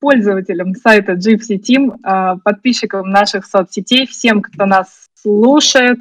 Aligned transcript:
пользователям 0.00 0.74
сайта 0.74 1.12
Gypsy 1.12 1.58
Team, 1.58 1.96
а, 2.02 2.36
подписчикам 2.36 3.10
наших 3.10 3.46
соцсетей, 3.46 4.06
всем, 4.06 4.42
кто 4.42 4.66
нас 4.66 5.08
слушает. 5.14 5.98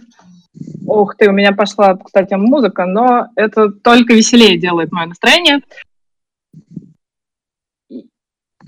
Ух 0.86 1.16
ты, 1.16 1.30
у 1.30 1.34
меня 1.34 1.52
пошла, 1.52 1.96
кстати, 1.96 2.34
музыка, 2.34 2.86
но 2.86 3.28
это 3.36 3.70
только 3.70 4.14
веселее 4.14 4.58
делает 4.58 4.92
мое 4.92 5.08
настроение. 5.08 5.60
И, 7.90 8.08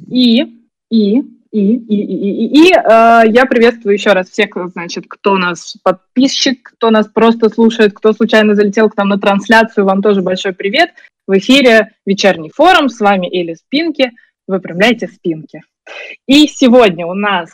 и, 0.10 0.62
и, 0.90 1.20
и, 1.52 1.76
и, 1.76 1.96
и, 1.96 2.70
и 2.70 2.74
э, 2.74 3.24
я 3.28 3.46
приветствую 3.46 3.94
еще 3.94 4.14
раз 4.14 4.30
всех, 4.30 4.50
значит, 4.74 5.06
кто 5.08 5.38
нас 5.38 5.76
подписчик, 5.84 6.62
кто 6.64 6.92
нас 6.92 7.08
просто 7.08 7.50
слушает, 7.50 7.94
кто 7.94 8.14
случайно 8.14 8.56
залетел 8.56 8.90
к 8.90 8.98
нам 8.98 9.10
на 9.10 9.20
трансляцию, 9.20 9.86
вам 9.86 10.02
тоже 10.02 10.22
большой 10.22 10.54
привет. 10.54 10.92
В 11.28 11.38
эфире 11.38 11.92
вечерний 12.06 12.52
форум, 12.54 12.90
с 12.90 13.00
вами 13.00 13.28
Эли 13.28 13.54
Спинки, 13.54 14.12
выпрямляйте 14.48 15.08
спинки. 15.08 15.62
И 16.28 16.48
сегодня 16.48 17.06
у 17.06 17.14
нас 17.14 17.50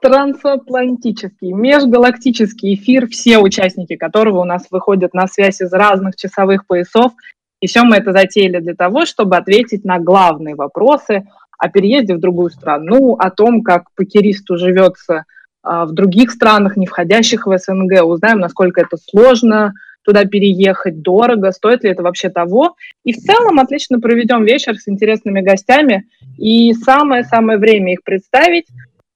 трансатлантический, 0.00 1.52
межгалактический 1.52 2.74
эфир, 2.74 3.08
все 3.08 3.38
участники 3.38 3.96
которого 3.96 4.40
у 4.40 4.44
нас 4.44 4.66
выходят 4.70 5.14
на 5.14 5.26
связь 5.26 5.60
из 5.60 5.72
разных 5.72 6.16
часовых 6.16 6.66
поясов. 6.66 7.12
И 7.60 7.66
все 7.66 7.84
мы 7.84 7.96
это 7.96 8.12
затеяли 8.12 8.60
для 8.60 8.74
того, 8.74 9.06
чтобы 9.06 9.36
ответить 9.36 9.84
на 9.84 9.98
главные 9.98 10.54
вопросы 10.54 11.26
о 11.58 11.70
переезде 11.70 12.14
в 12.14 12.20
другую 12.20 12.50
страну, 12.50 13.14
о 13.14 13.30
том, 13.30 13.62
как 13.62 13.84
покеристу 13.94 14.58
живется 14.58 15.24
а, 15.62 15.86
в 15.86 15.92
других 15.92 16.30
странах, 16.30 16.76
не 16.76 16.86
входящих 16.86 17.46
в 17.46 17.56
СНГ, 17.56 18.04
узнаем, 18.04 18.40
насколько 18.40 18.82
это 18.82 18.98
сложно 18.98 19.72
туда 20.04 20.24
переехать, 20.24 21.02
дорого, 21.02 21.50
стоит 21.50 21.84
ли 21.84 21.90
это 21.90 22.02
вообще 22.02 22.28
того. 22.28 22.76
И 23.04 23.12
в 23.12 23.16
целом 23.16 23.58
отлично 23.58 24.00
проведем 24.00 24.44
вечер 24.44 24.76
с 24.76 24.88
интересными 24.88 25.40
гостями. 25.40 26.06
И 26.38 26.72
самое-самое 26.74 27.58
время 27.58 27.94
их 27.94 28.02
представить. 28.04 28.66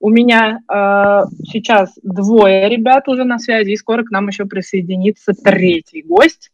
У 0.00 0.10
меня 0.10 0.60
э, 0.60 1.24
сейчас 1.44 1.92
двое 2.02 2.68
ребят 2.68 3.08
уже 3.08 3.24
на 3.24 3.38
связи, 3.38 3.70
и 3.70 3.76
скоро 3.76 4.04
к 4.04 4.10
нам 4.10 4.28
еще 4.28 4.44
присоединится 4.44 5.32
третий 5.32 6.02
гость. 6.02 6.50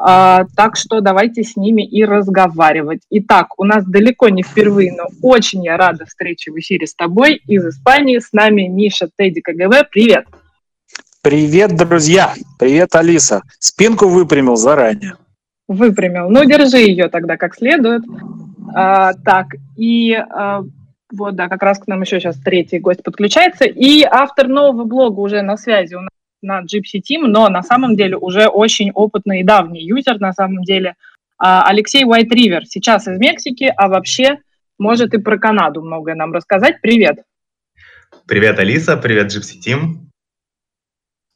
А, 0.00 0.44
так 0.54 0.76
что 0.76 1.00
давайте 1.00 1.42
с 1.42 1.56
ними 1.56 1.84
и 1.84 2.04
разговаривать. 2.04 3.00
Итак, 3.10 3.58
у 3.58 3.64
нас 3.64 3.84
далеко 3.84 4.28
не 4.28 4.44
впервые, 4.44 4.92
но 4.92 5.06
очень 5.22 5.64
я 5.64 5.76
рада 5.76 6.04
встрече 6.06 6.52
в 6.52 6.58
эфире 6.58 6.86
с 6.86 6.94
тобой 6.94 7.42
из 7.48 7.66
Испании. 7.66 8.18
С 8.18 8.32
нами 8.32 8.68
Миша 8.68 9.08
Тедди 9.16 9.40
КГВ. 9.40 9.90
Привет! 9.90 10.26
Привет, 10.26 10.47
друзья! 11.76 12.32
Привет, 12.58 12.94
Алиса! 12.94 13.42
Спинку 13.58 14.08
выпрямил 14.08 14.56
заранее. 14.56 15.16
Выпрямил. 15.66 16.30
Ну, 16.30 16.44
держи 16.44 16.78
ее 16.78 17.08
тогда 17.08 17.36
как 17.36 17.54
следует. 17.54 18.02
А, 18.74 19.12
так, 19.12 19.48
и 19.76 20.14
а, 20.14 20.62
вот, 21.12 21.36
да, 21.36 21.48
как 21.48 21.62
раз 21.62 21.78
к 21.78 21.86
нам 21.86 22.00
еще 22.00 22.18
сейчас 22.18 22.38
третий 22.38 22.78
гость 22.78 23.02
подключается. 23.02 23.66
И 23.66 24.02
автор 24.02 24.48
нового 24.48 24.84
блога 24.84 25.20
уже 25.20 25.42
на 25.42 25.58
связи 25.58 25.94
у 25.94 26.00
нас 26.00 26.08
на 26.40 26.62
Gypsy 26.62 27.00
Team, 27.00 27.26
но 27.26 27.48
на 27.50 27.62
самом 27.62 27.94
деле 27.94 28.16
уже 28.16 28.46
очень 28.46 28.90
опытный 28.92 29.40
и 29.40 29.44
давний 29.44 29.84
юзер, 29.84 30.20
на 30.20 30.32
самом 30.32 30.64
деле, 30.64 30.94
а, 31.36 31.66
Алексей 31.68 32.04
White 32.04 32.30
River, 32.30 32.62
сейчас 32.64 33.06
из 33.06 33.18
Мексики, 33.18 33.70
а 33.76 33.88
вообще 33.88 34.38
может 34.78 35.12
и 35.12 35.18
про 35.18 35.38
Канаду 35.38 35.82
многое 35.82 36.14
нам 36.14 36.32
рассказать. 36.32 36.80
Привет. 36.80 37.22
Привет, 38.26 38.58
Алиса, 38.58 38.96
привет, 38.96 39.26
Gypsy 39.26 39.58
Team. 39.62 40.07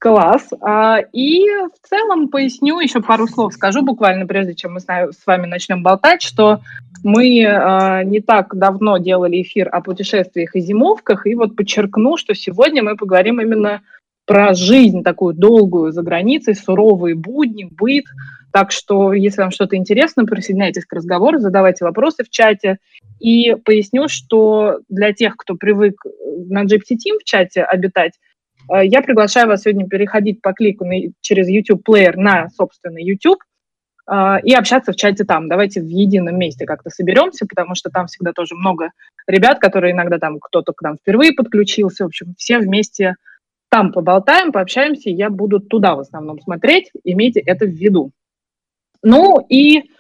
Класс. 0.03 0.49
А, 0.61 0.99
и 1.13 1.47
в 1.47 1.89
целом 1.89 2.29
поясню, 2.29 2.81
еще 2.81 3.01
пару 3.01 3.29
слов 3.29 3.55
скажу 3.55 3.83
буквально, 3.83 4.27
прежде 4.27 4.53
чем 4.53 4.73
мы 4.73 4.81
с 4.81 4.87
вами 5.25 5.47
начнем 5.47 5.85
болтать, 5.85 6.23
что 6.23 6.59
мы 7.05 7.47
а, 7.47 8.03
не 8.03 8.21
так 8.21 8.57
давно 8.57 8.99
делали 8.99 9.41
эфир 9.43 9.69
о 9.71 9.81
путешествиях 9.81 10.57
и 10.57 10.61
зимовках, 10.61 11.25
и 11.25 11.37
вот 11.37 11.55
подчеркну, 11.55 12.17
что 12.17 12.35
сегодня 12.35 12.83
мы 12.83 12.97
поговорим 12.97 13.41
именно 13.41 13.83
про 14.27 14.55
жизнь 14.55 15.05
такую 15.05 15.35
долгую 15.35 15.93
за 15.93 16.03
границей, 16.03 16.57
суровые 16.57 17.15
будни, 17.15 17.69
быт. 17.71 18.07
Так 18.53 18.73
что, 18.73 19.13
если 19.13 19.43
вам 19.43 19.53
что-то 19.53 19.77
интересно, 19.77 20.25
присоединяйтесь 20.25 20.85
к 20.85 20.93
разговору, 20.93 21.39
задавайте 21.39 21.85
вопросы 21.85 22.25
в 22.25 22.29
чате. 22.29 22.79
И 23.21 23.55
поясню, 23.65 24.09
что 24.09 24.81
для 24.89 25.13
тех, 25.13 25.37
кто 25.37 25.55
привык 25.55 26.05
на 26.49 26.65
GPT 26.65 26.97
Team 26.97 27.21
в 27.21 27.25
чате 27.25 27.63
обитать, 27.63 28.15
я 28.69 29.03
приглашаю 29.03 29.49
вас 29.49 29.63
сегодня 29.63 29.89
переходить 29.89 30.41
по 30.43 30.53
клику 30.53 30.85
на, 30.85 30.95
через 31.21 31.49
YouTube 31.49 31.89
Player 31.89 32.15
на 32.17 32.49
собственный 32.51 33.05
YouTube 33.05 33.41
э, 34.11 34.41
и 34.45 34.55
общаться 34.55 34.93
в 34.93 34.97
чате 34.97 35.25
там. 35.25 35.49
Давайте 35.49 35.81
в 35.81 35.87
едином 35.87 36.39
месте 36.39 36.67
как-то 36.67 36.91
соберемся, 36.91 37.47
потому 37.47 37.75
что 37.75 37.91
там 37.91 38.07
всегда 38.07 38.33
тоже 38.33 38.55
много 38.55 38.91
ребят, 39.27 39.59
которые 39.59 39.93
иногда 39.93 40.19
там 40.19 40.39
кто-то 40.41 40.73
к 40.73 40.83
нам 40.83 40.97
впервые 40.97 41.33
подключился. 41.33 42.05
В 42.05 42.09
общем, 42.09 42.35
все 42.37 42.59
вместе 42.59 43.15
там 43.69 43.91
поболтаем, 43.91 44.53
пообщаемся, 44.53 45.09
я 45.09 45.31
буду 45.31 45.59
туда 45.59 45.95
в 45.95 46.01
основном 46.01 46.41
смотреть, 46.41 46.91
имейте 47.05 47.41
это 47.41 47.65
в 47.65 47.71
виду. 47.71 48.13
Ну 49.03 49.45
и 49.49 49.91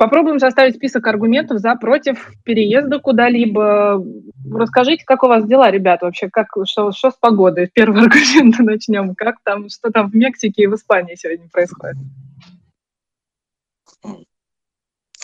попробуем 0.00 0.38
составить 0.38 0.76
список 0.76 1.06
аргументов 1.08 1.58
за, 1.58 1.74
против 1.74 2.30
переезда 2.42 3.00
куда-либо. 3.00 4.02
Расскажите, 4.50 5.04
как 5.04 5.22
у 5.22 5.26
вас 5.26 5.44
дела, 5.44 5.70
ребят, 5.70 6.00
вообще, 6.00 6.30
как, 6.30 6.46
что, 6.64 6.90
что 6.90 7.10
с 7.10 7.16
погодой? 7.20 7.66
С 7.66 7.70
первого 7.70 8.04
аргумента 8.04 8.62
начнем. 8.62 9.14
Как 9.14 9.36
там, 9.44 9.68
что 9.68 9.90
там 9.90 10.10
в 10.10 10.14
Мексике 10.14 10.62
и 10.62 10.66
в 10.66 10.74
Испании 10.74 11.16
сегодня 11.16 11.50
происходит? 11.50 11.98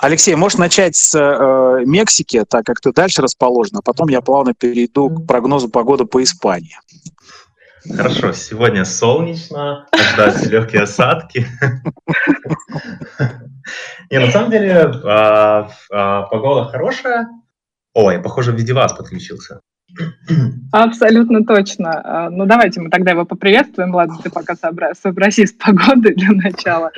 Алексей, 0.02 0.34
можешь 0.34 0.58
начать 0.58 0.94
с 0.94 1.18
э, 1.18 1.84
Мексики, 1.86 2.44
так 2.46 2.66
как 2.66 2.78
ты 2.82 2.92
дальше 2.92 3.22
расположен, 3.22 3.78
а 3.78 3.82
потом 3.82 4.10
я 4.10 4.20
плавно 4.20 4.52
перейду 4.52 5.08
к 5.08 5.26
прогнозу 5.26 5.70
погоды 5.70 6.04
по 6.04 6.22
Испании. 6.22 6.76
Хорошо, 7.96 8.32
сегодня 8.34 8.84
солнечно, 8.84 9.86
ожидаются 9.90 10.50
легкие 10.50 10.82
осадки. 10.82 11.46
Не, 14.10 14.18
на 14.18 14.30
самом 14.30 14.50
деле 14.50 14.92
а, 15.04 15.70
а, 15.90 16.22
погода 16.22 16.70
хорошая. 16.70 17.28
Ой, 17.94 18.20
похоже, 18.20 18.52
в 18.52 18.56
виде 18.56 18.72
вас 18.72 18.92
подключился. 18.92 19.60
Абсолютно 20.72 21.44
точно. 21.44 22.00
А, 22.04 22.30
ну, 22.30 22.44
давайте 22.44 22.80
мы 22.80 22.90
тогда 22.90 23.12
его 23.12 23.24
поприветствуем. 23.24 23.94
Ладно, 23.94 24.18
ты 24.22 24.30
пока 24.30 24.54
сообрази 24.56 25.46
с 25.46 25.52
погодой 25.52 26.14
для 26.14 26.32
начала. 26.32 26.92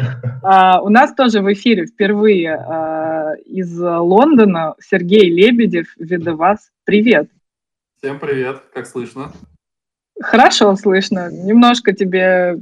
У 0.83 0.89
нас 0.89 1.15
тоже 1.15 1.41
в 1.41 1.53
эфире 1.53 1.87
впервые 1.87 3.37
из 3.47 3.79
Лондона 3.79 4.75
Сергей 4.81 5.31
Лебедев, 5.31 5.87
вас. 6.37 6.71
Привет. 6.85 7.29
Всем 7.99 8.19
привет, 8.19 8.63
как 8.73 8.87
слышно? 8.87 9.33
Хорошо 10.21 10.75
слышно. 10.77 11.31
Немножко 11.31 11.93
тебе 11.93 12.57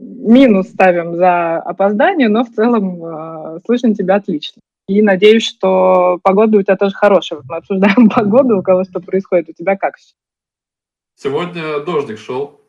минус 0.00 0.68
ставим 0.68 1.16
за 1.16 1.58
опоздание, 1.58 2.28
но 2.28 2.44
в 2.44 2.50
целом 2.50 3.04
э, 3.04 3.60
слышно 3.66 3.94
тебя 3.94 4.16
отлично. 4.16 4.60
И 4.88 5.02
надеюсь, 5.02 5.46
что 5.46 6.18
погода 6.22 6.58
у 6.58 6.62
тебя 6.62 6.76
тоже 6.76 6.94
хорошая. 6.94 7.38
Вот 7.38 7.48
мы 7.48 7.56
обсуждаем 7.56 8.08
погоду, 8.14 8.58
у 8.58 8.62
кого 8.62 8.84
что 8.84 9.00
происходит. 9.00 9.50
У 9.50 9.52
тебя 9.52 9.76
как? 9.76 9.94
Сегодня 11.14 11.80
дождик 11.80 12.18
шел. 12.18 12.60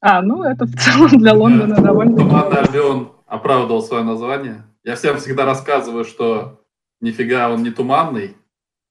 А, 0.00 0.22
ну 0.22 0.42
это 0.42 0.64
в 0.64 0.74
целом 0.74 1.18
для 1.18 1.34
Лондона 1.34 1.74
Нет, 1.74 1.84
довольно... 1.84 2.16
Туманный 2.16 2.58
Альбион 2.58 3.12
оправдывал 3.26 3.82
свое 3.82 4.02
название. 4.02 4.64
Я 4.82 4.96
всем 4.96 5.18
всегда 5.18 5.44
рассказываю, 5.44 6.04
что 6.04 6.62
нифига 7.00 7.50
он 7.50 7.62
не 7.62 7.70
туманный. 7.70 8.36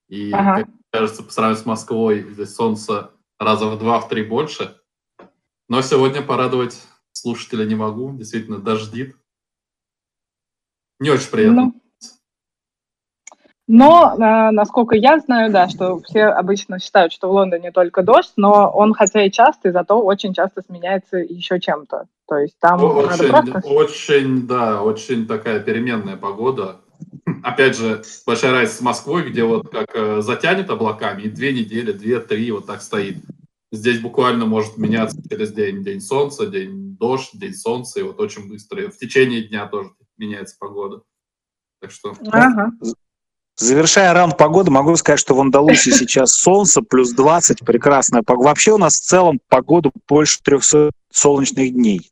И, 0.08 0.32
ага. 0.32 0.62
как 0.62 0.70
кажется, 0.92 1.24
по 1.24 1.32
сравнению 1.32 1.64
с 1.64 1.66
Москвой, 1.66 2.28
здесь 2.32 2.54
солнце 2.54 3.12
раза 3.40 3.68
в 3.68 3.80
два, 3.80 4.00
в 4.00 4.08
три 4.08 4.24
больше. 4.24 4.76
Но 5.68 5.82
сегодня 5.82 6.22
порадовать 6.22 6.82
слушателя 7.20 7.66
не 7.66 7.76
могу. 7.76 8.14
Действительно, 8.14 8.60
дождит. 8.60 9.16
Не 11.00 11.12
очень 11.12 11.30
приятно. 11.30 11.62
Ну, 11.66 11.82
но, 13.72 14.16
э, 14.16 14.50
насколько 14.50 14.96
я 14.96 15.20
знаю, 15.20 15.52
да, 15.52 15.70
что 15.70 16.00
все 16.00 16.26
обычно 16.26 16.80
считают, 16.80 17.14
что 17.14 17.30
в 17.30 17.34
Лондоне 17.34 17.72
только 17.72 18.02
дождь, 18.02 18.34
но 18.36 18.68
он 18.68 18.96
хотя 18.96 19.24
и 19.24 19.30
частый, 19.30 19.72
зато 19.72 20.02
очень 20.02 20.34
часто 20.34 20.64
сменяется 20.64 21.18
еще 21.18 21.60
чем-то. 21.60 22.08
То 22.28 22.38
есть 22.38 22.58
там 22.60 22.84
очень, 22.84 23.10
надо 23.10 23.52
просто... 23.52 23.70
Очень, 23.70 24.48
да, 24.48 24.82
очень 24.82 25.28
такая 25.28 25.60
переменная 25.60 26.18
погода. 26.18 26.78
Опять 27.44 27.78
же, 27.78 28.02
большая 28.26 28.54
разница 28.54 28.78
с 28.78 28.82
Москвой, 28.82 29.30
где 29.30 29.44
вот 29.44 29.70
как 29.70 29.92
э, 29.94 30.22
затянет 30.22 30.72
облаками, 30.72 31.22
и 31.22 31.30
две 31.30 31.54
недели, 31.54 31.92
две-три 31.92 32.52
вот 32.52 32.66
так 32.66 32.82
стоит. 32.82 33.18
Здесь 33.72 34.00
буквально 34.00 34.46
может 34.46 34.78
меняться 34.78 35.22
через 35.30 35.54
день. 35.54 35.84
День 35.84 36.02
солнца, 36.02 36.48
день 36.48 36.96
дождь, 36.98 37.30
день 37.34 37.54
солнца, 37.54 38.00
и 38.00 38.04
вот 38.04 38.20
очень 38.20 38.48
быстро. 38.48 38.84
И 38.84 38.88
в 38.88 38.98
течение 38.98 39.48
дня 39.48 39.68
тоже 39.68 39.92
меняется 40.18 40.56
погода. 40.60 41.04
Так 41.80 41.92
что... 41.92 42.16
Ага. 42.32 42.72
Завершая 43.56 44.14
раунд 44.14 44.38
погоды, 44.38 44.72
могу 44.72 44.96
сказать, 44.96 45.20
что 45.20 45.36
в 45.36 45.42
Андалусии 45.42 45.92
сейчас 45.92 46.34
солнце, 46.34 46.82
плюс 46.82 47.12
20, 47.12 47.60
прекрасная 47.60 48.24
погода. 48.24 48.48
Вообще 48.48 48.72
у 48.72 48.78
нас 48.78 48.96
в 48.96 49.04
целом 49.04 49.40
погоду 49.50 49.92
больше 50.08 50.40
300 50.42 50.92
солнечных 51.12 51.74
дней. 51.74 52.12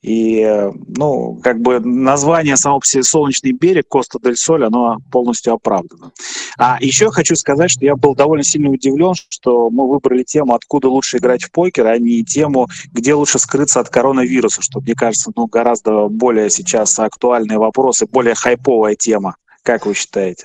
И, 0.00 0.70
ну, 0.86 1.40
как 1.42 1.60
бы 1.60 1.80
название 1.80 2.56
само 2.56 2.78
по 2.78 2.86
себе 2.86 3.02
«Солнечный 3.02 3.52
берег», 3.52 3.88
«Коста 3.88 4.18
дель 4.22 4.36
Соль», 4.36 4.64
оно 4.64 4.98
полностью 5.10 5.54
оправдано. 5.54 6.12
А 6.56 6.78
еще 6.80 7.10
хочу 7.10 7.34
сказать, 7.34 7.70
что 7.70 7.84
я 7.84 7.96
был 7.96 8.14
довольно 8.14 8.44
сильно 8.44 8.70
удивлен, 8.70 9.14
что 9.14 9.70
мы 9.70 9.88
выбрали 9.88 10.22
тему 10.22 10.54
«Откуда 10.54 10.88
лучше 10.88 11.16
играть 11.16 11.42
в 11.42 11.50
покер», 11.50 11.86
а 11.86 11.98
не 11.98 12.24
тему 12.24 12.68
«Где 12.92 13.14
лучше 13.14 13.40
скрыться 13.40 13.80
от 13.80 13.88
коронавируса», 13.88 14.62
что, 14.62 14.80
мне 14.80 14.94
кажется, 14.94 15.32
ну, 15.34 15.46
гораздо 15.46 16.06
более 16.08 16.48
сейчас 16.48 16.96
актуальный 16.98 17.56
вопрос 17.56 18.02
и 18.02 18.06
более 18.06 18.36
хайповая 18.36 18.94
тема. 18.94 19.36
Как 19.64 19.84
вы 19.84 19.94
считаете? 19.94 20.44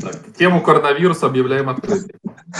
Так, 0.00 0.16
тему 0.38 0.62
коронавируса 0.62 1.26
объявляем 1.26 1.68
открытой. 1.68 2.14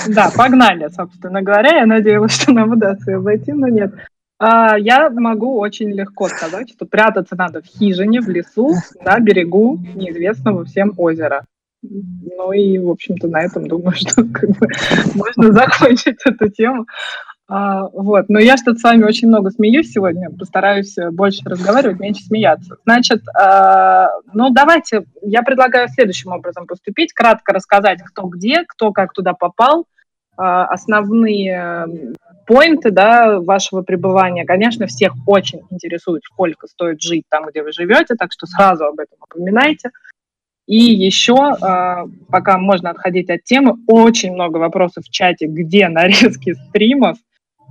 Да, 0.08 0.31
погнали, 0.35 0.88
собственно 0.88 1.43
говоря. 1.43 1.79
Я 1.79 1.87
надеялась, 1.87 2.40
что 2.40 2.52
нам 2.52 2.73
удастся 2.73 3.11
ее 3.11 3.17
обойти, 3.19 3.52
но 3.52 3.69
нет. 3.69 3.93
А, 4.38 4.79
я 4.79 5.11
могу 5.11 5.58
очень 5.58 5.90
легко 5.90 6.29
сказать, 6.29 6.70
что 6.70 6.87
прятаться 6.87 7.35
надо 7.37 7.61
в 7.61 7.67
хижине, 7.67 8.20
в 8.20 8.29
лесу, 8.29 8.75
на 9.05 9.19
берегу 9.19 9.79
неизвестного 9.94 10.64
всем 10.64 10.93
озера. 10.96 11.44
Ну 11.82 12.52
и, 12.52 12.79
в 12.79 12.90
общем-то, 12.90 13.29
на 13.29 13.43
этом 13.43 13.67
думаю, 13.67 13.93
что 13.96 14.25
как 14.25 14.50
бы, 14.50 14.69
можно 15.14 15.52
закончить 15.52 16.19
эту 16.25 16.49
тему. 16.49 16.87
А, 17.50 17.88
вот. 17.88 18.28
Но 18.28 18.38
я 18.38 18.58
что-то 18.58 18.78
с 18.78 18.82
вами 18.82 19.04
очень 19.04 19.28
много 19.28 19.50
смеюсь 19.50 19.90
сегодня, 19.90 20.28
постараюсь 20.30 20.94
больше 21.12 21.40
разговаривать, 21.46 21.98
меньше 21.98 22.22
смеяться. 22.24 22.76
Значит, 22.84 23.22
а, 23.34 24.10
ну 24.34 24.50
давайте, 24.50 25.04
я 25.22 25.42
предлагаю 25.42 25.88
следующим 25.88 26.30
образом 26.32 26.66
поступить, 26.66 27.14
кратко 27.14 27.54
рассказать, 27.54 28.02
кто 28.02 28.26
где, 28.26 28.64
кто 28.68 28.92
как 28.92 29.14
туда 29.14 29.32
попал, 29.32 29.86
а, 30.36 30.66
основные 30.66 32.14
поинты 32.46 32.90
да, 32.90 33.40
вашего 33.40 33.80
пребывания. 33.80 34.44
Конечно, 34.44 34.86
всех 34.86 35.14
очень 35.26 35.62
интересует, 35.70 36.24
сколько 36.24 36.66
стоит 36.66 37.00
жить 37.00 37.24
там, 37.30 37.46
где 37.46 37.62
вы 37.62 37.72
живете, 37.72 38.14
так 38.14 38.30
что 38.30 38.46
сразу 38.46 38.84
об 38.84 38.98
этом 39.00 39.16
упоминайте. 39.22 39.90
И 40.66 40.76
еще, 40.76 41.56
пока 42.28 42.58
можно 42.58 42.90
отходить 42.90 43.30
от 43.30 43.42
темы, 43.44 43.78
очень 43.86 44.34
много 44.34 44.58
вопросов 44.58 45.04
в 45.04 45.10
чате, 45.10 45.46
где 45.46 45.88
нарезки 45.88 46.52
стримов, 46.68 47.16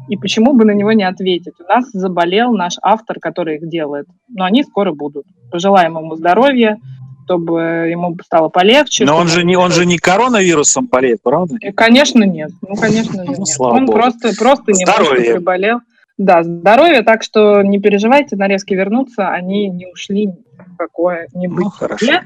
и 0.08 0.18
почему 0.18 0.54
бы 0.54 0.66
на 0.66 0.72
него 0.72 0.92
не 0.92 1.04
ответить? 1.04 1.54
У 1.60 1.64
нас 1.64 1.90
заболел 1.92 2.54
наш 2.54 2.76
автор, 2.82 3.20
который 3.20 3.58
их 3.58 3.70
делает. 3.70 4.08
Но 4.30 4.46
они 4.46 4.64
скоро 4.64 4.92
будут. 4.94 5.26
Пожелаем 5.52 5.98
ему 5.98 6.16
здоровья, 6.16 6.78
чтобы 7.26 7.88
ему 7.90 8.16
стало 8.24 8.48
полегче. 8.50 9.06
Но 9.06 9.18
он 9.18 9.28
же, 9.28 9.44
не, 9.44 9.58
он 9.58 9.72
же 9.72 9.86
не 9.86 9.98
коронавирусом 9.98 10.88
болеет, 10.88 11.22
правда? 11.22 11.56
И, 11.60 11.72
конечно, 11.72 12.24
нет. 12.24 12.52
Ну, 12.62 12.76
конечно 12.76 13.26
же, 13.26 13.32
ну, 13.32 13.46
нет. 13.46 13.60
он 13.60 13.86
Богу. 13.86 14.00
просто, 14.00 14.32
просто 14.38 14.72
немножко 14.72 15.16
приболел. 15.16 15.80
Да, 16.18 16.44
здоровье, 16.44 17.04
так 17.04 17.22
что 17.22 17.62
не 17.62 17.80
переживайте, 17.80 18.36
нарезки 18.38 18.74
вернутся, 18.74 19.30
они 19.30 19.70
не 19.70 19.86
ушли 19.86 20.30
какое-нибудь 20.78 21.66
ну, 21.66 21.70
хорошо. 21.70 22.22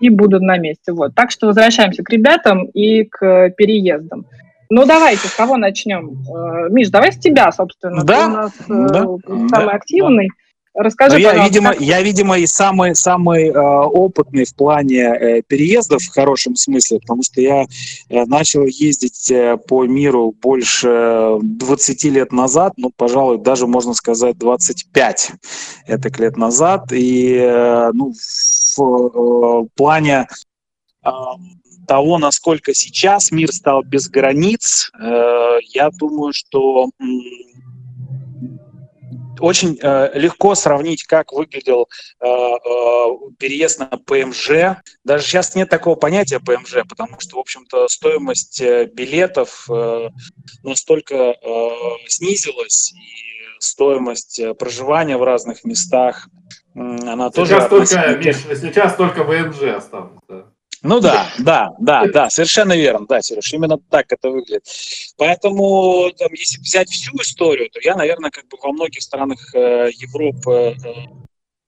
и 0.00 0.08
будут 0.08 0.42
на 0.42 0.56
месте. 0.56 0.92
Вот. 0.92 1.14
Так 1.14 1.30
что 1.30 1.48
возвращаемся 1.48 2.02
к 2.02 2.08
ребятам 2.08 2.64
и 2.66 3.04
к 3.04 3.50
переездам. 3.50 4.26
Ну, 4.70 4.84
давайте, 4.86 5.28
с 5.28 5.34
кого 5.34 5.56
начнем? 5.56 6.24
Э, 6.28 6.68
Миш, 6.70 6.88
давай 6.88 7.12
с 7.12 7.18
тебя, 7.18 7.52
собственно. 7.52 8.02
Да, 8.04 8.24
Ты 8.24 8.26
у 8.26 8.34
нас 8.34 8.52
да, 8.66 9.00
самый 9.48 9.66
да, 9.66 9.70
активный. 9.72 10.30
Расскажи, 10.78 11.18
я, 11.20 11.42
видимо, 11.42 11.74
я, 11.78 12.02
видимо, 12.02 12.38
и 12.38 12.44
самый, 12.44 12.94
самый 12.94 13.48
э, 13.48 13.58
опытный 13.58 14.44
в 14.44 14.54
плане 14.54 15.04
э, 15.04 15.42
переездов 15.42 16.02
в 16.02 16.12
хорошем 16.12 16.54
смысле, 16.54 17.00
потому 17.00 17.22
что 17.22 17.40
я 17.40 17.62
э, 17.62 18.24
начал 18.26 18.66
ездить 18.66 19.30
э, 19.30 19.56
по 19.56 19.86
миру 19.86 20.34
больше 20.38 21.38
20 21.40 22.04
лет 22.04 22.30
назад, 22.30 22.74
ну, 22.76 22.92
пожалуй, 22.94 23.38
даже 23.38 23.66
можно 23.66 23.94
сказать 23.94 24.36
25 24.36 25.32
это 25.86 26.22
лет 26.22 26.36
назад. 26.36 26.92
И 26.92 27.36
э, 27.36 27.90
ну, 27.94 28.12
в 28.12 29.64
э, 29.64 29.68
плане 29.76 30.28
э, 31.02 31.10
того, 31.86 32.18
насколько 32.18 32.74
сейчас 32.74 33.30
мир 33.30 33.52
стал 33.52 33.82
без 33.82 34.08
границ, 34.08 34.90
э, 34.98 35.58
я 35.72 35.90
думаю, 35.90 36.32
что 36.32 36.90
очень 39.40 39.78
э, 39.80 40.18
легко 40.18 40.54
сравнить, 40.54 41.04
как 41.04 41.32
выглядел 41.32 41.88
э, 42.20 42.26
э, 42.26 43.30
переезд 43.38 43.78
на 43.78 43.86
ПМЖ. 43.86 44.78
Даже 45.04 45.24
сейчас 45.24 45.54
нет 45.54 45.68
такого 45.68 45.94
понятия 45.94 46.40
ПМЖ, 46.40 46.78
потому 46.88 47.20
что, 47.20 47.36
в 47.36 47.40
общем-то, 47.40 47.88
стоимость 47.88 48.62
билетов 48.92 49.66
э, 49.70 50.08
настолько 50.62 51.14
э, 51.14 51.70
снизилась, 52.08 52.92
и 52.92 53.60
стоимость 53.60 54.40
проживания 54.58 55.16
в 55.16 55.22
разных 55.22 55.64
местах, 55.64 56.28
э, 56.74 56.78
она 56.78 57.30
сейчас 57.34 57.68
тоже... 57.68 57.88
Только, 57.88 58.16
Миш, 58.16 58.36
сейчас 58.60 58.96
только 58.96 59.24
ВМЖ 59.24 59.62
осталось. 59.76 60.18
Да. 60.28 60.46
Ну 60.82 61.00
да, 61.00 61.28
да, 61.38 61.74
да, 61.78 62.06
да, 62.06 62.30
совершенно 62.30 62.76
верно, 62.76 63.06
да, 63.06 63.22
Сереж, 63.22 63.52
именно 63.52 63.78
так 63.78 64.06
это 64.10 64.30
выглядит. 64.30 64.64
Поэтому, 65.16 66.10
там, 66.18 66.28
если 66.32 66.60
взять 66.60 66.88
всю 66.88 67.16
историю, 67.16 67.70
то 67.70 67.80
я, 67.82 67.96
наверное, 67.96 68.30
как 68.30 68.46
бы 68.48 68.58
во 68.62 68.72
многих 68.72 69.02
странах 69.02 69.54
э, 69.54 69.90
Европы 69.92 70.76
э, 70.84 71.26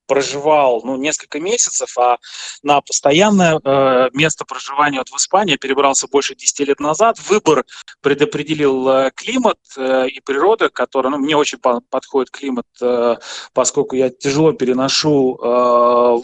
проживал 0.09 0.81
ну, 0.83 0.97
несколько 0.97 1.39
месяцев, 1.39 1.95
а 1.97 2.17
на 2.63 2.81
постоянное 2.81 3.59
э, 3.63 4.09
место 4.13 4.43
проживания 4.43 4.97
вот 4.97 5.09
в 5.09 5.15
Испании 5.15 5.55
перебрался 5.55 6.07
больше 6.07 6.35
10 6.35 6.67
лет 6.67 6.79
назад. 6.79 7.17
Выбор 7.29 7.63
предопределил 8.01 8.89
э, 8.89 9.11
климат 9.15 9.59
э, 9.77 10.07
и 10.07 10.19
природа, 10.19 10.69
которая, 10.69 11.11
ну, 11.11 11.19
мне 11.19 11.37
очень 11.37 11.59
по- 11.59 11.81
подходит 11.89 12.31
климат, 12.31 12.65
э, 12.81 13.17
поскольку 13.53 13.95
я 13.95 14.09
тяжело 14.09 14.51
переношу 14.51 15.39
э, 15.41 16.17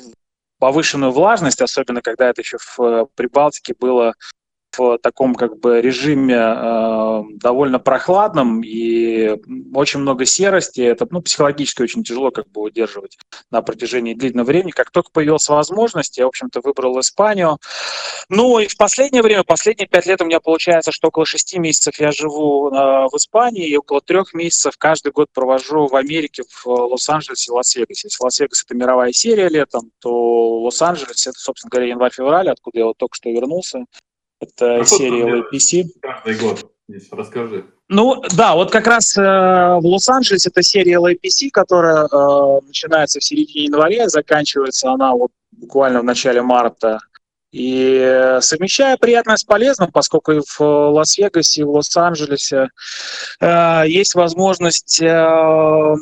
повышенную 0.65 1.11
влажность, 1.11 1.61
особенно 1.61 2.01
когда 2.01 2.27
это 2.27 2.41
еще 2.41 2.57
в 2.57 2.79
э, 2.81 3.05
Прибалтике 3.15 3.75
было 3.79 4.15
в 4.77 4.97
таком 4.99 5.35
как 5.35 5.59
бы 5.59 5.81
режиме 5.81 6.35
э, 6.35 7.23
довольно 7.35 7.79
прохладном 7.79 8.61
и 8.63 9.37
очень 9.73 9.99
много 9.99 10.25
серости. 10.25 10.81
Это 10.81 11.07
ну, 11.09 11.21
психологически 11.21 11.81
очень 11.81 12.03
тяжело 12.03 12.31
как 12.31 12.49
бы 12.51 12.61
удерживать 12.61 13.17
на 13.51 13.61
протяжении 13.61 14.13
длительного 14.13 14.47
времени. 14.47 14.71
Как 14.71 14.91
только 14.91 15.11
появилась 15.11 15.47
возможность, 15.49 16.17
я, 16.17 16.25
в 16.25 16.29
общем-то, 16.29 16.61
выбрал 16.61 16.99
Испанию. 16.99 17.57
Ну 18.29 18.59
и 18.59 18.67
в 18.67 18.77
последнее 18.77 19.21
время, 19.21 19.43
последние 19.43 19.87
пять 19.87 20.05
лет 20.05 20.21
у 20.21 20.25
меня 20.25 20.39
получается, 20.39 20.91
что 20.91 21.09
около 21.09 21.25
шести 21.25 21.59
месяцев 21.59 21.99
я 21.99 22.11
живу 22.11 22.69
э, 22.69 22.71
в 22.71 23.15
Испании 23.17 23.67
и 23.67 23.77
около 23.77 24.01
трех 24.01 24.33
месяцев 24.33 24.75
каждый 24.77 25.11
год 25.11 25.29
провожу 25.33 25.87
в 25.87 25.95
Америке, 25.95 26.43
в 26.49 26.67
Лос-Анджелесе 26.67 27.51
и 27.51 27.53
Лас-Вегасе. 27.53 28.07
Если 28.07 28.23
Лас-Вегас– 28.23 28.63
это 28.65 28.75
мировая 28.75 29.11
серия 29.11 29.49
летом, 29.49 29.91
то 29.99 30.59
Лос-Анджелес– 30.61 31.27
это, 31.27 31.37
собственно 31.37 31.69
говоря, 31.69 31.89
январь-февраль, 31.89 32.49
откуда 32.49 32.79
я 32.79 32.85
вот 32.85 32.97
только 32.97 33.15
что 33.15 33.29
вернулся. 33.29 33.85
Это 34.55 34.81
а 34.81 34.85
серия 34.85 35.41
LAPC. 35.41 35.85
Каждый 36.01 36.39
год. 36.39 36.71
Здесь 36.87 37.07
расскажи. 37.11 37.65
Ну, 37.87 38.21
да, 38.35 38.55
вот 38.55 38.71
как 38.71 38.87
раз 38.87 39.15
э, 39.17 39.21
в 39.21 39.81
Лос-Анджелесе 39.83 40.49
это 40.49 40.63
серия 40.63 40.99
LAPC, 40.99 41.49
которая 41.51 42.05
э, 42.05 42.61
начинается 42.65 43.19
в 43.19 43.23
середине 43.23 43.65
января, 43.65 44.07
заканчивается 44.07 44.91
она 44.91 45.13
вот 45.13 45.31
буквально 45.51 46.01
в 46.01 46.03
начале 46.03 46.41
марта. 46.41 46.99
И 47.55 47.99
э, 48.01 48.41
совмещая 48.41 48.97
приятное 48.97 49.37
с 49.37 49.45
полезным, 49.45 49.89
поскольку 49.89 50.33
и 50.33 50.41
в 50.41 50.59
Лас-Вегасе, 50.59 51.61
и 51.61 51.63
в 51.63 51.69
Лос-Анджелесе 51.69 52.67
э, 53.39 53.83
есть 53.87 54.13
возможность... 54.13 55.01
Э, 55.01 55.95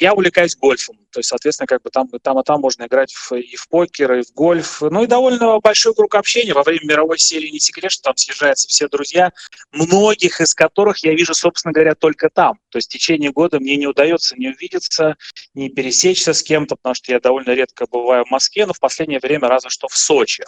я 0.00 0.14
увлекаюсь 0.14 0.56
гольфом. 0.56 0.96
То 1.14 1.20
есть, 1.20 1.28
соответственно, 1.28 1.68
как 1.68 1.82
бы 1.82 1.90
там, 1.90 2.08
там 2.20 2.40
и 2.40 2.42
там 2.42 2.60
можно 2.60 2.86
играть 2.86 3.12
в, 3.12 3.32
и 3.34 3.54
в 3.54 3.68
покер, 3.68 4.14
и 4.14 4.22
в 4.22 4.32
гольф. 4.34 4.82
Ну 4.82 5.04
и 5.04 5.06
довольно 5.06 5.60
большой 5.60 5.94
круг 5.94 6.16
общения. 6.16 6.52
Во 6.52 6.64
время 6.64 6.86
мировой 6.86 7.18
серии 7.18 7.50
не 7.50 7.60
секрет, 7.60 7.92
что 7.92 8.02
там 8.02 8.16
съезжаются 8.16 8.66
все 8.66 8.88
друзья, 8.88 9.32
многих 9.70 10.40
из 10.40 10.54
которых 10.54 11.04
я 11.04 11.12
вижу, 11.12 11.34
собственно 11.34 11.72
говоря, 11.72 11.94
только 11.94 12.30
там. 12.30 12.58
То 12.70 12.78
есть 12.78 12.90
в 12.90 12.92
течение 12.92 13.30
года 13.30 13.60
мне 13.60 13.76
не 13.76 13.86
удается 13.86 14.34
не 14.36 14.48
увидеться, 14.48 15.14
не 15.54 15.68
пересечься 15.68 16.32
с 16.32 16.42
кем-то, 16.42 16.74
потому 16.74 16.96
что 16.96 17.12
я 17.12 17.20
довольно 17.20 17.50
редко 17.50 17.86
бываю 17.88 18.24
в 18.24 18.30
Москве, 18.30 18.66
но 18.66 18.72
в 18.72 18.80
последнее 18.80 19.20
время 19.20 19.46
разве 19.46 19.70
что 19.70 19.86
в 19.86 19.96
Сочи. 19.96 20.44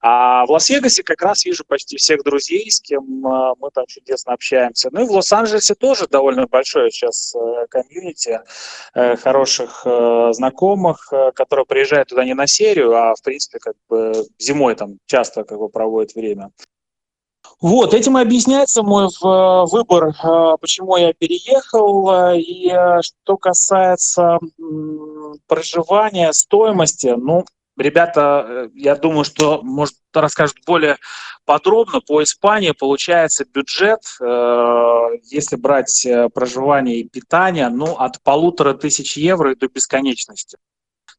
А 0.00 0.46
в 0.46 0.50
Лас-Вегасе 0.50 1.02
как 1.02 1.22
раз 1.22 1.44
вижу 1.44 1.64
почти 1.66 1.96
всех 1.96 2.22
друзей, 2.22 2.70
с 2.70 2.80
кем 2.80 3.26
э, 3.26 3.54
мы 3.58 3.70
там 3.72 3.84
чудесно 3.86 4.32
общаемся. 4.32 4.90
Ну 4.92 5.02
и 5.02 5.06
в 5.06 5.10
Лос-Анджелесе 5.10 5.74
тоже 5.74 6.06
довольно 6.06 6.46
большое 6.46 6.90
сейчас 6.90 7.34
э, 7.34 7.66
комьюнити 7.68 8.40
э, 8.94 9.16
хороших 9.16 9.84
знакомых, 10.30 11.12
которые 11.34 11.66
приезжают 11.66 12.08
туда 12.08 12.24
не 12.24 12.34
на 12.34 12.46
серию, 12.46 12.94
а 12.94 13.14
в 13.14 13.22
принципе 13.22 13.58
как 13.58 13.74
бы 13.88 14.12
зимой 14.38 14.74
там 14.74 14.98
часто 15.06 15.44
как 15.44 15.58
бы 15.58 15.68
проводят 15.68 16.14
время. 16.14 16.50
Вот, 17.60 17.94
этим 17.94 18.18
и 18.18 18.22
объясняется 18.22 18.82
мой 18.82 19.08
выбор, 19.20 20.12
почему 20.60 20.96
я 20.96 21.12
переехал. 21.12 22.34
И 22.36 22.68
что 23.02 23.36
касается 23.36 24.38
проживания, 25.46 26.32
стоимости, 26.32 27.14
ну, 27.16 27.44
ребята, 27.78 28.44
э, 28.46 28.68
я 28.74 28.96
думаю, 28.96 29.24
что, 29.24 29.62
может, 29.62 29.96
расскажут 30.12 30.56
более 30.66 30.98
подробно. 31.44 32.00
По 32.00 32.22
Испании 32.22 32.72
получается 32.72 33.44
бюджет, 33.44 34.00
э, 34.20 35.08
если 35.24 35.56
брать 35.56 36.04
э, 36.04 36.28
проживание 36.28 37.00
и 37.00 37.08
питание, 37.08 37.68
ну, 37.68 37.96
от 37.96 38.22
полутора 38.22 38.74
тысяч 38.74 39.16
евро 39.16 39.54
до 39.54 39.68
бесконечности. 39.68 40.58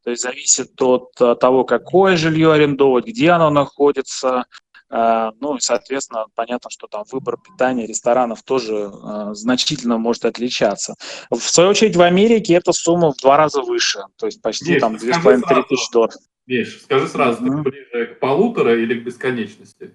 То 0.03 0.11
есть 0.11 0.23
зависит 0.23 0.81
от 0.81 1.11
того, 1.39 1.65
какое 1.65 2.15
жилье 2.15 2.53
арендовать, 2.53 3.05
где 3.05 3.31
оно 3.31 3.49
находится, 3.49 4.45
ну 4.89 5.57
и, 5.57 5.59
соответственно, 5.59 6.25
понятно, 6.33 6.71
что 6.71 6.87
там 6.87 7.03
выбор 7.11 7.37
питания 7.37 7.85
ресторанов 7.85 8.41
тоже 8.41 8.91
значительно 9.33 9.97
может 9.97 10.23
отличаться. 10.25 10.95
В 11.29 11.41
свою 11.41 11.71
очередь, 11.71 11.97
в 11.97 12.01
Америке 12.01 12.53
эта 12.55 12.71
сумма 12.71 13.11
в 13.11 13.17
два 13.17 13.35
раза 13.35 13.61
выше, 13.61 13.99
то 14.15 14.25
есть 14.25 14.41
почти 14.41 14.71
Миш, 14.71 14.81
там 14.81 14.95
2,5-3 14.95 15.63
тысячи 15.67 15.91
долларов. 15.91 16.15
Миш, 16.49 16.81
скажи 16.81 17.07
сразу, 17.07 17.45
mm-hmm. 17.45 17.63
ты 17.63 17.69
ближе 17.69 18.05
к 18.07 18.19
полутора 18.19 18.75
или 18.75 18.99
к 18.99 19.03
бесконечности? 19.03 19.91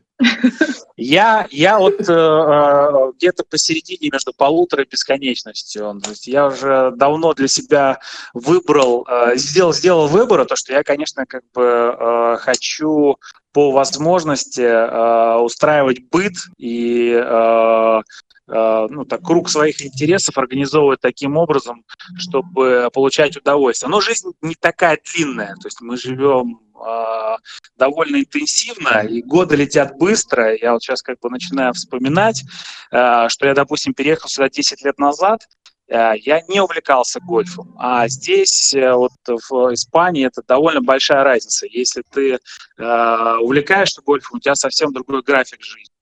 Я, 0.97 1.49
я 1.51 1.81
вот 1.81 2.09
э, 2.09 2.13
э, 2.13 3.13
где-то 3.17 3.43
посередине 3.43 4.11
между 4.13 4.33
полутора 4.33 4.85
и 4.85 4.89
бесконечностью. 4.89 6.01
То 6.01 6.11
есть 6.11 6.29
я 6.29 6.47
уже 6.47 6.93
давно 6.95 7.35
для 7.35 7.49
себя 7.49 7.99
выбрал, 8.35 9.05
э, 9.11 9.33
сделал, 9.35 9.73
сделал 9.73 10.07
выбор, 10.07 10.45
то, 10.45 10.55
что 10.55 10.73
я, 10.73 10.85
конечно, 10.85 11.27
как 11.27 11.43
бы 11.53 11.63
э, 11.65 12.37
хочу 12.39 13.17
по 13.53 13.73
возможности 13.73 14.61
э, 14.61 15.39
устраивать 15.39 16.09
быт 16.09 16.35
и 16.57 17.21
э, 17.21 18.03
ну, 18.47 19.05
так, 19.07 19.23
круг 19.23 19.49
своих 19.49 19.83
интересов 19.85 20.37
организовывать 20.37 21.01
таким 21.01 21.37
образом, 21.37 21.85
чтобы 22.19 22.91
получать 22.93 23.37
удовольствие. 23.37 23.91
Но 23.91 24.01
жизнь 24.01 24.33
не 24.43 24.55
такая 24.55 24.99
длинная, 25.03 25.55
то 25.55 25.67
есть 25.67 25.81
мы 25.81 25.97
живем 25.97 26.61
э, 26.75 27.37
довольно 27.77 28.17
интенсивно, 28.17 29.01
и 29.01 29.23
годы 29.23 29.57
летят 29.57 29.97
быстро. 29.97 30.55
Я 30.57 30.75
вот 30.75 30.83
сейчас 30.83 31.03
как 31.03 31.21
бы 31.21 31.31
начинаю 31.31 31.73
вспоминать, 31.73 32.45
э, 32.91 33.29
что 33.29 33.47
я, 33.47 33.55
допустим, 33.55 33.95
переехал 33.95 34.29
сюда 34.29 34.51
10 34.51 34.85
лет 34.85 34.99
назад, 34.99 35.41
Э, 35.89 36.13
я 36.17 36.41
не 36.49 36.61
увлекался 36.61 37.21
гольфом. 37.21 37.75
А 37.79 38.09
здесь, 38.09 38.75
э, 38.75 38.93
вот 38.93 39.13
в 39.27 39.75
Испании, 39.75 40.27
это 40.27 40.43
довольно 40.47 40.81
большая 40.81 41.25
разница. 41.25 41.67
Если 41.67 42.03
ты 42.11 42.39
э, 42.79 43.37
увлекаешься 43.41 44.03
гольфом, 44.03 44.39
у 44.39 44.41
тебя 44.41 44.55
совсем 44.55 44.93
другой 44.93 45.23
график 45.23 45.63
жизни. 45.63 45.94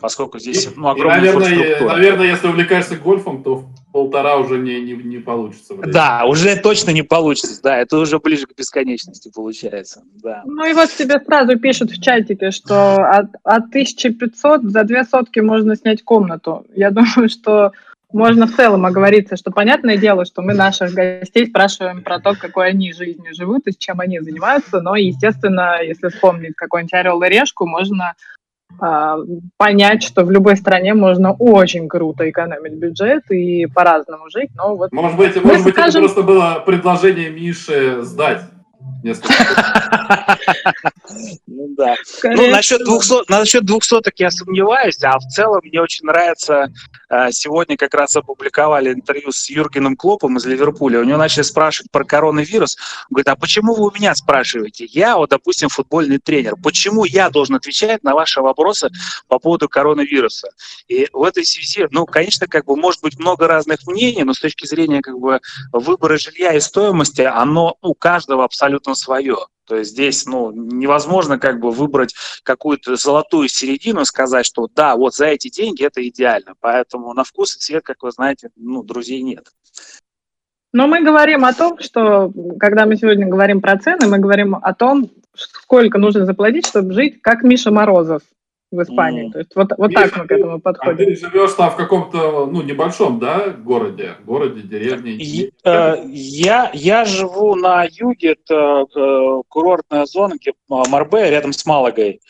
Поскольку 0.00 0.38
здесь 0.38 0.68
ну, 0.76 0.88
огромная 0.88 1.18
и, 1.18 1.34
наверное, 1.34 1.80
наверное, 1.80 2.26
если 2.26 2.48
увлекаешься 2.48 2.96
гольфом, 2.96 3.42
то 3.42 3.56
в 3.56 3.66
полтора 3.92 4.36
уже 4.36 4.58
не, 4.58 4.80
не, 4.80 4.94
не 4.94 5.18
получится. 5.18 5.74
Время. 5.74 5.92
Да, 5.92 6.24
уже 6.26 6.56
точно 6.56 6.90
не 6.90 7.02
получится. 7.02 7.62
Да, 7.62 7.78
это 7.78 7.98
уже 7.98 8.18
ближе 8.18 8.46
к 8.46 8.56
бесконечности 8.56 9.30
получается. 9.32 10.02
Да. 10.22 10.42
Ну 10.44 10.64
и 10.66 10.72
вот 10.72 10.90
тебе 10.90 11.20
сразу 11.20 11.58
пишут 11.58 11.90
в 11.90 12.02
чатике, 12.02 12.50
что 12.50 12.96
от, 12.96 13.26
от 13.44 13.64
1500 13.66 14.62
за 14.64 14.84
две 14.84 15.04
сотки 15.04 15.40
можно 15.40 15.76
снять 15.76 16.02
комнату. 16.02 16.66
Я 16.74 16.90
думаю, 16.92 17.28
что 17.28 17.72
можно 18.12 18.46
в 18.46 18.54
целом 18.54 18.84
оговориться, 18.84 19.36
что 19.36 19.50
понятное 19.50 19.96
дело, 19.96 20.24
что 20.24 20.42
мы 20.42 20.54
наших 20.54 20.92
гостей 20.92 21.46
спрашиваем 21.46 22.02
про 22.02 22.20
то, 22.20 22.34
какой 22.34 22.68
они 22.68 22.92
жизнью 22.92 23.34
живут 23.34 23.66
и 23.66 23.72
с 23.72 23.76
чем 23.76 24.00
они 24.00 24.20
занимаются, 24.20 24.80
но, 24.80 24.96
естественно, 24.96 25.82
если 25.82 26.08
вспомнить 26.08 26.54
какой-нибудь 26.54 26.92
«Орел 26.92 27.22
и 27.22 27.28
решку», 27.28 27.66
можно 27.66 28.14
понять, 28.78 30.02
что 30.02 30.24
в 30.24 30.30
любой 30.30 30.56
стране 30.56 30.94
можно 30.94 31.32
очень 31.32 31.88
круто 31.88 32.28
экономить 32.28 32.74
бюджет 32.74 33.30
и 33.30 33.66
по-разному 33.66 34.28
жить, 34.30 34.50
но 34.54 34.76
вот... 34.76 34.92
Может 34.92 35.16
быть, 35.16 35.44
может 35.44 35.64
быть 35.64 35.74
скажем... 35.74 36.04
это 36.04 36.14
просто 36.14 36.22
было 36.22 36.62
предложение 36.64 37.30
Миши 37.30 38.02
сдать 38.02 38.42
ну 39.02 39.14
да. 41.84 41.96
Ну, 42.24 42.50
насчет 42.50 42.84
200, 42.84 43.30
насчет 43.30 43.64
200 43.64 44.12
я 44.16 44.30
сомневаюсь, 44.30 45.02
а 45.02 45.18
в 45.18 45.26
целом 45.28 45.60
мне 45.62 45.80
очень 45.80 46.06
нравится, 46.06 46.72
э, 47.10 47.30
сегодня 47.30 47.76
как 47.76 47.94
раз 47.94 48.16
опубликовали 48.16 48.92
интервью 48.92 49.32
с 49.32 49.48
Юргеном 49.48 49.96
Клопом 49.96 50.36
из 50.36 50.46
Ливерпуля, 50.46 51.00
у 51.00 51.04
него 51.04 51.18
начали 51.18 51.42
спрашивать 51.42 51.90
про 51.90 52.04
коронавирус, 52.04 52.76
он 53.10 53.14
говорит, 53.14 53.28
а 53.28 53.36
почему 53.36 53.74
вы 53.74 53.88
у 53.88 53.92
меня 53.92 54.14
спрашиваете? 54.14 54.86
Я, 54.86 55.16
вот, 55.16 55.30
допустим, 55.30 55.68
футбольный 55.68 56.18
тренер, 56.18 56.56
почему 56.62 57.04
я 57.04 57.30
должен 57.30 57.56
отвечать 57.56 58.02
на 58.02 58.14
ваши 58.14 58.40
вопросы 58.40 58.90
по 59.28 59.38
поводу 59.38 59.68
коронавируса? 59.68 60.48
И 60.88 61.08
в 61.12 61.22
этой 61.22 61.44
связи, 61.44 61.86
ну, 61.90 62.06
конечно, 62.06 62.46
как 62.46 62.64
бы 62.64 62.76
может 62.76 63.02
быть 63.02 63.18
много 63.18 63.46
разных 63.46 63.86
мнений, 63.86 64.24
но 64.24 64.34
с 64.34 64.40
точки 64.40 64.66
зрения 64.66 65.02
как 65.02 65.18
бы 65.18 65.40
выбора 65.72 66.18
жилья 66.18 66.54
и 66.54 66.60
стоимости, 66.60 67.22
оно 67.22 67.76
у 67.82 67.94
каждого 67.94 68.44
абсолютно 68.44 68.72
абсолютно 68.72 68.94
свое. 68.94 69.36
То 69.72 69.78
есть 69.78 69.92
здесь 69.92 70.26
ну, 70.26 70.52
невозможно 70.52 71.38
как 71.38 71.58
бы 71.58 71.70
выбрать 71.70 72.14
какую-то 72.42 72.96
золотую 72.96 73.48
середину 73.48 74.04
сказать, 74.04 74.44
что 74.44 74.68
да, 74.68 74.96
вот 74.96 75.14
за 75.14 75.28
эти 75.28 75.48
деньги 75.48 75.82
это 75.82 76.06
идеально. 76.06 76.52
Поэтому 76.60 77.14
на 77.14 77.24
вкус 77.24 77.56
и 77.56 77.58
цвет, 77.58 77.82
как 77.82 78.02
вы 78.02 78.10
знаете, 78.10 78.50
ну, 78.54 78.82
друзей 78.82 79.22
нет. 79.22 79.46
Но 80.74 80.86
мы 80.86 81.00
говорим 81.00 81.46
о 81.46 81.54
том, 81.54 81.78
что 81.78 82.30
когда 82.60 82.84
мы 82.84 82.96
сегодня 82.96 83.26
говорим 83.26 83.62
про 83.62 83.78
цены, 83.78 84.08
мы 84.08 84.18
говорим 84.18 84.56
о 84.56 84.74
том, 84.74 85.10
сколько 85.34 85.96
нужно 85.96 86.26
заплатить, 86.26 86.66
чтобы 86.66 86.92
жить 86.92 87.22
как 87.22 87.42
Миша 87.42 87.70
Морозов 87.70 88.20
в 88.72 88.82
Испании. 88.82 89.28
Mm. 89.28 89.32
То 89.32 89.38
есть 89.38 89.54
вот, 89.54 89.72
вот 89.76 89.90
Видишь, 89.90 90.10
так 90.10 90.16
мы 90.16 90.26
к 90.26 90.32
этому 90.32 90.60
подходим. 90.60 90.94
А 90.94 90.96
ты 90.96 91.16
живешь 91.16 91.52
там 91.52 91.70
в 91.70 91.76
каком-то, 91.76 92.46
ну, 92.46 92.62
небольшом, 92.62 93.18
да, 93.18 93.50
городе, 93.50 94.16
городе, 94.24 94.62
деревне? 94.62 95.12
И, 95.12 95.52
э, 95.64 95.96
я, 96.06 96.70
я 96.72 97.04
живу 97.04 97.54
на 97.54 97.84
юге, 97.84 98.32
это 98.32 98.86
э, 98.96 99.42
курортная 99.48 100.06
зона, 100.06 100.34
где 100.40 100.52
Марбе, 100.68 101.30
рядом 101.30 101.52
с 101.52 101.64
Малагой. 101.66 102.20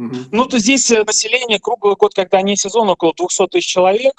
Mm-hmm. 0.00 0.28
Ну, 0.32 0.46
то 0.46 0.58
здесь 0.58 0.90
э, 0.90 1.04
население 1.04 1.60
круглый 1.60 1.94
год, 1.96 2.14
когда 2.14 2.42
не 2.42 2.56
сезон, 2.56 2.90
около 2.90 3.14
200 3.16 3.46
тысяч 3.46 3.66
человек. 3.66 4.14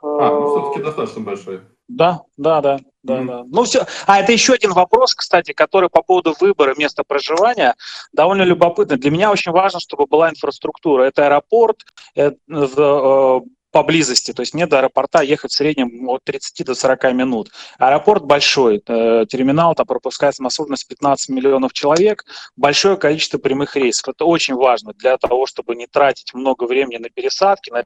А, 0.00 0.30
ну, 0.30 0.60
все-таки 0.60 0.82
достаточно 0.84 1.22
большой. 1.22 1.60
Да, 1.88 2.22
да, 2.36 2.60
да. 2.60 2.78
Да, 3.08 3.22
да. 3.22 3.44
Ну 3.46 3.64
все. 3.64 3.86
А 4.06 4.20
это 4.20 4.32
еще 4.32 4.54
один 4.54 4.72
вопрос, 4.72 5.14
кстати, 5.14 5.52
который 5.52 5.88
по 5.88 6.02
поводу 6.02 6.34
выбора 6.38 6.74
места 6.76 7.04
проживания 7.04 7.74
довольно 8.12 8.42
любопытный. 8.42 8.98
Для 8.98 9.10
меня 9.10 9.30
очень 9.30 9.52
важно, 9.52 9.80
чтобы 9.80 10.06
была 10.06 10.30
инфраструктура. 10.30 11.04
Это 11.04 11.26
аэропорт, 11.26 11.78
это, 12.14 12.36
э, 12.48 13.40
поблизости. 13.70 14.32
То 14.32 14.40
есть 14.40 14.54
мне 14.54 14.66
до 14.66 14.78
аэропорта 14.78 15.20
ехать 15.20 15.50
в 15.52 15.54
среднем 15.54 16.08
от 16.08 16.24
30 16.24 16.64
до 16.64 16.74
40 16.74 17.12
минут. 17.12 17.50
Аэропорт 17.78 18.24
большой, 18.24 18.82
э, 18.86 19.26
терминал, 19.28 19.74
там 19.74 19.86
пропускает 19.86 20.34
самосудность 20.34 20.88
15 20.88 21.28
миллионов 21.28 21.72
человек, 21.72 22.24
большое 22.56 22.96
количество 22.96 23.38
прямых 23.38 23.76
рейсов. 23.76 24.08
Это 24.08 24.24
очень 24.24 24.54
важно 24.54 24.92
для 24.94 25.16
того, 25.18 25.46
чтобы 25.46 25.76
не 25.76 25.86
тратить 25.86 26.34
много 26.34 26.64
времени 26.64 26.96
на 26.96 27.10
пересадки, 27.10 27.70
на 27.70 27.82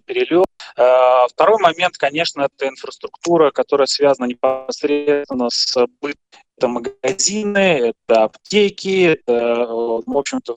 перелет. 0.00 0.46
Э, 0.76 1.26
второй 1.28 1.60
момент, 1.60 1.96
конечно, 1.96 2.42
это 2.42 2.68
инфраструктура, 2.68 3.50
которая 3.50 3.86
связана 3.86 4.26
непосредственно 4.26 5.48
с 5.50 5.76
бытом. 6.00 6.18
Это 6.58 6.68
магазины, 6.68 7.92
это 8.08 8.24
аптеки, 8.24 9.14
это, 9.14 9.66
в 9.66 10.16
общем-то, 10.16 10.56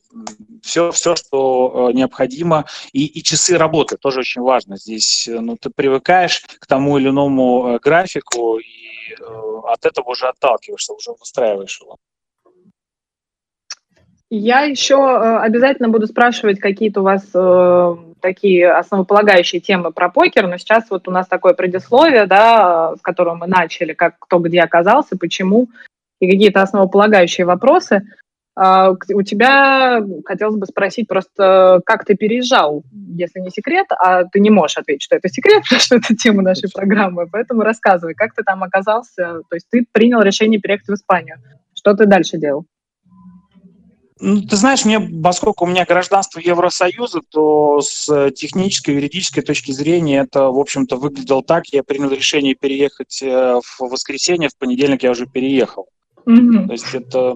все, 0.62 0.92
все, 0.92 1.16
что 1.16 1.90
э, 1.90 1.94
необходимо. 1.94 2.66
И, 2.92 3.06
и 3.06 3.24
часы 3.24 3.58
работы 3.58 3.98
тоже 3.98 4.20
очень 4.20 4.42
важно. 4.42 4.78
Здесь 4.78 5.28
ну, 5.32 5.58
ты 5.58 5.72
привыкаешь 5.72 6.44
к 6.60 6.68
тому 6.68 7.00
или 7.00 7.10
иному 7.10 7.70
э, 7.70 7.80
графику, 7.80 8.60
и 8.60 9.16
от 9.64 9.86
этого 9.86 10.12
уже 10.12 10.28
отталкиваешься, 10.28 10.94
уже 10.94 11.12
выстраиваешь 11.18 11.80
его. 11.82 11.98
Я 14.30 14.62
еще 14.62 14.98
обязательно 15.38 15.90
буду 15.90 16.08
спрашивать 16.08 16.60
какие-то 16.60 17.02
у 17.02 17.04
вас 17.04 17.24
такие 18.26 18.72
основополагающие 18.72 19.62
темы 19.62 19.92
про 19.92 20.10
покер, 20.10 20.48
но 20.48 20.58
сейчас 20.58 20.86
вот 20.90 21.08
у 21.08 21.12
нас 21.12 21.28
такое 21.28 21.54
предисловие, 21.54 22.26
да, 22.26 22.96
с 22.96 23.02
которого 23.02 23.36
мы 23.36 23.46
начали, 23.46 23.94
как 23.94 24.16
кто 24.18 24.40
где 24.40 24.62
оказался, 24.62 25.16
почему, 25.16 25.68
и 26.20 26.32
какие-то 26.32 26.64
основополагающие 26.64 27.46
вопросы. 27.46 28.02
А, 28.56 28.92
у 28.92 29.22
тебя 29.22 30.02
хотелось 30.26 30.56
бы 30.56 30.66
спросить 30.66 31.08
просто, 31.08 31.82
как 31.86 32.04
ты 32.04 32.16
переезжал, 32.16 32.84
если 33.16 33.42
не 33.42 33.52
секрет, 33.52 33.86
а 33.92 34.24
ты 34.24 34.40
не 34.40 34.50
можешь 34.50 34.78
ответить, 34.78 35.04
что 35.04 35.18
это 35.18 35.30
секрет, 35.30 35.62
потому 35.70 35.82
что 35.82 35.98
это 35.98 36.16
тема 36.16 36.42
нашей 36.42 36.72
программы, 36.72 37.28
поэтому 37.32 37.62
рассказывай, 37.62 38.16
как 38.16 38.34
ты 38.34 38.42
там 38.42 38.64
оказался, 38.64 39.42
то 39.48 39.54
есть 39.54 39.68
ты 39.70 39.86
принял 39.92 40.22
решение 40.22 40.60
переехать 40.60 40.88
в 40.88 40.94
Испанию, 40.94 41.38
что 41.76 41.94
ты 41.94 42.08
дальше 42.08 42.38
делал? 42.38 42.66
Ну, 44.20 44.42
ты 44.42 44.56
знаешь, 44.56 44.86
мне, 44.86 45.00
поскольку 45.00 45.66
у 45.66 45.68
меня 45.68 45.84
гражданство 45.86 46.40
Евросоюза, 46.40 47.20
то 47.30 47.82
с 47.82 48.32
технической, 48.32 48.96
юридической 48.96 49.42
точки 49.42 49.72
зрения 49.74 50.20
это, 50.20 50.50
в 50.52 50.60
общем-то, 50.60 50.96
выглядело 50.96 51.44
так. 51.44 51.68
Я 51.68 51.84
принял 51.84 52.10
решение 52.10 52.56
переехать 52.56 53.22
э, 53.22 53.60
в 53.62 53.82
воскресенье, 53.82 54.48
в 54.48 54.58
понедельник 54.58 55.04
я 55.04 55.12
уже 55.12 55.26
переехал. 55.26 55.90
Mm-hmm. 56.26 56.68
То 56.68 56.72
есть 56.72 56.94
это 56.94 57.36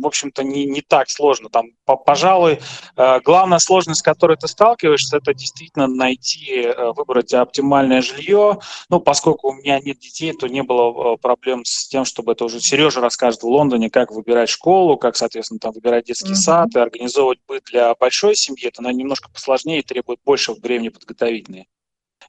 в 0.00 0.06
общем-то, 0.06 0.42
не, 0.42 0.66
не 0.66 0.80
так 0.80 1.10
сложно. 1.10 1.48
Там, 1.48 1.66
пожалуй, 1.84 2.60
э, 2.96 3.20
главная 3.20 3.58
сложность, 3.58 4.00
с 4.00 4.02
которой 4.02 4.36
ты 4.36 4.48
сталкиваешься, 4.48 5.18
это 5.18 5.34
действительно 5.34 5.86
найти, 5.86 6.62
э, 6.62 6.92
выбрать 6.92 7.32
оптимальное 7.32 8.02
жилье. 8.02 8.58
Ну, 8.88 9.00
поскольку 9.00 9.50
у 9.50 9.54
меня 9.54 9.80
нет 9.80 9.98
детей, 9.98 10.32
то 10.32 10.48
не 10.48 10.62
было 10.62 11.16
проблем 11.16 11.64
с 11.64 11.88
тем, 11.88 12.04
чтобы 12.04 12.32
это 12.32 12.44
уже 12.44 12.60
Сережа 12.60 13.00
расскажет 13.00 13.42
в 13.42 13.46
Лондоне, 13.46 13.90
как 13.90 14.10
выбирать 14.10 14.48
школу, 14.48 14.96
как, 14.96 15.16
соответственно, 15.16 15.60
там 15.60 15.72
выбирать 15.72 16.06
детский 16.06 16.32
mm-hmm. 16.32 16.34
сад 16.34 16.76
и 16.76 16.78
организовывать 16.78 17.40
быт 17.46 17.64
для 17.70 17.94
большой 17.94 18.36
семьи. 18.36 18.66
Это 18.66 18.82
немножко 18.82 19.30
посложнее 19.30 19.80
и 19.80 19.82
требует 19.82 20.20
больше 20.24 20.52
времени 20.52 20.88
подготовительные. 20.88 21.66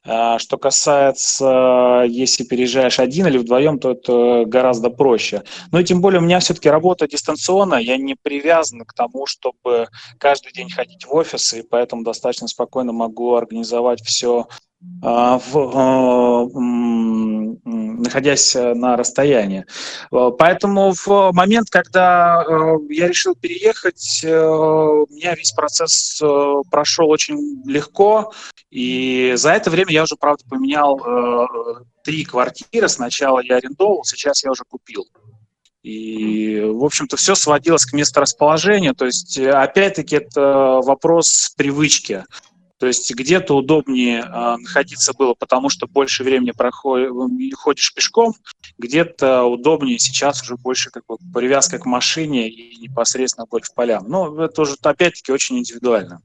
А, 0.04 0.38
что 0.38 0.58
касается, 0.58 2.04
если 2.08 2.44
переезжаешь 2.44 2.98
один 2.98 3.26
или 3.26 3.38
вдвоем, 3.38 3.78
то 3.78 3.92
это 3.92 4.44
гораздо 4.46 4.90
проще. 4.90 5.44
Ну 5.70 5.78
и 5.78 5.84
тем 5.84 6.00
более 6.00 6.20
у 6.20 6.24
меня 6.24 6.40
все-таки 6.40 6.68
работа 6.68 7.06
дистанционная, 7.06 7.80
я 7.80 7.96
не 7.96 8.16
привязан 8.20 8.80
к 8.80 8.94
тому, 8.94 9.26
чтобы 9.26 9.88
каждый 10.18 10.52
день 10.52 10.70
ходить 10.70 11.06
в 11.06 11.14
офис, 11.14 11.54
и 11.54 11.62
поэтому 11.62 12.02
достаточно 12.02 12.48
спокойно 12.48 12.92
могу 12.92 13.34
организовать 13.34 14.02
все 14.02 14.48
в, 15.02 15.56
а, 15.74 16.46
находясь 17.64 18.54
на 18.54 18.96
расстоянии. 18.96 19.64
Поэтому 20.10 20.92
в 20.92 21.32
момент, 21.32 21.70
когда 21.70 22.44
я 22.88 23.08
решил 23.08 23.34
переехать, 23.34 24.20
у 24.24 25.06
меня 25.10 25.34
весь 25.34 25.52
процесс 25.52 26.20
прошел 26.70 27.08
очень 27.10 27.62
легко, 27.64 28.32
и 28.70 29.34
за 29.36 29.52
это 29.52 29.70
время 29.70 29.92
я 29.92 30.04
уже, 30.04 30.16
правда, 30.16 30.44
поменял 30.48 31.48
три 32.04 32.24
квартиры. 32.24 32.88
Сначала 32.88 33.40
я 33.40 33.56
арендовал, 33.56 34.04
сейчас 34.04 34.44
я 34.44 34.50
уже 34.50 34.64
купил. 34.68 35.06
И, 35.82 36.60
в 36.60 36.84
общем-то, 36.84 37.16
все 37.16 37.34
сводилось 37.34 37.84
к 37.84 37.92
месторасположению. 37.92 38.94
То 38.94 39.06
есть, 39.06 39.36
опять-таки, 39.38 40.14
это 40.16 40.80
вопрос 40.82 41.52
привычки. 41.56 42.24
То 42.82 42.88
есть 42.88 43.14
где-то 43.14 43.56
удобнее 43.56 44.22
э, 44.22 44.56
находиться 44.56 45.12
было, 45.12 45.34
потому 45.34 45.68
что 45.68 45.86
больше 45.86 46.24
времени 46.24 46.50
проходишь, 46.50 47.54
ходишь 47.54 47.94
пешком, 47.94 48.34
где-то 48.76 49.44
удобнее 49.44 50.00
сейчас 50.00 50.42
уже 50.42 50.56
больше 50.56 50.90
как 50.90 51.06
бы 51.06 51.16
привязка 51.32 51.78
к 51.78 51.86
машине 51.86 52.48
и 52.48 52.80
непосредственно 52.80 53.46
боль 53.48 53.62
в 53.62 53.72
полям. 53.72 54.08
Но 54.08 54.42
это 54.42 54.62
уже 54.62 54.74
опять-таки 54.82 55.30
очень 55.30 55.60
индивидуально. 55.60 56.22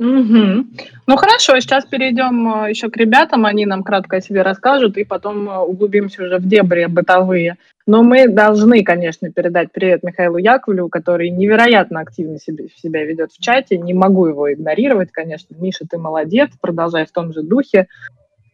Угу. 0.00 0.64
Ну 1.08 1.16
хорошо, 1.16 1.60
сейчас 1.60 1.84
перейдем 1.84 2.64
э, 2.64 2.70
еще 2.70 2.88
к 2.88 2.96
ребятам, 2.96 3.44
они 3.44 3.66
нам 3.66 3.82
кратко 3.82 4.16
о 4.16 4.20
себе 4.22 4.40
расскажут, 4.40 4.96
и 4.96 5.04
потом 5.04 5.46
э, 5.46 5.58
углубимся 5.58 6.22
уже 6.24 6.38
в 6.38 6.48
дебри 6.48 6.86
бытовые. 6.86 7.58
Но 7.86 8.02
мы 8.02 8.26
должны, 8.26 8.82
конечно, 8.82 9.30
передать 9.30 9.72
привет 9.72 10.02
Михаилу 10.02 10.38
Яковлеву, 10.38 10.88
который 10.88 11.28
невероятно 11.28 12.00
активно 12.00 12.38
себе, 12.38 12.68
себя 12.76 13.04
ведет 13.04 13.30
в 13.32 13.42
чате. 13.42 13.76
Не 13.76 13.92
могу 13.92 14.26
его 14.26 14.50
игнорировать, 14.50 15.12
конечно. 15.12 15.54
Миша, 15.58 15.84
ты 15.86 15.98
молодец, 15.98 16.48
продолжай 16.58 17.04
в 17.04 17.12
том 17.12 17.34
же 17.34 17.42
духе. 17.42 17.86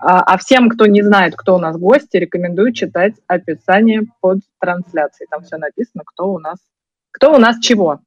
А, 0.01 0.23
а 0.23 0.39
всем, 0.39 0.69
кто 0.69 0.87
не 0.87 1.03
знает, 1.03 1.37
кто 1.37 1.55
у 1.55 1.59
нас 1.59 1.79
гости, 1.79 2.17
рекомендую 2.17 2.73
читать 2.73 3.15
описание 3.29 4.03
под 4.21 4.41
трансляцией. 4.59 5.29
Там 5.31 5.45
все 5.45 5.59
написано, 5.59 6.03
кто 6.05 6.33
у 6.33 6.41
нас, 6.41 6.59
кто 7.13 7.33
у 7.33 7.39
нас 7.39 7.61
чего. 7.61 8.01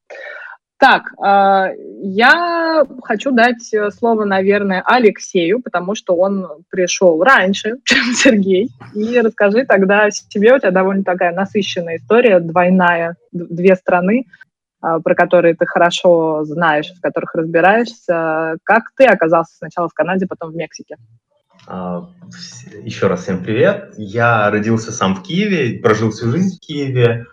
Так, 0.79 1.12
э, 1.21 1.75
я 2.01 2.86
хочу 3.03 3.31
дать 3.31 3.74
э, 3.74 3.91
слово, 3.91 4.24
наверное, 4.24 4.81
Алексею, 4.86 5.62
потому 5.62 5.93
что 5.93 6.15
он 6.15 6.48
пришел 6.69 7.21
раньше, 7.21 7.75
чем 7.83 8.13
Сергей. 8.13 8.69
И 8.95 9.19
расскажи 9.19 9.65
тогда 9.65 10.09
себе. 10.09 10.55
У 10.55 10.59
тебя 10.59 10.71
довольно 10.71 11.03
такая 11.03 11.33
насыщенная 11.33 11.98
история, 11.98 12.39
двойная, 12.39 13.17
две 13.33 13.75
страны, 13.75 14.24
э, 14.81 15.00
про 15.03 15.15
которые 15.15 15.53
ты 15.53 15.65
хорошо 15.65 16.45
знаешь, 16.45 16.93
в 16.98 17.01
которых 17.01 17.36
разбираешься. 17.36 18.55
Как 18.63 18.83
ты 18.95 19.03
оказался 19.03 19.57
сначала 19.57 19.89
в 19.89 19.93
Канаде, 19.93 20.27
потом 20.27 20.51
в 20.51 20.55
Мексике? 20.55 20.95
А, 21.67 22.07
еще 22.83 23.07
раз 23.07 23.24
всем 23.24 23.43
привет. 23.43 23.95
Я 23.98 24.50
родился 24.50 24.93
сам 24.93 25.15
в 25.15 25.24
Киеве, 25.24 25.79
прожил 25.79 26.12
всю 26.12 26.31
жизнь 26.31 26.55
в 26.55 26.59
Киеве. 26.62 27.25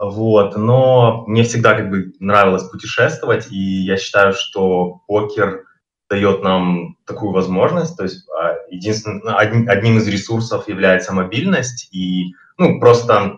Вот, 0.00 0.56
но 0.56 1.24
мне 1.26 1.42
всегда 1.42 1.74
как 1.74 1.90
бы 1.90 2.14
нравилось 2.20 2.64
путешествовать, 2.64 3.52
и 3.52 3.82
я 3.82 3.98
считаю, 3.98 4.32
что 4.32 5.02
покер 5.06 5.64
дает 6.08 6.42
нам 6.42 6.96
такую 7.04 7.32
возможность, 7.32 7.98
то 7.98 8.04
есть 8.04 8.26
а, 8.30 8.56
единственным, 8.70 9.20
ну, 9.22 9.36
одним 9.36 9.98
из 9.98 10.08
ресурсов 10.08 10.68
является 10.68 11.12
мобильность, 11.12 11.88
и 11.92 12.32
ну, 12.56 12.80
просто 12.80 13.36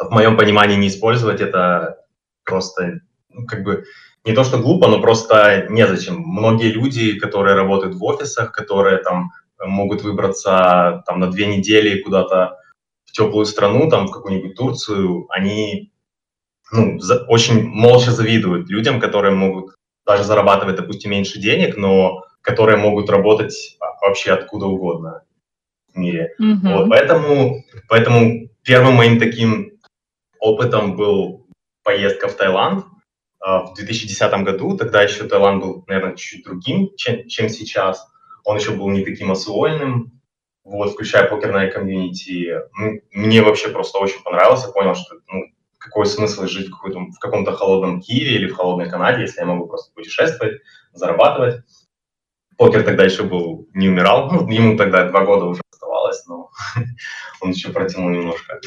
в 0.00 0.10
моем 0.10 0.36
понимании 0.36 0.76
не 0.76 0.88
использовать 0.88 1.40
это 1.40 1.98
просто 2.44 3.00
ну, 3.28 3.46
как 3.46 3.62
бы 3.62 3.84
не 4.24 4.32
то, 4.32 4.42
что 4.42 4.58
глупо, 4.58 4.88
но 4.88 5.00
просто 5.00 5.68
незачем. 5.70 6.16
Многие 6.16 6.72
люди, 6.72 7.20
которые 7.20 7.54
работают 7.54 7.94
в 7.94 8.02
офисах, 8.02 8.50
которые 8.50 8.96
там 8.98 9.30
могут 9.64 10.02
выбраться 10.02 11.04
там 11.06 11.20
на 11.20 11.30
две 11.30 11.46
недели 11.46 12.02
куда-то 12.02 12.58
теплую 13.14 13.46
страну, 13.46 13.88
там 13.88 14.08
в 14.08 14.10
какую-нибудь 14.10 14.56
Турцию, 14.56 15.26
они 15.30 15.92
ну, 16.72 16.98
за, 16.98 17.24
очень 17.24 17.62
молча 17.62 18.10
завидуют 18.10 18.68
людям, 18.68 19.00
которые 19.00 19.34
могут 19.34 19.74
даже 20.04 20.24
зарабатывать, 20.24 20.76
допустим, 20.76 21.12
меньше 21.12 21.38
денег, 21.38 21.76
но 21.76 22.24
которые 22.42 22.76
могут 22.76 23.08
работать 23.08 23.78
вообще 24.02 24.32
откуда 24.32 24.66
угодно 24.66 25.22
в 25.92 25.96
мире. 25.96 26.34
Mm-hmm. 26.42 26.76
Вот, 26.76 26.90
поэтому, 26.90 27.64
поэтому 27.88 28.48
первым 28.62 28.94
моим 28.94 29.18
таким 29.18 29.78
опытом 30.40 30.96
был 30.96 31.46
поездка 31.84 32.28
в 32.28 32.34
Таиланд 32.34 32.84
э, 33.46 33.48
в 33.48 33.74
2010 33.76 34.44
году. 34.44 34.76
Тогда 34.76 35.02
еще 35.02 35.24
Таиланд 35.24 35.62
был, 35.62 35.84
наверное, 35.86 36.16
чуть-чуть 36.16 36.44
другим, 36.44 36.90
чем, 36.96 37.28
чем 37.28 37.48
сейчас. 37.48 38.06
Он 38.44 38.58
еще 38.58 38.72
был 38.72 38.90
не 38.90 39.04
таким 39.04 39.30
освоенным 39.30 40.13
вот, 40.64 40.92
включая 40.92 41.28
покерное 41.28 41.70
комьюнити. 41.70 42.60
Мне 43.12 43.42
вообще 43.42 43.68
просто 43.68 43.98
очень 43.98 44.22
понравилось. 44.22 44.64
Я 44.64 44.72
понял, 44.72 44.94
что 44.94 45.16
ну, 45.28 45.44
какой 45.78 46.06
смысл 46.06 46.46
жить 46.46 46.70
в, 46.70 46.72
в 46.72 47.18
каком-то 47.18 47.52
холодном 47.52 48.00
Киеве 48.00 48.36
или 48.36 48.48
в 48.48 48.54
холодной 48.54 48.90
Канаде, 48.90 49.22
если 49.22 49.40
я 49.40 49.46
могу 49.46 49.66
просто 49.66 49.92
путешествовать, 49.94 50.62
зарабатывать. 50.92 51.62
Покер 52.56 52.82
тогда 52.82 53.04
еще 53.04 53.24
был, 53.24 53.68
не 53.74 53.88
умирал. 53.88 54.30
Ну, 54.30 54.48
ему 54.48 54.76
тогда 54.78 55.08
два 55.08 55.24
года 55.24 55.44
уже 55.44 55.60
оставалось, 55.70 56.24
но 56.26 56.50
он 57.40 57.50
еще 57.50 57.70
протянул 57.70 58.08
немножко. 58.08 58.60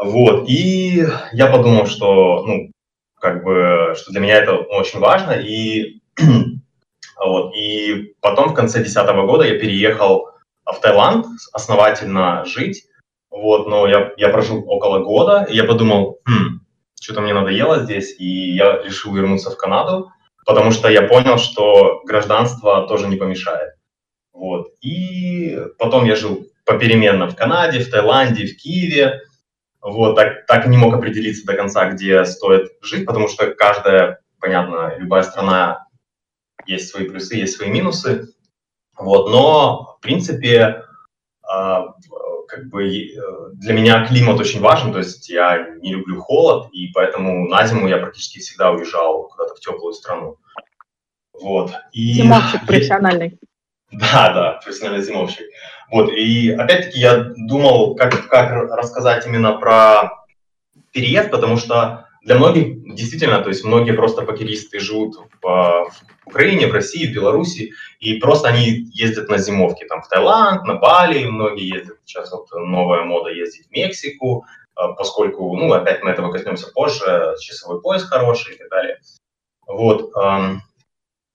Вот, 0.00 0.48
и 0.48 1.04
я 1.32 1.46
подумал, 1.48 1.86
что, 1.86 2.44
ну, 2.46 2.70
как 3.20 3.42
бы, 3.42 3.94
что 3.96 4.12
для 4.12 4.20
меня 4.20 4.36
это 4.36 4.54
очень 4.54 5.00
важно, 5.00 5.32
и 5.32 6.00
вот, 7.16 7.54
и 7.56 8.14
потом 8.20 8.50
в 8.50 8.54
конце 8.54 8.78
2010 8.78 9.26
года 9.26 9.44
я 9.44 9.58
переехал 9.58 10.28
в 10.72 10.80
Таиланд 10.80 11.26
основательно 11.52 12.44
жить, 12.44 12.84
вот, 13.30 13.66
но 13.68 13.86
я, 13.86 14.12
я 14.16 14.28
прожил 14.30 14.64
около 14.68 15.00
года, 15.00 15.46
и 15.48 15.54
я 15.54 15.64
подумал, 15.64 16.20
хм, 16.24 16.60
что-то 17.00 17.20
мне 17.20 17.34
надоело 17.34 17.80
здесь, 17.80 18.14
и 18.18 18.54
я 18.54 18.82
решил 18.82 19.14
вернуться 19.14 19.50
в 19.50 19.56
Канаду, 19.56 20.10
потому 20.46 20.70
что 20.70 20.88
я 20.88 21.02
понял, 21.02 21.38
что 21.38 22.02
гражданство 22.04 22.86
тоже 22.86 23.06
не 23.06 23.16
помешает. 23.16 23.74
Вот. 24.32 24.68
И 24.80 25.58
потом 25.78 26.04
я 26.04 26.16
жил 26.16 26.46
попеременно 26.64 27.28
в 27.28 27.36
Канаде, 27.36 27.80
в 27.80 27.90
Таиланде, 27.90 28.46
в 28.46 28.56
Киеве. 28.56 29.22
Вот, 29.80 30.16
так, 30.16 30.46
так 30.46 30.66
не 30.66 30.76
мог 30.76 30.94
определиться 30.94 31.46
до 31.46 31.54
конца, 31.54 31.90
где 31.90 32.24
стоит 32.24 32.70
жить, 32.82 33.06
потому 33.06 33.28
что 33.28 33.54
каждая, 33.54 34.20
понятно, 34.40 34.94
любая 34.98 35.22
страна 35.22 35.86
есть 36.66 36.88
свои 36.88 37.08
плюсы, 37.08 37.36
есть 37.36 37.56
свои 37.56 37.70
минусы. 37.70 38.28
Вот, 38.98 39.30
но, 39.30 39.96
в 39.98 40.00
принципе, 40.02 40.84
а, 41.42 41.94
как 42.48 42.68
бы 42.68 42.88
э, 42.88 43.20
для 43.52 43.74
меня 43.74 44.06
климат 44.06 44.40
очень 44.40 44.60
важен, 44.60 44.92
то 44.92 44.98
есть 44.98 45.28
я 45.28 45.76
не 45.80 45.92
люблю 45.92 46.20
холод, 46.20 46.68
и 46.72 46.88
поэтому 46.88 47.46
на 47.46 47.66
зиму 47.66 47.86
я 47.86 47.98
практически 47.98 48.40
всегда 48.40 48.72
уезжал 48.72 49.28
куда-то 49.28 49.54
в 49.54 49.60
теплую 49.60 49.92
страну. 49.92 50.36
Вот. 51.40 51.72
И... 51.92 52.14
Зимовщик 52.14 52.60
профессиональный. 52.66 53.38
Да, 53.92 54.32
да, 54.32 54.60
профессиональный 54.62 55.04
зимовщик. 55.04 55.46
Вот, 55.90 56.10
и 56.10 56.50
опять-таки 56.50 56.98
я 56.98 57.32
думал, 57.36 57.94
как, 57.94 58.28
как 58.28 58.50
рассказать 58.70 59.26
именно 59.26 59.52
про 59.52 60.24
переезд, 60.92 61.30
потому 61.30 61.56
что 61.56 62.06
для 62.22 62.36
многих 62.36 62.94
действительно, 62.94 63.40
то 63.40 63.48
есть 63.48 63.64
многие 63.64 63.92
просто 63.92 64.22
покеристы 64.22 64.80
живут 64.80 65.16
в, 65.16 65.42
в 65.42 65.92
Украине, 66.28 66.66
в 66.66 66.72
России, 66.72 67.06
в 67.06 67.14
Беларуси, 67.14 67.72
и 68.00 68.14
просто 68.14 68.48
они 68.48 68.88
ездят 68.92 69.28
на 69.28 69.38
зимовки, 69.38 69.84
там 69.84 70.02
в 70.02 70.08
Таиланд, 70.08 70.64
на 70.64 70.74
Бали, 70.74 71.24
многие 71.24 71.76
ездят, 71.76 71.98
сейчас 72.04 72.32
вот 72.32 72.46
новая 72.52 73.02
мода 73.02 73.30
ездить 73.30 73.66
в 73.66 73.70
Мексику, 73.70 74.44
а, 74.74 74.92
поскольку, 74.92 75.56
ну, 75.56 75.72
опять 75.72 76.02
мы 76.02 76.10
этого 76.10 76.30
коснемся 76.32 76.70
позже, 76.72 77.34
часовой 77.40 77.82
пояс 77.82 78.04
хороший 78.04 78.54
и 78.54 78.58
так 78.58 78.70
далее. 78.70 78.98
Вот. 79.66 80.12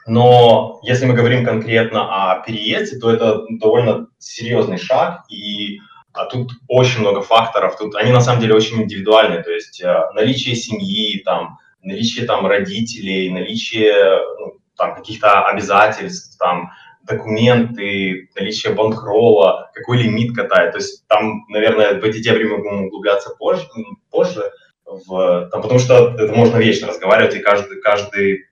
Но 0.05 0.79
если 0.83 1.05
мы 1.05 1.13
говорим 1.13 1.45
конкретно 1.45 2.31
о 2.31 2.41
переезде, 2.41 2.99
то 2.99 3.11
это 3.11 3.45
довольно 3.49 4.07
серьезный 4.17 4.77
шаг, 4.77 5.21
и 5.29 5.79
а 6.13 6.25
тут 6.25 6.51
очень 6.67 6.99
много 6.99 7.21
факторов, 7.21 7.77
тут 7.77 7.95
они 7.95 8.11
на 8.11 8.21
самом 8.21 8.39
деле 8.39 8.53
очень 8.53 8.83
индивидуальные, 8.83 9.41
то 9.41 9.51
есть 9.51 9.81
э, 9.81 10.03
наличие 10.13 10.55
семьи, 10.55 11.21
там, 11.25 11.57
наличие 11.81 12.25
там 12.25 12.45
родителей, 12.45 13.31
наличие 13.31 14.19
ну, 14.39 14.59
там 14.75 14.95
каких-то 14.95 15.45
обязательств, 15.45 16.37
там, 16.37 16.71
документы, 17.03 18.29
наличие 18.35 18.73
банкрола, 18.73 19.69
какой 19.73 19.97
лимит 20.01 20.35
катает. 20.35 20.71
То 20.71 20.77
есть 20.77 21.05
там, 21.07 21.45
наверное, 21.49 21.99
в 21.99 22.03
эти 22.03 22.21
дебри 22.21 22.45
мы 22.45 22.57
будем 22.57 22.85
углубляться 22.85 23.31
позже, 23.37 23.67
позже 24.09 24.51
в, 24.85 25.49
там, 25.51 25.61
потому 25.61 25.79
что 25.79 26.15
это 26.17 26.33
можно 26.33 26.57
вечно 26.57 26.87
разговаривать 26.87 27.35
и 27.35 27.39
каждый, 27.39 27.81
каждый, 27.81 28.45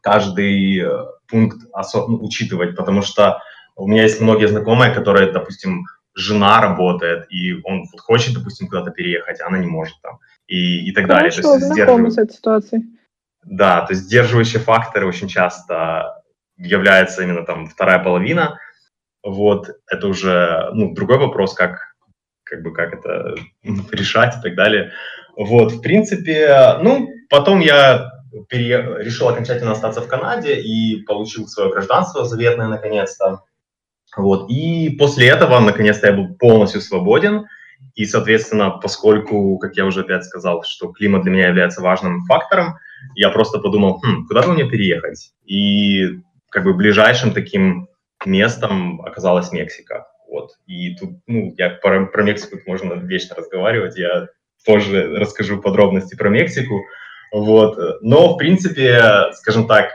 каждый 0.00 0.80
э, 0.80 1.04
пункт 1.28 1.58
осо- 1.72 2.06
ну, 2.08 2.22
учитывать, 2.22 2.76
потому 2.76 3.02
что 3.02 3.40
у 3.76 3.86
меня 3.86 4.02
есть 4.02 4.20
многие 4.20 4.46
знакомые, 4.46 4.94
которые, 4.94 5.32
допустим, 5.32 5.84
жена 6.14 6.60
работает, 6.60 7.26
и 7.30 7.54
он 7.64 7.84
вот 7.90 8.00
хочет, 8.00 8.34
допустим, 8.34 8.68
куда-то 8.68 8.92
переехать, 8.92 9.40
а 9.40 9.48
она 9.48 9.58
не 9.58 9.66
может 9.66 10.00
там, 10.00 10.20
и, 10.46 10.88
и 10.88 10.92
так 10.92 11.06
Хорошо, 11.06 11.42
далее. 11.42 11.56
Есть 11.56 11.74
знакомы 11.74 12.10
с 12.10 12.18
этой 12.18 12.34
ситуацией. 12.34 12.82
Да, 13.44 13.82
то 13.82 13.92
есть 13.92 14.04
сдерживающие 14.04 14.60
факторы 14.60 15.06
очень 15.06 15.28
часто 15.28 16.22
является 16.56 17.22
именно 17.22 17.44
там 17.44 17.66
вторая 17.66 17.98
половина. 17.98 18.58
Вот, 19.22 19.70
это 19.86 20.08
уже 20.08 20.70
ну, 20.72 20.94
другой 20.94 21.18
вопрос, 21.18 21.54
как, 21.54 21.94
как 22.44 22.62
бы 22.62 22.72
как 22.72 22.94
это 22.94 23.34
решать 23.92 24.36
и 24.38 24.42
так 24.42 24.54
далее. 24.54 24.92
Вот, 25.36 25.72
в 25.72 25.80
принципе, 25.80 26.78
ну, 26.80 27.08
потом 27.28 27.60
я 27.60 28.10
пере... 28.48 28.96
решил 28.98 29.28
окончательно 29.28 29.72
остаться 29.72 30.00
в 30.00 30.08
Канаде 30.08 30.60
и 30.60 31.02
получил 31.02 31.46
свое 31.46 31.70
гражданство 31.70 32.24
заветное 32.24 32.68
наконец-то. 32.68 33.42
Вот, 34.16 34.48
и 34.48 34.90
после 34.98 35.28
этого, 35.28 35.58
наконец-то, 35.58 36.06
я 36.06 36.12
был 36.12 36.34
полностью 36.34 36.80
свободен, 36.80 37.46
и, 37.94 38.04
соответственно, 38.06 38.70
поскольку, 38.70 39.58
как 39.58 39.76
я 39.76 39.86
уже 39.86 40.00
опять 40.00 40.24
сказал, 40.24 40.62
что 40.62 40.92
климат 40.92 41.22
для 41.22 41.32
меня 41.32 41.48
является 41.48 41.80
важным 41.80 42.24
фактором, 42.26 42.76
я 43.14 43.30
просто 43.30 43.58
подумал, 43.58 44.00
хм, 44.02 44.26
куда 44.26 44.42
бы 44.42 44.52
мне 44.52 44.68
переехать? 44.68 45.32
И 45.44 46.20
как 46.50 46.64
бы 46.64 46.74
ближайшим 46.74 47.32
таким 47.32 47.88
местом 48.24 49.00
оказалась 49.02 49.52
Мексика. 49.52 50.06
Вот. 50.28 50.52
И 50.66 50.96
тут, 50.96 51.10
ну, 51.26 51.54
я 51.56 51.70
про, 51.70 52.06
про 52.06 52.22
Мексику 52.22 52.58
можно 52.66 52.94
вечно 52.94 53.36
разговаривать, 53.36 53.96
я 53.96 54.28
позже 54.64 55.16
расскажу 55.16 55.60
подробности 55.60 56.16
про 56.16 56.28
Мексику. 56.28 56.82
Вот. 57.32 57.78
Но, 58.02 58.34
в 58.34 58.36
принципе, 58.36 59.32
скажем 59.32 59.66
так, 59.66 59.90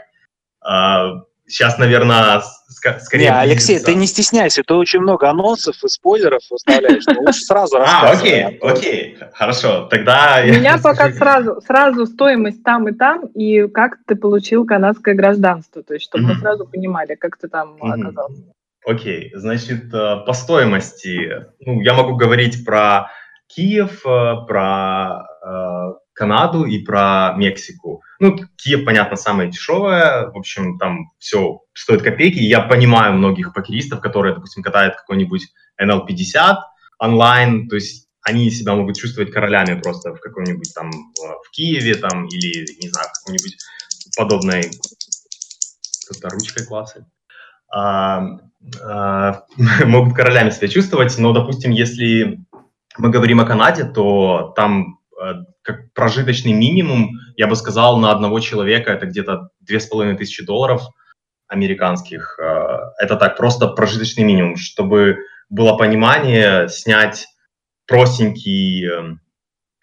а, 0.62 1.24
сейчас, 1.48 1.78
наверное, 1.78 2.42
скорее... 2.70 3.24
Не, 3.24 3.30
Алексей, 3.30 3.80
ты 3.80 3.96
не 3.96 4.08
стесняйся, 4.08 4.64
ты 4.64 4.74
очень 4.74 5.00
много 5.00 5.30
анонсов 5.30 5.76
и 5.84 5.88
спойлеров 5.88 6.42
выставляешь, 6.50 7.06
но 7.08 7.22
лучше 7.22 7.42
сразу 7.42 7.78
А, 7.78 8.12
окей, 8.12 8.58
окей, 8.62 9.18
хорошо, 9.34 9.88
тогда... 9.90 10.42
У 10.44 10.48
меня 10.48 10.78
пока 10.82 11.12
сразу, 11.12 11.62
сразу 11.62 12.06
стоимость 12.06 12.64
там 12.64 12.88
и 12.88 12.94
там, 12.94 13.26
и 13.28 13.68
как 13.68 13.98
ты 14.06 14.16
получил 14.16 14.66
канадское 14.66 15.16
гражданство, 15.16 15.84
то 15.84 15.94
есть 15.94 16.06
чтобы 16.06 16.26
мы 16.26 16.36
сразу 16.36 16.66
понимали, 16.66 17.16
как 17.16 17.38
ты 17.38 17.48
там 17.48 17.78
оказался. 17.82 18.44
Окей, 18.86 19.32
значит, 19.36 19.94
э, 19.94 20.24
по 20.26 20.34
стоимости, 20.34 21.46
ну, 21.60 21.82
я 21.82 21.94
могу 21.94 22.16
говорить 22.16 22.66
про 22.66 23.12
Киев, 23.48 24.06
э, 24.06 24.46
про 24.48 25.26
э, 25.44 25.94
Канаду 26.20 26.66
и 26.66 26.80
про 26.80 27.34
Мексику. 27.38 28.04
Ну, 28.20 28.38
Киев, 28.58 28.84
понятно, 28.84 29.16
самое 29.16 29.50
дешевое, 29.50 30.28
в 30.28 30.38
общем, 30.38 30.78
там 30.78 31.14
все 31.18 31.62
стоит 31.74 32.02
копейки. 32.02 32.40
Я 32.40 32.60
понимаю 32.60 33.14
многих 33.14 33.54
покеристов, 33.54 34.02
которые, 34.02 34.36
допустим, 34.36 34.62
катают 34.62 34.96
какой-нибудь 34.98 35.48
NL50 35.82 36.58
онлайн, 37.00 37.70
то 37.70 37.76
есть 37.76 38.10
они 38.22 38.52
себя 38.52 38.76
могут 38.76 38.98
чувствовать 38.98 39.32
королями 39.32 39.80
просто 39.80 40.14
в 40.14 40.20
каком-нибудь 40.20 40.74
там 40.76 40.92
в 40.92 41.50
Киеве 41.52 41.96
там 41.96 42.28
или, 42.28 42.68
не 42.82 42.90
знаю, 42.90 43.08
в 43.08 43.20
какой-нибудь 43.20 43.58
подобной 44.18 44.70
кто-то 46.06 46.36
ручкой 46.36 46.66
классит. 46.66 47.04
А, 47.74 48.26
а, 48.84 49.46
могут 49.86 50.18
королями 50.18 50.50
себя 50.50 50.68
чувствовать, 50.68 51.18
но, 51.18 51.32
допустим, 51.32 51.72
если 51.72 52.44
мы 52.98 53.10
говорим 53.10 53.40
о 53.40 53.46
Канаде, 53.46 53.86
то 53.86 54.52
там 54.58 55.00
Э, 55.20 55.44
как 55.70 55.94
прожиточный 55.94 56.54
минимум, 56.54 57.12
я 57.38 57.46
бы 57.46 57.56
сказал, 57.56 57.98
на 57.98 58.12
одного 58.12 58.40
человека 58.40 58.92
это 58.92 59.06
где-то 59.06 59.50
две 59.60 59.80
с 59.80 59.86
половиной 59.86 60.18
тысячи 60.18 60.44
долларов 60.44 60.82
американских. 61.48 62.40
Э, 62.40 62.92
это 63.00 63.16
так, 63.16 63.38
просто 63.38 63.68
прожиточный 63.68 64.24
минимум, 64.24 64.56
чтобы 64.56 65.18
было 65.50 65.78
понимание, 65.78 66.68
снять 66.70 67.28
простенький, 67.88 68.88
эм, 68.88 69.22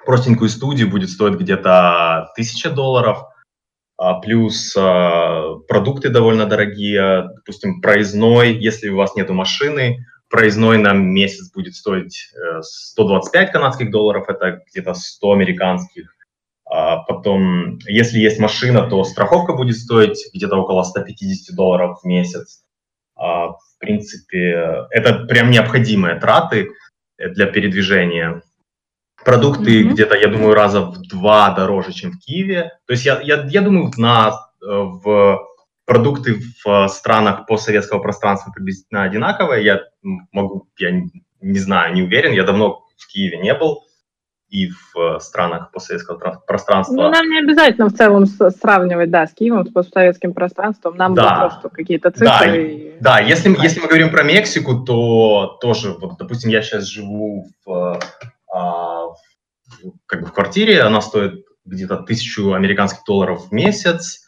простенькую 0.05 0.49
студию 0.49 0.91
будет 0.91 1.11
стоить 1.11 1.39
где-то 1.39 2.33
тысяча 2.35 2.71
долларов, 2.71 3.25
а 3.97 4.15
плюс 4.15 4.75
э, 4.77 5.43
продукты 5.69 6.09
довольно 6.09 6.47
дорогие, 6.47 7.29
допустим, 7.37 7.81
проездной, 7.81 8.55
если 8.55 8.89
у 8.89 8.97
вас 8.97 9.15
нет 9.15 9.31
машины, 9.31 10.05
проездной 10.29 10.79
на 10.79 10.93
месяц 10.93 11.53
будет 11.53 11.75
стоить 11.75 12.31
125 12.61 13.49
э, 13.49 13.53
канадских 13.53 13.91
долларов, 13.91 14.29
это 14.29 14.63
где-то 14.71 14.95
100 14.95 15.33
американских. 15.33 16.17
А 16.69 16.99
потом, 16.99 17.79
если 17.87 18.19
есть 18.19 18.41
машина, 18.41 18.89
то 18.89 19.05
страховка 19.05 19.53
будет 19.53 19.77
стоить 19.77 20.19
где-то 20.35 20.57
около 20.57 20.83
150 20.83 21.55
долларов 21.55 22.01
в 22.03 22.07
месяц. 22.07 22.65
А, 23.15 23.51
в 23.51 23.79
принципе, 23.79 24.87
это 24.91 25.27
прям 25.27 25.51
необходимые 25.51 26.17
траты 26.17 26.71
для 27.19 27.47
передвижения. 27.47 28.43
Продукты 29.25 29.83
mm-hmm. 29.83 29.93
где-то, 29.93 30.17
я 30.17 30.29
думаю, 30.29 30.55
раза 30.55 30.83
в 30.83 31.01
два 31.03 31.51
дороже, 31.51 31.93
чем 31.93 32.13
в 32.13 32.19
Киеве. 32.19 32.73
То 32.87 32.93
есть 32.93 33.05
я, 33.07 33.21
я, 33.21 33.45
я 33.49 33.61
думаю, 33.63 33.91
на, 33.97 34.31
э, 34.31 34.67
в 34.67 35.47
продукты 35.87 36.35
в 36.35 36.69
э, 36.69 36.89
странах 36.89 37.47
постсоветского 37.47 38.01
пространства 38.01 38.53
приблизительно 38.53 39.05
одинаковые. 39.05 39.65
Я 39.65 39.81
могу, 40.33 40.69
я 40.79 40.91
не 41.41 41.59
знаю, 41.59 41.95
не 41.95 42.03
уверен, 42.03 42.33
я 42.33 42.43
давно 42.43 42.85
в 42.97 43.07
Киеве 43.07 43.39
не 43.39 43.55
был 43.55 43.85
и 44.49 44.69
в 44.69 44.99
э, 44.99 45.21
странах 45.21 45.71
постсоветского 45.73 46.43
пространства. 46.47 46.95
Ну, 46.95 47.11
нам 47.11 47.29
не 47.29 47.39
обязательно 47.39 47.89
в 47.89 47.95
целом 47.95 48.27
сравнивать, 48.27 49.11
да, 49.11 49.27
с 49.27 49.33
Киевом, 49.33 49.67
с 49.67 49.71
постсоветским 49.71 50.35
пространством, 50.35 50.97
нам 50.97 51.15
да. 51.15 51.37
просто 51.41 51.69
какие-то 51.69 52.11
цифры. 52.11 52.29
Да, 52.29 52.57
и... 52.57 53.01
да 53.01 53.21
если, 53.21 53.51
если 53.63 53.81
мы 53.81 53.89
говорим 53.89 54.11
про 54.11 54.23
Мексику, 54.23 54.85
то 54.85 55.59
тоже, 55.61 55.93
вот, 55.93 56.19
допустим, 56.19 56.51
я 56.51 56.63
сейчас 56.63 56.85
живу 56.85 57.49
в, 57.65 58.01
а, 58.53 59.07
в, 59.07 59.17
как 60.07 60.21
бы 60.21 60.27
в 60.27 60.33
квартире, 60.33 60.83
она 60.83 61.01
стоит 61.01 61.45
где-то 61.65 61.99
тысячу 61.99 62.53
американских 62.53 63.05
долларов 63.05 63.49
в 63.49 63.53
месяц, 63.53 64.26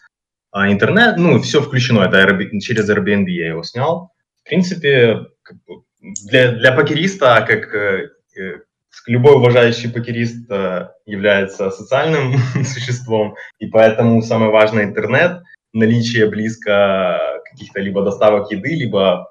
а 0.51 0.71
интернет, 0.73 1.17
ну, 1.19 1.41
все 1.41 1.61
включено, 1.61 2.01
это 2.01 2.23
Airbnb, 2.23 2.59
через 2.61 2.89
Airbnb 2.89 3.29
я 3.29 3.49
его 3.49 3.63
снял. 3.63 4.13
В 4.45 4.49
принципе, 4.49 5.27
для, 6.01 6.53
для 6.53 6.73
покериста, 6.73 7.45
как 7.47 7.75
э, 7.75 8.11
э, 8.39 8.61
любой 9.07 9.35
уважающий 9.35 9.91
покерист 9.91 10.51
э, 10.51 10.89
является 11.07 11.71
социальным 11.71 12.39
существом, 12.65 13.35
и 13.59 13.67
поэтому 13.67 14.23
самое 14.23 14.51
важное 14.51 14.85
интернет, 14.85 15.43
наличие 15.73 16.29
близко 16.29 17.21
каких-то 17.51 17.81
либо 17.81 18.03
доставок 18.03 18.51
еды, 18.51 18.71
либо, 18.71 19.29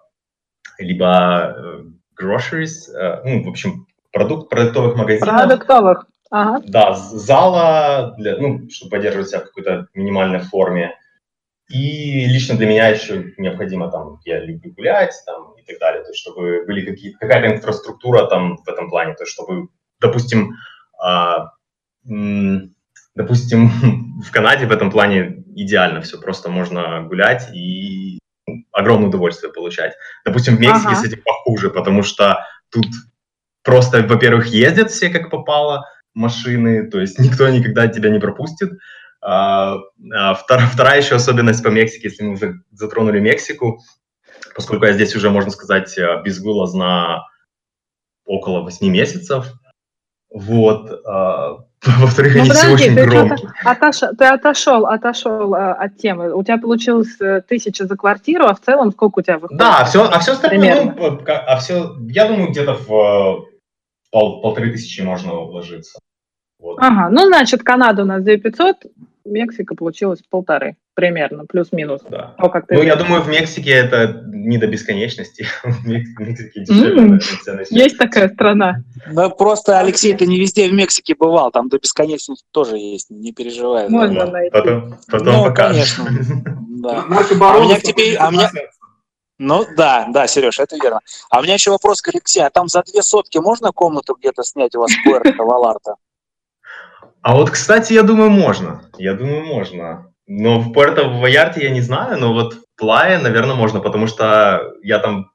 либо 0.78 1.84
groceries, 2.20 2.92
ну, 3.26 3.44
в 3.44 3.50
общем, 3.50 3.88
продукт, 4.12 4.50
продуктовых 4.50 4.96
магазинов. 4.96 5.36
Продуктовых. 5.36 6.06
Ага. 6.30 6.62
Да, 6.68 6.94
зала, 6.94 8.16
для, 8.18 8.38
ну, 8.38 8.70
чтобы 8.70 8.92
поддерживать 8.92 9.30
себя 9.30 9.40
в 9.40 9.46
какой-то 9.46 9.88
минимальной 9.94 10.40
форме. 10.40 10.94
И 11.70 12.26
лично 12.28 12.56
для 12.56 12.68
меня 12.68 12.88
еще 12.88 13.34
необходимо 13.38 13.92
там, 13.92 14.20
я 14.24 14.40
люблю 14.40 14.72
гулять 14.74 15.14
там 15.26 15.54
и 15.58 15.64
так 15.64 15.80
далее, 15.80 16.02
то 16.02 16.10
есть 16.10 16.22
чтобы 16.22 16.64
были 16.66 16.86
какие-то, 16.86 17.18
какая-то 17.20 17.56
инфраструктура 17.56 18.26
там 18.28 18.56
в 18.58 18.70
этом 18.70 18.90
плане, 18.90 19.16
то 19.16 19.24
есть 19.24 19.34
чтобы, 19.34 19.68
допустим, 20.00 20.56
а, 20.98 21.52
допустим, 23.16 24.22
в 24.22 24.32
Канаде 24.32 24.66
в 24.66 24.72
этом 24.72 24.90
плане 24.90 25.44
идеально 25.56 26.02
все, 26.02 26.20
просто 26.20 26.50
можно 26.50 27.04
гулять 27.04 27.50
и 27.54 28.20
ну, 28.48 28.64
огромное 28.72 29.10
удовольствие 29.10 29.52
получать. 29.52 29.94
Допустим, 30.24 30.56
в 30.56 30.62
Мексике 30.62 30.88
ага. 30.88 30.96
с 30.96 31.04
этим 31.04 31.22
похуже, 31.22 31.70
потому 31.70 32.02
что 32.02 32.46
тут 32.70 32.88
просто, 33.64 34.04
во-первых, 34.04 34.48
ездят 34.48 34.90
все 34.92 35.10
как 35.10 35.30
попало 35.30 35.86
машины, 36.14 36.90
то 36.90 37.02
есть 37.02 37.20
никто 37.20 37.50
никогда 37.50 37.88
тебя 37.88 38.10
не 38.10 38.20
пропустит, 38.20 38.72
вторая, 40.36 40.68
вторая 40.72 41.02
еще 41.02 41.16
особенность 41.16 41.64
по 41.64 41.68
Мексике, 41.68 42.08
если 42.08 42.24
мы 42.24 42.34
уже 42.34 42.62
затронули 42.72 43.20
Мексику, 43.20 43.82
поскольку 44.56 44.86
я 44.86 44.94
здесь 44.94 45.16
уже, 45.16 45.30
можно 45.30 45.52
сказать, 45.52 45.98
э, 45.98 46.22
безвылазно 46.24 47.26
около 48.26 48.62
8 48.62 48.88
месяцев, 48.90 49.48
вот, 50.30 50.92
а, 51.06 51.58
Во-вторых, 51.84 52.36
они 52.36 52.50
все 52.50 52.74
очень 52.74 52.96
ты, 52.96 53.06
громкие. 53.06 53.38
что-то 53.38 53.70
отош- 53.70 54.16
ты 54.18 54.26
отошел, 54.26 54.86
отошел 54.88 55.54
э, 55.56 55.72
от 55.72 55.98
темы. 55.98 56.34
У 56.34 56.44
тебя 56.44 56.58
получилось 56.58 57.20
э, 57.22 57.42
тысяча 57.42 57.86
за 57.86 57.96
квартиру, 57.96 58.46
а 58.46 58.56
в 58.56 58.62
целом 58.62 58.92
сколько 58.92 59.20
у 59.20 59.22
тебя 59.22 59.38
выходит? 59.38 59.60
Да, 59.60 59.80
а 59.80 59.86
все, 59.86 60.04
а 60.04 60.20
все 60.20 60.34
остальное, 60.34 60.94
ну, 60.98 61.20
а 61.28 61.58
все, 61.58 61.96
я 62.10 62.28
думаю, 62.28 62.50
где-то 62.50 62.74
в 62.74 63.48
пол- 64.12 64.42
полторы 64.42 64.72
тысячи 64.72 65.02
можно 65.02 65.34
вложиться. 65.34 66.00
Вот. 66.60 66.78
Ага, 66.80 67.10
ну 67.10 67.28
значит, 67.28 67.64
Канада 67.64 68.02
у 68.02 68.06
нас 68.06 68.24
2500, 68.24 68.86
Мексика 69.28 69.76
получилось 69.76 70.22
полторы, 70.30 70.78
примерно, 70.94 71.46
плюс-минус. 71.46 72.02
Да. 72.10 72.34
То, 72.40 72.50
как 72.50 72.68
ты 72.68 72.76
Ну, 72.76 72.82
я 72.84 72.96
думаю, 72.96 73.22
в 73.22 73.28
Мексике 73.28 73.72
это 73.72 74.22
не 74.28 74.58
до 74.58 74.68
бесконечности. 74.68 75.46
В 75.64 75.86
Мексике 75.88 76.64
дешевле. 76.64 77.20
Есть 77.70 77.98
такая 77.98 78.30
страна. 78.30 78.84
Да 79.12 79.30
просто, 79.30 79.80
Алексей, 79.80 80.16
ты 80.16 80.26
не 80.28 80.40
везде 80.40 80.68
в 80.70 80.74
Мексике 80.74 81.16
бывал, 81.16 81.52
там 81.52 81.70
до 81.70 81.78
бесконечности 81.78 82.46
тоже 82.52 82.78
есть, 82.78 83.10
не 83.10 83.32
переживай. 83.34 83.90
Можно 83.90 84.26
найти. 84.28 84.52
Потом, 84.52 84.98
потом 85.10 85.28
Ну, 85.34 85.44
покажешь. 85.46 85.96
конечно. 85.96 86.54
Да. 86.78 87.04
А 87.10 87.58
у 87.58 87.64
меня 87.64 87.80
к 87.80 87.82
тебе- 87.82 88.16
а 88.18 88.28
у 88.28 88.32
меня-. 88.32 88.52
Ну 89.40 89.66
да, 89.76 90.08
да, 90.10 90.26
Сереж, 90.28 90.60
это 90.60 90.78
верно. 90.82 91.00
А 91.30 91.40
у 91.40 91.44
меня 91.44 91.56
еще 91.56 91.72
вопрос 91.72 92.02
к 92.02 92.08
Алексею. 92.10 92.48
А 92.48 92.50
там 92.50 92.68
за 92.68 92.82
две 92.84 93.02
сотки 93.04 93.38
можно 93.40 93.72
комнату 93.72 94.16
где-то 94.20 94.44
снять 94.44 94.76
у 94.76 94.80
вас 94.80 94.92
в 94.92 95.04
Пуэрто 95.04 95.44
Валарта? 95.44 95.96
А 97.28 97.34
вот, 97.36 97.50
кстати, 97.50 97.92
я 97.92 98.04
думаю, 98.04 98.30
можно. 98.30 98.90
Я 98.98 99.14
думаю, 99.14 99.44
можно. 99.46 100.14
Но 100.28 100.62
в 100.62 100.72
Пуэрто 100.72 101.10
Ваярте 101.20 101.62
я 101.62 101.72
не 101.72 101.82
знаю, 101.82 102.18
но 102.18 102.32
вот 102.34 102.54
в 102.54 102.60
Плае, 102.78 103.18
наверное, 103.18 103.54
можно, 103.54 103.82
потому 103.82 104.08
что 104.08 104.62
я 104.82 105.00
там 105.00 105.30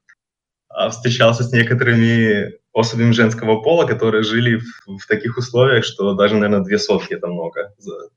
а, 0.71 0.89
встречался 0.89 1.43
с 1.45 1.53
некоторыми 1.53 2.55
особями 2.73 3.13
женского 3.13 3.61
пола, 3.61 3.85
которые 3.87 4.23
жили 4.23 4.57
в, 4.87 4.97
в 5.01 5.07
таких 5.07 5.37
условиях, 5.37 5.85
что 5.85 6.15
даже, 6.15 6.37
наверное, 6.37 6.65
две 6.65 6.79
сотки 6.79 7.13
это 7.13 7.27
много. 7.27 7.75
за- 7.77 8.09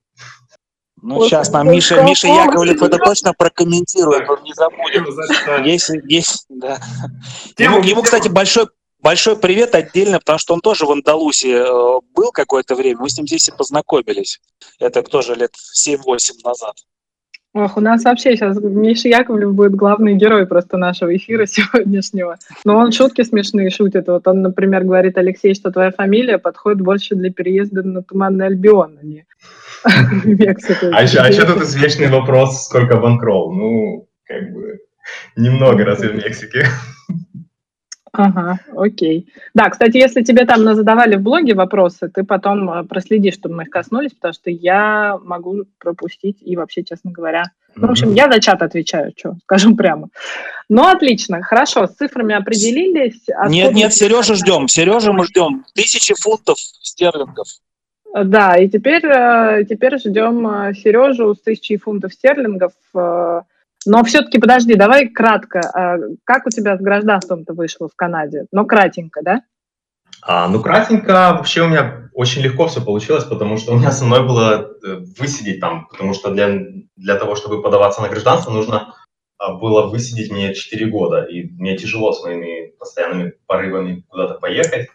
Ну, 1.01 1.15
Вот 1.15 1.27
сейчас 1.27 1.51
нам 1.51 1.69
Миша, 1.69 2.01
Миша 2.01 2.29
Яковлев 2.29 2.81
это 2.81 2.97
точно 2.97 3.33
прокомментирует, 3.33 4.29
он 4.29 4.41
не 4.43 4.53
забудет. 4.53 5.05
Если 5.65 6.01
есть, 6.07 6.45
да. 6.47 6.77
Ему, 7.57 7.81
ему, 7.83 8.03
кстати, 8.03 8.29
большой, 8.29 8.67
большой 8.99 9.37
привет 9.37 9.75
отдельно, 9.75 10.19
потому 10.19 10.39
что 10.39 10.53
он 10.53 10.61
тоже 10.61 10.85
в 10.85 10.91
Андалусии 10.91 11.55
э, 11.55 12.01
был 12.13 12.31
какое-то 12.31 12.75
время. 12.75 12.99
Мы 12.99 13.09
с 13.09 13.17
ним 13.17 13.27
здесь 13.27 13.47
и 13.49 13.51
познакомились. 13.51 14.39
Это 14.79 15.03
тоже 15.03 15.35
лет 15.35 15.51
7-8 15.77 15.97
назад. 16.43 16.75
Ох, 17.55 17.77
у 17.77 17.79
нас 17.79 18.03
вообще 18.03 18.35
сейчас 18.35 18.57
Миша 18.59 19.07
Яковлев 19.07 19.53
будет 19.53 19.75
главный 19.75 20.15
герой 20.15 20.45
просто 20.45 20.75
нашего 20.75 21.15
эфира 21.15 21.45
сегодняшнего. 21.45 22.37
Но 22.65 22.77
он 22.77 22.91
шутки 22.91 23.21
смешные 23.23 23.69
шутит. 23.69 24.07
Вот 24.07 24.27
он, 24.27 24.41
например, 24.41 24.83
говорит, 24.83 25.17
Алексей, 25.17 25.55
что 25.55 25.71
твоя 25.71 25.91
фамилия 25.91 26.37
подходит 26.37 26.81
больше 26.81 27.15
для 27.15 27.31
переезда 27.31 27.81
на 27.81 28.03
Туманный 28.03 28.47
Альбион, 28.47 28.99
а 29.01 29.05
не 29.05 29.25
в 29.85 30.25
Мексику. 30.25 30.87
А 30.91 31.03
еще, 31.03 31.19
а 31.19 31.45
тут 31.45 31.63
извечный 31.63 32.09
вопрос, 32.09 32.65
сколько 32.65 32.97
банкролл. 32.97 33.53
Ну, 33.53 34.09
как 34.25 34.51
бы, 34.51 34.79
немного 35.37 35.85
разве 35.85 36.09
в 36.09 36.15
Мексике. 36.15 36.65
Ага, 38.17 38.59
окей. 38.75 39.27
Да, 39.53 39.69
кстати, 39.69 39.97
если 39.97 40.21
тебе 40.23 40.45
там 40.45 40.73
задавали 40.73 41.15
в 41.15 41.21
блоге 41.21 41.53
вопросы, 41.53 42.09
ты 42.13 42.23
потом 42.23 42.69
э, 42.69 42.83
проследи, 42.83 43.31
чтобы 43.31 43.55
мы 43.55 43.63
их 43.63 43.69
коснулись, 43.69 44.13
потому 44.13 44.33
что 44.33 44.49
я 44.49 45.17
могу 45.23 45.65
пропустить 45.79 46.37
и 46.41 46.55
вообще, 46.55 46.83
честно 46.83 47.11
говоря... 47.11 47.51
Ну, 47.75 47.87
в 47.87 47.91
общем, 47.91 48.13
я 48.13 48.31
за 48.31 48.39
чат 48.39 48.61
отвечаю, 48.61 49.11
что, 49.17 49.35
скажем 49.43 49.75
прямо. 49.75 50.09
Ну, 50.69 50.87
отлично, 50.87 51.41
хорошо, 51.41 51.87
с 51.87 51.95
цифрами 51.95 52.33
определились. 52.35 53.21
Нет, 53.27 53.67
Откуда- 53.67 53.71
нет, 53.71 53.93
Сережа 53.93 54.35
ждем. 54.35 54.67
Сережа 54.67 55.13
мы 55.13 55.25
ждем. 55.25 55.65
Тысячи 55.73 56.13
фунтов 56.13 56.57
стерлингов. 56.57 57.47
Да, 58.13 58.57
и 58.57 58.69
теперь, 58.69 59.05
э, 59.05 59.65
теперь 59.69 59.97
ждем 59.99 60.73
Сережу 60.73 61.35
с 61.35 61.41
тысячей 61.41 61.77
фунтов 61.77 62.13
стерлингов. 62.13 62.71
Но 63.85 64.03
все-таки, 64.03 64.39
подожди, 64.39 64.75
давай 64.75 65.09
кратко. 65.09 65.59
а 65.73 65.97
Как 66.23 66.45
у 66.47 66.49
тебя 66.49 66.77
с 66.77 66.81
гражданством-то 66.81 67.53
вышло 67.53 67.87
в 67.87 67.95
Канаде? 67.95 68.45
Но 68.51 68.65
кратенько, 68.65 69.21
да? 69.23 69.41
А, 70.21 70.47
ну, 70.47 70.61
кратенько, 70.61 71.33
вообще 71.37 71.61
у 71.61 71.67
меня 71.67 72.09
очень 72.13 72.41
легко 72.41 72.67
все 72.67 72.81
получилось, 72.81 73.25
потому 73.25 73.57
что 73.57 73.73
у 73.73 73.77
меня 73.77 73.91
со 73.91 74.05
мной 74.05 74.25
было 74.25 74.71
э, 74.83 74.95
высидеть 75.19 75.59
там, 75.59 75.87
потому 75.87 76.13
что 76.13 76.31
для, 76.31 76.61
для 76.95 77.15
того, 77.15 77.35
чтобы 77.35 77.61
подаваться 77.61 78.01
на 78.01 78.09
гражданство, 78.09 78.51
нужно 78.51 78.95
а, 79.37 79.53
было 79.53 79.87
высидеть 79.87 80.31
мне 80.31 80.53
4 80.53 80.85
года, 80.87 81.23
и 81.23 81.43
мне 81.43 81.77
тяжело 81.77 82.11
с 82.11 82.23
моими 82.23 82.71
постоянными 82.79 83.33
порывами 83.45 84.03
куда-то 84.09 84.35
поехать. 84.35 84.89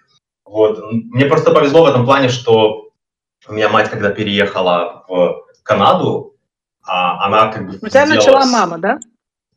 Вот. 0.45 0.83
Мне 0.91 1.27
просто 1.27 1.53
повезло 1.53 1.85
в 1.85 1.89
этом 1.89 2.05
плане, 2.05 2.29
что 2.29 2.91
у 3.49 3.53
меня 3.53 3.69
мать, 3.69 3.89
когда 3.89 4.11
переехала 4.11 5.05
в 5.09 5.45
Канаду, 5.63 6.30
а, 6.91 7.25
она 7.25 7.53
как 7.53 7.67
бы 7.67 7.79
У 7.81 7.89
тебя 7.89 8.05
сделала 8.05 8.15
начала 8.17 8.47
мама, 8.47 8.79
да? 8.79 8.99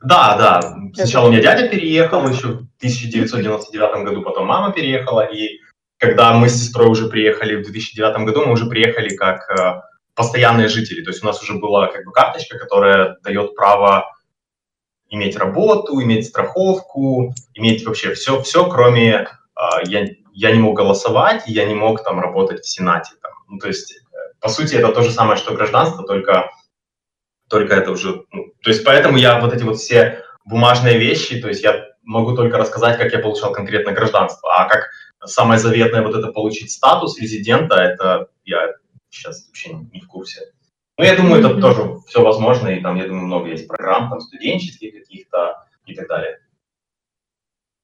да, 0.04 0.38
да. 0.38 0.76
Сначала 0.93 1.28
у 1.28 1.32
меня 1.32 1.41
дядя 1.41 1.67
переехал 1.67 2.28
еще 2.30 2.48
в 2.48 2.67
1999 2.78 4.06
году, 4.06 4.22
потом 4.22 4.46
мама 4.46 4.72
переехала, 4.72 5.22
и 5.22 5.60
когда 5.98 6.34
мы 6.34 6.48
с 6.48 6.60
сестрой 6.62 6.89
уже 6.89 7.08
приехали 7.08 7.56
в 7.56 7.63
2009 7.63 8.26
году, 8.26 8.46
мы 8.46 8.52
уже 8.52 8.67
приехали 8.67 9.15
как 9.15 9.50
э, 9.50 9.82
постоянные 10.13 10.67
жители. 10.67 11.02
То 11.02 11.10
есть 11.10 11.24
у 11.24 11.26
нас 11.26 11.41
уже 11.41 11.56
была 11.56 11.88
как 11.88 12.06
бы 12.06 12.12
карточка, 12.12 12.60
которая 12.60 13.17
дает 13.24 13.56
право 13.56 14.12
иметь 15.10 15.36
работу, 15.36 16.00
иметь 16.04 16.28
страховку, 16.28 17.34
иметь 17.56 17.84
вообще 17.84 18.13
все, 18.13 18.41
все, 18.43 18.69
кроме 18.69 19.12
э, 19.12 19.28
я, 19.86 20.06
я 20.34 20.52
не 20.52 20.60
мог 20.60 20.78
голосовать, 20.78 21.43
я 21.48 21.65
не 21.65 21.74
мог 21.74 22.04
там 22.04 22.19
работать 22.19 22.63
в 22.63 22.69
Сенате. 22.69 23.13
Там. 23.24 23.32
Ну, 23.48 23.58
то 23.58 23.69
есть, 23.69 23.91
э, 23.91 24.00
по 24.39 24.50
сути, 24.50 24.76
это 24.76 24.91
то 24.91 25.02
же 25.02 25.10
самое, 25.10 25.38
что 25.38 25.56
гражданство, 25.56 26.06
только 26.06 26.52
только 27.53 27.75
это 27.75 27.91
уже... 27.91 28.25
ну, 28.31 28.51
то 28.63 28.71
есть 28.71 28.83
поэтому 28.83 29.17
я 29.17 29.39
вот 29.39 29.53
эти 29.53 29.61
вот 29.61 29.77
все 29.77 30.23
бумажные 30.43 30.97
вещи, 30.97 31.39
то 31.39 31.49
есть 31.49 31.63
я 31.63 31.85
могу 32.01 32.35
только 32.35 32.57
рассказать, 32.57 32.97
как 32.97 33.13
я 33.13 33.19
получал 33.19 33.53
конкретно 33.53 33.91
гражданство, 33.91 34.51
а 34.55 34.67
как 34.67 34.89
самое 35.23 35.59
заветное 35.59 36.01
вот 36.01 36.15
это 36.15 36.31
получить 36.31 36.71
статус 36.71 37.19
резидента, 37.19 37.75
это 37.75 38.29
я 38.43 38.73
сейчас 39.11 39.45
вообще 39.45 39.73
не, 39.93 40.01
в 40.01 40.07
курсе. 40.07 40.41
Но 40.97 41.05
я 41.05 41.15
думаю, 41.15 41.41
это 41.41 41.49
Мгм. 41.49 41.61
тоже 41.61 41.99
все 42.07 42.23
возможно, 42.23 42.69
и 42.69 42.81
там, 42.81 42.95
я 42.95 43.05
думаю, 43.05 43.27
много 43.27 43.49
есть 43.49 43.67
программ, 43.67 44.09
там, 44.09 44.19
студенческих 44.19 44.91
каких-то 44.91 45.67
и 45.85 45.93
так 45.93 46.07
далее. 46.07 46.39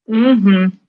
Мгм. 0.08 0.80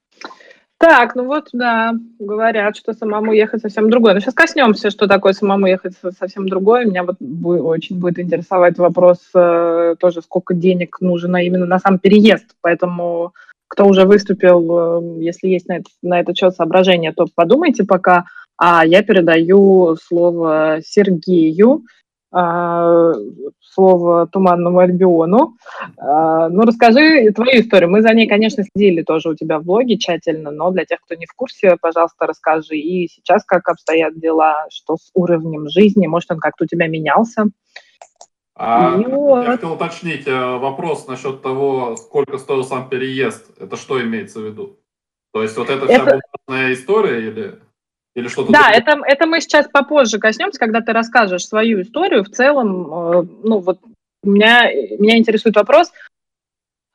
Так, 0.81 1.15
ну 1.15 1.27
вот, 1.27 1.51
да, 1.53 1.93
говорят, 2.19 2.75
что 2.75 2.95
самому 2.95 3.35
ехать 3.35 3.61
совсем 3.61 3.91
другое. 3.91 4.15
Но 4.15 4.21
сейчас 4.21 4.33
коснемся, 4.33 4.89
что 4.91 5.07
такое 5.07 5.35
самому 5.35 5.67
ехать 5.67 5.93
со- 6.01 6.11
совсем 6.11 6.49
другое. 6.49 6.87
Меня 6.87 7.05
вот 7.05 7.17
бу- 7.21 7.61
очень 7.61 7.99
будет 7.99 8.19
интересовать 8.19 8.79
вопрос 8.79 9.19
э, 9.35 9.95
тоже, 10.01 10.23
сколько 10.23 10.55
денег 10.55 10.97
нужно 11.03 11.45
именно 11.45 11.67
на 11.67 11.79
сам 11.81 11.99
переезд. 11.99 12.57
Поэтому 12.63 13.35
кто 13.69 13.87
уже 13.87 14.07
выступил, 14.07 15.01
э, 15.19 15.23
если 15.23 15.49
есть 15.49 15.69
на, 15.69 15.75
это, 15.75 15.91
на 16.03 16.19
этот 16.19 16.39
счет 16.39 16.55
соображения, 16.55 17.13
то 17.13 17.27
подумайте 17.35 17.85
пока. 17.85 18.25
А 18.57 18.87
я 18.87 19.03
передаю 19.03 19.97
слово 20.03 20.79
Сергею, 20.83 21.83
слово 22.31 24.27
Туманному 24.27 24.79
Альбиону. 24.79 25.57
А, 25.99 26.49
Ну, 26.49 26.63
расскажи 26.63 27.31
твою 27.33 27.61
историю. 27.61 27.91
Мы 27.91 28.03
за 28.03 28.13
ней, 28.15 28.29
конечно, 28.29 28.65
следили 28.65 29.03
тоже 29.03 29.31
у 29.31 29.35
тебя 29.35 29.59
в 29.59 29.65
блоге 29.65 29.97
тщательно, 29.97 30.51
но 30.51 30.71
для 30.71 30.85
тех, 30.85 31.01
кто 31.01 31.15
не 31.15 31.27
в 31.27 31.33
курсе, 31.35 31.77
пожалуйста, 31.81 32.27
расскажи. 32.27 32.77
И 32.77 33.09
сейчас 33.09 33.45
как 33.45 33.69
обстоят 33.69 34.19
дела, 34.19 34.67
что 34.71 34.97
с 34.97 35.11
уровнем 35.15 35.69
жизни, 35.69 36.07
может, 36.07 36.31
он 36.31 36.39
как-то 36.39 36.65
у 36.65 36.67
тебя 36.67 36.87
менялся? 36.87 37.47
А, 38.55 38.97
Вот. 38.97 39.45
я 39.45 39.53
хотел 39.53 39.73
уточнить 39.73 40.27
э, 40.27 40.57
вопрос 40.59 41.07
насчет 41.09 41.41
того, 41.41 41.97
сколько 41.97 42.37
стоил 42.39 42.63
сам 42.63 42.89
переезд. 42.91 43.59
Это 43.59 43.77
что 43.77 44.01
имеется 44.03 44.41
в 44.41 44.45
виду? 44.45 44.79
То 45.33 45.43
есть 45.43 45.57
вот 45.57 45.71
это 45.71 45.87
вся 45.87 46.21
бумажная 46.47 46.73
история 46.75 47.27
или, 47.27 47.59
или 48.15 48.29
что-то 48.29 48.53
Да, 48.53 48.71
это, 48.73 49.01
это 49.07 49.27
мы 49.27 49.41
сейчас 49.41 49.69
попозже 49.69 50.19
коснемся, 50.19 50.59
когда 50.59 50.81
ты 50.81 50.93
расскажешь 50.93 51.47
свою 51.47 51.83
историю. 51.83 52.25
В 52.25 52.31
целом, 52.31 52.87
э, 52.87 53.27
ну 53.45 53.59
вот 53.59 53.79
меня, 54.23 54.71
меня 54.99 55.17
интересует 55.17 55.57
вопрос, 55.57 55.93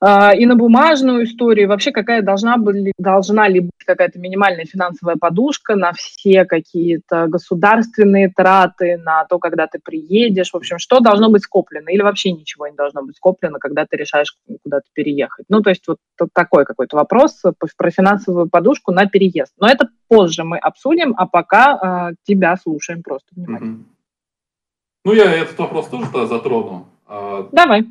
и 0.03 0.45
на 0.45 0.55
бумажную 0.55 1.23
историю, 1.23 1.69
вообще 1.69 1.91
какая 1.91 2.21
должна, 2.21 2.57
были, 2.57 2.91
должна 2.97 3.47
ли 3.47 3.61
быть 3.61 3.71
какая-то 3.85 4.19
минимальная 4.19 4.65
финансовая 4.65 5.15
подушка 5.15 5.75
на 5.75 5.93
все 5.93 6.45
какие-то 6.45 7.27
государственные 7.27 8.29
траты, 8.29 8.97
на 8.97 9.23
то, 9.25 9.39
когда 9.39 9.67
ты 9.67 9.79
приедешь, 9.83 10.51
в 10.51 10.57
общем, 10.57 10.79
что 10.79 10.99
должно 10.99 11.29
быть 11.29 11.43
скоплено, 11.43 11.89
или 11.89 12.01
вообще 12.01 12.33
ничего 12.33 12.67
не 12.67 12.75
должно 12.75 13.03
быть 13.03 13.15
скоплено, 13.15 13.57
когда 13.57 13.85
ты 13.85 13.95
решаешь 13.95 14.35
куда-то 14.63 14.85
переехать. 14.93 15.45
Ну, 15.49 15.61
то 15.61 15.69
есть 15.69 15.87
вот 15.87 15.97
такой 16.33 16.65
какой-то 16.65 16.97
вопрос 16.97 17.41
про 17.77 17.89
финансовую 17.89 18.49
подушку 18.49 18.91
на 18.91 19.05
переезд. 19.07 19.53
Но 19.59 19.67
это 19.67 19.87
позже 20.07 20.43
мы 20.43 20.57
обсудим, 20.57 21.13
а 21.17 21.25
пока 21.25 22.09
э, 22.11 22.15
тебя 22.23 22.57
слушаем 22.57 23.01
просто 23.01 23.27
внимательно. 23.35 23.85
Ну, 25.05 25.13
я 25.13 25.31
этот 25.31 25.57
вопрос 25.57 25.87
тоже 25.87 26.27
затрону. 26.27 26.87
А, 27.07 27.47
Давай. 27.51 27.85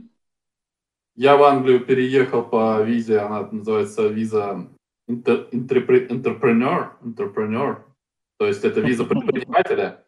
Я 1.17 1.37
в 1.37 1.43
Англию 1.45 1.81
переехал 1.81 2.43
по 2.43 2.83
визе, 2.83 3.21
она 3.21 3.49
называется 3.51 4.09
виза 4.09 4.67
entrepreneur, 5.09 6.89
entrepreneur. 7.03 7.77
То 8.39 8.47
есть 8.47 8.65
это 8.65 8.81
виза 8.81 9.05
предпринимателя. 9.05 10.05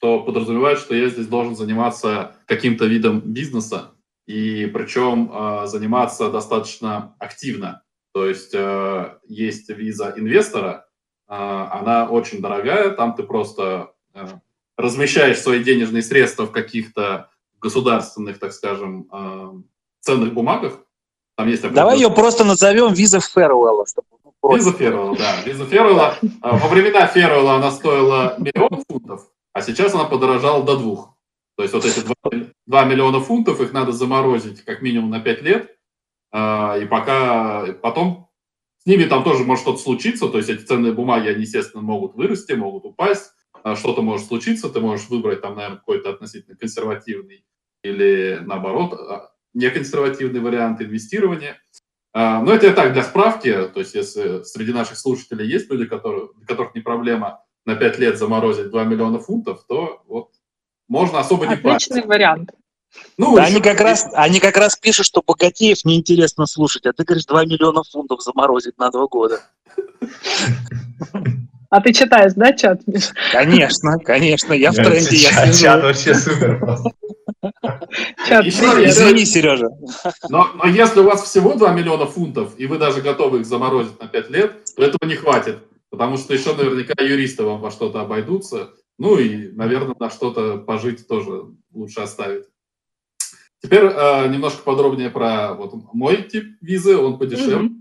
что 0.00 0.22
подразумевает, 0.22 0.78
что 0.78 0.94
я 0.94 1.08
здесь 1.08 1.26
должен 1.26 1.54
заниматься 1.54 2.36
каким-то 2.46 2.86
видом 2.86 3.20
бизнеса, 3.20 3.92
и 4.26 4.66
причем 4.72 5.66
заниматься 5.66 6.30
достаточно 6.30 7.14
активно. 7.18 7.82
То 8.12 8.26
есть 8.26 8.54
есть 9.28 9.68
виза 9.68 10.14
инвестора, 10.16 10.86
она 11.26 12.08
очень 12.08 12.40
дорогая, 12.40 12.90
там 12.90 13.14
ты 13.14 13.24
просто 13.24 13.92
размещаешь 14.76 15.38
свои 15.38 15.62
денежные 15.62 16.02
средства 16.02 16.46
в 16.46 16.50
каких-то 16.50 17.28
государственных, 17.60 18.38
так 18.38 18.52
скажем, 18.52 19.66
ценных 20.00 20.34
бумагах. 20.34 20.80
Там 21.36 21.48
есть 21.48 21.62
Давай 21.72 21.96
ее 21.96 22.10
просто 22.10 22.44
назовем 22.44 22.92
виза 22.92 23.20
Ферруэлла. 23.20 23.86
Виза 24.42 24.72
Ферруэлла, 24.72 25.16
да. 25.16 25.42
Виза 25.42 25.64
Ферруэлла. 25.64 26.16
А, 26.42 26.56
во 26.56 26.68
времена 26.68 27.06
Ферруэлла 27.06 27.54
она 27.54 27.70
стоила 27.70 28.34
миллион 28.38 28.84
фунтов, 28.86 29.26
а 29.52 29.62
сейчас 29.62 29.94
она 29.94 30.04
подорожала 30.04 30.64
до 30.64 30.76
двух. 30.76 31.14
То 31.56 31.62
есть 31.62 31.74
вот 31.74 31.84
эти 31.84 32.00
2, 32.00 32.14
2 32.66 32.84
миллиона 32.84 33.20
фунтов, 33.20 33.60
их 33.60 33.72
надо 33.72 33.92
заморозить 33.92 34.64
как 34.64 34.82
минимум 34.82 35.10
на 35.10 35.20
5 35.20 35.42
лет. 35.42 35.76
А, 36.32 36.76
и 36.78 36.86
пока 36.86 37.66
потом 37.82 38.28
с 38.78 38.86
ними 38.86 39.04
там 39.04 39.24
тоже 39.24 39.44
может 39.44 39.62
что-то 39.62 39.78
случиться, 39.78 40.28
то 40.28 40.38
есть 40.38 40.48
эти 40.48 40.62
ценные 40.62 40.92
бумаги, 40.92 41.28
они, 41.28 41.42
естественно, 41.42 41.82
могут 41.82 42.14
вырасти, 42.14 42.52
могут 42.52 42.84
упасть, 42.84 43.32
что-то 43.74 44.00
может 44.00 44.26
случиться, 44.26 44.70
ты 44.70 44.80
можешь 44.80 45.08
выбрать 45.08 45.42
там, 45.42 45.56
наверное, 45.56 45.78
какой-то 45.78 46.10
относительно 46.10 46.56
консервативный 46.56 47.44
или, 47.82 48.40
наоборот, 48.44 49.30
неконсервативный 49.54 50.40
вариант 50.40 50.80
инвестирования. 50.80 51.58
А, 52.12 52.42
но 52.42 52.52
это 52.52 52.66
я 52.66 52.72
так, 52.72 52.92
для 52.92 53.04
справки, 53.04 53.52
то 53.72 53.80
есть 53.80 53.94
если 53.94 54.42
среди 54.42 54.72
наших 54.72 54.98
слушателей 54.98 55.46
есть 55.46 55.70
люди, 55.70 55.86
которые, 55.86 56.28
для 56.36 56.46
которых 56.46 56.74
не 56.74 56.80
проблема 56.80 57.44
на 57.64 57.76
5 57.76 57.98
лет 57.98 58.18
заморозить 58.18 58.70
2 58.70 58.84
миллиона 58.84 59.20
фунтов, 59.20 59.64
то 59.68 60.02
вот 60.06 60.30
можно 60.88 61.20
особо 61.20 61.46
не 61.46 61.56
париться. 61.56 61.92
Отличный 61.92 62.08
вариант. 62.08 62.50
Ну, 63.16 63.36
да, 63.36 63.44
они, 63.44 63.60
как 63.60 63.80
раз, 63.80 64.08
они 64.14 64.40
как 64.40 64.56
раз 64.56 64.74
пишут, 64.74 65.06
что 65.06 65.22
богатеев 65.24 65.84
неинтересно 65.84 66.46
слушать, 66.46 66.86
а 66.86 66.92
ты 66.92 67.04
говоришь 67.04 67.26
2 67.26 67.44
миллиона 67.44 67.84
фунтов 67.84 68.22
заморозить 68.22 68.76
на 68.78 68.90
2 68.90 69.06
года. 69.06 69.40
А 71.70 71.80
ты 71.80 71.92
читаешь, 71.92 72.32
да, 72.34 72.52
чат? 72.52 72.82
Конечно, 73.30 73.96
конечно, 74.00 74.52
я 74.52 74.72
в 74.72 74.74
тренде, 74.74 75.16
я 75.16 75.52
Чат 75.52 75.82
вообще 75.82 76.14
супер. 76.14 76.60
Чат, 78.26 78.44
Извини, 78.44 79.24
Сережа. 79.24 79.68
Но, 80.28 80.48
но 80.54 80.68
если 80.68 81.00
у 81.00 81.04
вас 81.04 81.22
всего 81.22 81.54
2 81.54 81.72
миллиона 81.72 82.06
фунтов, 82.06 82.54
и 82.58 82.66
вы 82.66 82.76
даже 82.78 83.00
готовы 83.00 83.40
их 83.40 83.46
заморозить 83.46 84.00
на 84.00 84.08
5 84.08 84.30
лет, 84.30 84.64
то 84.76 84.82
этого 84.82 85.08
не 85.08 85.14
хватит. 85.14 85.58
Потому 85.90 86.16
что 86.16 86.34
еще 86.34 86.54
наверняка 86.54 87.02
юристы 87.02 87.44
вам 87.44 87.60
во 87.60 87.70
что-то 87.70 88.00
обойдутся. 88.00 88.70
Ну 88.98 89.16
и, 89.16 89.50
наверное, 89.52 89.94
на 89.98 90.10
что-то 90.10 90.58
пожить 90.58 91.06
тоже 91.06 91.44
лучше 91.72 92.00
оставить. 92.00 92.44
Теперь 93.62 93.84
э, 93.84 94.28
немножко 94.28 94.62
подробнее 94.62 95.10
про 95.10 95.54
вот 95.54 95.72
мой 95.92 96.22
тип 96.22 96.56
визы, 96.60 96.96
он 96.96 97.18
подешевле. 97.18 97.68
Mm-hmm. 97.68 97.79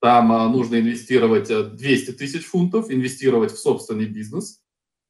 Там 0.00 0.30
а, 0.32 0.48
нужно 0.48 0.78
инвестировать 0.78 1.48
200 1.48 2.10
э, 2.10 2.12
тысяч 2.12 2.46
фунтов, 2.46 2.90
инвестировать 2.90 3.52
в 3.52 3.58
собственный 3.58 4.06
бизнес, 4.06 4.62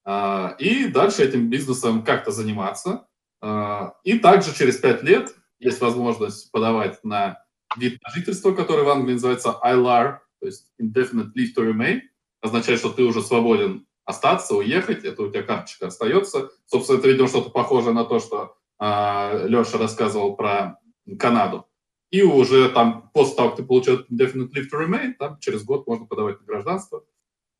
а, 0.05 0.57
и 0.59 0.87
дальше 0.87 1.23
этим 1.23 1.51
бизнесом 1.51 2.03
как-то 2.03 2.31
заниматься. 2.31 3.07
А, 3.43 3.95
и 4.05 4.19
также 4.19 4.55
через 4.55 4.79
5 4.79 5.03
лет 5.03 5.35
есть 5.59 5.81
возможность 5.81 6.51
подавать 6.51 7.05
на 7.05 7.45
вид 7.77 8.01
на 8.03 8.11
жительство, 8.11 8.55
который 8.55 8.85
в 8.85 8.89
Англии 8.89 9.13
называется 9.13 9.55
ILR, 9.63 10.19
то 10.41 10.47
есть 10.47 10.73
Indefinite 10.81 11.33
Leave 11.37 11.55
to 11.55 11.71
Remain, 11.71 12.01
означает, 12.41 12.79
что 12.79 12.89
ты 12.89 13.03
уже 13.03 13.21
свободен 13.21 13.87
остаться, 14.07 14.55
уехать, 14.55 15.05
это 15.05 15.23
у 15.23 15.31
тебя 15.31 15.43
карточка 15.43 15.89
остается. 15.89 16.49
Собственно, 16.65 16.97
это, 16.97 17.09
видимо, 17.09 17.29
что-то 17.29 17.51
похожее 17.51 17.93
на 17.93 18.07
то, 18.07 18.21
что 18.21 18.57
Леша 18.81 19.77
рассказывал 19.77 20.35
про 20.35 20.79
Канаду. 21.19 21.68
И 22.11 22.23
уже 22.23 22.71
там, 22.71 23.11
после 23.13 23.37
того, 23.37 23.49
как 23.51 23.59
ты 23.59 23.65
получил 23.65 24.07
indefinite 24.11 24.51
leave 24.55 24.69
to 24.73 24.79
remain, 24.81 25.13
там 25.19 25.39
через 25.41 25.65
год 25.65 25.87
можно 25.87 26.07
подавать 26.07 26.41
на 26.41 26.47
гражданство. 26.47 27.05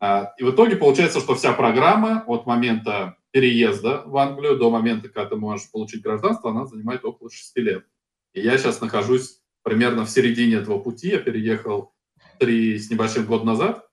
А, 0.01 0.33
и 0.39 0.45
в 0.45 0.51
итоге 0.51 0.77
получается, 0.77 1.21
что 1.21 1.35
вся 1.35 1.53
программа 1.53 2.25
от 2.27 2.47
момента 2.47 3.17
переезда 3.31 4.05
в 4.07 4.17
Англию 4.17 4.57
до 4.57 4.71
момента, 4.71 5.09
когда 5.09 5.31
ты 5.31 5.37
можешь 5.37 5.71
получить 5.71 6.03
гражданство, 6.03 6.51
она 6.51 6.67
занимает 6.67 7.05
около 7.05 7.31
6 7.31 7.57
лет. 7.59 7.85
И 8.33 8.41
я 8.41 8.57
сейчас 8.57 8.81
нахожусь 8.81 9.41
примерно 9.63 10.07
в 10.07 10.11
середине 10.11 10.57
этого 10.57 10.79
пути. 10.79 11.09
Я 11.09 11.19
переехал 11.19 11.93
три 12.39 12.79
с 12.79 12.91
небольшим 12.91 13.27
год 13.27 13.45
назад. 13.45 13.87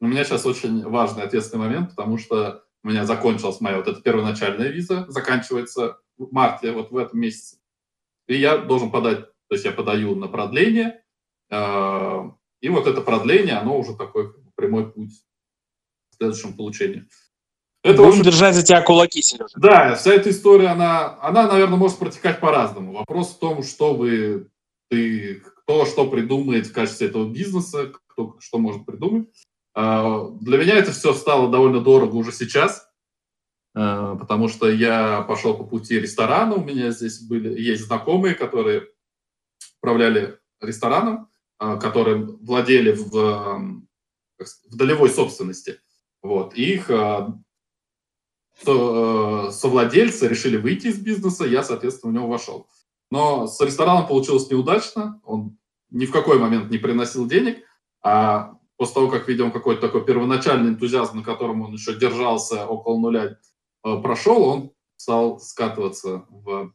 У 0.00 0.06
меня 0.06 0.24
сейчас 0.24 0.44
очень 0.44 0.82
важный 0.82 1.22
ответственный 1.22 1.64
момент, 1.64 1.90
потому 1.90 2.18
что 2.18 2.64
у 2.84 2.88
меня 2.88 3.06
закончилась 3.06 3.60
моя 3.60 3.78
вот 3.78 3.88
эта 3.88 4.00
первоначальная 4.02 4.68
виза, 4.68 5.06
заканчивается 5.08 5.98
в 6.18 6.32
марте, 6.32 6.72
вот 6.72 6.90
в 6.90 6.96
этом 6.96 7.18
месяце. 7.18 7.56
И 8.26 8.36
я 8.36 8.58
должен 8.58 8.90
подать 8.90 9.26
то 9.48 9.54
есть 9.54 9.64
я 9.64 9.72
подаю 9.72 10.14
на 10.14 10.28
продление, 10.28 11.02
э, 11.50 12.30
и 12.60 12.68
вот 12.68 12.86
это 12.86 13.00
продление, 13.00 13.54
оно 13.56 13.78
уже 13.78 13.94
такой 13.94 14.32
прямой 14.54 14.90
путь 14.90 15.12
к 16.10 16.16
следующему 16.16 16.54
получению. 16.54 17.08
Это 17.82 17.98
Будем 17.98 18.14
очень... 18.14 18.24
держать 18.24 18.56
за 18.56 18.64
тебя 18.64 18.82
кулаки, 18.82 19.22
Сережа. 19.22 19.54
Да, 19.56 19.94
вся 19.94 20.12
эта 20.12 20.30
история, 20.30 20.68
она, 20.68 21.18
она, 21.20 21.46
наверное, 21.46 21.76
может 21.76 21.98
протекать 21.98 22.40
по-разному. 22.40 22.92
Вопрос 22.92 23.34
в 23.34 23.38
том, 23.38 23.62
что 23.62 23.94
вы, 23.94 24.48
ты, 24.90 25.36
кто 25.36 25.84
что 25.84 26.10
придумает 26.10 26.66
в 26.66 26.72
качестве 26.72 27.06
этого 27.06 27.30
бизнеса, 27.30 27.92
кто 28.08 28.36
что 28.40 28.58
может 28.58 28.84
придумать. 28.86 29.28
Э, 29.76 30.30
для 30.40 30.58
меня 30.58 30.74
это 30.74 30.90
все 30.90 31.12
стало 31.12 31.48
довольно 31.48 31.80
дорого 31.80 32.16
уже 32.16 32.32
сейчас, 32.32 32.88
э, 33.76 34.16
потому 34.18 34.48
что 34.48 34.68
я 34.68 35.22
пошел 35.22 35.56
по 35.56 35.62
пути 35.62 36.00
ресторана, 36.00 36.56
у 36.56 36.64
меня 36.64 36.90
здесь 36.90 37.20
были, 37.20 37.60
есть 37.60 37.84
знакомые, 37.84 38.34
которые 38.34 38.88
управляли 39.86 40.38
рестораном, 40.60 41.28
а, 41.58 41.76
которым 41.76 42.38
владели 42.38 42.90
в, 42.90 43.10
в 44.38 44.76
долевой 44.76 45.10
собственности. 45.10 45.80
Вот. 46.22 46.54
И 46.56 46.74
их 46.74 46.90
а, 46.90 47.38
э, 48.66 49.50
совладельцы 49.52 50.26
решили 50.26 50.56
выйти 50.56 50.88
из 50.88 50.98
бизнеса, 50.98 51.44
я, 51.44 51.62
соответственно, 51.62 52.10
в 52.10 52.14
него 52.16 52.26
вошел. 52.26 52.66
Но 53.12 53.46
с 53.46 53.60
рестораном 53.60 54.08
получилось 54.08 54.50
неудачно, 54.50 55.20
он 55.24 55.56
ни 55.90 56.06
в 56.06 56.10
какой 56.10 56.40
момент 56.40 56.68
не 56.68 56.78
приносил 56.78 57.28
денег, 57.28 57.58
а 58.02 58.58
после 58.76 58.94
того, 58.94 59.08
как, 59.08 59.28
видим, 59.28 59.52
какой-то 59.52 59.82
такой 59.82 60.04
первоначальный 60.04 60.70
энтузиазм, 60.70 61.18
на 61.18 61.22
котором 61.22 61.62
он 61.62 61.74
еще 61.74 61.94
держался 61.94 62.66
около 62.66 62.98
нуля, 62.98 63.38
э, 63.84 63.96
прошел, 64.02 64.42
он 64.42 64.72
стал 64.96 65.38
скатываться 65.38 66.24
в 66.28 66.72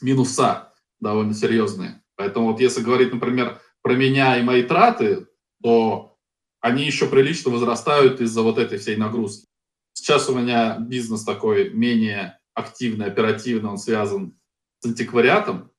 минуса 0.00 0.72
довольно 1.00 1.34
серьезные. 1.34 2.01
Поэтому 2.16 2.52
вот 2.52 2.60
если 2.60 2.82
говорить, 2.82 3.12
например, 3.12 3.60
про 3.82 3.94
меня 3.94 4.38
и 4.38 4.42
мои 4.42 4.62
траты, 4.62 5.26
то 5.62 6.16
они 6.60 6.84
еще 6.84 7.06
прилично 7.06 7.50
возрастают 7.50 8.20
из-за 8.20 8.42
вот 8.42 8.58
этой 8.58 8.78
всей 8.78 8.96
нагрузки. 8.96 9.46
Сейчас 9.94 10.28
у 10.28 10.34
меня 10.34 10.78
бизнес 10.78 11.24
такой 11.24 11.70
менее 11.70 12.38
активный, 12.54 13.06
оперативный, 13.06 13.70
он 13.70 13.78
связан 13.78 14.38
с 14.80 14.86
антиквариатом. 14.86 15.70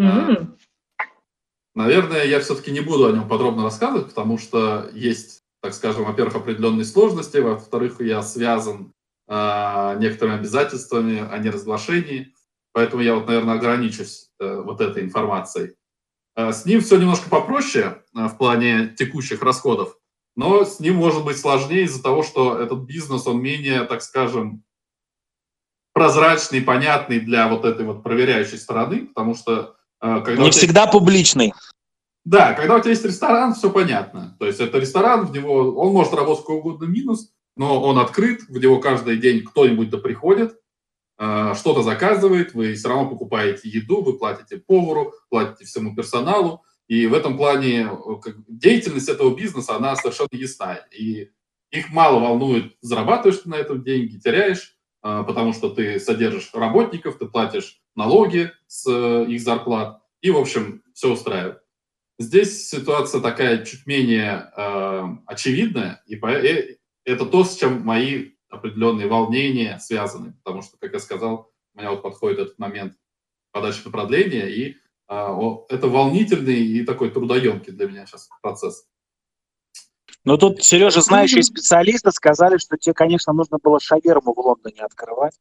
Mm-hmm. 0.00 0.58
Наверное, 1.74 2.24
я 2.24 2.40
все-таки 2.40 2.70
не 2.70 2.80
буду 2.80 3.06
о 3.06 3.12
нем 3.12 3.28
подробно 3.28 3.64
рассказывать, 3.64 4.08
потому 4.08 4.38
что 4.38 4.88
есть, 4.92 5.42
так 5.60 5.74
скажем, 5.74 6.04
во-первых, 6.04 6.36
определенные 6.36 6.84
сложности, 6.84 7.38
во-вторых, 7.38 8.00
я 8.00 8.22
связан 8.22 8.92
э, 9.28 9.96
некоторыми 9.98 10.36
обязательствами 10.38 11.26
о 11.28 11.38
неразглашении. 11.38 12.33
Поэтому 12.74 13.02
я 13.02 13.14
вот, 13.14 13.28
наверное, 13.28 13.54
ограничусь 13.54 14.30
э, 14.40 14.60
вот 14.60 14.80
этой 14.80 15.04
информацией. 15.04 15.76
Э, 16.34 16.52
с 16.52 16.66
ним 16.66 16.80
все 16.80 16.98
немножко 16.98 17.30
попроще 17.30 18.02
э, 18.14 18.26
в 18.26 18.36
плане 18.36 18.88
текущих 18.98 19.42
расходов, 19.42 19.96
но 20.34 20.64
с 20.64 20.80
ним 20.80 20.96
может 20.96 21.24
быть 21.24 21.38
сложнее 21.38 21.84
из-за 21.84 22.02
того, 22.02 22.24
что 22.24 22.58
этот 22.58 22.80
бизнес, 22.80 23.28
он 23.28 23.40
менее, 23.40 23.84
так 23.84 24.02
скажем, 24.02 24.64
прозрачный, 25.92 26.60
понятный 26.60 27.20
для 27.20 27.46
вот 27.46 27.64
этой 27.64 27.86
вот 27.86 28.02
проверяющей 28.02 28.58
стороны, 28.58 29.06
потому 29.06 29.36
что... 29.36 29.76
Когда 30.00 30.42
Не 30.42 30.50
всегда 30.50 30.82
есть... 30.82 30.92
публичный. 30.92 31.54
Да, 32.24 32.54
когда 32.54 32.74
у 32.74 32.80
тебя 32.80 32.90
есть 32.90 33.04
ресторан, 33.04 33.54
все 33.54 33.70
понятно. 33.70 34.36
То 34.40 34.46
есть 34.46 34.58
это 34.58 34.78
ресторан, 34.78 35.26
в 35.26 35.32
него 35.32 35.72
он 35.76 35.92
может 35.92 36.12
работать 36.12 36.42
какой 36.42 36.56
угодно 36.56 36.86
минус, 36.86 37.30
но 37.56 37.80
он 37.80 38.00
открыт, 38.00 38.42
в 38.48 38.58
него 38.58 38.80
каждый 38.80 39.18
день 39.18 39.44
кто-нибудь 39.44 39.90
да 39.90 39.98
приходит, 39.98 40.58
что-то 41.16 41.82
заказывает, 41.82 42.54
вы 42.54 42.74
все 42.74 42.88
равно 42.88 43.08
покупаете 43.08 43.68
еду, 43.68 44.02
вы 44.02 44.18
платите 44.18 44.58
повару, 44.58 45.12
платите 45.28 45.64
всему 45.64 45.94
персоналу. 45.94 46.64
И 46.86 47.06
в 47.06 47.14
этом 47.14 47.36
плане 47.36 47.88
э, 47.88 48.30
деятельность 48.48 49.08
этого 49.08 49.34
бизнеса, 49.34 49.76
она 49.76 49.96
совершенно 49.96 50.28
ясна. 50.32 50.80
И 50.90 51.30
их 51.70 51.90
мало 51.90 52.20
волнует, 52.20 52.76
зарабатываешь 52.80 53.40
ты 53.40 53.48
на 53.48 53.54
этом 53.54 53.82
деньги, 53.82 54.18
теряешь, 54.18 54.76
э, 55.02 55.24
потому 55.26 55.52
что 55.54 55.70
ты 55.70 55.98
содержишь 55.98 56.50
работников, 56.52 57.18
ты 57.18 57.26
платишь 57.26 57.80
налоги 57.94 58.52
с 58.66 58.88
их 59.24 59.40
зарплат. 59.40 60.02
И, 60.20 60.30
в 60.30 60.36
общем, 60.36 60.82
все 60.92 61.12
устраивает. 61.12 61.58
Здесь 62.18 62.68
ситуация 62.68 63.20
такая 63.20 63.64
чуть 63.64 63.86
менее 63.86 64.50
э, 64.56 65.04
очевидная, 65.26 66.02
и 66.06 66.16
это 67.04 67.26
то, 67.26 67.44
с 67.44 67.56
чем 67.56 67.82
мои 67.82 68.33
определенные 68.54 69.08
волнения 69.08 69.78
связаны, 69.78 70.32
потому 70.42 70.62
что, 70.62 70.76
как 70.78 70.92
я 70.92 70.98
сказал, 70.98 71.50
у 71.74 71.78
меня 71.78 71.90
вот 71.90 72.02
подходит 72.02 72.38
этот 72.38 72.58
момент 72.58 72.94
подачи 73.52 73.82
на 73.84 73.90
продление, 73.90 74.50
и 74.50 74.76
а, 75.06 75.36
это 75.68 75.88
волнительный 75.88 76.66
и 76.66 76.84
такой 76.84 77.10
трудоемкий 77.10 77.72
для 77.72 77.86
меня 77.86 78.06
сейчас 78.06 78.28
процесс. 78.42 78.86
Но 80.24 80.38
тут, 80.38 80.62
Сережа, 80.62 81.02
знающие 81.02 81.42
специалисты 81.42 82.10
сказали, 82.10 82.56
что 82.56 82.78
тебе, 82.78 82.94
конечно, 82.94 83.32
нужно 83.32 83.58
было 83.62 83.78
шаверму 83.78 84.32
в 84.34 84.38
Лондоне 84.38 84.82
открывать. 84.82 85.38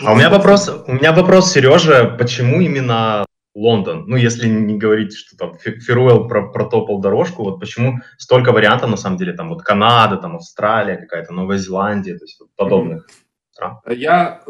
А 0.00 0.12
у 0.12 0.16
меня 0.16 0.30
вопрос, 0.30 0.68
у 0.68 0.92
меня 0.92 1.12
вопрос, 1.12 1.52
Сережа, 1.52 2.16
почему 2.18 2.60
именно 2.60 3.24
Лондон? 3.54 4.04
Ну, 4.06 4.16
если 4.16 4.48
не 4.48 4.78
говорить, 4.78 5.14
что 5.14 5.36
там 5.36 5.58
Феруэл 5.58 6.28
протопал 6.28 7.00
дорожку, 7.00 7.44
вот 7.44 7.60
почему 7.60 8.00
столько 8.18 8.52
вариантов, 8.52 8.90
на 8.90 8.96
самом 8.96 9.18
деле, 9.18 9.32
там 9.32 9.50
вот 9.50 9.62
Канада, 9.62 10.16
там 10.16 10.36
Австралия, 10.36 10.96
какая-то 10.96 11.32
Новая 11.32 11.58
Зеландия, 11.58 12.16
то 12.16 12.24
есть 12.24 12.40
вот 12.40 12.48
подобных 12.56 13.08
стран? 13.52 13.78
Я 13.88 14.42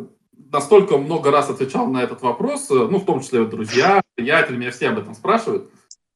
настолько 0.53 0.99
много 0.99 1.31
раз 1.31 1.51
отвечал 1.51 1.87
на 1.89 2.03
этот 2.03 2.23
вопрос, 2.23 2.69
ну, 2.71 2.99
в 2.99 3.05
том 3.05 3.21
числе 3.21 3.41
вот 3.41 3.51
друзья, 3.51 4.03
приятели, 4.15 4.57
меня 4.57 4.71
все 4.71 4.91
об 4.91 4.99
этом 4.99 5.15
спрашивают. 5.15 5.71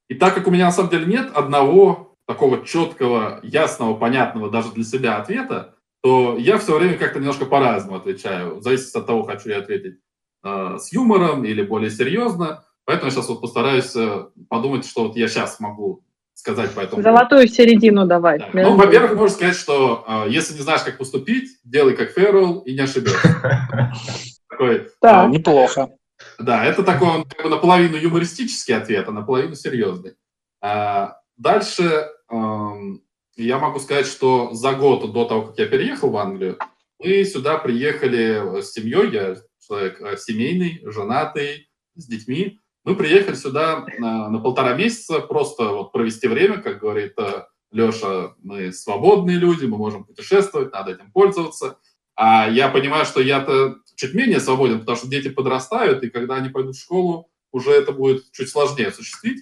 И 0.09 0.15
так 0.15 0.35
как 0.35 0.47
у 0.47 0.51
меня 0.51 0.67
на 0.67 0.73
самом 0.73 0.91
деле 0.91 1.07
нет 1.07 1.31
одного 1.35 2.15
такого 2.27 2.65
четкого, 2.65 3.41
ясного, 3.43 3.95
понятного 3.95 4.51
даже 4.51 4.73
для 4.73 4.85
себя 4.85 5.17
ответа, 5.17 5.75
то 6.03 6.37
я 6.39 6.59
все 6.59 6.79
время 6.79 6.99
как-то 6.99 7.19
немножко 7.19 7.47
по-разному 7.47 7.97
отвечаю. 7.97 8.61
Зависит 8.61 8.95
от 8.95 9.07
того, 9.07 9.23
хочу 9.23 9.49
я 9.49 9.59
ответить 9.59 9.99
э, 10.45 10.77
с 10.79 10.93
юмором 10.93 11.45
или 11.45 11.63
более 11.63 11.91
серьезно. 11.91 12.65
Поэтому 12.87 13.09
я 13.09 13.11
сейчас 13.11 13.29
вот 13.29 13.41
постараюсь 13.41 13.95
э, 13.97 14.27
подумать, 14.49 14.87
что 14.87 15.09
вот 15.09 15.17
я 15.17 15.29
сейчас 15.29 15.61
могу 15.61 16.05
сказать 16.35 16.73
по 16.73 16.81
этому. 16.81 17.03
Золотую 17.03 17.49
середину 17.49 18.07
давай. 18.07 18.39
Да. 18.39 18.49
Ну, 18.55 18.77
во-первых, 18.77 19.15
можно 19.15 19.35
сказать, 19.37 19.57
что 19.57 20.05
э, 20.07 20.31
если 20.31 20.55
не 20.55 20.61
знаешь, 20.61 20.83
как 20.83 20.97
поступить, 20.97 21.59
делай 21.65 21.97
как 21.97 22.11
Феррелл 22.11 22.61
и 22.61 22.75
не 22.75 22.81
ошибешься. 22.81 23.93
Такой, 24.49 24.89
да. 25.03 25.27
Неплохо. 25.27 25.91
Да, 26.39 26.65
это 26.65 26.83
такой 26.83 27.09
он 27.09 27.25
как 27.25 27.43
бы 27.43 27.51
наполовину 27.51 27.97
юмористический 27.97 28.75
ответ, 28.75 29.07
а 29.09 29.13
наполовину 29.13 29.55
серьезный. 29.55 30.15
А, 30.63 31.19
дальше 31.37 32.09
эм, 32.31 33.03
я 33.37 33.59
могу 33.59 33.79
сказать, 33.81 34.07
что 34.07 34.55
за 34.55 34.73
год 34.73 35.13
до 35.13 35.25
того, 35.27 35.43
как 35.43 35.59
я 35.59 35.67
переехал 35.67 36.11
в 36.11 36.17
Англию, 36.17 36.59
мы 36.99 37.25
сюда 37.25 37.59
приехали 37.59 38.63
с 38.63 38.73
семьей, 38.73 39.11
я 39.13 39.37
человек 39.59 40.01
э, 40.01 40.17
семейный, 40.17 40.81
женатый, 40.85 41.69
с 41.97 42.07
детьми. 42.07 42.61
Мы 42.87 42.95
приехали 42.95 43.35
сюда 43.35 43.85
на, 43.99 44.31
на 44.31 44.39
полтора 44.39 44.75
месяца 44.75 45.19
просто 45.19 45.71
вот 45.71 45.91
провести 45.91 46.29
время, 46.29 46.59
как 46.63 46.79
говорит 46.79 47.15
э, 47.19 47.45
Леша, 47.73 48.37
мы 48.45 48.73
свободные 48.73 49.39
люди, 49.39 49.65
мы 49.65 49.77
можем 49.77 50.05
путешествовать, 50.05 50.73
надо 50.73 50.93
этим 50.93 51.11
пользоваться. 51.11 51.79
А 52.15 52.49
я 52.49 52.69
понимаю, 52.69 53.05
что 53.05 53.21
я-то 53.21 53.75
чуть 53.97 54.15
менее 54.15 54.39
свободен, 54.39 54.79
потому 54.79 54.97
что 54.97 55.09
дети 55.09 55.29
подрастают, 55.29 56.05
и 56.05 56.11
когда 56.11 56.37
они 56.37 56.49
пойдут 56.49 56.77
в 56.77 56.81
школу, 56.81 57.29
уже 57.51 57.73
это 57.73 57.91
будет 57.91 58.31
чуть 58.31 58.51
сложнее 58.51 58.87
осуществить. 58.87 59.41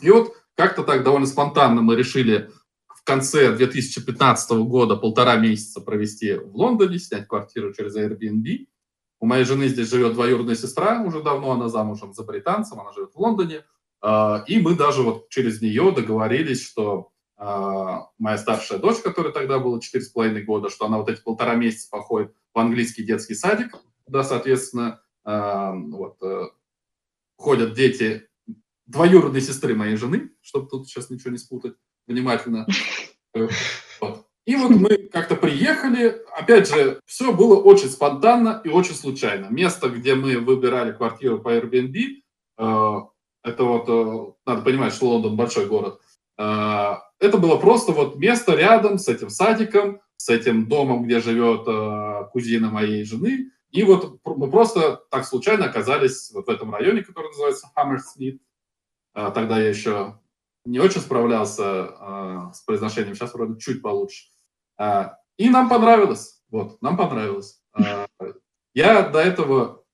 И 0.00 0.10
вот 0.10 0.32
как-то 0.56 0.82
так 0.82 1.04
довольно 1.04 1.28
спонтанно 1.28 1.82
мы 1.82 1.94
решили 1.94 2.50
в 2.88 3.04
конце 3.04 3.54
2015 3.54 4.50
года 4.66 4.96
полтора 4.96 5.36
месяца 5.36 5.80
провести 5.80 6.34
в 6.34 6.56
Лондоне, 6.56 6.98
снять 6.98 7.28
квартиру 7.28 7.72
через 7.72 7.96
Airbnb. 7.96 8.66
У 9.20 9.26
моей 9.26 9.44
жены 9.44 9.68
здесь 9.68 9.90
живет 9.90 10.14
двоюродная 10.14 10.56
сестра, 10.56 11.02
уже 11.02 11.22
давно 11.22 11.52
она 11.52 11.68
замужем 11.68 12.14
за 12.14 12.24
британцем, 12.24 12.80
она 12.80 12.92
живет 12.92 13.12
в 13.14 13.18
Лондоне. 13.20 13.64
А, 14.00 14.42
и 14.46 14.58
мы 14.60 14.74
даже 14.74 15.02
вот 15.02 15.28
через 15.28 15.60
нее 15.60 15.92
договорились, 15.92 16.66
что 16.66 17.10
а, 17.36 18.08
моя 18.18 18.38
старшая 18.38 18.78
дочь, 18.78 18.98
которая 19.02 19.32
тогда 19.32 19.58
была 19.58 19.78
4,5 19.78 20.42
года, 20.42 20.70
что 20.70 20.86
она 20.86 20.96
вот 20.96 21.10
эти 21.10 21.20
полтора 21.20 21.54
месяца 21.54 21.88
походит 21.90 22.34
в 22.54 22.58
английский 22.58 23.04
детский 23.04 23.34
садик, 23.34 23.76
куда, 24.04 24.24
соответственно, 24.24 25.02
а, 25.22 25.74
вот, 25.74 26.16
э, 26.22 26.48
ходят 27.36 27.74
дети 27.74 28.26
двоюродной 28.86 29.42
сестры 29.42 29.74
моей 29.74 29.96
жены, 29.96 30.32
чтобы 30.40 30.68
тут 30.68 30.88
сейчас 30.88 31.10
ничего 31.10 31.30
не 31.30 31.38
спутать 31.38 31.74
внимательно. 32.06 32.66
Э. 34.46 34.50
И 34.50 34.56
вот 34.56 34.70
мы 34.70 34.96
как-то 35.12 35.36
приехали, 35.36 36.22
опять 36.36 36.68
же, 36.68 37.00
все 37.06 37.32
было 37.32 37.56
очень 37.60 37.88
спонтанно 37.88 38.60
и 38.64 38.68
очень 38.68 38.94
случайно. 38.94 39.46
Место, 39.50 39.88
где 39.88 40.14
мы 40.14 40.38
выбирали 40.38 40.92
квартиру 40.92 41.38
по 41.38 41.56
Airbnb, 41.56 42.22
э, 42.58 43.00
это 43.42 43.64
вот, 43.64 43.88
э, 43.88 44.32
надо 44.46 44.62
понимать, 44.62 44.92
что 44.92 45.08
Лондон 45.08 45.36
большой 45.36 45.66
город, 45.66 46.00
это 46.36 47.36
было 47.36 47.58
просто 47.58 47.92
вот 47.92 48.16
место 48.16 48.54
рядом 48.54 48.98
с 48.98 49.08
этим 49.08 49.28
садиком, 49.28 50.00
с 50.16 50.30
этим 50.30 50.68
домом, 50.68 51.04
где 51.04 51.20
живет 51.20 51.66
кузина 52.32 52.70
моей 52.70 53.04
жены. 53.04 53.50
И 53.70 53.82
вот 53.82 54.20
мы 54.24 54.50
просто 54.50 55.02
так 55.10 55.26
случайно 55.26 55.66
оказались 55.66 56.30
вот 56.32 56.46
в 56.46 56.48
этом 56.48 56.72
районе, 56.74 57.02
который 57.02 57.26
называется 57.26 57.70
Хаммерсмит. 57.74 58.40
Тогда 59.12 59.60
я 59.60 59.68
еще 59.68 60.18
не 60.70 60.78
очень 60.78 61.00
справлялся 61.00 61.64
э, 61.64 62.52
с 62.54 62.60
произношением, 62.62 63.14
сейчас 63.14 63.34
вроде 63.34 63.58
чуть 63.58 63.82
получше. 63.82 64.28
Э, 64.78 65.10
и 65.36 65.50
нам 65.50 65.68
понравилось, 65.68 66.42
вот, 66.48 66.80
нам 66.80 66.96
понравилось. 66.96 67.60
Э, 67.76 68.06
я 68.72 69.08
до 69.08 69.18
этого 69.18 69.84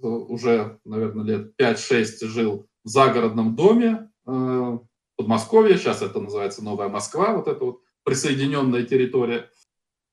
уже, 0.00 0.80
наверное, 0.84 1.24
лет 1.24 1.54
5-6 1.58 2.26
жил 2.26 2.68
в 2.84 2.88
загородном 2.88 3.56
доме 3.56 4.10
э, 4.26 4.78
Подмосковье, 5.16 5.78
сейчас 5.78 6.02
это 6.02 6.20
называется 6.20 6.62
Новая 6.62 6.88
Москва, 6.88 7.34
вот 7.34 7.48
эта 7.48 7.64
вот 7.64 7.80
присоединенная 8.02 8.84
территория. 8.84 9.50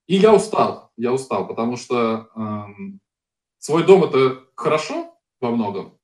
И 0.07 0.15
я 0.15 0.33
устал, 0.33 0.91
я 0.97 1.11
устал, 1.11 1.47
потому 1.47 1.75
что 1.75 2.29
э, 2.35 2.63
свой 3.57 3.85
дом 3.85 4.05
это 4.05 4.45
хорошо 4.55 5.13
во 5.41 5.51
многом, 5.51 5.99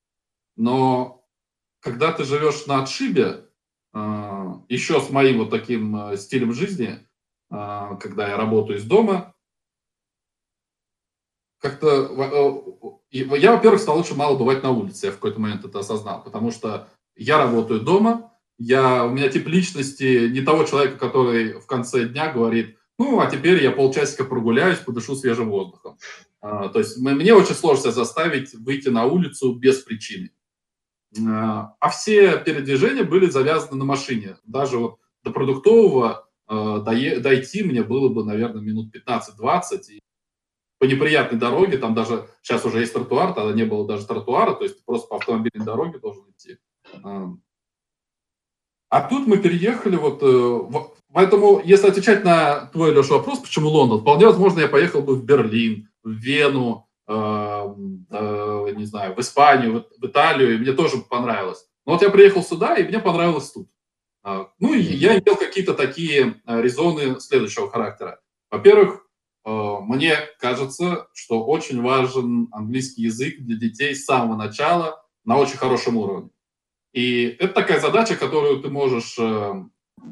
но 0.57 1.25
когда 1.79 2.11
ты 2.11 2.23
живешь 2.23 2.65
на 2.65 2.81
отшибе, 2.81 3.44
еще 4.67 4.99
с 4.99 5.09
моим 5.09 5.39
вот 5.39 5.49
таким 5.49 5.95
а, 5.95 6.17
стилем 6.17 6.53
жизни, 6.53 6.99
а, 7.49 7.95
когда 7.95 8.27
я 8.27 8.37
работаю 8.37 8.77
из 8.77 8.83
дома, 8.83 9.33
как-то 11.61 12.11
я, 13.09 13.53
во-первых, 13.53 13.81
стал 13.81 13.97
очень 13.97 14.17
мало 14.17 14.37
бывать 14.37 14.61
на 14.63 14.71
улице, 14.71 15.07
я 15.07 15.11
в 15.11 15.15
какой-то 15.15 15.39
момент 15.39 15.63
это 15.63 15.79
осознал, 15.79 16.21
потому 16.23 16.51
что 16.51 16.89
я 17.15 17.37
работаю 17.37 17.79
дома, 17.79 18.33
я, 18.57 19.05
у 19.05 19.11
меня 19.11 19.29
тип 19.29 19.47
личности 19.47 20.27
не 20.27 20.41
того 20.41 20.65
человека, 20.65 20.97
который 20.97 21.53
в 21.53 21.65
конце 21.65 22.07
дня 22.07 22.31
говорит, 22.31 22.77
ну, 22.99 23.19
а 23.19 23.29
теперь 23.29 23.63
я 23.63 23.71
полчасика 23.71 24.25
прогуляюсь, 24.25 24.79
подышу 24.79 25.15
свежим 25.15 25.49
воздухом. 25.49 25.97
то 26.41 26.73
есть 26.75 26.97
мне 26.97 27.33
очень 27.33 27.55
сложно 27.55 27.91
заставить 27.91 28.53
выйти 28.53 28.89
на 28.89 29.05
улицу 29.05 29.53
без 29.53 29.79
причины. 29.81 30.31
А, 31.27 31.75
а 31.79 31.89
все 31.89 32.37
передвижения 32.37 33.03
были 33.03 33.27
завязаны 33.27 33.77
на 33.77 33.85
машине. 33.85 34.37
Даже 34.43 34.77
вот 34.77 34.99
до 35.23 35.31
продуктового 35.31 36.27
э, 36.49 36.79
дойти 37.19 37.63
мне 37.63 37.83
было 37.83 38.09
бы, 38.09 38.23
наверное, 38.23 38.61
минут 38.61 38.93
15-20. 38.95 39.81
И 39.89 39.99
по 40.77 40.85
неприятной 40.85 41.39
дороге, 41.39 41.77
там 41.77 41.93
даже 41.93 42.27
сейчас 42.41 42.65
уже 42.65 42.79
есть 42.79 42.93
тротуар, 42.93 43.33
тогда 43.33 43.53
не 43.53 43.63
было 43.63 43.87
даже 43.87 44.05
тротуара, 44.05 44.53
то 44.53 44.63
есть 44.63 44.83
просто 44.85 45.07
по 45.07 45.17
автомобильной 45.17 45.65
дороге 45.65 45.99
должен 45.99 46.23
идти. 46.31 46.57
А, 47.03 47.29
а 48.89 49.01
тут 49.01 49.27
мы 49.27 49.37
переехали 49.37 49.95
вот... 49.95 50.19
Э, 50.21 50.89
поэтому, 51.13 51.61
если 51.63 51.87
отвечать 51.87 52.23
на 52.25 52.67
твой, 52.67 52.93
Леша, 52.93 53.15
вопрос, 53.15 53.39
почему 53.39 53.69
Лондон, 53.69 54.01
вполне 54.01 54.25
возможно, 54.25 54.59
я 54.59 54.67
поехал 54.67 55.01
бы 55.01 55.15
в 55.15 55.23
Берлин, 55.23 55.89
в 56.03 56.11
Вену, 56.11 56.87
не 58.75 58.85
знаю, 58.85 59.15
в 59.15 59.19
Испанию, 59.19 59.85
в 59.97 60.05
Италию, 60.05 60.55
и 60.55 60.57
мне 60.57 60.73
тоже 60.73 60.97
понравилось. 60.97 61.65
Но 61.85 61.93
вот 61.93 62.01
я 62.01 62.09
приехал 62.09 62.43
сюда, 62.43 62.75
и 62.75 62.87
мне 62.87 62.99
понравилось 62.99 63.51
тут. 63.51 63.69
А, 64.23 64.49
ну, 64.59 64.73
и 64.73 64.81
я 64.81 65.19
имел 65.19 65.35
какие-то 65.35 65.75
такие 65.75 66.41
а, 66.45 66.59
резоны 66.59 67.19
следующего 67.19 67.69
характера. 67.69 68.19
Во-первых, 68.49 69.07
а, 69.43 69.79
мне 69.81 70.17
кажется, 70.39 71.07
что 71.13 71.45
очень 71.45 71.81
важен 71.81 72.49
английский 72.51 73.03
язык 73.03 73.39
для 73.39 73.55
детей 73.55 73.93
с 73.93 74.05
самого 74.05 74.35
начала 74.35 75.05
на 75.25 75.37
очень 75.37 75.57
хорошем 75.57 75.97
уровне. 75.97 76.31
И 76.91 77.35
это 77.39 77.53
такая 77.53 77.79
задача, 77.79 78.15
которую 78.15 78.61
ты 78.61 78.69
можешь 78.69 79.17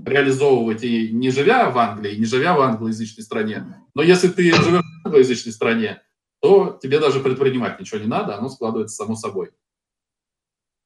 реализовывать 0.05 0.84
и 0.84 1.09
не 1.11 1.32
живя 1.32 1.70
в 1.70 1.78
Англии, 1.78 2.16
не 2.16 2.26
живя 2.26 2.55
в 2.55 2.61
англоязычной 2.61 3.24
стране. 3.24 3.84
Но 3.95 4.01
если 4.01 4.28
ты 4.28 4.53
живешь 4.53 4.82
в 4.82 5.05
англоязычной 5.05 5.53
стране, 5.53 6.01
то 6.44 6.78
тебе 6.82 7.00
даже 7.00 7.22
предпринимать 7.22 7.80
ничего 7.80 8.02
не 8.02 8.06
надо, 8.06 8.38
оно 8.38 8.50
складывается 8.50 8.98
само 8.98 9.16
собой. 9.16 9.52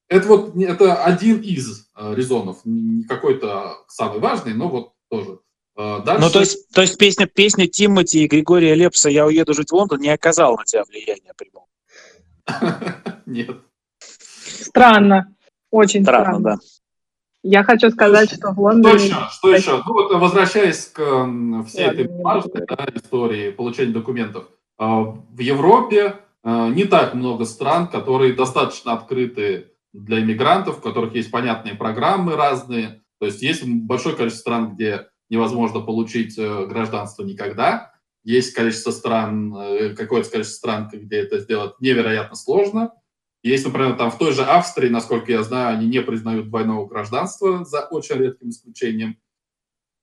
Это 0.07 0.27
вот 0.27 0.55
это 0.55 1.03
один 1.03 1.41
из 1.41 1.89
э, 1.95 2.13
резонов, 2.13 2.59
не 2.63 3.05
какой-то 3.05 3.77
самый 3.87 4.19
важный, 4.19 4.53
но 4.53 4.69
вот 4.69 4.93
тоже. 5.09 5.39
Э, 5.75 5.99
дальше... 6.05 6.21
Ну, 6.21 6.29
то 6.29 6.39
есть, 6.41 6.69
то 6.69 6.81
есть 6.81 6.99
песня, 6.99 7.25
песня 7.25 7.67
Тимати 7.67 8.23
и 8.23 8.27
Григория 8.27 8.75
Лепса 8.75 9.09
«Я 9.09 9.25
уеду 9.25 9.55
жить 9.55 9.71
в 9.71 9.73
Лондон» 9.73 9.99
не 9.99 10.09
оказала 10.09 10.57
на 10.57 10.63
тебя 10.63 10.83
влияния 10.83 11.33
прямого? 11.35 11.65
Нет. 13.25 13.57
Странно. 13.97 15.35
Очень 15.71 16.03
странно. 16.03 16.23
странно. 16.23 16.43
да. 16.43 16.57
Я 17.41 17.63
хочу 17.63 17.89
сказать, 17.89 18.31
что 18.31 18.51
в 18.51 18.59
Лондоне... 18.59 18.99
Что 18.99 19.07
еще? 19.07 19.29
Что 19.31 19.55
еще? 19.55 19.83
Ну, 19.87 19.93
вот, 19.93 20.11
возвращаясь 20.21 20.85
к 20.85 21.01
всей 21.67 21.87
этой 21.87 22.07
бумажной 22.07 22.63
да, 22.67 22.87
истории 22.93 23.49
получения 23.49 23.91
документов. 23.91 24.45
А, 24.77 25.01
в 25.01 25.39
Европе 25.39 26.17
а, 26.43 26.69
не 26.69 26.85
так 26.85 27.13
много 27.13 27.45
стран, 27.45 27.87
которые 27.87 28.33
достаточно 28.33 28.93
открыты 28.93 29.71
для 29.93 30.19
иммигрантов, 30.19 30.77
в 30.77 30.81
которых 30.81 31.15
есть 31.15 31.31
понятные 31.31 31.75
программы 31.75 32.35
разные. 32.35 33.01
То 33.19 33.25
есть 33.25 33.41
есть 33.41 33.63
большое 33.65 34.15
количество 34.15 34.41
стран, 34.41 34.75
где 34.75 35.07
невозможно 35.29 35.81
получить 35.81 36.37
э, 36.37 36.65
гражданство 36.67 37.23
никогда. 37.23 37.93
Есть 38.23 38.53
количество 38.53 38.91
стран, 38.91 39.55
э, 39.55 39.95
какое-то 39.95 40.29
количество 40.29 40.57
стран, 40.57 40.89
где 40.91 41.17
это 41.17 41.39
сделать 41.39 41.79
невероятно 41.79 42.35
сложно. 42.35 42.93
Есть, 43.43 43.65
например, 43.65 43.95
там 43.95 44.11
в 44.11 44.17
той 44.17 44.33
же 44.33 44.43
Австрии, 44.43 44.89
насколько 44.89 45.31
я 45.31 45.43
знаю, 45.43 45.77
они 45.77 45.87
не 45.87 46.01
признают 46.01 46.49
двойного 46.49 46.85
гражданства 46.85 47.63
за 47.65 47.81
очень 47.85 48.15
редким 48.15 48.49
исключением. 48.49 49.17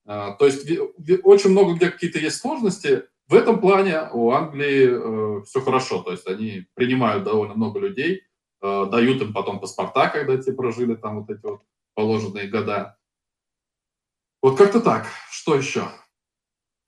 А, 0.06 0.32
то 0.32 0.46
есть 0.46 0.68
очень 1.22 1.50
много 1.50 1.74
где 1.74 1.90
какие-то 1.90 2.18
есть 2.18 2.36
сложности. 2.36 3.04
В 3.28 3.34
этом 3.34 3.60
плане 3.60 4.08
у 4.12 4.30
Англии 4.30 4.88
э, 5.40 5.44
все 5.44 5.60
хорошо. 5.60 6.02
То 6.02 6.12
есть 6.12 6.26
они 6.26 6.66
принимают 6.74 7.24
довольно 7.24 7.54
много 7.54 7.80
людей, 7.80 8.22
э, 8.62 8.86
дают 8.90 9.22
им 9.22 9.32
потом 9.32 9.60
паспорта, 9.60 10.08
когда 10.08 10.36
те 10.36 10.52
прожили 10.52 10.94
там 10.94 11.20
вот 11.20 11.30
эти 11.30 11.44
вот 11.44 11.62
положенные 11.94 12.48
года. 12.48 12.96
Вот 14.42 14.58
как-то 14.58 14.80
так. 14.80 15.06
Что 15.30 15.56
еще? 15.56 15.84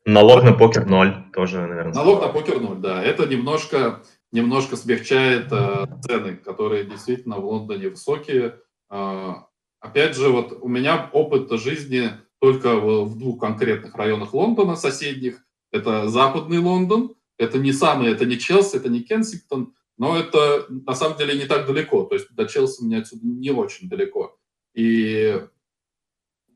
Налог 0.05 0.45
на 0.45 0.53
покер 0.53 0.87
ноль 0.87 1.25
тоже, 1.33 1.67
наверное. 1.67 1.95
Налог 1.95 2.21
на 2.21 2.29
покер 2.29 2.61
ноль, 2.61 2.79
да. 2.79 3.03
Это 3.03 3.27
немножко 3.27 4.03
немножко 4.33 4.77
смягчает 4.77 5.51
э, 5.51 5.87
цены, 6.03 6.37
которые 6.37 6.85
действительно 6.85 7.39
в 7.39 7.47
Лондоне 7.47 7.89
высокие. 7.89 8.61
Э, 8.91 9.33
опять 9.81 10.17
же, 10.17 10.29
вот 10.29 10.59
у 10.61 10.69
меня 10.69 11.11
опыт 11.13 11.51
жизни 11.59 12.11
только 12.41 12.77
в, 12.77 13.07
в 13.07 13.19
двух 13.19 13.41
конкретных 13.41 13.95
районах 13.95 14.35
Лондона, 14.35 14.77
соседних. 14.77 15.46
Это 15.77 16.09
западный 16.09 16.59
Лондон, 16.59 17.15
это 17.39 17.59
не 17.59 17.73
самый, 17.73 18.11
это 18.11 18.25
не 18.25 18.39
Челси, 18.39 18.77
это 18.77 18.89
не 18.89 19.03
Кенсингтон, 19.03 19.75
но 19.99 20.19
это 20.19 20.67
на 20.69 20.95
самом 20.95 21.19
деле 21.19 21.37
не 21.37 21.47
так 21.47 21.67
далеко. 21.67 22.05
То 22.05 22.15
есть 22.15 22.35
до 22.35 22.47
Челси 22.47 22.85
мне 22.85 22.99
отсюда 22.99 23.27
не 23.27 23.51
очень 23.51 23.89
далеко. 23.89 24.39
И 24.75 25.41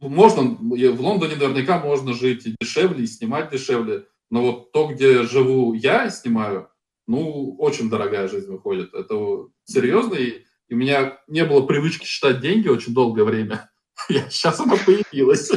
можно, 0.01 0.43
в 0.43 1.01
Лондоне 1.01 1.37
наверняка 1.37 1.79
можно 1.79 2.15
жить 2.15 2.47
и 2.47 2.55
дешевле, 2.61 3.05
и 3.05 3.07
снимать 3.07 3.51
дешевле, 3.51 4.07
но 4.31 4.43
вот 4.43 4.73
то, 4.73 4.87
где 4.89 5.25
живу 5.25 5.75
я 5.75 6.07
и 6.07 6.11
снимаю, 6.11 6.69
ну, 7.07 7.57
очень 7.59 7.91
дорогая 7.91 8.29
жизнь 8.29 8.51
выходит. 8.51 8.95
Это 8.95 9.49
серьезно, 9.65 10.15
и 10.15 10.45
у 10.71 10.77
меня 10.77 11.19
не 11.27 11.45
было 11.45 11.67
привычки 11.67 12.05
считать 12.05 12.41
деньги 12.41 12.69
очень 12.69 12.95
долгое 12.95 13.25
время. 13.25 13.71
Сейчас 14.09 14.61
она 14.61 14.77
появилась. 14.77 15.51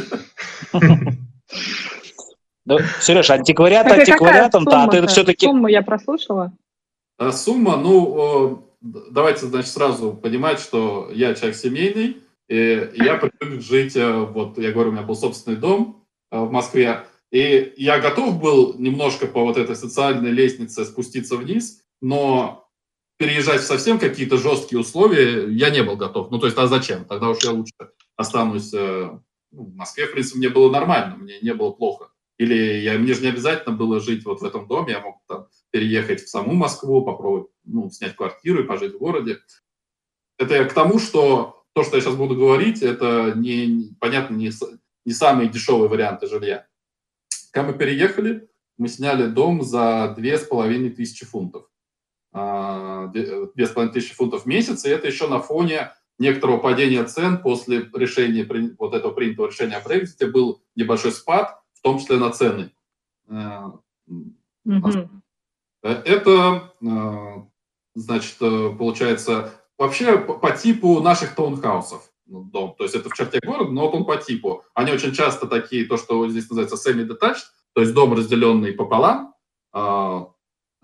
Да, 2.66 2.78
Сереж, 3.02 3.30
антиквариат 3.30 3.88
так, 3.88 4.00
антиквариатом, 4.00 4.68
а 4.70 4.88
ты 4.88 5.06
все-таки... 5.08 5.46
Сумму 5.46 5.68
я 5.68 5.82
прослушала. 5.82 6.54
А, 7.18 7.32
сумма, 7.32 7.78
ну, 7.78 8.66
давайте, 8.82 9.46
значит, 9.48 9.72
сразу 9.72 10.14
понимать, 10.14 10.60
что 10.60 11.10
я 11.14 11.34
человек 11.36 11.56
семейный, 11.58 12.18
и 12.48 12.92
я 12.96 13.16
привык 13.18 13.62
жить, 13.62 13.96
э, 13.96 14.12
вот, 14.12 14.58
я 14.58 14.72
говорю, 14.72 14.90
у 14.90 14.94
меня 14.94 15.04
был 15.04 15.16
собственный 15.16 15.58
дом 15.58 16.06
э, 16.32 16.40
в 16.40 16.52
Москве, 16.52 17.06
и 17.32 17.74
я 17.78 18.00
готов 18.00 18.40
был 18.40 18.76
немножко 18.78 19.28
по 19.28 19.44
вот 19.44 19.58
этой 19.58 19.76
социальной 19.76 20.32
лестнице 20.32 20.86
спуститься 20.86 21.38
вниз, 21.38 21.82
но 22.02 22.70
переезжать 23.18 23.62
в 23.62 23.66
совсем 23.66 23.98
какие-то 23.98 24.38
жесткие 24.38 24.80
условия 24.80 25.48
я 25.50 25.70
не 25.70 25.82
был 25.82 25.96
готов. 25.96 26.30
Ну, 26.30 26.40
то 26.40 26.46
есть, 26.46 26.58
а 26.58 26.68
зачем? 26.68 27.06
Тогда 27.06 27.30
уж 27.30 27.44
я 27.44 27.52
лучше 27.52 27.74
останусь 28.18 28.74
э, 28.74 29.10
ну, 29.52 29.64
в 29.64 29.76
Москве, 29.76 30.08
в 30.08 30.12
принципе, 30.12 30.40
мне 30.40 30.50
было 30.50 30.70
нормально, 30.70 31.16
мне 31.16 31.40
не 31.42 31.54
было 31.54 31.72
плохо. 31.72 32.10
Или 32.38 32.82
я, 32.82 32.98
мне 32.98 33.14
же 33.14 33.22
не 33.22 33.28
обязательно 33.28 33.76
было 33.76 34.00
жить 34.00 34.26
вот 34.26 34.42
в 34.42 34.44
этом 34.44 34.68
доме, 34.68 34.94
я 34.94 35.02
мог 35.02 35.22
там 35.28 35.48
переехать 35.72 36.24
в 36.24 36.30
саму 36.30 36.54
Москву, 36.54 37.06
попробовать 37.06 37.48
ну, 37.64 37.90
снять 37.90 38.16
квартиру 38.16 38.64
и 38.64 38.68
пожить 38.68 38.96
в 38.96 38.98
городе. 38.98 39.40
Это 40.38 40.56
я 40.56 40.66
к 40.66 40.74
тому, 40.74 41.00
что 41.00 41.64
то, 41.74 41.84
что 41.84 41.96
я 41.96 42.02
сейчас 42.02 42.16
буду 42.16 42.36
говорить, 42.36 42.82
это, 42.82 43.34
не, 43.36 43.96
понятно, 44.00 44.36
не, 44.36 44.52
не 45.06 45.14
самые 45.14 45.50
дешевые 45.50 45.90
варианты 45.90 46.28
жилья. 46.28 46.68
Когда 47.52 47.72
мы 47.72 47.78
переехали, 47.78 48.50
мы 48.78 48.88
сняли 48.88 49.28
дом 49.28 49.62
за 49.62 50.14
две 50.18 50.38
с 50.38 50.44
половиной 50.44 50.90
тысячи 50.90 51.26
фунтов. 51.26 51.70
А, 52.32 53.08
две 53.08 53.68
с 53.68 53.70
половиной 53.70 53.94
тысячи 53.94 54.16
фунтов 54.16 54.44
в 54.44 54.46
месяц, 54.48 54.86
и 54.86 54.90
это 54.90 55.08
еще 55.08 55.28
на 55.28 55.40
фоне 55.40 55.94
некоторого 56.18 56.58
падения 56.58 57.04
цен 57.04 57.40
после 57.42 57.90
решения, 57.94 58.48
вот 58.78 58.94
этого 58.94 59.12
принятого 59.12 59.48
решения 59.48 59.78
о 59.78 59.88
Брексите 59.88 60.26
был 60.26 60.64
небольшой 60.76 61.12
спад, 61.12 61.63
том 61.84 62.00
числе 62.00 62.18
на 62.18 62.32
цены. 62.32 62.72
Mm-hmm. 63.30 65.10
Это, 65.82 66.72
значит, 67.94 68.38
получается, 68.40 69.54
вообще 69.78 70.18
по, 70.18 70.52
типу 70.52 71.00
наших 71.02 71.36
таунхаусов. 71.36 72.10
Ну, 72.26 72.44
дом. 72.44 72.74
То 72.78 72.86
есть 72.86 72.96
это 72.96 73.10
в 73.10 73.14
черте 73.14 73.40
города, 73.44 73.70
но 73.72 73.82
вот 73.82 73.94
он 73.96 74.06
по 74.06 74.16
типу. 74.16 74.64
Они 74.74 74.92
очень 74.92 75.12
часто 75.12 75.46
такие, 75.46 75.86
то, 75.86 75.98
что 75.98 76.28
здесь 76.30 76.50
называется 76.50 76.78
semi-detached, 76.78 77.44
то 77.74 77.82
есть 77.82 77.94
дом, 77.94 78.14
разделенный 78.14 78.72
пополам. 78.72 79.36
Э, 79.74 80.26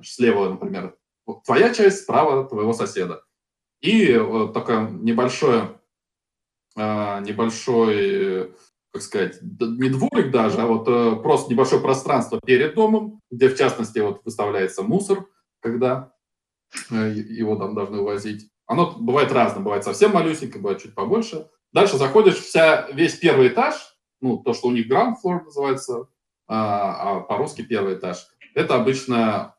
слева, 0.03 0.49
например, 0.49 0.97
твоя 1.45 1.73
часть, 1.73 2.03
справа 2.03 2.43
твоего 2.47 2.73
соседа. 2.73 3.23
И 3.81 4.13
такое 4.53 4.89
небольшое, 4.89 5.79
э, 6.75 7.21
небольшой, 7.21 8.53
как 8.91 9.01
сказать, 9.01 9.39
не 9.41 9.89
дворик 9.89 10.31
даже, 10.31 10.61
а 10.61 10.65
вот 10.65 10.87
э, 10.87 11.15
просто 11.21 11.51
небольшое 11.51 11.81
пространство 11.81 12.39
перед 12.43 12.73
домом, 12.73 13.21
где, 13.29 13.49
в 13.49 13.57
частности, 13.57 13.99
вот 13.99 14.21
выставляется 14.25 14.81
мусор, 14.81 15.25
когда 15.61 16.11
э, 16.89 17.11
его 17.13 17.55
там 17.55 17.75
должны 17.75 17.99
увозить. 17.99 18.49
Оно 18.65 18.95
бывает 18.99 19.31
разное, 19.31 19.63
бывает 19.63 19.83
совсем 19.83 20.11
малюсенькое, 20.11 20.61
бывает 20.61 20.81
чуть 20.81 20.95
побольше. 20.95 21.49
Дальше 21.71 21.97
заходишь, 21.97 22.37
вся, 22.37 22.89
весь 22.91 23.15
первый 23.15 23.49
этаж, 23.49 23.75
ну, 24.21 24.37
то, 24.37 24.53
что 24.53 24.67
у 24.67 24.71
них 24.71 24.89
ground 24.89 25.15
floor 25.23 25.43
называется, 25.43 26.07
а, 26.47 27.17
а 27.17 27.19
по-русски 27.21 27.61
первый 27.61 27.95
этаж. 27.95 28.27
Это 28.55 28.75
обычно 28.75 29.55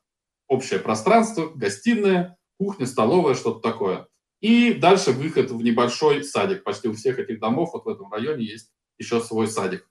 общее 0.48 0.80
пространство, 0.80 1.50
гостиная, 1.54 2.36
кухня, 2.58 2.86
столовая, 2.86 3.34
что-то 3.34 3.60
такое. 3.60 4.08
И 4.40 4.74
дальше 4.74 5.12
выход 5.12 5.50
в 5.50 5.62
небольшой 5.62 6.24
садик. 6.24 6.64
Почти 6.64 6.88
у 6.88 6.94
всех 6.94 7.18
этих 7.18 7.38
домов 7.38 7.70
вот 7.72 7.84
в 7.84 7.88
этом 7.88 8.10
районе 8.10 8.44
есть 8.44 8.72
еще 9.00 9.20
свой 9.20 9.48
садик. 9.48 9.88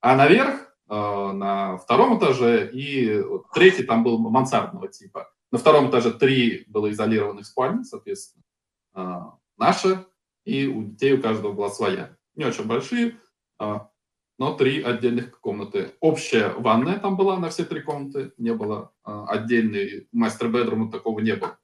А 0.00 0.16
наверх, 0.16 0.74
э, 0.88 0.94
на 0.94 1.76
втором 1.76 2.18
этаже, 2.18 2.70
и 2.72 3.22
третий 3.52 3.82
там 3.82 4.04
был 4.04 4.18
мансардного 4.18 4.88
типа. 4.88 5.30
На 5.50 5.58
втором 5.58 5.90
этаже 5.90 6.12
три 6.12 6.64
было 6.68 6.90
изолированных 6.90 7.46
спальни, 7.46 7.82
соответственно, 7.82 8.44
а, 8.92 9.38
наша, 9.56 10.06
и 10.44 10.66
у 10.66 10.82
детей 10.82 11.14
у 11.14 11.22
каждого 11.22 11.52
была 11.52 11.70
своя. 11.70 12.16
Не 12.36 12.44
очень 12.44 12.66
большие, 12.66 13.16
а, 13.58 13.90
но 14.38 14.54
три 14.54 14.82
отдельных 14.82 15.40
комнаты. 15.40 15.94
Общая 16.00 16.50
ванная 16.50 16.98
там 16.98 17.16
была 17.16 17.38
на 17.38 17.48
все 17.48 17.64
три 17.64 17.80
комнаты, 17.80 18.32
не 18.36 18.52
было 18.52 18.92
отдельный 19.02 20.06
мастер-бедрум, 20.12 20.92
такого 20.92 21.20
не 21.20 21.34
было. 21.34 21.58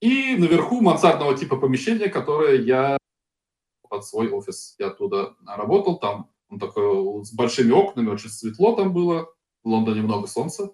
И 0.00 0.36
наверху 0.36 0.80
мансардного 0.80 1.36
типа 1.36 1.56
помещения, 1.56 2.08
которое 2.08 2.62
я 2.62 2.96
под 3.90 4.06
свой 4.06 4.30
офис. 4.30 4.76
Я 4.78 4.86
оттуда 4.86 5.34
работал, 5.46 5.98
там 5.98 6.30
он 6.48 6.58
такой 6.58 7.24
с 7.24 7.34
большими 7.34 7.72
окнами, 7.72 8.08
очень 8.08 8.30
светло 8.30 8.74
там 8.74 8.94
было. 8.94 9.28
В 9.62 9.68
Лондоне 9.68 10.00
много 10.00 10.26
солнца, 10.26 10.70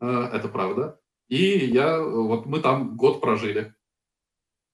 это 0.00 0.48
правда. 0.48 0.98
И 1.28 1.66
я, 1.66 2.00
вот 2.00 2.46
мы 2.46 2.60
там 2.60 2.96
год 2.96 3.20
прожили. 3.20 3.74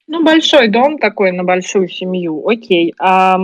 Ну, 0.06 0.24
большой 0.24 0.68
дом 0.68 0.98
такой 0.98 1.32
на 1.32 1.42
большую 1.42 1.88
семью, 1.88 2.46
окей. 2.46 2.94
А, 2.98 3.38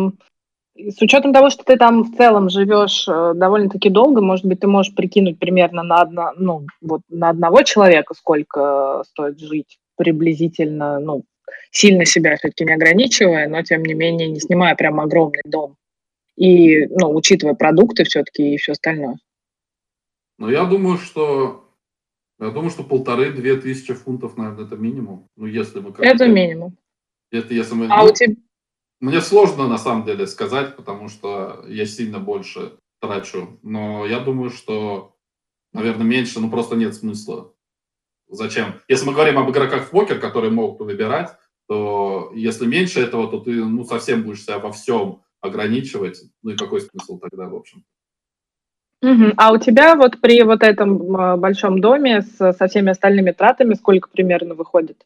с 0.76 1.00
учетом 1.00 1.32
того, 1.32 1.50
что 1.50 1.64
ты 1.64 1.76
там 1.76 2.02
в 2.02 2.16
целом 2.16 2.50
живешь 2.50 3.06
э, 3.08 3.32
довольно-таки 3.34 3.88
долго, 3.88 4.20
может 4.20 4.44
быть, 4.44 4.60
ты 4.60 4.66
можешь 4.66 4.94
прикинуть 4.94 5.38
примерно 5.38 5.82
на, 5.82 6.00
одно, 6.02 6.32
ну, 6.36 6.66
вот 6.80 7.02
на 7.08 7.30
одного 7.30 7.62
человека, 7.62 8.14
сколько 8.14 9.04
стоит 9.08 9.38
жить 9.38 9.78
приблизительно, 9.96 10.98
ну, 10.98 11.24
сильно 11.70 12.04
себя 12.04 12.36
все-таки 12.36 12.64
не 12.64 12.74
ограничивая, 12.74 13.48
но 13.48 13.62
тем 13.62 13.82
не 13.82 13.94
менее 13.94 14.28
не 14.28 14.40
снимая 14.40 14.74
прям 14.74 15.00
огромный 15.00 15.42
дом. 15.44 15.76
И, 16.36 16.86
ну, 16.86 17.14
учитывая 17.14 17.54
продукты 17.54 18.04
все-таки 18.04 18.54
и 18.54 18.56
все 18.58 18.72
остальное. 18.72 19.18
Ну, 20.38 20.50
я 20.50 20.64
думаю, 20.64 20.98
что 20.98 21.66
я 22.38 22.50
думаю, 22.50 22.70
что 22.70 22.84
полторы-две 22.84 23.56
тысячи 23.56 23.94
фунтов, 23.94 24.36
наверное, 24.36 24.66
это 24.66 24.76
минимум. 24.76 25.28
Ну, 25.36 25.46
если 25.46 25.80
мы... 25.80 25.94
Это 25.98 26.28
минимум. 26.28 26.76
Это 27.30 27.54
если 27.54 27.74
мы... 27.74 27.86
А 27.86 28.02
ну, 28.02 28.10
у 28.10 28.12
тебя... 28.12 28.34
Мне 29.00 29.20
сложно, 29.20 29.68
на 29.68 29.78
самом 29.78 30.04
деле, 30.04 30.26
сказать, 30.26 30.76
потому 30.76 31.08
что 31.08 31.64
я 31.68 31.86
сильно 31.86 32.18
больше 32.18 32.78
трачу. 33.00 33.58
Но 33.62 34.06
я 34.06 34.20
думаю, 34.20 34.50
что, 34.50 35.16
наверное, 35.72 36.06
меньше, 36.06 36.40
ну, 36.40 36.50
просто 36.50 36.76
нет 36.76 36.94
смысла. 36.94 37.54
Зачем? 38.28 38.74
Если 38.88 39.06
мы 39.06 39.12
говорим 39.12 39.38
об 39.38 39.50
игроках 39.50 39.84
в 39.84 39.90
покер, 39.90 40.18
которые 40.18 40.50
могут 40.50 40.80
выбирать, 40.80 41.30
то 41.68 42.30
если 42.34 42.66
меньше 42.66 43.00
этого, 43.00 43.30
то 43.30 43.40
ты 43.40 43.52
ну, 43.52 43.84
совсем 43.84 44.22
будешь 44.22 44.42
себя 44.42 44.58
во 44.58 44.72
всем 44.72 45.22
ограничивать. 45.40 46.20
Ну 46.42 46.50
и 46.50 46.56
какой 46.56 46.80
смысл 46.80 47.18
тогда, 47.18 47.48
в 47.48 47.54
общем? 47.54 47.84
Угу. 49.02 49.34
А 49.36 49.52
у 49.52 49.58
тебя 49.58 49.94
вот 49.94 50.20
при 50.20 50.42
вот 50.42 50.62
этом 50.62 51.16
а, 51.16 51.36
большом 51.36 51.80
доме 51.80 52.22
с, 52.22 52.52
со 52.52 52.66
всеми 52.66 52.90
остальными 52.90 53.30
тратами 53.30 53.74
сколько 53.74 54.08
примерно 54.08 54.54
выходит? 54.54 55.04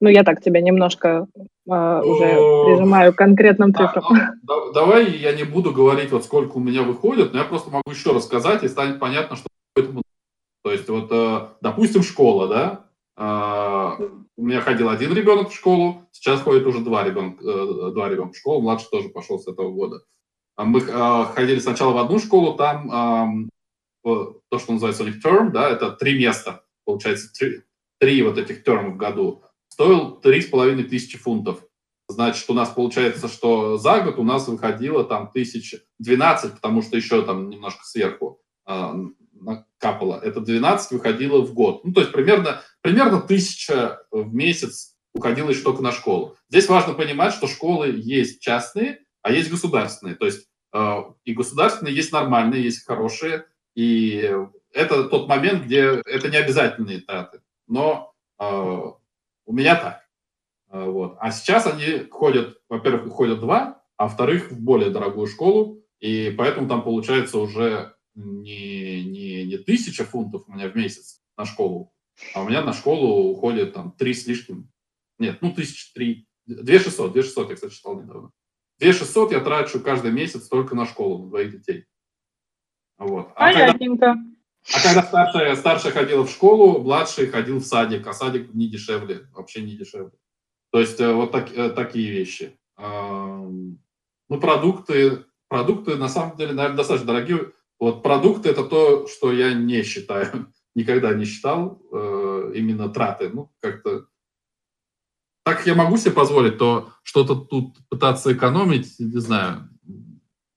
Ну, 0.00 0.08
я 0.08 0.22
так 0.22 0.40
тебя 0.40 0.60
немножко 0.60 1.26
а, 1.68 2.00
уже 2.02 2.24
прижимаю 2.24 3.12
к 3.12 3.16
конкретным 3.16 3.74
цифрам. 3.74 4.04
Да, 4.42 4.72
давай 4.72 5.10
я 5.10 5.32
не 5.32 5.44
буду 5.44 5.72
говорить, 5.72 6.12
вот 6.12 6.24
сколько 6.24 6.56
у 6.56 6.60
меня 6.60 6.82
выходит, 6.82 7.32
но 7.32 7.40
я 7.40 7.44
просто 7.44 7.70
могу 7.70 7.90
еще 7.90 8.12
рассказать, 8.12 8.62
и 8.62 8.68
станет 8.68 9.00
понятно, 9.00 9.36
что 9.36 9.48
это 9.76 9.88
То 10.64 10.72
есть, 10.72 10.88
вот, 10.88 11.12
э, 11.12 11.48
допустим, 11.60 12.02
школа, 12.02 12.48
да, 12.48 12.90
а, 13.16 13.98
у 14.34 14.46
меня 14.46 14.62
ходил 14.62 14.88
один 14.88 15.12
ребенок 15.12 15.50
в 15.50 15.54
школу, 15.54 16.08
сейчас 16.10 16.40
ходит 16.40 16.66
уже 16.66 16.80
два 16.80 17.04
ребенка, 17.04 17.44
э, 17.44 17.90
два 17.92 18.08
ребенка 18.08 18.32
в 18.32 18.38
школу, 18.38 18.62
младший 18.62 18.88
тоже 18.90 19.10
пошел 19.10 19.38
с 19.38 19.46
этого 19.46 19.70
года. 19.70 20.00
А 20.56 20.64
мы 20.64 20.82
а, 20.90 21.26
ходили 21.26 21.58
сначала 21.58 21.92
в 21.92 21.98
одну 21.98 22.18
школу, 22.18 22.54
там 22.54 23.50
то, 24.02 24.58
что 24.58 24.72
называется 24.72 25.02
у 25.02 25.06
них 25.06 25.24
term, 25.24 25.50
да, 25.50 25.68
это 25.68 25.90
три 25.90 26.18
места, 26.18 26.64
получается, 26.84 27.30
три, 27.38 27.62
три 27.98 28.22
вот 28.22 28.38
этих 28.38 28.64
терм 28.64 28.94
в 28.94 28.96
году, 28.96 29.42
стоил 29.68 30.12
три 30.16 30.40
с 30.40 30.46
половиной 30.46 30.84
тысячи 30.84 31.18
фунтов. 31.18 31.62
Значит, 32.08 32.48
у 32.48 32.54
нас 32.54 32.68
получается, 32.70 33.28
что 33.28 33.78
за 33.78 34.00
год 34.00 34.18
у 34.18 34.22
нас 34.22 34.46
выходило 34.48 35.04
там 35.04 35.30
тысяч 35.30 35.74
двенадцать, 35.98 36.54
потому 36.54 36.82
что 36.82 36.96
еще 36.96 37.22
там 37.22 37.48
немножко 37.48 37.84
сверху 37.84 38.40
капало. 39.84 40.18
Это 40.22 40.40
12 40.40 40.92
выходило 40.92 41.42
в 41.42 41.52
год. 41.52 41.84
Ну, 41.84 41.92
то 41.92 42.00
есть 42.00 42.10
примерно, 42.10 42.62
примерно 42.80 43.20
тысяча 43.20 44.00
в 44.10 44.34
месяц 44.34 44.96
уходило 45.12 45.50
еще 45.50 45.60
только 45.60 45.82
на 45.82 45.92
школу. 45.92 46.36
Здесь 46.48 46.70
важно 46.70 46.94
понимать, 46.94 47.34
что 47.34 47.46
школы 47.46 47.92
есть 47.94 48.40
частные, 48.40 49.00
а 49.20 49.30
есть 49.30 49.50
государственные. 49.50 50.16
То 50.16 50.24
есть 50.24 50.48
э, 50.72 50.96
и 51.26 51.34
государственные 51.34 51.94
есть 51.94 52.12
нормальные, 52.12 52.64
есть 52.64 52.86
хорошие. 52.86 53.44
И 53.74 54.34
это 54.72 55.04
тот 55.04 55.28
момент, 55.28 55.64
где 55.64 56.00
это 56.06 56.30
не 56.30 56.38
обязательные 56.38 57.02
траты. 57.02 57.42
Но 57.68 58.14
э, 58.40 58.44
у 58.46 59.52
меня 59.52 59.76
так. 59.76 60.00
Э, 60.70 60.88
вот. 60.88 61.18
А 61.20 61.30
сейчас 61.30 61.66
они 61.66 62.06
ходят, 62.10 62.56
во-первых, 62.70 63.12
ходят 63.12 63.38
два, 63.40 63.82
а 63.98 64.04
во-вторых, 64.04 64.50
в 64.50 64.58
более 64.58 64.88
дорогую 64.88 65.26
школу. 65.26 65.82
И 66.00 66.34
поэтому 66.38 66.68
там 66.68 66.82
получается 66.82 67.38
уже 67.38 67.94
не, 68.14 69.04
не, 69.04 69.44
не 69.44 69.58
тысяча 69.58 70.04
фунтов 70.04 70.44
у 70.46 70.52
меня 70.52 70.68
в 70.68 70.76
месяц 70.76 71.22
на 71.36 71.44
школу, 71.44 71.92
а 72.34 72.42
у 72.42 72.48
меня 72.48 72.62
на 72.62 72.72
школу 72.72 73.30
уходит 73.30 73.74
там 73.74 73.92
три 73.92 74.14
с 74.14 74.26
лишним. 74.26 74.70
Нет, 75.18 75.38
ну 75.40 75.52
тысяч 75.52 75.92
три. 75.92 76.26
Две 76.46 76.78
шестьсот, 76.78 77.12
две 77.12 77.22
шестьсот 77.22 77.48
я, 77.50 77.54
кстати, 77.54 77.72
читал 77.72 78.00
недавно. 78.00 78.30
Две 78.78 78.92
шестьсот 78.92 79.32
я 79.32 79.40
трачу 79.40 79.80
каждый 79.80 80.12
месяц 80.12 80.48
только 80.48 80.74
на 80.74 80.86
школу, 80.86 81.24
на 81.24 81.28
двоих 81.28 81.52
детей. 81.52 81.86
Вот. 82.98 83.32
А 83.34 83.52
Понятненько. 83.52 84.06
Когда, 84.06 84.30
а 84.72 84.82
когда 84.82 85.02
старшая, 85.02 85.56
старшая 85.56 85.92
ходила 85.92 86.24
в 86.24 86.30
школу, 86.30 86.82
младший 86.82 87.26
ходил 87.26 87.58
в 87.58 87.64
садик, 87.64 88.06
а 88.06 88.12
садик 88.12 88.52
не 88.54 88.68
дешевле, 88.68 89.28
вообще 89.32 89.62
не 89.62 89.76
дешевле. 89.76 90.12
То 90.70 90.80
есть 90.80 91.00
э, 91.00 91.12
вот 91.12 91.32
так, 91.32 91.52
э, 91.52 91.70
такие 91.70 92.10
вещи. 92.10 92.58
Ну, 92.76 94.40
продукты, 94.40 95.24
продукты 95.48 95.96
на 95.96 96.08
самом 96.08 96.36
деле, 96.36 96.54
наверное, 96.54 96.78
достаточно 96.78 97.06
дорогие. 97.06 97.52
Вот 97.80 98.02
продукты– 98.02 98.48
это 98.50 98.64
то, 98.64 99.06
что 99.06 99.32
я 99.32 99.52
не 99.54 99.82
считаю, 99.82 100.52
никогда 100.74 101.14
не 101.14 101.24
считал 101.24 101.82
э, 101.92 102.52
именно 102.54 102.88
траты. 102.88 103.30
Ну, 103.32 103.50
как-то 103.60 104.06
так 105.44 105.66
я 105.66 105.74
могу 105.74 105.96
себе 105.98 106.12
позволить, 106.12 106.58
то 106.58 106.90
что-то 107.02 107.34
тут 107.34 107.76
пытаться 107.90 108.32
экономить, 108.32 108.98
не 108.98 109.20
знаю, 109.20 109.68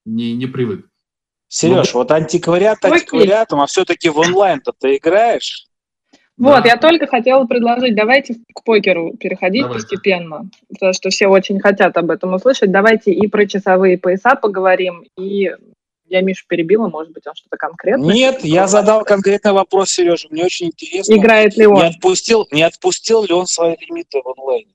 не, 0.05 0.33
не 0.33 0.47
привык. 0.47 0.87
Сереж, 1.49 1.93
ну, 1.93 1.99
вот 1.99 2.11
антиквариат 2.11 2.83
антиквариатом, 2.83 3.61
а 3.61 3.67
все-таки 3.67 4.09
в 4.09 4.17
онлайн-то 4.17 4.73
ты 4.77 4.97
играешь? 4.97 5.65
Вот, 6.37 6.63
да. 6.63 6.69
я 6.69 6.77
только 6.77 7.07
хотела 7.07 7.45
предложить, 7.45 7.95
давайте 7.95 8.35
к 8.53 8.63
покеру 8.63 9.17
переходить 9.17 9.63
давайте. 9.63 9.87
постепенно, 9.87 10.49
потому 10.69 10.93
что 10.93 11.09
все 11.09 11.27
очень 11.27 11.59
хотят 11.59 11.97
об 11.97 12.11
этом 12.11 12.33
услышать. 12.33 12.71
Давайте 12.71 13.11
и 13.11 13.27
про 13.27 13.47
часовые 13.47 13.97
пояса 13.97 14.35
поговорим, 14.35 15.03
и 15.17 15.51
я 16.09 16.21
Мишу 16.21 16.45
перебила, 16.47 16.87
может 16.87 17.11
быть, 17.13 17.27
он 17.27 17.35
что-то 17.35 17.57
конкретное? 17.57 18.13
Нет, 18.13 18.43
я 18.43 18.67
задал 18.67 19.03
конкретный 19.03 19.51
вопрос, 19.51 19.91
Сережа, 19.91 20.27
мне 20.29 20.45
очень 20.45 20.67
интересно. 20.67 21.13
Играет 21.13 21.57
ли 21.57 21.67
он? 21.67 21.75
Не 21.75 21.89
отпустил, 21.89 22.47
не 22.51 22.63
отпустил 22.63 23.23
ли 23.23 23.33
он 23.33 23.47
свои 23.47 23.75
лимиты 23.79 24.21
в 24.23 24.27
онлайне? 24.27 24.73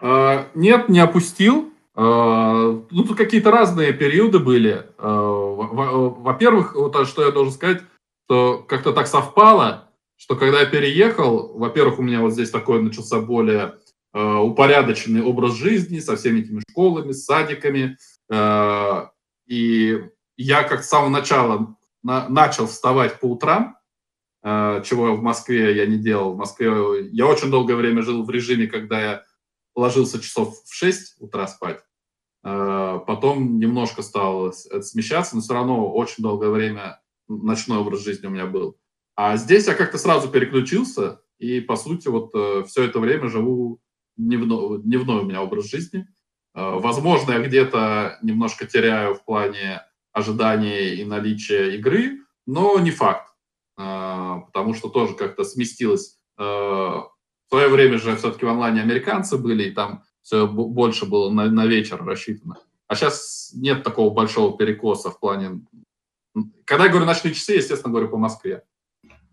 Uh, 0.00 0.44
нет, 0.54 0.88
не 0.88 1.00
опустил. 1.00 1.72
Uh, 1.96 2.86
ну, 2.90 3.02
тут 3.04 3.16
какие-то 3.16 3.50
разные 3.50 3.92
периоды 3.92 4.38
были. 4.38 4.86
Uh, 4.98 6.14
во-первых, 6.20 6.76
вот 6.76 7.08
что 7.08 7.24
я 7.24 7.32
должен 7.32 7.52
сказать, 7.52 7.82
что 8.24 8.64
как-то 8.68 8.92
так 8.92 9.08
совпало, 9.08 9.88
что 10.16 10.36
когда 10.36 10.60
я 10.60 10.66
переехал, 10.66 11.52
во-первых, 11.54 11.98
у 11.98 12.02
меня 12.02 12.20
вот 12.20 12.32
здесь 12.32 12.50
такой 12.50 12.82
начался 12.82 13.20
более 13.20 13.74
упорядоченный 14.12 15.22
образ 15.22 15.54
жизни 15.54 16.00
со 16.00 16.16
всеми 16.16 16.40
этими 16.40 16.60
школами, 16.70 17.12
садиками. 17.12 17.98
И 19.46 20.02
я 20.38 20.62
как 20.62 20.82
с 20.82 20.88
самого 20.88 21.10
начала 21.10 21.76
на, 22.02 22.28
начал 22.28 22.66
вставать 22.66 23.20
по 23.20 23.26
утрам, 23.26 23.76
э, 24.42 24.82
чего 24.86 25.14
в 25.14 25.22
Москве 25.22 25.76
я 25.76 25.84
не 25.84 25.98
делал. 25.98 26.32
В 26.32 26.38
Москве 26.38 26.70
я 27.10 27.26
очень 27.26 27.50
долгое 27.50 27.74
время 27.74 28.02
жил 28.02 28.24
в 28.24 28.30
режиме, 28.30 28.68
когда 28.68 29.00
я 29.00 29.22
ложился 29.74 30.20
часов 30.20 30.62
в 30.64 30.72
6 30.72 31.20
утра 31.20 31.46
спать. 31.48 31.80
Э, 32.44 33.00
потом 33.06 33.58
немножко 33.58 34.02
стал 34.02 34.52
смещаться, 34.52 35.34
но 35.34 35.42
все 35.42 35.52
равно 35.52 35.92
очень 35.92 36.22
долгое 36.22 36.50
время 36.50 37.00
ночной 37.28 37.78
образ 37.78 38.04
жизни 38.04 38.26
у 38.26 38.30
меня 38.30 38.46
был. 38.46 38.78
А 39.16 39.36
здесь 39.36 39.66
я 39.66 39.74
как-то 39.74 39.98
сразу 39.98 40.28
переключился, 40.28 41.20
и, 41.38 41.60
по 41.60 41.76
сути, 41.76 42.08
вот 42.08 42.30
э, 42.34 42.64
все 42.66 42.84
это 42.84 43.00
время 43.00 43.28
живу 43.28 43.80
дневной, 44.16 44.80
дневной 44.82 45.22
у 45.22 45.24
меня 45.24 45.42
образ 45.42 45.70
жизни. 45.70 46.06
Э, 46.54 46.78
возможно, 46.78 47.32
я 47.32 47.40
где-то 47.40 48.18
немножко 48.22 48.66
теряю 48.66 49.14
в 49.14 49.24
плане 49.24 49.82
ожидания 50.18 50.94
и 50.94 51.04
наличия 51.04 51.76
игры, 51.76 52.20
но 52.46 52.78
не 52.78 52.90
факт, 52.90 53.32
э, 53.78 53.82
потому 54.46 54.74
что 54.74 54.88
тоже 54.88 55.14
как-то 55.14 55.44
сместилось. 55.44 56.18
Э, 56.38 56.42
в 56.42 57.10
свое 57.48 57.68
время 57.68 57.98
же 57.98 58.14
все-таки 58.16 58.44
в 58.44 58.48
онлайне 58.48 58.82
американцы 58.82 59.38
были, 59.38 59.64
и 59.64 59.70
там 59.70 60.02
все 60.22 60.46
больше 60.46 61.06
было 61.06 61.30
на, 61.30 61.46
на 61.46 61.66
вечер 61.66 62.04
рассчитано. 62.04 62.56
А 62.86 62.94
сейчас 62.94 63.50
нет 63.54 63.82
такого 63.82 64.12
большого 64.12 64.56
перекоса 64.56 65.10
в 65.10 65.18
плане... 65.18 65.62
Когда 66.64 66.84
я 66.84 66.90
говорю 66.90 67.06
ночные 67.06 67.34
часы, 67.34 67.54
естественно, 67.54 67.90
говорю 67.90 68.08
по 68.08 68.18
Москве. 68.18 68.64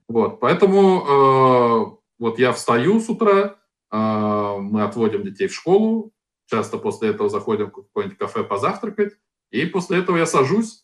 Вот, 0.07 0.39
поэтому 0.39 1.01
э, 1.01 1.97
вот 2.19 2.39
я 2.39 2.53
встаю 2.53 2.99
с 2.99 3.09
утра, 3.09 3.57
э, 3.91 4.57
мы 4.59 4.83
отводим 4.83 5.23
детей 5.23 5.47
в 5.47 5.53
школу, 5.53 6.11
часто 6.45 6.77
после 6.77 7.09
этого 7.09 7.29
заходим 7.29 7.67
в 7.67 7.71
какое-нибудь 7.71 8.17
кафе 8.17 8.43
позавтракать, 8.43 9.13
и 9.55 9.65
после 9.65 9.99
этого 9.99 10.17
я 10.17 10.25
сажусь 10.25 10.83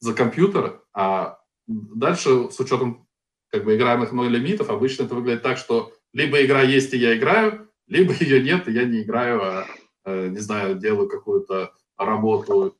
за 0.00 0.14
компьютер, 0.14 0.82
а 0.92 1.40
дальше 1.66 2.50
с 2.50 2.60
учетом 2.60 3.06
как 3.50 3.64
бы 3.64 3.76
играемых 3.76 4.12
мной 4.12 4.28
лимитов 4.28 4.70
обычно 4.70 5.04
это 5.04 5.14
выглядит 5.14 5.42
так, 5.42 5.58
что 5.58 5.92
либо 6.12 6.44
игра 6.44 6.62
есть, 6.62 6.92
и 6.94 6.98
я 6.98 7.16
играю, 7.16 7.68
либо 7.86 8.12
ее 8.20 8.42
нет, 8.42 8.68
и 8.68 8.72
я 8.72 8.84
не 8.84 9.02
играю, 9.02 9.42
а, 9.42 9.66
э, 10.04 10.28
не 10.28 10.38
знаю, 10.38 10.76
делаю 10.76 11.08
какую-то 11.08 11.72
работу 11.96 12.76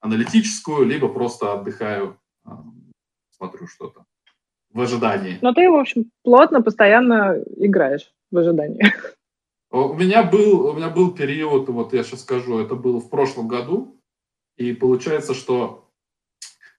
аналитическую, 0.00 0.86
либо 0.86 1.08
просто 1.08 1.52
отдыхаю, 1.52 2.18
а, 2.44 2.62
смотрю 3.30 3.66
что-то 3.66 4.04
в 4.70 4.80
ожидании. 4.80 5.38
Но 5.42 5.52
ты, 5.52 5.68
в 5.70 5.74
общем, 5.74 6.10
плотно, 6.22 6.62
постоянно 6.62 7.42
играешь 7.56 8.12
в 8.30 8.38
ожидании. 8.38 8.92
У 9.70 9.94
меня 9.94 10.22
был, 10.22 10.66
у 10.68 10.72
меня 10.74 10.90
был 10.90 11.12
период, 11.12 11.68
вот 11.68 11.92
я 11.92 12.04
сейчас 12.04 12.22
скажу, 12.22 12.58
это 12.58 12.74
было 12.76 13.00
в 13.00 13.10
прошлом 13.10 13.48
году, 13.48 13.95
и 14.56 14.72
получается, 14.72 15.34
что 15.34 15.90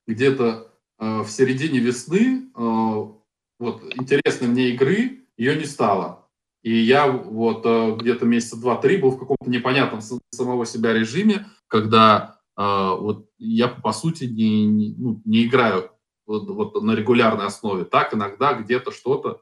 где-то 0.07 0.73
э, 0.99 1.21
в 1.21 1.29
середине 1.29 1.79
весны 1.79 2.49
э, 2.55 3.17
вот 3.59 3.83
интересной 3.95 4.47
мне 4.47 4.69
игры 4.69 5.25
ее 5.37 5.55
не 5.55 5.65
стало. 5.65 6.27
И 6.63 6.75
я 6.75 7.07
вот 7.07 7.65
э, 7.65 7.95
где-то 7.99 8.25
месяца 8.25 8.59
два-три 8.59 8.97
был 8.97 9.11
в 9.11 9.19
каком-то 9.19 9.49
непонятном 9.49 10.01
самого 10.31 10.65
себя 10.65 10.93
режиме, 10.93 11.45
когда 11.67 12.39
э, 12.57 12.61
вот 12.61 13.29
я 13.37 13.67
по 13.67 13.93
сути 13.93 14.25
не, 14.25 14.65
не, 14.65 14.95
ну, 14.97 15.21
не 15.25 15.45
играю 15.45 15.91
вот, 16.25 16.49
вот 16.49 16.81
на 16.83 16.93
регулярной 16.93 17.45
основе. 17.45 17.85
Так 17.85 18.13
иногда 18.13 18.53
где-то 18.53 18.91
что-то. 18.91 19.41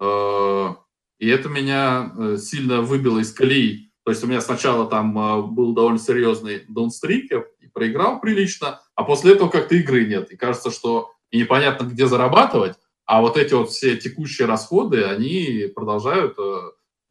Э, 0.00 0.74
и 1.18 1.28
это 1.28 1.48
меня 1.48 2.12
э, 2.16 2.36
сильно 2.38 2.82
выбило 2.82 3.18
из 3.18 3.32
колеи. 3.32 3.92
То 4.04 4.10
есть 4.10 4.24
у 4.24 4.26
меня 4.26 4.40
сначала 4.40 4.88
там 4.88 5.18
э, 5.18 5.42
был 5.42 5.74
довольно 5.74 5.98
серьезный 5.98 6.64
даунстрик, 6.68 7.32
проиграл 7.72 8.20
прилично, 8.20 8.80
а 8.94 9.04
после 9.04 9.32
этого 9.32 9.48
как-то 9.48 9.74
игры 9.74 10.06
нет. 10.06 10.30
И 10.30 10.36
кажется, 10.36 10.70
что 10.70 11.12
и 11.30 11.38
непонятно, 11.38 11.86
где 11.86 12.06
зарабатывать, 12.06 12.74
а 13.06 13.20
вот 13.20 13.36
эти 13.36 13.54
вот 13.54 13.70
все 13.70 13.96
текущие 13.96 14.46
расходы, 14.46 15.04
они 15.04 15.70
продолжают 15.74 16.36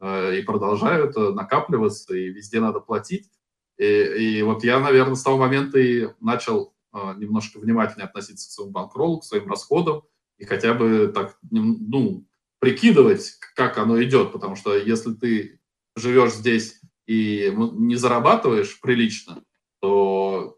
э, 0.02 0.38
и 0.38 0.42
продолжают 0.42 1.16
накапливаться, 1.16 2.16
и 2.16 2.30
везде 2.30 2.60
надо 2.60 2.80
платить. 2.80 3.30
И, 3.78 3.86
и 3.86 4.42
вот 4.42 4.64
я, 4.64 4.80
наверное, 4.80 5.16
с 5.16 5.24
того 5.24 5.38
момента 5.38 5.80
и 5.80 6.08
начал 6.20 6.74
немножко 6.94 7.60
внимательнее 7.60 8.06
относиться 8.06 8.50
к 8.50 8.52
своему 8.52 8.74
банкроллу, 8.74 9.20
к 9.20 9.26
своим 9.26 9.48
расходам, 9.48 10.04
и 10.38 10.46
хотя 10.46 10.74
бы 10.74 11.12
так, 11.14 11.38
ну, 11.52 12.26
прикидывать, 12.60 13.38
как 13.56 13.78
оно 13.78 14.02
идет, 14.04 14.32
потому 14.32 14.56
что 14.56 14.76
если 14.76 15.14
ты 15.14 15.60
живешь 15.96 16.34
здесь 16.34 16.80
и 17.06 17.52
не 17.56 17.96
зарабатываешь 17.96 18.80
прилично, 18.82 19.44
то 19.82 20.58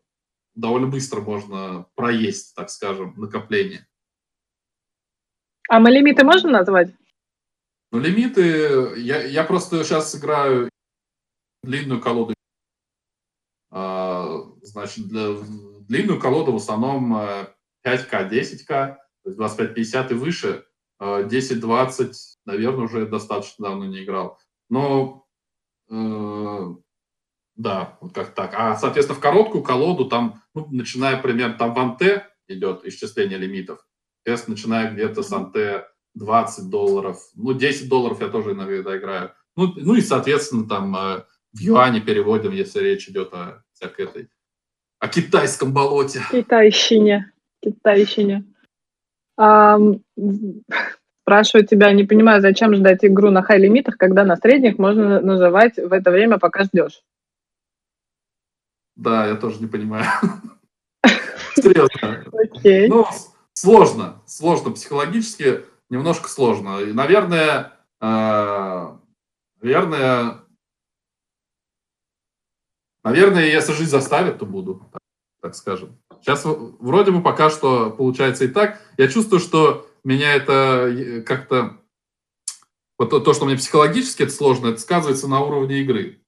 довольно 0.53 0.87
быстро 0.87 1.21
можно 1.21 1.87
проесть, 1.95 2.53
так 2.55 2.69
скажем, 2.69 3.15
накопление. 3.17 3.87
А 5.69 5.79
мы 5.79 5.89
лимиты 5.89 6.23
можем 6.23 6.51
назвать? 6.51 6.93
Ну, 7.91 7.99
лимиты, 7.99 8.99
я, 8.99 9.23
я 9.23 9.43
просто 9.43 9.83
сейчас 9.83 10.15
играю 10.15 10.69
длинную 11.63 12.01
колоду. 12.01 12.33
А, 13.71 14.43
значит, 14.61 15.07
для, 15.07 15.35
длинную 15.87 16.19
колоду 16.19 16.51
в 16.51 16.57
основном 16.57 17.15
5К, 17.85 18.29
10К, 18.29 18.67
то 18.67 18.97
есть 19.25 19.39
25-50 19.39 20.11
и 20.11 20.13
выше. 20.15 20.65
10-20, 20.99 21.63
а, 21.65 22.11
наверное, 22.45 22.85
уже 22.85 23.07
достаточно 23.07 23.69
давно 23.69 23.85
не 23.85 24.03
играл. 24.03 24.39
Но 24.69 25.27
э, 25.89 26.75
да, 27.55 27.97
вот 28.01 28.13
как 28.13 28.33
так. 28.33 28.53
А, 28.55 28.75
соответственно, 28.75 29.19
в 29.19 29.21
короткую 29.21 29.63
колоду 29.63 30.05
там, 30.05 30.41
ну, 30.55 30.67
начиная 30.71 31.17
примерно, 31.17 31.55
там 31.55 31.73
в 31.73 31.79
анте 31.79 32.27
идет 32.47 32.85
исчисление 32.85 33.37
лимитов. 33.37 33.85
Тест 34.23 34.47
начиная 34.47 34.91
где-то 34.91 35.21
с 35.21 35.31
анте 35.31 35.85
20 36.15 36.69
долларов. 36.69 37.17
Ну, 37.35 37.53
10 37.53 37.89
долларов 37.89 38.21
я 38.21 38.29
тоже 38.29 38.51
иногда 38.51 38.97
играю. 38.97 39.31
Ну, 39.55 39.73
ну 39.75 39.95
и, 39.95 40.01
соответственно, 40.01 40.67
там 40.67 40.95
э, 40.95 41.23
в 41.53 41.59
юане 41.59 42.01
переводим, 42.01 42.51
если 42.51 42.79
речь 42.79 43.07
идет 43.07 43.33
о 43.33 43.63
всякой 43.73 44.05
этой, 44.05 44.29
о 44.99 45.07
китайском 45.07 45.73
болоте. 45.73 46.21
Китайщине. 46.31 47.31
Китайщине. 47.61 48.45
А, 49.37 49.77
спрашиваю 51.21 51.67
тебя, 51.67 51.91
не 51.91 52.03
понимаю, 52.03 52.41
зачем 52.41 52.73
ждать 52.75 53.05
игру 53.05 53.29
на 53.29 53.43
хай-лимитах, 53.43 53.97
когда 53.97 54.23
на 54.23 54.35
средних 54.37 54.77
можно 54.79 55.21
называть 55.21 55.77
в 55.77 55.91
это 55.93 56.11
время, 56.11 56.39
пока 56.39 56.63
ждешь? 56.63 57.03
Да, 58.95 59.27
я 59.27 59.35
тоже 59.35 59.59
не 59.59 59.67
понимаю. 59.67 60.05
Серьезно. 61.55 62.25
Окей. 62.31 62.87
Ну, 62.87 63.07
сложно. 63.53 64.21
Сложно 64.25 64.71
психологически, 64.71 65.65
немножко 65.89 66.29
сложно. 66.29 66.79
И, 66.79 66.93
наверное, 66.93 67.73
э, 68.01 68.97
наверное, 69.61 70.41
наверное, 73.03 73.45
если 73.45 73.73
жизнь 73.73 73.91
заставит, 73.91 74.39
то 74.39 74.45
буду, 74.45 74.87
так, 74.91 75.01
так 75.41 75.55
скажем. 75.55 75.97
Сейчас 76.21 76.43
вроде 76.45 77.11
бы 77.11 77.21
пока 77.21 77.49
что 77.49 77.91
получается 77.91 78.45
и 78.45 78.47
так. 78.47 78.79
Я 78.97 79.07
чувствую, 79.07 79.39
что 79.39 79.89
меня 80.03 80.33
это 80.33 80.87
э, 80.87 81.21
как-то... 81.21 81.79
Вот 82.99 83.09
то, 83.09 83.33
что 83.33 83.45
мне 83.45 83.57
психологически 83.57 84.23
это 84.23 84.31
сложно, 84.31 84.67
это 84.67 84.79
сказывается 84.79 85.27
на 85.27 85.41
уровне 85.41 85.81
игры. 85.81 86.22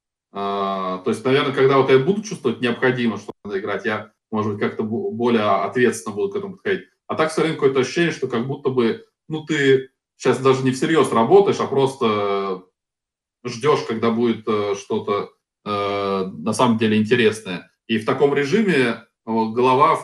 То 1.05 1.11
есть, 1.11 1.23
наверное, 1.23 1.53
когда 1.53 1.77
вот 1.77 1.91
я 1.91 1.99
буду 1.99 2.23
чувствовать 2.23 2.61
необходимо, 2.61 3.17
что 3.17 3.31
надо 3.43 3.59
играть, 3.59 3.85
я, 3.85 4.11
может 4.31 4.53
быть, 4.53 4.59
как-то 4.59 4.81
более 4.81 5.43
ответственно 5.43 6.15
буду 6.15 6.33
к 6.33 6.35
этому 6.35 6.53
подходить. 6.55 6.85
А 7.05 7.13
так 7.13 7.31
все 7.31 7.41
время 7.41 7.53
какое-то 7.53 7.81
ощущение, 7.81 8.11
что 8.11 8.27
как 8.27 8.47
будто 8.47 8.71
бы, 8.71 9.05
ну, 9.29 9.45
ты 9.45 9.91
сейчас 10.17 10.39
даже 10.39 10.63
не 10.63 10.71
всерьез 10.71 11.11
работаешь, 11.11 11.59
а 11.59 11.67
просто 11.67 12.63
ждешь, 13.45 13.83
когда 13.87 14.09
будет 14.09 14.47
э, 14.47 14.73
что-то 14.73 15.29
э, 15.63 16.25
на 16.25 16.53
самом 16.53 16.79
деле 16.79 16.97
интересное. 16.97 17.69
И 17.85 17.99
в 17.99 18.05
таком 18.05 18.33
режиме 18.33 19.03
голова 19.27 19.99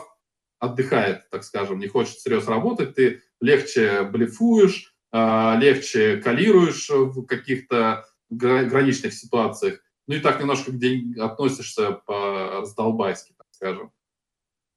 отдыхает, 0.60 1.28
так 1.30 1.42
скажем, 1.42 1.80
не 1.80 1.88
хочет 1.88 2.14
всерьез 2.14 2.46
работать, 2.46 2.94
ты 2.94 3.22
легче 3.40 4.02
блефуешь, 4.04 4.94
э, 5.12 5.54
легче 5.58 6.18
калируешь 6.18 6.88
в 6.90 7.26
каких-то 7.26 8.06
граничных 8.30 9.12
ситуациях 9.12 9.80
ну 10.06 10.14
и 10.14 10.20
так 10.20 10.40
немножко 10.40 10.72
к 10.72 10.78
деньгам 10.78 11.26
относишься 11.26 11.92
по-раздолбайски, 12.06 13.34
так 13.36 13.46
скажем. 13.50 13.92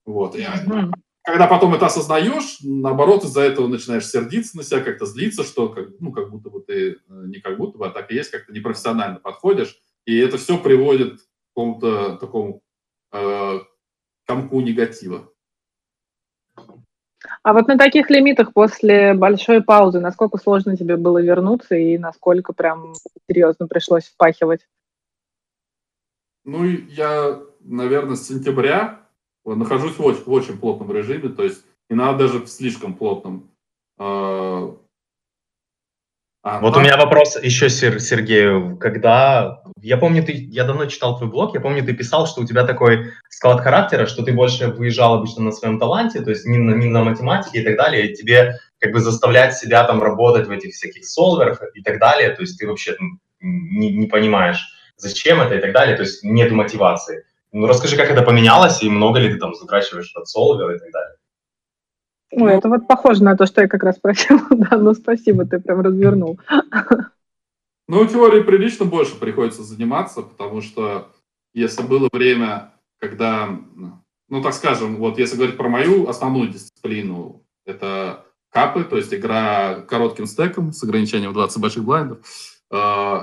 Вот. 0.05 0.35
И, 0.35 0.45
когда 1.23 1.47
потом 1.47 1.73
это 1.73 1.87
осознаешь, 1.87 2.59
наоборот, 2.61 3.23
из-за 3.23 3.41
этого 3.41 3.67
начинаешь 3.67 4.07
сердиться 4.07 4.55
на 4.57 4.63
себя, 4.63 4.81
как-то 4.81 5.07
злиться, 5.07 5.43
что 5.43 5.69
как, 5.69 5.87
ну, 5.99 6.11
как 6.11 6.29
будто 6.29 6.51
бы 6.51 6.61
ты 6.61 6.91
э, 6.91 6.97
не 7.07 7.39
как 7.39 7.57
будто 7.57 7.79
бы, 7.79 7.87
а 7.87 7.89
так 7.89 8.11
и 8.11 8.15
есть, 8.15 8.29
как-то 8.29 8.53
непрофессионально 8.53 9.19
подходишь. 9.19 9.75
И 10.05 10.15
это 10.17 10.37
все 10.37 10.59
приводит 10.59 11.19
к 11.19 11.23
какому-то 11.55 12.17
такому 12.17 12.61
э, 13.11 13.59
комку 14.27 14.61
негатива. 14.61 15.31
А 17.41 17.53
вот 17.53 17.67
на 17.67 17.77
таких 17.77 18.11
лимитах 18.11 18.53
после 18.53 19.15
большой 19.15 19.63
паузы, 19.63 19.99
насколько 19.99 20.37
сложно 20.37 20.77
тебе 20.77 20.95
было 20.95 21.19
вернуться 21.19 21.75
и 21.75 21.97
насколько 21.97 22.53
прям 22.53 22.93
серьезно 23.27 23.67
пришлось 23.67 24.05
впахивать? 24.05 24.67
Ну, 26.45 26.63
я, 26.63 27.39
наверное, 27.59 28.15
с 28.15 28.27
сентября 28.27 29.01
нахожусь 29.43 29.97
в 29.97 30.05
очень, 30.05 30.23
в 30.23 30.31
очень 30.31 30.57
плотном 30.57 30.91
режиме, 30.91 31.29
то 31.29 31.43
есть 31.43 31.65
не 31.89 31.95
надо 31.95 32.19
даже 32.19 32.39
в 32.39 32.47
слишком 32.47 32.93
плотном. 32.93 33.49
А, 33.97 34.75
а 36.43 36.59
вот 36.59 36.75
а... 36.75 36.79
у 36.79 36.81
меня 36.81 36.97
вопрос 36.97 37.35
еще, 37.41 37.69
Сергею. 37.69 38.77
Когда... 38.77 39.63
Я 39.81 39.97
помню, 39.97 40.23
ты... 40.23 40.33
Я 40.33 40.65
давно 40.65 40.85
читал 40.85 41.17
твой 41.17 41.31
блог, 41.31 41.55
я 41.55 41.61
помню, 41.61 41.83
ты 41.83 41.93
писал, 41.93 42.27
что 42.27 42.41
у 42.41 42.45
тебя 42.45 42.63
такой 42.65 43.13
склад 43.29 43.61
характера, 43.61 44.05
что 44.05 44.23
ты 44.23 44.31
больше 44.31 44.67
выезжал 44.67 45.15
обычно 45.15 45.43
на 45.43 45.51
своем 45.51 45.79
таланте, 45.79 46.21
то 46.21 46.29
есть 46.29 46.45
не 46.45 46.59
на, 46.59 46.75
не 46.75 46.87
на 46.87 47.03
математике 47.03 47.61
и 47.61 47.63
так 47.63 47.75
далее, 47.75 48.11
и 48.11 48.15
тебе 48.15 48.59
как 48.79 48.91
бы 48.91 48.99
заставлять 48.99 49.55
себя 49.55 49.83
там 49.85 50.03
работать 50.03 50.47
в 50.47 50.51
этих 50.51 50.75
всяких 50.75 51.05
солверах 51.05 51.63
и 51.73 51.81
так 51.81 51.99
далее, 51.99 52.29
то 52.29 52.41
есть 52.41 52.59
ты 52.59 52.67
вообще 52.67 52.95
не, 53.39 53.91
не 53.91 54.05
понимаешь 54.05 54.74
зачем 54.97 55.41
это 55.41 55.55
и 55.55 55.61
так 55.61 55.73
далее, 55.73 55.95
то 55.95 56.03
есть 56.03 56.23
нет 56.23 56.51
мотивации. 56.51 57.25
Ну, 57.51 57.67
расскажи, 57.67 57.95
как 57.95 58.09
это 58.09 58.21
поменялось, 58.21 58.83
и 58.83 58.89
много 58.89 59.19
ли 59.19 59.31
ты 59.31 59.39
там 59.39 59.55
затрачиваешь 59.55 60.11
от 60.15 60.27
солвера 60.27 60.75
и 60.75 60.79
так 60.79 60.91
далее. 60.91 61.15
Ой, 62.31 62.53
это 62.53 62.67
вот 62.67 62.87
похоже 62.87 63.23
на 63.23 63.37
то, 63.37 63.45
что 63.45 63.61
я 63.61 63.67
как 63.67 63.83
раз 63.83 63.95
спросила. 63.95 64.41
да, 64.49 64.77
ну 64.77 64.93
спасибо, 64.93 65.45
ты 65.45 65.59
прям 65.59 65.81
развернул. 65.81 66.39
ну, 67.87 68.05
теории 68.05 68.41
прилично 68.41 68.85
больше 68.85 69.15
приходится 69.15 69.63
заниматься, 69.63 70.21
потому 70.21 70.61
что 70.61 71.11
если 71.53 71.83
было 71.83 72.09
время, 72.11 72.73
когда, 72.99 73.57
ну, 74.27 74.41
так 74.41 74.53
скажем, 74.53 74.97
вот 74.97 75.17
если 75.17 75.37
говорить 75.37 75.55
про 75.55 75.69
мою 75.69 76.09
основную 76.09 76.49
дисциплину, 76.49 77.43
это 77.65 78.25
капы, 78.49 78.83
то 78.83 78.97
есть 78.97 79.13
игра 79.13 79.81
коротким 79.87 80.25
стеком 80.25 80.73
с 80.73 80.83
ограничением 80.83 81.31
в 81.31 81.35
20 81.35 81.61
больших 81.61 81.83
блайндов, 81.83 82.19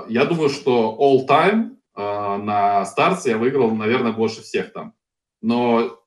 я 0.09 0.25
думаю, 0.25 0.49
что 0.49 0.97
all 0.99 1.27
time 1.27 1.77
э, 1.95 2.37
на 2.37 2.85
старте 2.85 3.31
я 3.31 3.37
выиграл, 3.37 3.71
наверное, 3.71 4.11
больше 4.11 4.41
всех 4.41 4.71
там. 4.73 4.93
Но 5.41 5.99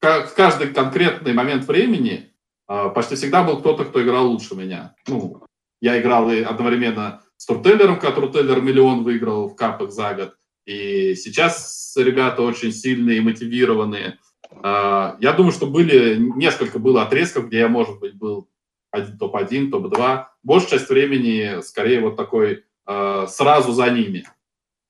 в 0.00 0.34
каждый 0.34 0.68
конкретный 0.72 1.32
момент 1.32 1.66
времени 1.66 2.32
э, 2.68 2.90
почти 2.94 3.14
всегда 3.14 3.42
был 3.44 3.60
кто-то, 3.60 3.84
кто 3.84 4.02
играл 4.02 4.28
лучше 4.28 4.54
меня. 4.54 4.94
Ну, 5.06 5.42
я 5.80 6.00
играл 6.00 6.30
и 6.30 6.42
одновременно 6.42 7.22
с 7.36 7.46
Туртеллером, 7.46 7.98
который 7.98 8.30
Туртеллер 8.30 8.60
миллион 8.60 9.04
выиграл 9.04 9.48
в 9.48 9.54
капах 9.54 9.90
за 9.92 10.14
год. 10.14 10.34
И 10.66 11.14
сейчас 11.14 11.94
ребята 11.96 12.42
очень 12.42 12.72
сильные 12.72 13.18
и 13.18 13.22
мотивированные. 13.22 14.18
Я 14.62 15.34
думаю, 15.36 15.52
что 15.52 15.66
были 15.66 16.16
несколько 16.18 16.78
было 16.78 17.02
отрезков, 17.02 17.46
где 17.46 17.60
я, 17.60 17.68
может 17.68 18.00
быть, 18.00 18.14
был 18.14 18.48
топ-1, 18.92 19.70
топ-2. 19.70 20.24
Большая 20.42 20.70
часть 20.70 20.88
времени 20.88 21.60
скорее 21.62 22.00
вот 22.00 22.16
такой 22.16 22.64
э, 22.86 23.26
сразу 23.28 23.72
за 23.72 23.90
ними. 23.90 24.24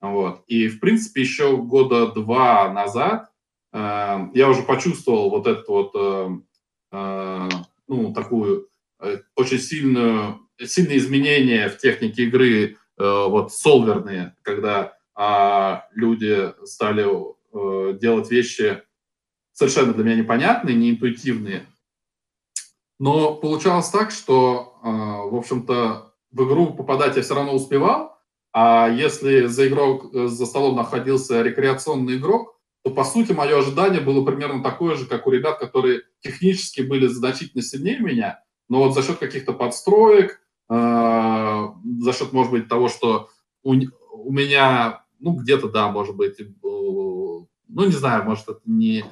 Вот. 0.00 0.44
И, 0.46 0.68
в 0.68 0.80
принципе, 0.80 1.22
еще 1.22 1.56
года 1.56 2.12
два 2.12 2.72
назад 2.72 3.30
э, 3.72 4.18
я 4.34 4.48
уже 4.48 4.62
почувствовал 4.62 5.30
вот 5.30 5.46
это 5.46 5.64
вот, 5.68 5.90
э, 5.94 6.28
э, 6.92 7.48
ну, 7.88 8.12
такую 8.12 8.68
э, 9.00 9.18
очень 9.34 9.58
сильную, 9.58 10.40
сильные 10.60 10.98
изменения 10.98 11.68
в 11.68 11.78
технике 11.78 12.24
игры, 12.24 12.64
э, 12.64 12.74
вот, 12.98 13.52
солверные, 13.52 14.36
когда 14.42 14.96
э, 15.18 15.80
люди 15.94 16.54
стали 16.64 17.04
э, 17.04 17.98
делать 17.98 18.30
вещи 18.30 18.82
совершенно 19.52 19.92
для 19.92 20.04
меня 20.04 20.14
непонятные, 20.14 20.76
неинтуитивные, 20.76 21.66
но 22.98 23.34
получалось 23.34 23.88
так, 23.90 24.10
что, 24.10 24.78
а, 24.82 25.22
в 25.22 25.34
общем-то, 25.34 26.12
в 26.32 26.44
игру 26.44 26.74
попадать 26.74 27.16
я 27.16 27.22
все 27.22 27.34
равно 27.34 27.54
успевал, 27.54 28.18
а 28.52 28.88
если 28.88 29.46
за, 29.46 29.68
игрок, 29.68 30.12
за 30.12 30.46
столом 30.46 30.76
находился 30.76 31.42
рекреационный 31.42 32.16
игрок, 32.16 32.58
то, 32.82 32.90
по 32.90 33.04
сути, 33.04 33.32
мое 33.32 33.58
ожидание 33.58 34.00
было 34.00 34.24
примерно 34.24 34.62
такое 34.62 34.96
же, 34.96 35.06
как 35.06 35.26
у 35.26 35.30
ребят, 35.30 35.58
которые 35.58 36.02
технически 36.20 36.80
были 36.80 37.06
значительно 37.06 37.62
сильнее 37.62 38.00
меня, 38.00 38.42
но 38.68 38.82
вот 38.82 38.94
за 38.94 39.02
счет 39.02 39.18
каких-то 39.18 39.52
подстроек, 39.52 40.40
а, 40.68 41.74
за 42.00 42.12
счет, 42.12 42.32
может 42.32 42.52
быть, 42.52 42.68
того, 42.68 42.88
что 42.88 43.30
у, 43.62 43.74
у 44.12 44.32
меня 44.32 45.04
ну, 45.20 45.32
где-то, 45.32 45.68
да, 45.68 45.90
может 45.90 46.16
быть, 46.16 46.38
ну, 46.62 47.46
не 47.68 47.92
знаю, 47.92 48.24
может, 48.24 48.48
это 48.48 48.60
не, 48.64 49.04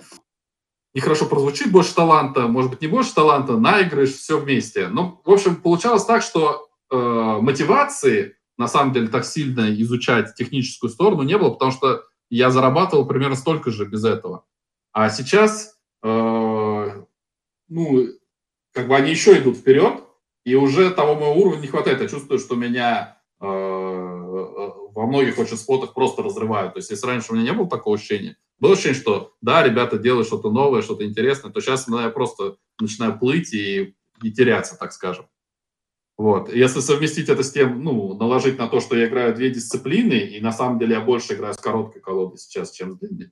нехорошо 0.97 1.27
прозвучит, 1.27 1.71
больше 1.71 1.95
таланта, 1.95 2.49
может 2.49 2.71
быть, 2.71 2.81
не 2.81 2.87
больше 2.87 3.15
таланта, 3.15 3.59
наигрыш, 3.59 4.15
все 4.15 4.39
вместе. 4.39 4.89
Ну, 4.89 5.21
в 5.27 5.31
общем, 5.31 5.57
получалось 5.57 6.07
так, 6.07 6.23
что 6.23 6.71
э, 6.91 6.97
мотивации, 6.97 8.37
на 8.57 8.67
самом 8.67 8.95
деле, 8.95 9.09
так 9.09 9.27
сильно 9.27 9.71
изучать 9.83 10.35
техническую 10.35 10.89
сторону 10.89 11.23
не 11.23 11.37
было, 11.37 11.51
потому 11.51 11.71
что 11.71 12.05
я 12.31 12.51
зарабатывал 12.51 13.07
примерно 13.07 13.37
столько 13.37 13.71
же 13.71 13.85
без 13.85 14.07
этого. 14.07 14.47
А 14.93 15.11
сейчас, 15.11 15.79
э, 16.03 17.05
ну, 17.69 18.07
как 18.73 18.89
бы 18.89 18.97
они 18.97 19.11
еще 19.11 19.39
идут 19.39 19.59
вперед, 19.59 20.03
и 20.47 20.55
уже 20.55 20.91
того 20.91 21.15
моего 21.15 21.35
уровня 21.35 21.61
не 21.61 21.67
хватает. 21.67 22.01
Я 22.01 22.09
чувствую, 22.09 22.39
что 22.39 22.55
меня 22.55 23.19
э, 23.39 23.45
во 23.45 25.07
многих 25.07 25.39
очень 25.39 25.59
спотах 25.59 25.93
просто 25.93 26.23
разрывают. 26.23 26.73
То 26.73 26.79
есть, 26.79 26.89
если 26.89 27.07
раньше 27.07 27.33
у 27.33 27.35
меня 27.35 27.53
не 27.53 27.53
было 27.53 27.69
такого 27.69 27.97
ощущения, 27.97 28.39
было 28.59 28.73
ощущение, 28.73 28.99
что 29.01 29.35
да, 29.41 29.63
ребята 29.63 29.99
делают 29.99 30.27
что-то 30.27 30.51
новое, 30.51 30.83
что-то 30.83 31.05
интересное, 31.05 31.51
то 31.51 31.61
сейчас 31.61 31.87
ну, 31.89 32.01
я 32.01 32.11
просто 32.11 32.57
начинаю 32.81 33.19
плыть 33.19 33.53
и, 33.53 33.95
и 34.23 34.33
теряться, 34.33 34.77
так 34.79 34.93
скажем. 34.93 35.27
Вот. 36.17 36.53
Если 36.53 36.81
совместить 36.81 37.29
это 37.29 37.43
с 37.43 37.53
тем, 37.53 37.83
ну, 37.83 38.15
наложить 38.15 38.59
на 38.59 38.69
то, 38.69 38.81
что 38.81 38.97
я 38.97 39.07
играю 39.07 39.35
две 39.35 39.51
дисциплины, 39.51 40.15
и 40.15 40.41
на 40.41 40.53
самом 40.53 40.79
деле 40.79 40.95
я 40.95 41.01
больше 41.01 41.35
играю 41.35 41.53
с 41.53 41.59
короткой 41.59 42.01
колодой 42.01 42.39
сейчас, 42.39 42.71
чем 42.73 42.93
с 42.93 42.99
длинной, 42.99 43.31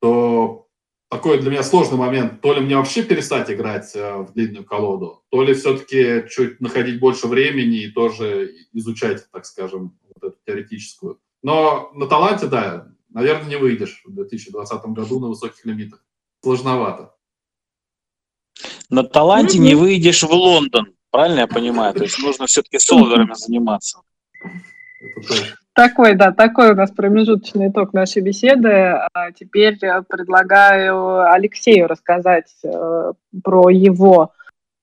то 0.00 0.68
такой 1.08 1.40
для 1.40 1.50
меня 1.50 1.62
сложный 1.62 1.98
момент. 1.98 2.40
То 2.40 2.54
ли 2.54 2.60
мне 2.60 2.76
вообще 2.76 3.02
перестать 3.02 3.50
играть 3.50 3.94
э, 3.94 4.18
в 4.18 4.32
длинную 4.32 4.64
колоду, 4.64 5.24
то 5.30 5.42
ли 5.42 5.54
все-таки 5.54 6.24
чуть 6.30 6.60
находить 6.60 7.00
больше 7.00 7.26
времени 7.26 7.82
и 7.82 7.90
тоже 7.90 8.54
изучать, 8.72 9.26
так 9.30 9.44
скажем, 9.44 9.98
вот 10.14 10.32
эту 10.32 10.38
теоретическую. 10.46 11.20
Но 11.42 11.90
на 11.94 12.06
таланте, 12.06 12.46
да, 12.46 12.88
наверное, 13.12 13.48
не 13.48 13.56
выйдешь 13.56 14.02
в 14.04 14.12
2020 14.12 14.84
году 14.86 15.20
на 15.20 15.28
высоких 15.28 15.64
лимитах. 15.64 16.04
Сложновато. 16.42 17.14
На 18.90 19.04
таланте 19.04 19.58
mm-hmm. 19.58 19.62
не 19.62 19.74
выйдешь 19.74 20.22
в 20.22 20.30
Лондон. 20.30 20.94
Правильно 21.10 21.40
я 21.40 21.46
понимаю? 21.46 21.94
То 21.94 22.04
есть 22.04 22.18
нужно 22.18 22.46
все-таки 22.46 22.78
солверами 22.78 23.34
заниматься. 23.34 24.00
Такой, 25.74 26.14
да, 26.14 26.32
такой 26.32 26.72
у 26.72 26.74
нас 26.74 26.90
промежуточный 26.90 27.68
итог 27.68 27.94
нашей 27.94 28.20
беседы. 28.20 28.98
А 29.14 29.32
теперь 29.32 29.78
предлагаю 29.78 31.30
Алексею 31.30 31.86
рассказать 31.86 32.52
э, 32.62 33.12
про 33.42 33.70
его 33.70 34.32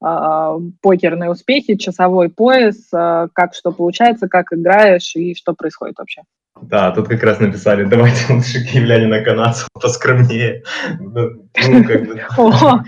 э, 0.03 0.59
покерные 0.81 1.29
успехи, 1.29 1.75
часовой 1.75 2.29
пояс, 2.29 2.91
э, 2.91 3.27
как 3.33 3.53
что 3.53 3.71
получается, 3.71 4.27
как 4.27 4.51
играешь 4.51 5.15
и 5.15 5.35
что 5.35 5.53
происходит 5.53 5.99
вообще. 5.99 6.23
Да, 6.61 6.91
тут 6.91 7.07
как 7.07 7.23
раз 7.23 7.39
написали, 7.39 7.83
давайте 7.85 8.33
лучше 8.33 8.63
киевлянина 8.63 9.23
канадцев 9.23 9.67
поскромнее. 9.73 10.63
Ну, 10.99 11.83
как 11.85 12.05
бы... 12.05 12.21
О, 12.37 12.83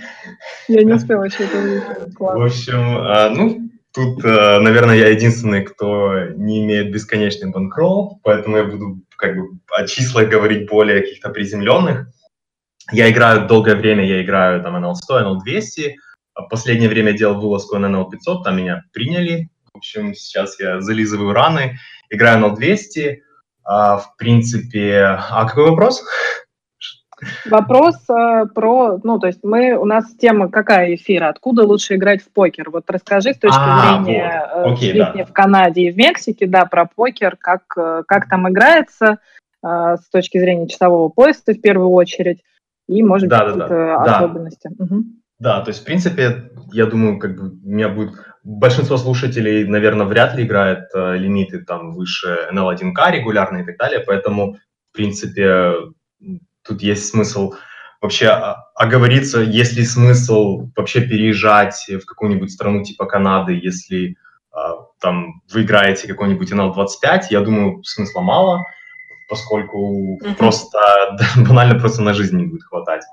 я 0.68 0.84
не 0.84 0.94
успела 0.94 1.24
еще 1.24 1.44
это 1.44 1.58
увидеть. 1.58 1.84
В 2.20 2.44
общем, 2.44 2.98
а, 2.98 3.30
ну, 3.30 3.70
тут, 3.94 4.24
а, 4.26 4.60
наверное, 4.60 4.96
я 4.96 5.10
единственный, 5.10 5.64
кто 5.64 6.26
не 6.36 6.64
имеет 6.64 6.92
бесконечный 6.92 7.52
банкролл, 7.52 8.20
поэтому 8.24 8.58
я 8.58 8.64
буду 8.66 9.02
как 9.18 9.36
бы 9.36 9.50
о 9.78 9.88
числах 9.88 10.30
говорить 10.30 10.70
более 10.70 11.02
каких-то 11.02 11.30
приземленных. 11.30 12.08
Я 12.92 13.10
играю 13.10 13.48
долгое 13.48 13.76
время, 13.76 14.06
я 14.06 14.22
играю 14.22 14.62
там 14.62 14.76
NL100, 14.84 15.38
NL200. 15.48 15.94
В 16.36 16.48
последнее 16.50 16.90
время 16.90 17.14
делал 17.14 17.40
вылазку 17.40 17.78
на 17.78 17.86
NL500, 17.86 18.44
там 18.44 18.58
меня 18.58 18.84
приняли. 18.92 19.50
В 19.74 19.78
общем, 19.78 20.14
сейчас 20.14 20.60
я 20.60 20.82
зализываю 20.82 21.34
раны, 21.34 21.78
играю 22.10 22.44
NL200. 22.44 23.18
А, 23.64 23.98
в 23.98 24.16
принципе, 24.18 25.18
а 25.30 25.46
какой 25.48 25.70
вопрос? 25.70 26.04
Вопрос 27.46 27.98
э, 28.10 28.46
про, 28.54 29.00
ну, 29.04 29.20
то 29.20 29.28
есть 29.28 29.44
мы, 29.44 29.74
у 29.74 29.86
нас 29.86 30.12
тема 30.16 30.50
какая 30.50 30.96
эфира, 30.96 31.30
откуда 31.30 31.64
лучше 31.64 31.96
играть 31.96 32.24
в 32.24 32.32
покер? 32.32 32.70
Вот 32.72 32.90
расскажи 32.90 33.34
с 33.34 33.38
точки 33.38 33.60
а, 33.60 34.04
зрения 34.04 34.50
вот. 34.56 34.74
Окей, 34.74 34.90
жизни 34.94 35.20
да. 35.20 35.26
в 35.26 35.32
Канаде 35.32 35.82
и 35.82 35.92
в 35.92 35.98
Мексике, 35.98 36.48
да, 36.48 36.66
про 36.66 36.86
покер, 36.86 37.38
как, 37.40 37.62
э, 37.78 38.04
как 38.08 38.28
там 38.28 38.50
играется 38.50 39.20
э, 39.64 39.98
с 39.98 40.10
точки 40.10 40.40
зрения 40.40 40.68
часового 40.68 41.10
пояса 41.10 41.54
в 41.54 41.62
первую 41.62 41.92
очередь, 41.92 42.42
и, 42.88 43.04
может 43.04 43.30
да, 43.30 43.46
быть, 43.46 43.56
да, 43.56 43.68
какие-то 43.68 44.04
да. 44.04 44.18
особенности. 44.18 44.70
Да. 44.72 44.86
Угу. 44.86 45.04
да, 45.40 45.62
то 45.62 45.70
есть, 45.70 45.82
в 45.82 45.86
принципе, 45.86 46.52
я 46.72 46.88
думаю, 46.88 47.20
как 47.20 47.36
бы 47.36 47.50
у 47.50 47.70
меня 47.70 47.90
будет 47.90 48.16
большинство 48.44 48.98
слушателей, 48.98 49.66
наверное, 49.66 50.06
вряд 50.06 50.36
ли 50.36 50.44
играет 50.44 50.90
э, 50.94 51.18
лимиты 51.18 51.60
там 51.60 51.94
выше 51.94 52.48
NL1K 52.52 53.12
регулярно 53.12 53.60
и 53.60 53.66
так 53.66 53.78
далее, 53.78 54.00
поэтому, 54.06 54.58
в 54.92 54.96
принципе, 54.96 55.74
тут 56.64 56.82
есть 56.82 57.08
смысл 57.10 57.54
вообще 58.02 58.30
оговориться, 58.76 59.42
есть 59.42 59.74
ли 59.74 59.86
смысл 59.86 60.70
вообще 60.76 61.02
переезжать 61.02 61.86
в 61.88 62.06
какую-нибудь 62.06 62.52
страну 62.52 62.84
типа 62.84 63.06
Канады, 63.06 63.54
если 63.54 64.16
э, 64.56 64.58
там 65.00 65.42
вы 65.54 65.62
играете 65.64 66.08
какой-нибудь 66.08 66.52
NL25, 66.52 67.22
я 67.30 67.42
думаю, 67.42 67.84
смысла 67.84 68.22
мало, 68.22 68.64
поскольку 69.30 70.18
mm-hmm. 70.18 70.36
просто 70.36 70.80
банально 71.48 71.80
просто 71.80 72.02
на 72.02 72.14
жизнь 72.14 72.38
не 72.38 72.48
будет 72.48 72.64
хватать. 72.64 73.04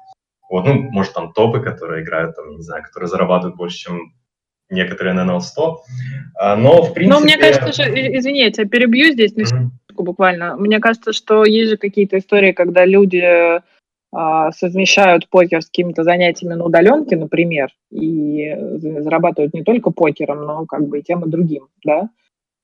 Вот, 0.50 0.64
ну, 0.64 0.74
может, 0.90 1.12
там 1.12 1.34
топы, 1.34 1.60
которые 1.60 2.02
играют, 2.02 2.34
там, 2.34 2.56
не 2.56 2.62
знаю, 2.62 2.82
которые 2.82 3.08
зарабатывают 3.08 3.56
больше, 3.56 3.76
чем 3.76 4.14
некоторые 4.70 5.14
на 5.14 5.24
NL100. 5.24 5.76
А, 6.34 6.56
но, 6.56 6.82
в 6.82 6.94
принципе... 6.94 7.18
Но 7.18 7.20
мне 7.20 7.36
кажется, 7.36 7.72
что, 7.72 7.84
извини, 7.84 8.40
я 8.40 8.50
тебя 8.50 8.68
перебью 8.68 9.12
здесь 9.12 9.34
на 9.36 9.44
секундочку 9.44 10.02
буквально. 10.02 10.56
Мне 10.56 10.78
кажется, 10.80 11.12
что 11.12 11.44
есть 11.44 11.70
же 11.70 11.76
какие-то 11.76 12.18
истории, 12.18 12.52
когда 12.52 12.84
люди 12.84 13.60
а, 14.10 14.52
совмещают 14.52 15.28
покер 15.28 15.62
с 15.62 15.66
какими-то 15.66 16.02
занятиями 16.02 16.54
на 16.54 16.64
удаленке, 16.64 17.16
например, 17.16 17.68
и 17.90 18.54
зарабатывают 18.78 19.52
не 19.52 19.62
только 19.62 19.90
покером, 19.90 20.46
но 20.46 20.66
как 20.66 20.86
бы 20.86 21.00
и 21.00 21.02
тем 21.02 21.24
и 21.24 21.30
другим, 21.30 21.68
да? 21.84 22.08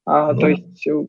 А, 0.07 0.33
ну, 0.33 0.41
то 0.41 0.49
есть 0.49 0.87
э, 0.87 1.07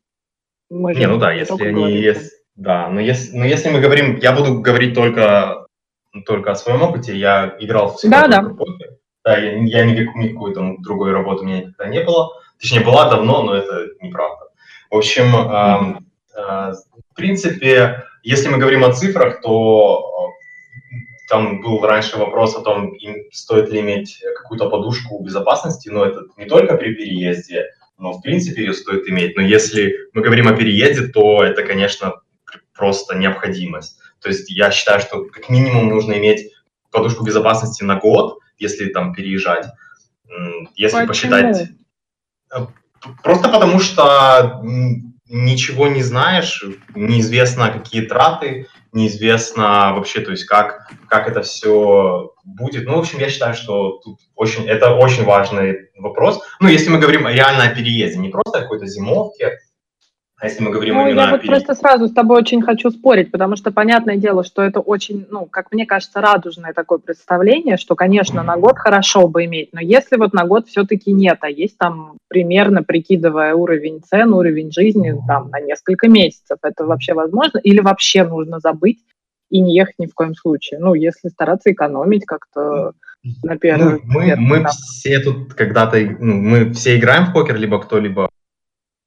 мы 0.70 0.94
же 0.94 1.00
не, 1.00 1.06
ну 1.06 1.18
да, 1.18 1.32
если 1.32 1.62
они 1.66 1.92
есть, 1.92 2.32
да, 2.54 2.88
но 2.88 3.00
если, 3.00 3.36
но 3.36 3.44
если 3.44 3.70
мы 3.70 3.80
говорим, 3.80 4.16
я 4.16 4.32
буду 4.32 4.60
говорить 4.60 4.94
только 4.94 5.66
только 6.24 6.52
о 6.52 6.54
своем 6.54 6.82
опыте, 6.82 7.16
я 7.16 7.56
играл 7.58 7.94
всегда 7.94 8.26
да, 8.26 8.42
да. 8.42 8.48
покер, 8.50 8.96
да, 9.26 9.36
я, 9.36 9.58
я 9.58 9.84
никакой, 9.84 10.24
никакой 10.24 10.54
там 10.54 10.80
другой 10.82 11.10
работы 11.10 11.42
у 11.42 11.46
меня 11.46 11.58
никогда 11.58 11.88
не 11.88 12.00
было. 12.02 12.30
Точнее, 12.60 12.80
была 12.80 13.10
давно, 13.10 13.42
но 13.42 13.56
это 13.56 13.88
неправда. 14.00 14.44
В 14.88 14.96
общем, 14.96 15.34
э, 15.34 15.98
э, 16.38 16.72
в 17.10 17.14
принципе, 17.16 18.04
если 18.22 18.48
мы 18.48 18.58
говорим 18.58 18.84
о 18.84 18.92
цифрах, 18.92 19.40
то 19.40 20.30
э, 20.30 20.96
там 21.28 21.60
был 21.60 21.80
раньше 21.82 22.16
вопрос 22.18 22.54
о 22.54 22.62
том, 22.62 22.94
стоит 23.32 23.68
ли 23.70 23.80
иметь 23.80 24.22
какую-то 24.36 24.70
подушку 24.70 25.20
безопасности, 25.24 25.88
но 25.88 26.04
это 26.04 26.20
не 26.36 26.44
только 26.44 26.76
при 26.76 26.94
переезде, 26.94 27.66
но 27.98 28.12
в 28.12 28.22
принципе 28.22 28.62
ее 28.62 28.74
стоит 28.74 29.08
иметь. 29.08 29.36
Но 29.36 29.42
если 29.42 29.92
мы 30.12 30.22
говорим 30.22 30.46
о 30.46 30.52
переезде, 30.52 31.08
то 31.08 31.42
это, 31.42 31.64
конечно, 31.64 32.14
просто 32.76 33.16
необходимость. 33.16 33.98
То 34.22 34.28
есть 34.28 34.48
я 34.50 34.70
считаю, 34.70 35.00
что 35.00 35.24
как 35.24 35.48
минимум 35.48 35.88
нужно 35.88 36.12
иметь 36.12 36.52
подушку 36.92 37.24
безопасности 37.24 37.82
на 37.82 37.96
год, 37.96 38.38
если 38.58 38.88
там 38.88 39.12
переезжать, 39.12 39.66
если 40.74 41.06
Почему? 41.06 41.08
посчитать... 41.08 41.68
Э, 42.54 42.66
просто 43.22 43.48
потому 43.48 43.78
что 43.80 44.62
ничего 45.28 45.88
не 45.88 46.02
знаешь, 46.02 46.64
неизвестно, 46.94 47.70
какие 47.70 48.02
траты, 48.02 48.66
неизвестно 48.92 49.92
вообще, 49.94 50.20
то 50.20 50.30
есть 50.30 50.44
как, 50.44 50.88
как 51.08 51.28
это 51.28 51.42
все 51.42 52.32
будет. 52.44 52.86
Ну, 52.86 52.96
в 52.96 53.00
общем, 53.00 53.18
я 53.18 53.28
считаю, 53.28 53.54
что 53.54 53.98
тут 54.04 54.20
очень, 54.34 54.66
это 54.66 54.94
очень 54.94 55.24
важный 55.24 55.90
вопрос. 55.98 56.40
Ну, 56.60 56.68
если 56.68 56.90
мы 56.90 56.98
говорим 56.98 57.26
реально 57.26 57.64
о 57.64 57.74
переезде, 57.74 58.18
не 58.18 58.28
просто 58.28 58.58
о 58.58 58.62
какой-то 58.62 58.86
зимовке, 58.86 59.58
а 60.38 60.46
если 60.46 60.62
мы 60.62 60.70
говорим 60.70 60.96
ну, 60.96 61.06
именно 61.06 61.20
я 61.20 61.30
вот 61.30 61.40
перед... 61.40 61.50
просто 61.50 61.74
сразу 61.74 62.08
с 62.08 62.12
тобой 62.12 62.38
очень 62.38 62.60
хочу 62.60 62.90
спорить, 62.90 63.30
потому 63.30 63.56
что 63.56 63.72
понятное 63.72 64.16
дело, 64.16 64.44
что 64.44 64.60
это 64.60 64.80
очень, 64.80 65.26
ну, 65.30 65.46
как 65.46 65.72
мне 65.72 65.86
кажется, 65.86 66.20
радужное 66.20 66.74
такое 66.74 66.98
представление, 66.98 67.78
что, 67.78 67.94
конечно, 67.94 68.42
на 68.42 68.58
год 68.58 68.76
хорошо 68.76 69.28
бы 69.28 69.46
иметь, 69.46 69.70
но 69.72 69.80
если 69.80 70.16
вот 70.16 70.34
на 70.34 70.44
год 70.44 70.68
все-таки 70.68 71.10
нет, 71.12 71.38
а 71.40 71.48
есть 71.48 71.78
там 71.78 72.18
примерно 72.28 72.82
прикидывая 72.82 73.54
уровень 73.54 74.02
цен, 74.02 74.34
уровень 74.34 74.70
жизни 74.72 75.14
там 75.26 75.48
на 75.48 75.60
несколько 75.60 76.06
месяцев, 76.06 76.58
это 76.62 76.84
вообще 76.84 77.14
возможно? 77.14 77.58
Или 77.58 77.80
вообще 77.80 78.24
нужно 78.24 78.60
забыть 78.60 78.98
и 79.48 79.60
не 79.60 79.74
ехать 79.74 79.98
ни 79.98 80.06
в 80.06 80.12
коем 80.12 80.34
случае? 80.34 80.80
Ну, 80.80 80.92
если 80.92 81.28
стараться 81.28 81.72
экономить 81.72 82.26
как-то 82.26 82.92
на 83.42 83.56
первый... 83.56 83.94
Ну, 83.94 84.00
мы, 84.04 84.36
мы 84.36 84.66
все 84.68 85.18
тут 85.20 85.54
когда-то, 85.54 85.98
ну, 85.98 86.34
мы 86.34 86.72
все 86.74 86.98
играем 86.98 87.26
в 87.26 87.32
покер, 87.32 87.56
либо 87.56 87.80
кто-либо 87.80 88.28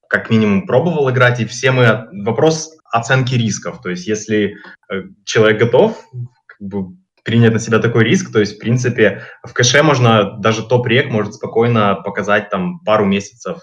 как 0.10 0.32
минимум 0.32 0.66
пробовал 0.66 1.10
играть, 1.10 1.40
и 1.40 1.46
все 1.46 1.72
мы... 1.72 2.10
Вопрос 2.24 2.76
оценки 2.92 3.36
рисков, 3.36 3.80
то 3.82 3.90
есть 3.90 4.08
если 4.08 4.58
э, 4.92 5.04
человек 5.24 5.60
готов 5.60 6.04
как 6.48 6.60
бы, 6.60 6.98
принять 7.24 7.54
на 7.54 7.60
себя 7.60 7.78
такой 7.78 8.04
риск, 8.04 8.32
то 8.32 8.40
есть, 8.40 8.56
в 8.56 8.60
принципе, 8.60 9.24
в 9.44 9.54
кэше 9.54 9.84
можно, 9.84 10.38
даже 10.40 10.68
топ-рек 10.68 11.12
может 11.12 11.36
спокойно 11.36 11.94
показать 11.94 12.50
там 12.50 12.80
пару 12.80 13.06
месяцев 13.06 13.60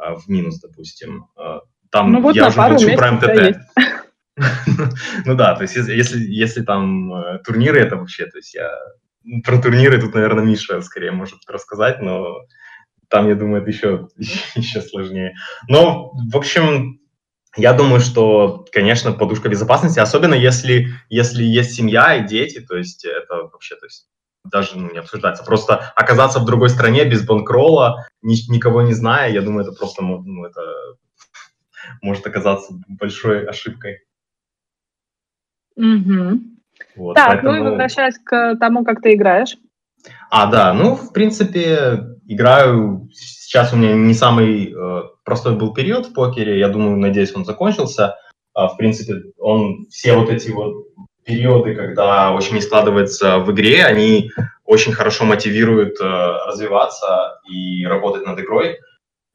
э, 0.00 0.14
в 0.14 0.28
минус, 0.28 0.60
допустим. 0.60 1.26
Э, 1.38 1.58
там 1.90 2.10
ну, 2.10 2.22
вот 2.22 2.34
я 2.34 2.48
уже 2.48 2.56
молчу 2.56 2.96
про 2.96 3.12
МТТ. 3.12 3.56
Ну 5.26 5.34
да, 5.34 5.54
то 5.54 5.62
есть 5.62 5.76
если, 5.76 6.18
если 6.18 6.62
там 6.62 7.12
турниры, 7.44 7.78
это 7.78 7.96
вообще, 7.96 8.24
то 8.24 8.38
есть 8.38 8.54
я 8.54 8.70
про 9.44 9.60
турниры 9.60 10.00
тут, 10.00 10.14
наверное, 10.14 10.42
Миша 10.42 10.80
скорее 10.80 11.10
может 11.10 11.38
рассказать, 11.48 12.00
но 12.00 12.46
там, 13.12 13.28
я 13.28 13.34
думаю, 13.34 13.60
это 13.60 13.70
еще, 13.70 14.08
еще 14.56 14.80
сложнее. 14.80 15.34
Но, 15.68 16.12
в 16.32 16.34
общем, 16.34 16.98
я 17.56 17.74
думаю, 17.74 18.00
что, 18.00 18.64
конечно, 18.72 19.12
подушка 19.12 19.50
безопасности, 19.50 19.98
особенно 19.98 20.32
если, 20.32 20.88
если 21.10 21.44
есть 21.44 21.74
семья 21.74 22.16
и 22.16 22.26
дети, 22.26 22.60
то 22.60 22.74
есть 22.74 23.04
это 23.04 23.34
вообще, 23.52 23.76
то 23.76 23.84
есть 23.84 24.08
даже 24.50 24.78
ну, 24.78 24.90
не 24.90 24.98
обсуждается. 24.98 25.44
Просто 25.44 25.92
оказаться 25.94 26.40
в 26.40 26.46
другой 26.46 26.70
стране 26.70 27.04
без 27.04 27.24
банкрола, 27.24 28.06
ни, 28.22 28.34
никого 28.50 28.80
не 28.80 28.94
зная, 28.94 29.30
я 29.30 29.42
думаю, 29.42 29.66
это 29.66 29.76
просто 29.76 30.02
ну, 30.02 30.46
это 30.46 30.62
может 32.00 32.26
оказаться 32.26 32.72
большой 32.88 33.44
ошибкой. 33.44 33.98
Угу. 35.76 36.40
Вот, 36.96 37.14
так, 37.14 37.28
поэтому... 37.28 37.52
ну 37.52 37.58
и 37.58 37.60
возвращаясь 37.60 38.18
к 38.18 38.56
тому, 38.56 38.86
как 38.86 39.02
ты 39.02 39.12
играешь. 39.12 39.58
А, 40.30 40.46
да, 40.46 40.72
ну, 40.72 40.96
в 40.96 41.12
принципе, 41.12 42.11
играю, 42.32 43.08
сейчас 43.12 43.72
у 43.72 43.76
меня 43.76 43.94
не 43.94 44.14
самый 44.14 44.72
э, 44.72 45.02
простой 45.24 45.56
был 45.56 45.72
период 45.72 46.06
в 46.06 46.14
покере, 46.14 46.58
я 46.58 46.68
думаю, 46.68 46.96
надеюсь, 46.96 47.34
он 47.34 47.44
закончился. 47.44 48.16
А, 48.54 48.68
в 48.68 48.76
принципе, 48.76 49.32
он, 49.38 49.86
все 49.90 50.14
вот 50.14 50.30
эти 50.30 50.50
вот 50.50 50.86
периоды, 51.24 51.74
когда 51.74 52.32
очень 52.32 52.54
не 52.54 52.60
складывается 52.60 53.38
в 53.38 53.50
игре, 53.52 53.84
они 53.84 54.30
очень 54.64 54.92
хорошо 54.92 55.24
мотивируют 55.24 56.00
э, 56.00 56.04
развиваться 56.46 57.40
и 57.48 57.84
работать 57.86 58.26
над 58.26 58.38
игрой. 58.40 58.78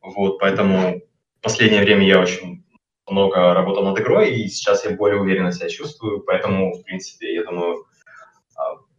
Вот, 0.02 0.40
поэтому 0.40 1.02
в 1.40 1.42
последнее 1.42 1.82
время 1.82 2.06
я 2.06 2.20
очень 2.20 2.66
много 3.10 3.54
работал 3.54 3.86
над 3.86 4.00
игрой, 4.00 4.32
и 4.32 4.48
сейчас 4.48 4.86
я 4.86 4.92
более 4.92 5.20
уверенно 5.20 5.52
себя 5.52 5.70
чувствую, 5.70 6.22
поэтому, 6.22 6.74
в 6.74 6.84
принципе, 6.84 7.34
я 7.34 7.44
думаю, 7.44 7.86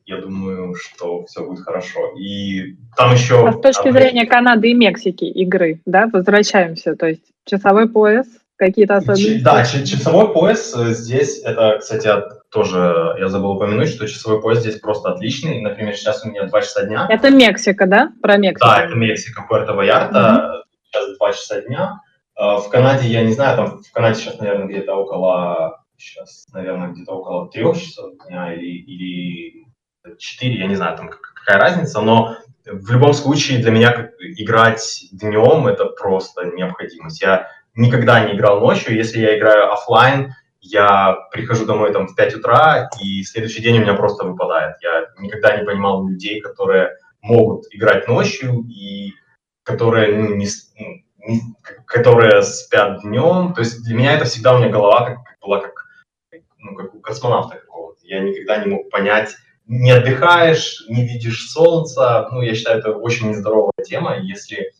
я 0.08 0.22
думаю, 0.22 0.74
что 0.74 1.26
все 1.26 1.44
будет 1.44 1.62
хорошо. 1.64 2.14
И 2.18 2.76
там 2.96 3.12
еще... 3.12 3.46
А 3.46 3.52
с 3.52 3.60
точки 3.60 3.90
зрения 3.90 4.26
Канады 4.26 4.70
и 4.70 4.74
Мексики 4.74 5.24
игры, 5.24 5.82
да, 5.84 6.08
возвращаемся, 6.10 6.96
то 6.96 7.06
есть 7.06 7.24
часовой 7.44 7.90
пояс, 7.90 8.26
какие-то 8.56 8.96
особенности? 8.96 9.44
Да, 9.44 9.64
часовой 9.64 10.32
пояс 10.32 10.74
э, 10.74 10.94
здесь, 10.94 11.42
это, 11.44 11.76
кстати, 11.78 12.10
тоже 12.50 13.16
я 13.18 13.28
забыл 13.28 13.50
упомянуть, 13.50 13.90
что 13.90 14.08
часовой 14.08 14.40
пояс 14.40 14.60
здесь 14.60 14.80
просто 14.80 15.10
отличный. 15.10 15.60
Например, 15.60 15.94
сейчас 15.94 16.24
у 16.24 16.28
меня 16.30 16.44
2 16.44 16.62
часа 16.62 16.86
дня. 16.86 17.06
Это 17.10 17.28
Мексика, 17.28 17.86
да? 17.86 18.10
Про 18.22 18.38
Мексику. 18.38 18.66
Да, 18.66 18.84
это 18.84 18.94
Мексика, 18.94 19.46
Пуэрто-Ваярта. 19.48 20.14
Mm-hmm. 20.14 20.62
Сейчас 20.90 21.18
2 21.18 21.32
часа 21.34 21.60
дня. 21.60 22.00
А, 22.34 22.56
в 22.56 22.70
Канаде, 22.70 23.08
я 23.08 23.22
не 23.24 23.34
знаю, 23.34 23.56
там 23.58 23.82
в 23.82 23.92
Канаде 23.92 24.20
сейчас, 24.20 24.38
наверное, 24.38 24.68
где-то 24.68 24.94
около, 24.94 25.84
сейчас, 25.98 26.46
наверное, 26.54 26.88
где-то 26.92 27.12
около 27.12 27.50
трех 27.50 27.78
часов 27.78 28.14
дня 28.26 28.54
или, 28.54 28.78
или 28.78 29.67
4, 30.16 30.58
я 30.58 30.66
не 30.66 30.74
знаю, 30.74 30.96
там 30.96 31.08
какая 31.08 31.58
разница, 31.58 32.00
но 32.00 32.36
в 32.64 32.90
любом 32.90 33.12
случае 33.12 33.58
для 33.58 33.70
меня 33.70 34.10
играть 34.20 35.08
днем 35.12 35.66
это 35.66 35.86
просто 35.86 36.44
необходимость. 36.44 37.22
Я 37.22 37.48
никогда 37.74 38.20
не 38.24 38.34
играл 38.34 38.60
ночью, 38.60 38.94
если 38.94 39.20
я 39.20 39.38
играю 39.38 39.72
офлайн, 39.72 40.34
я 40.60 41.16
прихожу 41.32 41.64
домой 41.66 41.92
там 41.92 42.08
в 42.08 42.14
5 42.14 42.34
утра, 42.36 42.90
и 43.00 43.22
следующий 43.22 43.62
день 43.62 43.78
у 43.78 43.82
меня 43.82 43.94
просто 43.94 44.24
выпадает. 44.24 44.76
Я 44.82 45.06
никогда 45.18 45.56
не 45.56 45.64
понимал 45.64 46.06
людей, 46.06 46.40
которые 46.40 46.90
могут 47.22 47.66
играть 47.70 48.08
ночью 48.08 48.64
и 48.68 49.14
которые 49.62 50.16
ну, 50.16 50.34
не, 50.34 50.48
ну, 51.18 51.40
которые 51.86 52.42
спят 52.42 53.02
днем. 53.02 53.54
То 53.54 53.60
есть 53.60 53.84
для 53.84 53.96
меня 53.96 54.12
это 54.14 54.24
всегда 54.24 54.54
у 54.54 54.58
меня 54.58 54.70
голова 54.70 55.06
как, 55.06 55.18
была 55.40 55.60
как, 55.60 55.86
ну, 56.58 56.74
как 56.74 56.94
у 56.94 57.00
космонавта 57.00 57.58
какого-то. 57.58 58.00
Я 58.02 58.20
никогда 58.20 58.58
не 58.58 58.70
мог 58.72 58.90
понять, 58.90 59.36
не 59.68 59.90
отдыхаешь, 59.90 60.84
не 60.88 61.06
видишь 61.06 61.50
солнца. 61.50 62.26
Ну, 62.32 62.40
я 62.40 62.54
считаю, 62.54 62.78
это 62.78 62.92
очень 62.92 63.28
нездоровая 63.28 63.84
тема. 63.84 64.18
Если 64.18 64.72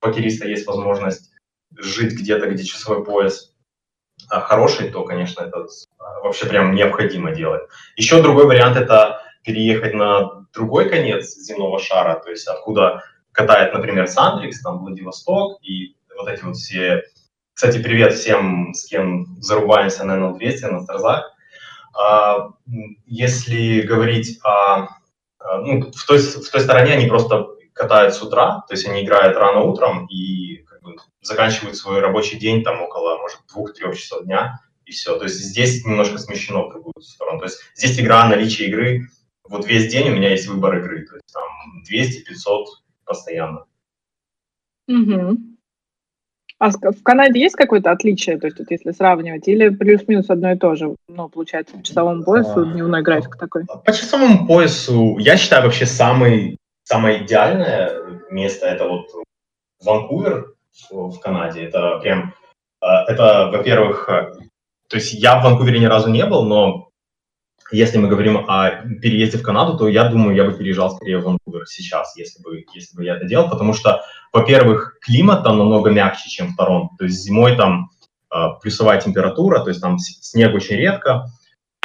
у 0.00 0.06
покериста 0.06 0.46
есть 0.46 0.66
возможность 0.66 1.32
жить 1.76 2.14
где-то, 2.14 2.48
где 2.48 2.64
часовой 2.64 3.04
пояс 3.04 3.52
а, 4.30 4.40
хороший, 4.40 4.90
то, 4.90 5.04
конечно, 5.04 5.42
это 5.42 5.66
а, 5.98 6.20
вообще 6.20 6.46
прям 6.46 6.74
необходимо 6.74 7.32
делать. 7.32 7.62
Еще 7.96 8.22
другой 8.22 8.46
вариант– 8.46 8.76
это 8.78 9.20
переехать 9.44 9.94
на 9.94 10.46
другой 10.54 10.88
конец 10.88 11.36
земного 11.36 11.78
шара, 11.78 12.18
то 12.18 12.30
есть 12.30 12.46
откуда 12.48 13.02
катает, 13.32 13.74
например, 13.74 14.06
Сандрикс, 14.08 14.62
там 14.62 14.78
Владивосток, 14.78 15.58
и 15.62 15.96
вот 16.16 16.28
эти 16.28 16.42
вот 16.42 16.56
все... 16.56 17.02
Кстати, 17.52 17.82
привет 17.82 18.14
всем, 18.14 18.74
с 18.74 18.86
кем 18.86 19.40
зарубаемся 19.40 20.04
на 20.04 20.12
NL200, 20.18 20.70
на 20.70 20.82
Старзах. 20.82 21.35
А, 21.98 22.50
если 23.06 23.82
говорить 23.82 24.38
о... 24.44 24.88
Ну, 25.62 25.92
в 25.92 26.06
той, 26.06 26.18
в 26.18 26.50
той 26.50 26.60
стороне 26.60 26.94
они 26.94 27.06
просто 27.06 27.46
катают 27.72 28.14
с 28.14 28.22
утра, 28.22 28.64
то 28.66 28.74
есть 28.74 28.86
они 28.86 29.04
играют 29.04 29.36
рано 29.36 29.60
утром 29.60 30.06
и 30.06 30.64
как 30.64 30.82
бы, 30.82 30.96
заканчивают 31.20 31.76
свой 31.76 32.00
рабочий 32.00 32.38
день 32.38 32.64
там 32.64 32.82
около, 32.82 33.18
может, 33.18 33.38
двух-трех 33.52 33.96
часов 33.96 34.24
дня, 34.24 34.60
и 34.86 34.92
все. 34.92 35.16
То 35.16 35.24
есть 35.24 35.36
здесь 35.36 35.84
немножко 35.84 36.18
смещено 36.18 36.64
в 36.64 36.70
другую 36.70 36.94
сторону. 37.00 37.38
То 37.38 37.44
есть 37.44 37.60
здесь 37.74 38.00
игра, 38.00 38.26
наличие 38.28 38.68
игры, 38.68 39.08
вот 39.44 39.66
весь 39.66 39.90
день 39.90 40.10
у 40.10 40.16
меня 40.16 40.30
есть 40.30 40.48
выбор 40.48 40.78
игры, 40.78 41.06
то 41.06 41.14
есть 41.14 41.32
там 41.32 41.44
200-500 41.88 42.64
постоянно. 43.04 43.66
Угу. 44.88 45.38
А 46.58 46.70
в 46.70 47.02
Канаде 47.02 47.40
есть 47.40 47.54
какое-то 47.54 47.90
отличие, 47.90 48.38
то 48.38 48.46
есть 48.46 48.58
вот 48.58 48.70
если 48.70 48.92
сравнивать, 48.92 49.46
или 49.46 49.68
плюс-минус 49.68 50.30
одно 50.30 50.52
и 50.52 50.56
то 50.56 50.74
же, 50.74 50.96
ну, 51.06 51.28
получается, 51.28 51.76
по 51.76 51.82
часовому 51.82 52.24
поясу 52.24 52.64
дневной 52.64 53.02
график 53.02 53.36
такой? 53.36 53.64
По 53.84 53.92
часовому 53.92 54.46
поясу, 54.46 55.18
я 55.18 55.36
считаю, 55.36 55.64
вообще 55.64 55.84
самый, 55.84 56.56
самое 56.82 57.22
идеальное 57.22 57.92
место 58.30 58.66
это 58.66 58.88
вот 58.88 59.06
Ванкувер 59.84 60.54
в 60.90 61.18
Канаде. 61.18 61.64
Это 61.64 61.98
прям, 61.98 62.34
э, 62.80 62.86
это, 63.08 63.50
во-первых, 63.52 64.08
э, 64.08 64.32
то 64.88 64.96
есть 64.96 65.12
я 65.12 65.38
в 65.38 65.44
Ванкувере 65.44 65.78
ни 65.78 65.86
разу 65.86 66.10
не 66.10 66.24
был, 66.24 66.44
но 66.44 66.85
если 67.72 67.98
мы 67.98 68.08
говорим 68.08 68.44
о 68.48 68.70
переезде 69.00 69.38
в 69.38 69.42
Канаду, 69.42 69.76
то 69.76 69.88
я 69.88 70.08
думаю, 70.08 70.36
я 70.36 70.44
бы 70.44 70.52
переезжал 70.52 70.94
скорее 70.94 71.18
в 71.18 71.24
Ванкувер 71.24 71.66
сейчас, 71.66 72.16
если 72.16 72.42
бы, 72.42 72.64
если 72.74 72.96
бы 72.96 73.04
я 73.04 73.16
это 73.16 73.26
делал, 73.26 73.48
потому 73.48 73.72
что, 73.72 74.02
во-первых, 74.32 74.98
климат 75.00 75.44
там 75.44 75.58
намного 75.58 75.90
мягче, 75.90 76.28
чем 76.28 76.52
в 76.52 76.56
Торонто. 76.56 76.94
То 76.98 77.04
есть 77.04 77.22
зимой 77.22 77.56
там 77.56 77.90
э, 78.34 78.36
плюсовая 78.62 79.00
температура, 79.00 79.60
то 79.60 79.68
есть 79.68 79.80
там 79.80 79.98
снег 79.98 80.54
очень 80.54 80.76
редко. 80.76 81.26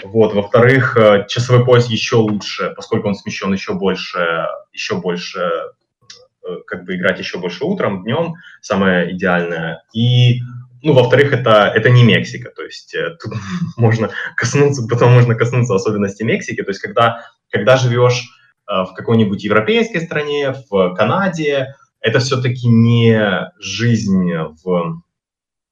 Вот. 0.04 0.34
Во-вторых, 0.34 0.98
э, 0.98 1.26
часовой 1.28 1.66
пояс 1.66 1.88
еще 1.88 2.18
лучше, 2.18 2.74
поскольку 2.76 3.08
он 3.08 3.16
смещен 3.16 3.52
еще 3.54 3.74
больше, 3.74 4.48
еще 4.74 4.96
больше 4.96 5.40
э, 5.40 6.58
как 6.68 6.86
бы 6.86 6.96
играть 6.96 7.20
еще 7.20 7.40
больше 7.40 7.66
утром, 7.66 8.04
днем, 8.04 8.36
самое 8.62 9.14
идеальное. 9.14 9.84
И 9.94 10.42
ну, 10.84 10.94
во-вторых, 10.94 11.34
это, 11.34 11.72
это 11.76 11.90
не 11.90 12.04
Мексика, 12.04 12.50
то 12.50 12.64
есть 12.64 12.94
э, 12.96 13.18
тут 13.22 13.34
можно 13.78 14.10
коснуться, 14.36 14.88
потом 14.88 15.14
можно 15.14 15.36
коснуться 15.36 15.76
особенностей 15.76 16.24
Мексики, 16.24 16.64
то 16.64 16.72
есть 16.72 16.82
когда, 16.82 17.26
когда 17.52 17.78
живешь 17.78 18.24
э, 18.68 18.84
в 18.84 18.94
какой-нибудь 18.96 19.44
европейской 19.44 20.00
стране, 20.00 20.56
в 20.70 20.94
Канаде, 20.96 21.76
это 22.00 22.20
все-таки 22.20 22.68
не 22.68 23.52
жизнь 23.60 24.34
в, 24.34 25.02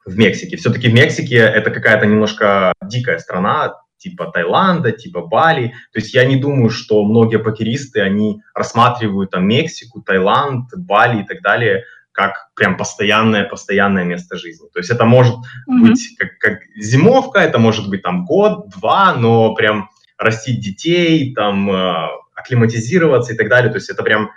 в 0.05 0.17
Мексике. 0.17 0.57
Все-таки 0.57 0.87
в 0.89 0.93
Мексике 0.93 1.37
это 1.37 1.71
какая-то 1.71 2.05
немножко 2.05 2.71
дикая 2.83 3.17
страна, 3.17 3.73
типа 3.97 4.27
Таиланда, 4.31 4.91
типа 4.91 5.21
Бали. 5.21 5.69
То 5.91 5.99
есть 5.99 6.13
я 6.13 6.25
не 6.25 6.35
думаю, 6.35 6.69
что 6.69 7.03
многие 7.03 7.39
покеристы, 7.39 8.01
они 8.01 8.43
рассматривают 8.53 9.31
там 9.31 9.47
Мексику, 9.47 10.03
Таиланд, 10.03 10.69
Бали 10.75 11.23
и 11.23 11.25
так 11.25 11.41
далее– 11.41 11.83
как 12.19 12.49
прям 12.53 12.75
постоянное, 12.75 13.45
постоянное 13.45 14.03
место 14.03 14.35
жизни. 14.35 14.67
То 14.73 14.79
есть 14.79 14.89
это 14.89 15.05
может 15.05 15.35
mm-hmm. 15.35 15.81
быть 15.81 16.17
как, 16.17 16.37
как 16.37 16.59
зимовка, 16.75 17.39
это 17.39 17.59
может 17.59 17.89
быть 17.89 18.01
там 18.01 18.25
год, 18.25 18.67
два, 18.67 19.13
но 19.13 19.55
прям 19.55 19.89
растить 20.17 20.59
детей, 20.59 21.33
там 21.33 21.71
э, 21.71 22.07
акклиматизироваться 22.35 23.31
и 23.31 23.37
так 23.37 23.47
далее. 23.47 23.71
То 23.71 23.77
есть 23.77 23.89
это 23.89 24.03
прям 24.03 24.31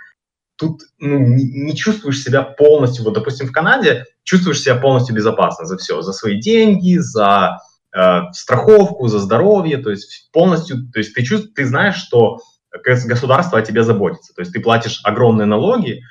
тут 0.55 0.83
ну, 0.97 1.17
не, 1.19 1.43
не 1.43 1.75
чувствуешь 1.75 2.23
себя 2.23 2.43
полностью, 2.43 3.03
вот, 3.03 3.15
допустим, 3.15 3.47
в 3.47 3.51
Канаде 3.51 4.05
чувствуешь 4.23 4.61
себя 4.61 4.75
полностью 4.75 5.13
безопасно 5.13 5.65
за 5.65 5.77
все, 5.77 6.01
за 6.01 6.13
свои 6.13 6.39
деньги, 6.39 6.99
за 6.99 7.57
э, 7.93 8.21
страховку, 8.31 9.09
за 9.09 9.19
здоровье, 9.19 9.77
то 9.79 9.89
есть 9.89 10.29
полностью, 10.31 10.89
то 10.93 10.99
есть 10.99 11.13
ты 11.13 11.21
чувствуешь, 11.21 11.53
ты 11.53 11.65
знаешь, 11.65 11.97
что 11.97 12.39
государство 12.81 13.59
о 13.59 13.61
тебе 13.61 13.83
заботится, 13.83 14.33
то 14.33 14.41
есть 14.41 14.53
ты 14.53 14.61
платишь 14.61 15.01
огромные 15.03 15.47
налоги, 15.47 16.01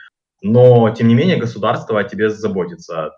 но, 0.43 0.91
тем 0.91 1.09
не 1.09 1.15
менее, 1.15 1.37
государство 1.37 2.01
о 2.01 2.05
тебе 2.05 2.29
заботится. 2.29 3.13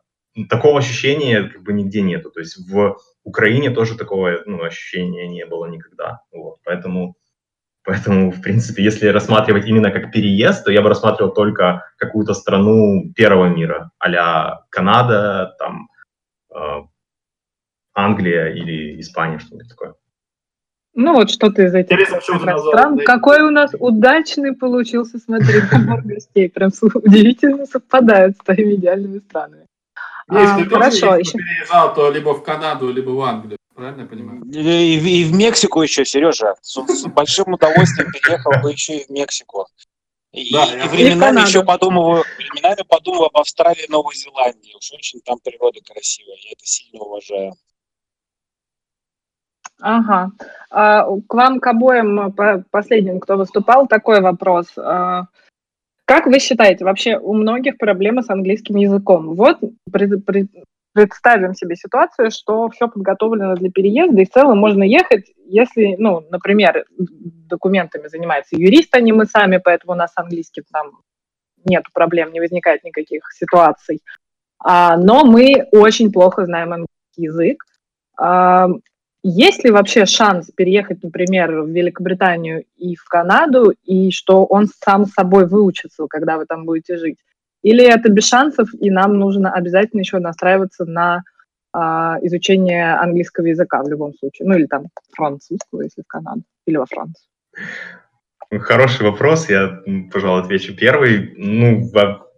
Такого 0.48 0.78
ощущения 0.78 1.44
как 1.48 1.62
бы 1.62 1.72
нигде 1.72 2.02
нету. 2.02 2.30
То 2.30 2.40
есть 2.40 2.58
в 2.68 2.96
Украине 3.24 3.70
тоже 3.70 3.96
такого 3.96 4.42
ну, 4.46 4.62
ощущения 4.62 5.26
не 5.28 5.46
было 5.46 5.66
никогда. 5.66 6.20
Вот. 6.32 6.58
Поэтому, 6.64 7.16
поэтому, 7.82 8.30
в 8.30 8.42
принципе, 8.42 8.84
если 8.84 9.06
рассматривать 9.08 9.66
именно 9.66 9.90
как 9.90 10.12
переезд, 10.12 10.64
то 10.64 10.72
я 10.72 10.82
бы 10.82 10.88
рассматривал 10.90 11.32
только 11.32 11.84
какую-то 11.96 12.34
страну 12.34 13.12
первого 13.14 13.46
мира, 13.46 13.90
а 13.98 14.60
Канада, 14.70 15.54
там, 15.58 15.88
э, 16.54 16.82
Англия 17.94 18.48
или 18.52 19.00
Испания, 19.00 19.38
что-нибудь 19.38 19.68
такое. 19.68 19.94
Ну 20.94 21.14
вот 21.14 21.30
что-то 21.30 21.62
из 21.62 21.74
этих 21.74 21.98
стран. 22.22 22.98
Какой 22.98 23.42
у 23.42 23.50
нас 23.50 23.72
удачный 23.78 24.54
получился, 24.54 25.18
смотри, 25.18 25.60
набор 25.72 26.02
гостей. 26.02 26.48
Прям 26.48 26.70
удивительно 26.94 27.66
совпадают 27.66 28.36
с 28.36 28.44
твоими 28.44 28.74
идеальными 28.74 29.18
странами. 29.18 29.66
Если 30.30 30.66
а, 30.66 30.68
хорошо, 30.68 31.16
еще... 31.16 31.32
переезжал, 31.32 31.94
то 31.94 32.10
либо 32.10 32.34
в 32.34 32.42
Канаду, 32.42 32.90
либо 32.90 33.10
в 33.10 33.20
Англию. 33.20 33.58
Правильно 33.74 34.02
я 34.02 34.06
понимаю? 34.06 34.42
И, 34.44 34.58
и, 34.58 35.22
и 35.22 35.24
в 35.24 35.34
Мексику 35.34 35.82
еще, 35.82 36.04
Сережа. 36.04 36.54
С, 36.62 36.80
с 36.86 37.04
большим 37.06 37.52
удовольствием 37.52 38.10
переехал 38.12 38.52
бы 38.62 38.70
еще 38.70 38.98
и 38.98 39.04
в 39.04 39.10
Мексику. 39.10 39.66
И, 40.32 40.52
да, 40.52 40.64
и, 40.64 40.84
и 40.84 40.88
временами 40.88 41.40
еще 41.40 41.64
подумываю, 41.64 42.24
временами 42.38 42.84
подумываю 42.88 43.26
об 43.26 43.36
Австралии 43.36 43.84
и 43.86 43.90
Новой 43.90 44.14
Зеландии. 44.14 44.74
Уж 44.76 44.92
очень 44.92 45.20
там 45.20 45.38
природа 45.42 45.80
красивая. 45.84 46.36
Я 46.36 46.52
это 46.52 46.64
сильно 46.64 47.00
уважаю. 47.00 47.52
Ага. 49.80 50.30
А, 50.70 51.06
к 51.26 51.34
вам, 51.34 51.60
к 51.60 51.66
обоим 51.66 52.32
по 52.32 52.64
последним, 52.70 53.20
кто 53.20 53.36
выступал, 53.36 53.86
такой 53.86 54.20
вопрос. 54.20 54.66
А, 54.76 55.24
как 56.04 56.26
вы 56.26 56.38
считаете, 56.38 56.84
вообще 56.84 57.18
у 57.18 57.34
многих 57.34 57.78
проблемы 57.78 58.22
с 58.22 58.30
английским 58.30 58.76
языком? 58.76 59.34
Вот 59.34 59.58
пред, 59.90 60.24
пред, 60.24 60.48
представим 60.92 61.54
себе 61.54 61.76
ситуацию, 61.76 62.30
что 62.30 62.68
все 62.68 62.88
подготовлено 62.88 63.54
для 63.56 63.70
переезда, 63.70 64.20
и 64.20 64.26
в 64.26 64.30
целом 64.30 64.58
можно 64.58 64.84
ехать, 64.84 65.32
если, 65.46 65.96
ну, 65.98 66.24
например, 66.30 66.84
документами 66.98 68.08
занимается 68.08 68.56
юрист, 68.56 68.94
а 68.94 69.00
не 69.00 69.12
мы 69.12 69.26
сами, 69.26 69.58
поэтому 69.58 69.92
у 69.92 69.96
нас 69.96 70.12
английский 70.14 70.62
там 70.72 71.00
нет 71.64 71.84
проблем, 71.92 72.32
не 72.32 72.40
возникает 72.40 72.84
никаких 72.84 73.32
ситуаций. 73.32 74.00
А, 74.58 74.96
но 74.96 75.24
мы 75.24 75.66
очень 75.72 76.12
плохо 76.12 76.44
знаем 76.44 76.72
английский 76.72 77.22
язык. 77.22 77.64
А, 78.16 78.68
есть 79.26 79.64
ли 79.64 79.70
вообще 79.70 80.04
шанс 80.04 80.50
переехать, 80.54 81.02
например, 81.02 81.62
в 81.62 81.68
Великобританию 81.70 82.64
и 82.76 82.94
в 82.94 83.04
Канаду, 83.04 83.72
и 83.84 84.10
что 84.10 84.44
он 84.44 84.68
сам 84.84 85.06
собой 85.06 85.46
выучится, 85.46 86.06
когда 86.08 86.36
вы 86.36 86.44
там 86.44 86.66
будете 86.66 86.98
жить? 86.98 87.16
Или 87.62 87.82
это 87.84 88.10
без 88.10 88.28
шансов, 88.28 88.68
и 88.78 88.90
нам 88.90 89.18
нужно 89.18 89.50
обязательно 89.50 90.00
еще 90.00 90.18
настраиваться 90.18 90.84
на 90.84 91.22
а, 91.72 92.18
изучение 92.20 92.94
английского 92.96 93.46
языка 93.46 93.82
в 93.82 93.88
любом 93.88 94.12
случае? 94.12 94.46
Ну 94.46 94.56
или 94.56 94.66
там 94.66 94.88
французского, 95.16 95.80
если 95.80 96.02
в 96.02 96.06
Канаду, 96.06 96.42
или 96.66 96.76
во 96.76 96.84
Францию. 96.84 97.26
Хороший 98.60 99.06
вопрос, 99.06 99.48
я, 99.48 99.82
пожалуй, 100.12 100.42
отвечу 100.42 100.76
первый. 100.76 101.32
Ну, 101.38 101.90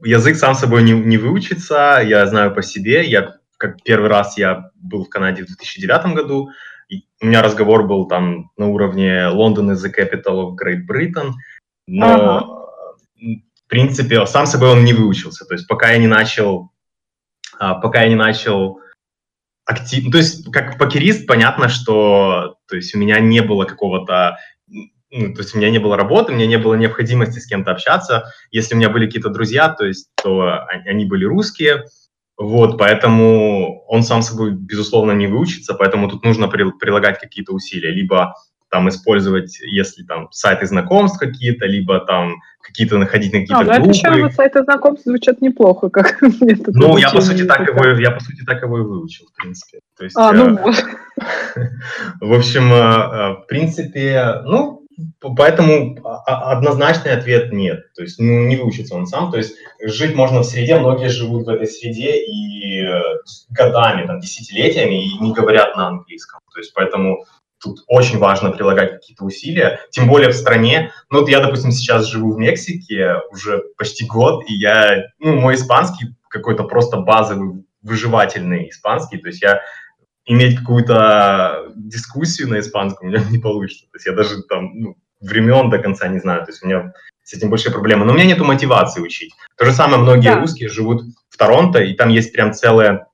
язык 0.04 0.36
сам 0.36 0.54
собой 0.54 0.84
не, 0.84 0.92
не 0.92 1.18
выучится, 1.18 2.00
я 2.04 2.24
знаю 2.26 2.54
по 2.54 2.62
себе. 2.62 3.04
Я 3.04 3.34
как 3.58 3.82
первый 3.82 4.08
раз 4.08 4.38
я 4.38 4.70
был 4.76 5.04
в 5.04 5.08
Канаде 5.08 5.42
в 5.42 5.46
2009 5.46 6.14
году, 6.14 6.50
у 7.20 7.26
меня 7.26 7.42
разговор 7.42 7.86
был 7.86 8.06
там 8.06 8.50
на 8.56 8.68
уровне 8.68 9.28
London 9.28 9.72
is 9.72 9.84
the 9.84 9.92
capital 9.92 10.46
of 10.46 10.56
Great 10.56 10.86
Britain, 10.88 11.32
но 11.86 12.06
ага. 12.06 12.46
в 13.18 13.68
принципе 13.68 14.24
сам 14.26 14.46
собой 14.46 14.70
он 14.70 14.84
не 14.84 14.92
выучился. 14.92 15.44
То 15.44 15.54
есть 15.54 15.66
пока 15.66 15.90
я 15.90 15.98
не 15.98 16.06
начал, 16.06 16.70
а, 17.58 17.74
пока 17.74 18.02
я 18.02 18.08
не 18.08 18.14
начал 18.14 18.80
активно, 19.64 20.12
то 20.12 20.18
есть 20.18 20.50
как 20.52 20.78
покерист 20.78 21.26
понятно, 21.26 21.68
что 21.68 22.56
то 22.68 22.76
есть 22.76 22.94
у 22.94 22.98
меня 22.98 23.18
не 23.20 23.40
было 23.40 23.64
какого-то 23.64 24.38
ну, 25.10 25.32
то 25.32 25.40
есть 25.40 25.54
у 25.54 25.58
меня 25.58 25.70
не 25.70 25.78
было 25.78 25.96
работы, 25.96 26.32
у 26.32 26.34
меня 26.34 26.46
не 26.46 26.58
было 26.58 26.74
необходимости 26.74 27.38
с 27.38 27.46
кем-то 27.46 27.70
общаться. 27.70 28.32
Если 28.50 28.74
у 28.74 28.76
меня 28.76 28.90
были 28.90 29.06
какие-то 29.06 29.30
друзья, 29.30 29.68
то 29.68 29.86
есть 29.86 30.10
то 30.22 30.66
они 30.68 31.06
были 31.06 31.24
русские, 31.24 31.84
вот, 32.38 32.78
поэтому 32.78 33.82
он 33.86 34.02
сам 34.02 34.22
собой, 34.22 34.50
безусловно, 34.52 35.12
не 35.12 35.26
выучится, 35.26 35.74
поэтому 35.74 36.08
тут 36.08 36.24
нужно 36.24 36.48
прилагать 36.48 37.18
какие-то 37.18 37.52
усилия, 37.52 37.90
либо 37.90 38.34
там 38.70 38.88
использовать, 38.88 39.58
если 39.60 40.02
там 40.02 40.30
сайты 40.32 40.66
знакомств 40.66 41.18
какие-то, 41.18 41.66
либо 41.66 42.00
там 42.00 42.36
какие-то 42.60 42.98
находить 42.98 43.32
на 43.32 43.40
какие-то 43.40 43.60
а, 43.60 43.80
группы. 43.80 43.98
А, 44.04 44.16
еще 44.16 44.30
сайты 44.32 44.62
знакомств 44.64 45.04
звучат 45.06 45.40
неплохо, 45.40 45.88
как. 45.88 46.20
Ну, 46.66 46.98
я 46.98 47.10
по 47.10 47.20
сути 47.20 47.44
так 47.44 47.66
его, 47.66 47.98
я 47.98 48.10
по 48.10 48.20
сути 48.20 48.42
так 48.44 48.62
его 48.62 48.78
и 48.78 48.82
выучил, 48.82 49.26
в 49.26 49.40
принципе. 49.40 49.78
То 49.96 50.04
есть, 50.04 50.16
а, 50.18 50.32
ну 50.32 50.56
вот. 50.56 50.74
В 52.20 52.32
общем, 52.34 52.70
э, 52.72 52.76
э, 52.76 53.32
в 53.42 53.46
принципе, 53.48 54.42
ну, 54.44 54.85
Поэтому 55.20 55.98
а, 56.04 56.22
а, 56.26 56.52
однозначный 56.52 57.12
ответ 57.12 57.52
нет. 57.52 57.92
То 57.94 58.02
есть 58.02 58.18
ну, 58.18 58.46
не 58.46 58.56
выучится 58.56 58.94
он 58.94 59.06
сам. 59.06 59.30
То 59.30 59.38
есть 59.38 59.56
жить 59.82 60.14
можно 60.14 60.40
в 60.40 60.44
среде, 60.44 60.78
многие 60.78 61.08
живут 61.08 61.46
в 61.46 61.48
этой 61.48 61.66
среде 61.66 62.24
и 62.24 62.82
э, 62.82 63.00
годами, 63.50 64.06
там, 64.06 64.20
десятилетиями 64.20 65.04
и 65.04 65.18
не 65.18 65.32
говорят 65.32 65.76
на 65.76 65.88
английском. 65.88 66.40
То 66.52 66.60
есть 66.60 66.72
поэтому 66.74 67.24
тут 67.58 67.80
очень 67.88 68.18
важно 68.18 68.50
прилагать 68.50 68.92
какие-то 68.92 69.24
усилия, 69.24 69.80
тем 69.90 70.08
более 70.08 70.30
в 70.30 70.34
стране. 70.36 70.92
Ну 71.10 71.20
вот 71.20 71.28
я, 71.28 71.40
допустим, 71.40 71.72
сейчас 71.72 72.06
живу 72.06 72.32
в 72.32 72.38
Мексике 72.38 73.16
уже 73.30 73.62
почти 73.76 74.06
год, 74.06 74.44
и 74.48 74.54
я, 74.54 75.04
ну, 75.18 75.36
мой 75.36 75.54
испанский 75.54 76.14
какой-то 76.28 76.64
просто 76.64 76.98
базовый, 76.98 77.64
выживательный 77.82 78.70
испанский. 78.70 79.18
То 79.18 79.28
есть 79.28 79.42
я 79.42 79.60
иметь 80.26 80.58
какую-то 80.58 81.72
дискуссию 81.74 82.48
на 82.48 82.60
испанском 82.60 83.08
у 83.08 83.10
меня 83.10 83.22
не 83.30 83.38
получится. 83.38 83.84
То 83.84 83.96
есть 83.96 84.06
я 84.06 84.12
даже 84.12 84.42
там 84.42 84.70
ну, 84.74 84.96
времен 85.20 85.70
до 85.70 85.78
конца 85.78 86.08
не 86.08 86.18
знаю. 86.18 86.44
То 86.44 86.50
есть 86.50 86.62
у 86.62 86.66
меня 86.66 86.92
с 87.22 87.32
этим 87.32 87.50
большие 87.50 87.72
проблемы. 87.72 88.04
Но 88.04 88.12
у 88.12 88.14
меня 88.14 88.26
нет 88.26 88.38
мотивации 88.38 89.00
учить. 89.00 89.32
То 89.56 89.64
же 89.64 89.72
самое 89.72 90.02
многие 90.02 90.34
да. 90.34 90.40
русские 90.40 90.68
живут 90.68 91.02
в 91.28 91.36
Торонто, 91.36 91.80
и 91.80 91.94
там 91.94 92.08
есть 92.10 92.32
прям 92.32 92.52
целые 92.52 93.06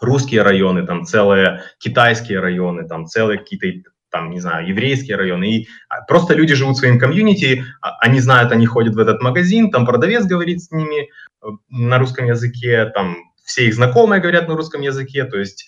русские 0.00 0.42
районы, 0.42 0.86
там 0.86 1.04
целые 1.04 1.62
китайские 1.78 2.40
районы, 2.40 2.86
там 2.86 3.06
целые 3.06 3.38
какие-то 3.38 3.90
там, 4.10 4.30
не 4.30 4.40
знаю, 4.40 4.68
еврейские 4.68 5.16
районы. 5.16 5.50
И 5.50 5.68
а, 5.88 6.02
просто 6.02 6.34
люди 6.34 6.54
живут 6.54 6.76
своим 6.76 7.00
комьюнити, 7.00 7.64
а, 7.80 7.98
они 7.98 8.20
знают, 8.20 8.52
они 8.52 8.64
ходят 8.64 8.94
в 8.94 8.98
этот 8.98 9.20
магазин, 9.20 9.72
там 9.72 9.84
продавец 9.84 10.24
говорит 10.24 10.62
с 10.62 10.70
ними 10.70 11.08
э, 11.42 11.46
на 11.68 11.98
русском 11.98 12.26
языке, 12.26 12.86
там 12.94 13.16
все 13.44 13.66
их 13.66 13.74
знакомые 13.74 14.20
говорят 14.20 14.46
на 14.46 14.54
русском 14.54 14.82
языке, 14.82 15.24
то 15.24 15.36
есть 15.36 15.66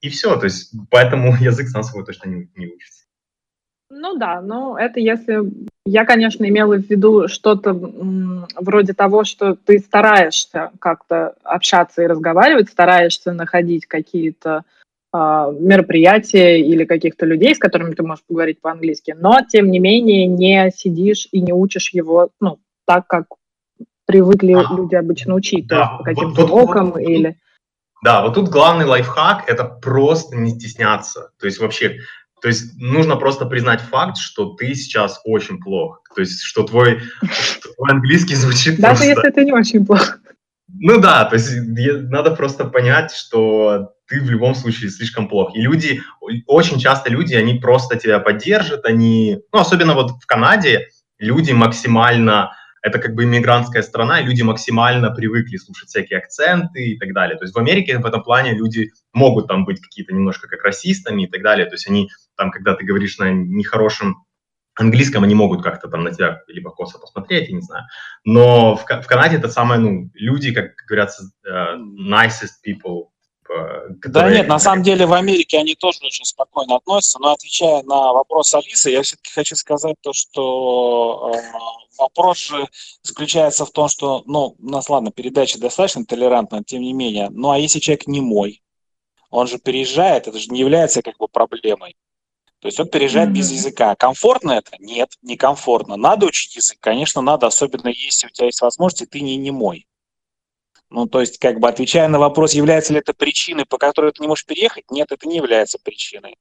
и 0.00 0.08
все. 0.08 0.36
То 0.36 0.44
есть 0.44 0.72
поэтому 0.90 1.34
язык 1.40 1.68
сам 1.68 1.82
собой 1.82 2.04
точно 2.04 2.28
не, 2.28 2.48
не 2.56 2.66
учится. 2.68 3.04
Ну 3.90 4.16
да, 4.16 4.40
но 4.40 4.78
это 4.78 5.00
если... 5.00 5.40
Я, 5.84 6.04
конечно, 6.04 6.44
имела 6.44 6.76
в 6.76 6.88
виду 6.88 7.26
что-то 7.26 7.72
вроде 8.54 8.92
того, 8.92 9.24
что 9.24 9.56
ты 9.56 9.80
стараешься 9.80 10.70
как-то 10.78 11.34
общаться 11.42 12.02
и 12.02 12.06
разговаривать, 12.06 12.68
стараешься 12.68 13.32
находить 13.32 13.86
какие-то 13.86 14.62
э, 15.12 15.16
мероприятия 15.18 16.60
или 16.60 16.84
каких-то 16.84 17.26
людей, 17.26 17.54
с 17.54 17.58
которыми 17.58 17.94
ты 17.94 18.04
можешь 18.04 18.24
поговорить 18.24 18.60
по-английски, 18.60 19.16
но, 19.18 19.40
тем 19.48 19.70
не 19.70 19.80
менее, 19.80 20.26
не 20.26 20.70
сидишь 20.70 21.26
и 21.32 21.40
не 21.40 21.52
учишь 21.52 21.90
его 21.92 22.28
ну, 22.40 22.60
так, 22.86 23.08
как 23.08 23.24
привыкли 24.06 24.52
а, 24.52 24.76
люди 24.76 24.94
обычно 24.94 25.34
учить, 25.34 25.66
да, 25.66 25.76
то 25.76 25.82
есть 25.82 25.98
по 25.98 26.04
каким-то 26.04 26.42
вот, 26.42 26.50
урокам 26.50 26.90
вот, 26.92 27.00
или... 27.00 27.36
Да, 28.02 28.22
вот 28.22 28.34
тут 28.34 28.48
главный 28.48 28.86
лайфхак– 28.86 29.44
это 29.46 29.64
просто 29.64 30.36
не 30.36 30.50
стесняться. 30.50 31.30
То 31.38 31.46
есть 31.46 31.58
вообще, 31.58 32.00
то 32.40 32.48
есть 32.48 32.80
нужно 32.80 33.16
просто 33.16 33.44
признать 33.44 33.80
факт, 33.80 34.16
что 34.16 34.54
ты 34.54 34.74
сейчас 34.74 35.20
очень 35.24 35.60
плох. 35.60 36.02
То 36.14 36.22
есть 36.22 36.42
что 36.42 36.62
твой, 36.62 37.00
что 37.22 37.72
твой 37.74 37.90
английский 37.90 38.34
звучит 38.34 38.80
Даже 38.80 39.04
просто... 39.04 39.04
если 39.06 39.30
ты 39.30 39.44
не 39.44 39.52
очень 39.52 39.84
плох. 39.84 40.18
Ну 40.78 41.00
да, 41.00 41.24
то 41.24 41.34
есть 41.34 41.50
надо 42.10 42.30
просто 42.30 42.64
понять, 42.64 43.12
что 43.12 43.92
ты 44.06 44.20
в 44.20 44.30
любом 44.30 44.54
случае 44.54 44.90
слишком 44.90 45.28
плох. 45.28 45.54
И 45.54 45.60
люди, 45.60 46.02
очень 46.46 46.78
часто 46.78 47.10
люди, 47.10 47.34
они 47.34 47.54
просто 47.54 47.96
тебя 47.96 48.18
поддержат, 48.18 48.86
они, 48.86 49.40
ну 49.52 49.60
особенно 49.60 49.94
вот 49.94 50.12
в 50.22 50.26
Канаде, 50.26 50.88
люди 51.18 51.52
максимально 51.52 52.52
это 52.82 52.98
как 52.98 53.14
бы 53.14 53.24
иммигрантская 53.24 53.82
страна, 53.82 54.20
и 54.20 54.24
люди 54.24 54.42
максимально 54.42 55.10
привыкли 55.10 55.56
слушать 55.56 55.88
всякие 55.88 56.18
акценты 56.18 56.84
и 56.84 56.98
так 56.98 57.12
далее. 57.12 57.36
То 57.36 57.44
есть 57.44 57.54
в 57.54 57.58
Америке 57.58 57.98
в 57.98 58.06
этом 58.06 58.22
плане 58.22 58.54
люди 58.54 58.90
могут 59.12 59.48
там 59.48 59.64
быть 59.64 59.80
какие-то 59.80 60.14
немножко 60.14 60.48
как 60.48 60.64
расистами 60.64 61.24
и 61.24 61.26
так 61.26 61.42
далее. 61.42 61.66
То 61.66 61.74
есть 61.74 61.88
они 61.88 62.08
там, 62.36 62.50
когда 62.50 62.74
ты 62.74 62.84
говоришь 62.84 63.18
на 63.18 63.30
нехорошем 63.32 64.24
английском, 64.76 65.24
они 65.24 65.34
могут 65.34 65.62
как-то 65.62 65.88
там 65.88 66.04
на 66.04 66.12
тебя 66.12 66.40
либо 66.48 66.70
косо 66.70 66.98
посмотреть, 66.98 67.48
я 67.48 67.54
не 67.54 67.60
знаю. 67.60 67.84
Но 68.24 68.76
в, 68.76 68.84
в 68.84 69.06
Канаде 69.06 69.36
это 69.36 69.48
самое, 69.48 69.80
ну, 69.80 70.10
люди, 70.14 70.52
как 70.54 70.72
говорятся, 70.88 71.24
uh, 71.46 71.76
nicest 71.76 72.62
people 72.66 73.08
да 74.04 74.30
нет, 74.30 74.46
на 74.46 74.58
самом 74.58 74.82
деле 74.84 75.06
в 75.06 75.12
Америке 75.12 75.58
они 75.58 75.74
тоже 75.74 75.98
очень 76.04 76.24
спокойно 76.24 76.76
относятся, 76.76 77.18
но 77.18 77.32
отвечая 77.32 77.82
на 77.82 78.12
вопрос 78.12 78.54
Алисы, 78.54 78.90
я 78.90 79.02
все-таки 79.02 79.32
хочу 79.32 79.56
сказать 79.56 79.96
то, 80.02 80.12
что 80.12 81.32
э, 81.34 81.38
вопрос 82.00 82.38
же 82.38 82.68
заключается 83.02 83.64
в 83.64 83.70
том, 83.70 83.88
что, 83.88 84.22
ну, 84.26 84.56
у 84.58 84.68
нас, 84.68 84.88
ладно, 84.88 85.12
передача 85.12 85.60
достаточно 85.60 86.04
толерантна, 86.04 86.64
тем 86.64 86.82
не 86.82 86.92
менее, 86.92 87.28
ну, 87.30 87.50
а 87.50 87.58
если 87.58 87.78
человек 87.78 88.06
не 88.06 88.20
мой, 88.20 88.62
он 89.30 89.46
же 89.46 89.58
переезжает, 89.58 90.26
это 90.26 90.38
же 90.38 90.48
не 90.48 90.60
является 90.60 91.02
как 91.02 91.16
бы 91.18 91.28
проблемой. 91.28 91.96
То 92.60 92.66
есть 92.68 92.78
он 92.78 92.88
переезжает 92.88 93.30
mm-hmm. 93.30 93.34
без 93.34 93.52
языка. 93.52 93.94
Комфортно 93.94 94.52
это? 94.52 94.72
Нет, 94.78 95.12
некомфортно. 95.22 95.96
Надо 95.96 96.26
учить 96.26 96.56
язык? 96.56 96.78
Конечно, 96.80 97.22
надо, 97.22 97.46
особенно 97.46 97.88
если 97.88 98.26
у 98.26 98.30
тебя 98.30 98.46
есть 98.46 98.60
возможность, 98.60 99.02
и 99.02 99.06
ты 99.06 99.20
не 99.22 99.36
немой. 99.36 99.86
Ну, 100.90 101.06
то 101.06 101.20
есть, 101.20 101.38
как 101.38 101.60
бы 101.60 101.68
отвечая 101.68 102.08
на 102.08 102.18
вопрос, 102.18 102.52
является 102.52 102.92
ли 102.92 102.98
это 102.98 103.14
причиной, 103.14 103.64
по 103.64 103.78
которой 103.78 104.12
ты 104.12 104.22
не 104.22 104.28
можешь 104.28 104.44
переехать, 104.44 104.90
нет, 104.90 105.10
это 105.12 105.26
не 105.26 105.36
является 105.36 105.78
причиной. 105.78 106.36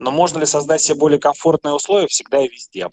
Но 0.00 0.10
можно 0.10 0.38
ли 0.38 0.46
создать 0.46 0.80
себе 0.80 0.98
более 0.98 1.20
комфортные 1.20 1.74
условия 1.74 2.08
всегда 2.08 2.42
и 2.42 2.48
везде? 2.48 2.88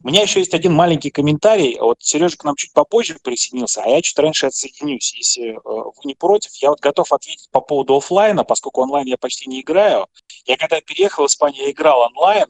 У 0.00 0.06
меня 0.06 0.22
еще 0.22 0.38
есть 0.38 0.54
один 0.54 0.72
маленький 0.72 1.10
комментарий. 1.10 1.76
Вот 1.80 1.96
Сережа 2.00 2.36
к 2.36 2.44
нам 2.44 2.54
чуть 2.54 2.72
попозже 2.72 3.18
присоединился, 3.22 3.82
а 3.82 3.88
я 3.88 4.00
чуть 4.00 4.16
раньше 4.18 4.46
отсоединюсь. 4.46 5.12
Если 5.12 5.54
э, 5.54 5.58
вы 5.64 5.92
не 6.04 6.14
против, 6.14 6.54
я 6.54 6.70
вот 6.70 6.78
готов 6.78 7.12
ответить 7.12 7.50
по 7.50 7.60
поводу 7.60 7.96
офлайна, 7.96 8.44
поскольку 8.44 8.80
онлайн 8.80 9.08
я 9.08 9.18
почти 9.18 9.48
не 9.48 9.60
играю. 9.60 10.06
Я 10.46 10.56
когда 10.56 10.80
переехал 10.80 11.24
в 11.24 11.28
Испанию, 11.28 11.64
я 11.64 11.72
играл 11.72 12.00
онлайн, 12.02 12.46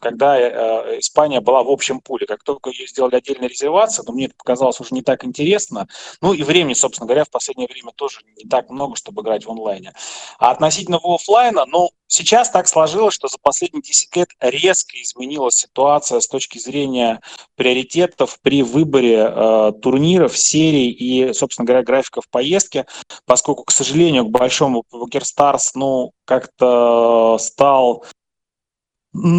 когда 0.00 0.38
э, 0.38 0.98
Испания 0.98 1.40
была 1.40 1.62
в 1.62 1.70
общем 1.70 2.00
пуле. 2.00 2.26
Как 2.26 2.42
только 2.42 2.70
ее 2.70 2.86
сделали 2.86 3.16
отдельной 3.16 3.48
резервацией, 3.48 4.06
но 4.06 4.12
мне 4.12 4.26
это 4.26 4.34
показалось 4.36 4.80
уже 4.80 4.94
не 4.94 5.02
так 5.02 5.24
интересно. 5.24 5.88
Ну 6.20 6.32
и 6.32 6.42
времени, 6.42 6.74
собственно 6.74 7.06
говоря, 7.06 7.24
в 7.24 7.30
последнее 7.30 7.68
время 7.68 7.92
тоже 7.94 8.20
не 8.36 8.48
так 8.48 8.70
много, 8.70 8.96
чтобы 8.96 9.22
играть 9.22 9.44
в 9.44 9.50
онлайне. 9.50 9.92
А 10.38 10.50
относительно 10.50 10.98
офлайна, 11.02 11.66
ну, 11.66 11.90
сейчас 12.06 12.50
так 12.50 12.68
сложилось, 12.68 13.14
что 13.14 13.28
за 13.28 13.38
последние 13.38 13.82
10 13.82 14.16
лет 14.16 14.28
резко 14.40 15.00
изменилась 15.00 15.56
ситуация 15.56 16.20
с 16.20 16.28
точки 16.28 16.58
зрения 16.58 17.20
приоритетов 17.56 18.38
при 18.42 18.62
выборе 18.62 19.28
э, 19.28 19.72
турниров, 19.82 20.36
серий 20.36 20.90
и, 20.90 21.32
собственно 21.32 21.66
говоря, 21.66 21.84
графиков 21.84 22.28
поездки, 22.30 22.86
поскольку, 23.26 23.64
к 23.64 23.70
сожалению, 23.70 24.24
к 24.24 24.30
большому 24.30 24.84
PokerStars, 24.90 25.74
ну, 25.74 26.12
как-то 26.24 27.36
стал 27.38 28.04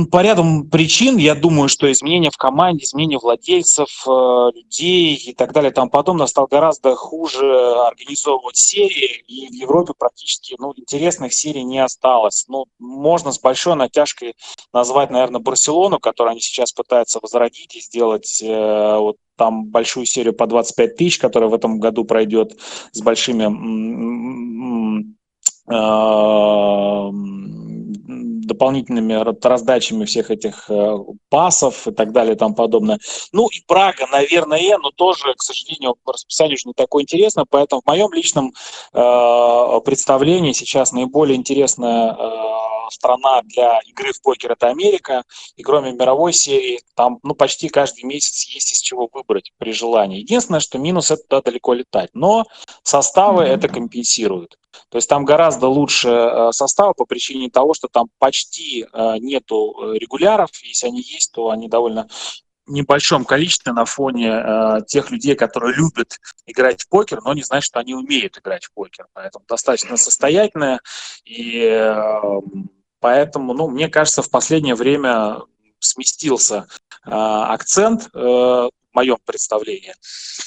по 0.10 0.22
ряду 0.22 0.64
причин, 0.72 1.18
я 1.18 1.36
думаю, 1.36 1.68
что 1.68 1.92
изменения 1.92 2.32
в 2.32 2.38
команде, 2.38 2.86
изменения 2.86 3.18
владельцев, 3.18 3.90
э, 4.08 4.52
людей 4.56 5.16
и 5.16 5.34
так 5.34 5.52
далее 5.52 5.72
тому 5.72 5.90
подобное 5.90 6.28
стал 6.28 6.48
гораздо 6.48 6.96
хуже 6.96 7.46
организовывать 7.86 8.56
серии, 8.56 9.24
и 9.28 9.48
в 9.50 9.52
Европе 9.52 9.94
практически 9.98 10.56
ну, 10.60 10.72
интересных 10.78 11.34
серий 11.34 11.66
не 11.66 11.80
осталось. 11.80 12.46
Ну, 12.48 12.68
можно 12.80 13.34
с 13.34 13.40
большой 13.40 13.76
натяжкой 13.76 14.36
назвать, 14.72 15.10
наверное, 15.10 15.42
Барселону, 15.42 16.00
которую 16.00 16.32
они 16.32 16.40
сейчас 16.40 16.72
пытаются 16.72 17.20
возродить 17.22 17.76
и 17.76 17.82
сделать 17.82 18.42
э, 18.42 18.98
вот 18.98 19.18
там 19.36 19.66
большую 19.66 20.06
серию 20.06 20.34
по 20.34 20.48
25 20.48 20.96
тысяч, 20.96 21.20
которая 21.20 21.50
в 21.50 21.54
этом 21.54 21.82
году 21.82 22.06
пройдет 22.06 22.58
с 22.94 23.02
большими 23.02 23.44
э, 25.70 27.12
дополнительными 28.46 29.14
раздачами 29.44 30.06
всех 30.06 30.32
этих 30.32 30.70
э, 30.70 30.98
пасов 31.30 31.88
и 31.88 31.92
так 31.92 32.12
далее 32.12 32.36
и 32.36 32.38
тому 32.38 32.56
подобное. 32.56 33.00
Ну 33.32 33.48
и 33.48 33.62
Прага, 33.68 34.08
наверное, 34.12 34.78
но 34.78 34.92
тоже, 34.92 35.34
к 35.36 35.42
сожалению, 35.42 35.96
по 36.04 36.14
расписанию 36.14 36.56
уже 36.56 36.68
не 36.68 36.74
такое 36.74 37.04
интересно, 37.04 37.46
поэтому 37.50 37.82
в 37.82 37.88
моем 37.88 38.12
личном 38.14 38.54
э, 38.94 39.82
представлении 39.84 40.54
сейчас 40.54 40.92
наиболее 40.92 41.36
интересная 41.36 42.14
э, 42.14 42.90
страна 42.90 43.42
для 43.44 43.80
игры 43.86 44.14
в 44.14 44.22
покер 44.22 44.52
это 44.52 44.68
Америка, 44.68 45.24
и 45.56 45.64
кроме 45.64 45.92
мировой 45.92 46.34
серии 46.34 46.82
там 46.96 47.20
ну, 47.24 47.34
почти 47.36 47.70
каждый 47.70 48.04
месяц 48.04 48.48
есть 48.48 48.72
из 48.72 48.80
чего 48.80 49.10
выбрать 49.12 49.52
при 49.58 49.72
желании. 49.72 50.20
Единственное, 50.20 50.60
что 50.60 50.78
минус 50.78 51.12
это 51.12 51.24
туда 51.24 51.42
далеко 51.42 51.74
летать, 51.74 52.10
но 52.14 52.46
составы 52.84 53.44
mm-hmm. 53.44 53.56
это 53.56 53.68
компенсируют. 53.68 54.58
То 54.90 54.98
есть 54.98 55.10
там 55.10 55.26
гораздо 55.26 55.68
лучше 55.68 56.10
э, 56.10 56.52
составы 56.52 56.94
по 56.94 57.06
причине 57.06 57.50
того, 57.50 57.74
что 57.74 57.88
там 57.88 58.08
почти 58.20 58.86
э, 58.92 59.18
нету 59.20 59.76
э, 59.78 59.98
регуляров. 59.98 60.50
Если 60.64 60.88
они 60.88 61.02
есть, 61.02 61.32
то 61.32 61.50
они 61.50 61.68
довольно 61.68 62.08
небольшом 62.68 63.26
количестве 63.26 63.74
на 63.74 63.86
фоне 63.86 64.30
э, 64.30 64.78
тех 64.88 65.12
людей, 65.12 65.36
которые 65.36 65.76
любят 65.76 66.20
играть 66.46 66.82
в 66.82 66.90
покер, 66.90 67.22
но 67.24 67.34
не 67.34 67.44
знают, 67.44 67.66
что 67.66 67.80
они 67.80 67.94
умеют 67.94 68.38
играть 68.38 68.66
в 68.66 68.74
покер. 68.74 69.08
Поэтому 69.14 69.46
достаточно 69.48 69.98
состоятельная. 69.98 70.80
И 71.26 71.60
э, 71.60 72.22
поэтому, 73.00 73.54
ну, 73.54 73.70
мне 73.70 73.88
кажется, 73.90 74.22
в 74.22 74.30
последнее 74.30 74.76
время 74.76 75.42
сместился 75.80 76.68
э, 77.06 77.10
акцент 77.12 78.10
э, 78.14 78.70
моем 78.96 79.18
представлении. 79.26 79.94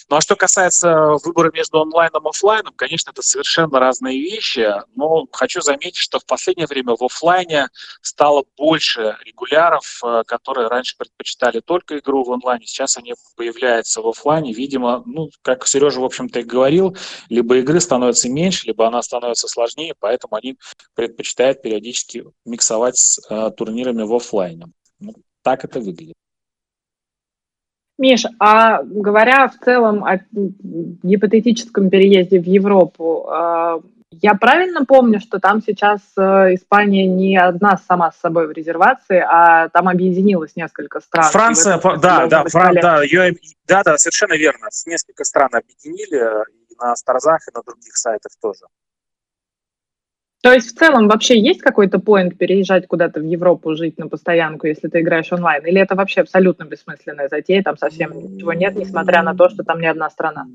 Ну 0.09 0.17
а 0.17 0.21
что 0.21 0.35
касается 0.37 1.17
выбора 1.23 1.51
между 1.53 1.81
онлайном 1.81 2.27
и 2.27 2.31
офлайном, 2.31 2.73
конечно, 2.75 3.11
это 3.11 3.23
совершенно 3.23 3.79
разные 3.79 4.19
вещи, 4.19 4.67
но 4.97 5.27
хочу 5.31 5.61
заметить, 5.61 5.97
что 5.97 6.19
в 6.19 6.27
последнее 6.27 6.67
время 6.67 6.97
в 6.97 7.05
офлайне 7.05 7.69
стало 8.01 8.45
больше 8.57 9.17
регуляров, 9.25 10.01
э, 10.03 10.25
которые 10.27 10.69
раньше 10.69 10.97
предпочитали 10.97 11.61
только 11.61 11.99
игру 11.99 12.25
в 12.25 12.33
онлайне, 12.33 12.67
сейчас 12.67 12.97
они 12.97 13.15
появляются 13.37 14.01
в 14.01 14.09
офлайне, 14.09 14.53
видимо, 14.53 15.03
ну, 15.05 15.31
как 15.43 15.67
Сережа, 15.67 16.01
в 16.01 16.05
общем-то, 16.05 16.41
и 16.41 16.43
говорил, 16.43 16.97
либо 17.29 17.59
игры 17.59 17.81
становится 17.81 18.29
меньше, 18.29 18.67
либо 18.67 18.87
она 18.87 19.03
становится 19.03 19.47
сложнее, 19.49 19.95
поэтому 19.99 20.37
они 20.37 20.59
предпочитают 20.95 21.63
периодически 21.63 22.25
миксовать 22.45 22.97
с 22.97 23.21
э, 23.29 23.51
турнирами 23.57 24.03
в 24.03 24.15
офлайне. 24.15 24.67
Ну, 25.01 25.15
так 25.43 25.65
это 25.65 25.81
выглядит. 25.81 26.17
Миш, 27.99 28.25
а 28.39 28.83
говоря 28.85 29.49
в 29.49 29.65
целом 29.65 30.05
о 30.05 30.21
гипотетическом 30.33 31.91
переезде 31.91 32.41
в 32.41 32.47
Европу, 32.47 33.29
а, 33.29 33.81
я 34.11 34.35
правильно 34.35 34.85
помню, 34.87 35.21
что 35.21 35.39
там 35.39 35.61
сейчас 35.63 36.01
э, 36.17 36.55
Испания 36.55 37.07
не 37.07 37.37
одна 37.37 37.77
сама 37.77 38.11
с 38.11 38.19
собой 38.19 38.47
в 38.47 38.53
резервации, 38.53 39.19
а 39.19 39.69
там 39.69 39.87
объединилось 39.87 40.57
несколько 40.57 41.01
стран. 41.01 41.31
Франция, 41.31 41.79
да, 41.99 42.27
да, 42.27 42.45
Фран, 42.45 42.75
да, 42.81 43.03
ее, 43.03 43.37
да, 43.67 43.83
да, 43.83 43.99
совершенно 43.99 44.33
верно. 44.33 44.69
Несколько 44.87 45.25
стран 45.25 45.51
объединили 45.53 46.45
и 46.71 46.75
на 46.81 46.97
Старзах, 46.97 47.41
и 47.49 47.55
на 47.55 47.63
других 47.63 47.97
сайтах 47.97 48.33
тоже. 48.41 48.65
То 50.41 50.53
есть 50.53 50.75
в 50.75 50.79
целом 50.79 51.09
вообще 51.09 51.39
есть 51.39 51.61
какой-то 51.61 51.99
поинт 51.99 52.39
переезжать 52.39 52.87
куда-то 52.87 53.21
в 53.21 53.25
Европу, 53.25 53.75
жить 53.75 53.99
на 53.99 54.09
постоянку, 54.09 54.67
если 54.69 54.89
ты 54.89 55.01
играешь 55.01 55.33
онлайн? 55.33 55.67
Или 55.67 55.81
это 55.81 55.97
вообще 55.97 56.21
абсолютно 56.21 56.65
бессмысленная 56.65 57.29
затея, 57.29 57.63
там 57.63 57.77
совсем 57.77 58.13
ничего 58.13 58.53
нет, 58.53 58.77
несмотря 58.77 59.23
на 59.23 59.35
то, 59.35 59.49
что 59.49 59.65
там 59.65 59.81
не 59.81 59.89
одна 59.89 60.09
страна? 60.11 60.47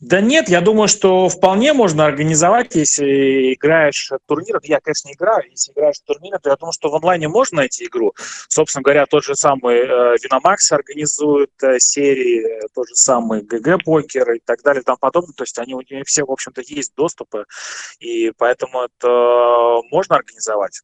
Да 0.00 0.20
нет, 0.20 0.48
я 0.48 0.60
думаю, 0.60 0.88
что 0.88 1.28
вполне 1.28 1.72
можно 1.72 2.04
организовать, 2.04 2.74
если 2.74 3.54
играешь 3.54 4.10
в 4.10 4.18
турнирах. 4.26 4.64
Я, 4.64 4.80
конечно, 4.80 5.08
не 5.08 5.14
играю. 5.14 5.48
Если 5.48 5.72
играешь 5.72 5.96
в 5.96 6.04
турнирах, 6.04 6.42
то 6.42 6.50
я 6.50 6.56
думаю, 6.56 6.72
что 6.72 6.90
в 6.90 6.96
онлайне 6.96 7.28
можно 7.28 7.58
найти 7.58 7.86
игру. 7.86 8.12
Собственно 8.48 8.82
говоря, 8.82 9.06
тот 9.06 9.24
же 9.24 9.36
самый 9.36 9.76
э, 9.76 10.16
Виномакс 10.22 10.72
организует 10.72 11.50
э, 11.62 11.78
серии, 11.78 12.44
тот 12.74 12.88
же 12.88 12.96
самый 12.96 13.42
ГГ 13.42 13.84
Покер 13.84 14.32
и 14.32 14.40
так 14.44 14.62
далее 14.62 14.82
и 14.82 14.84
тому 14.84 14.98
подобное. 14.98 15.34
То 15.34 15.44
есть 15.44 15.58
они 15.58 15.74
у 15.74 15.80
них 15.80 16.06
все, 16.06 16.24
в 16.24 16.30
общем-то, 16.30 16.60
есть 16.66 16.92
доступы, 16.96 17.44
и 18.00 18.32
поэтому 18.36 18.82
это 18.82 19.80
можно 19.90 20.16
организовать. 20.16 20.80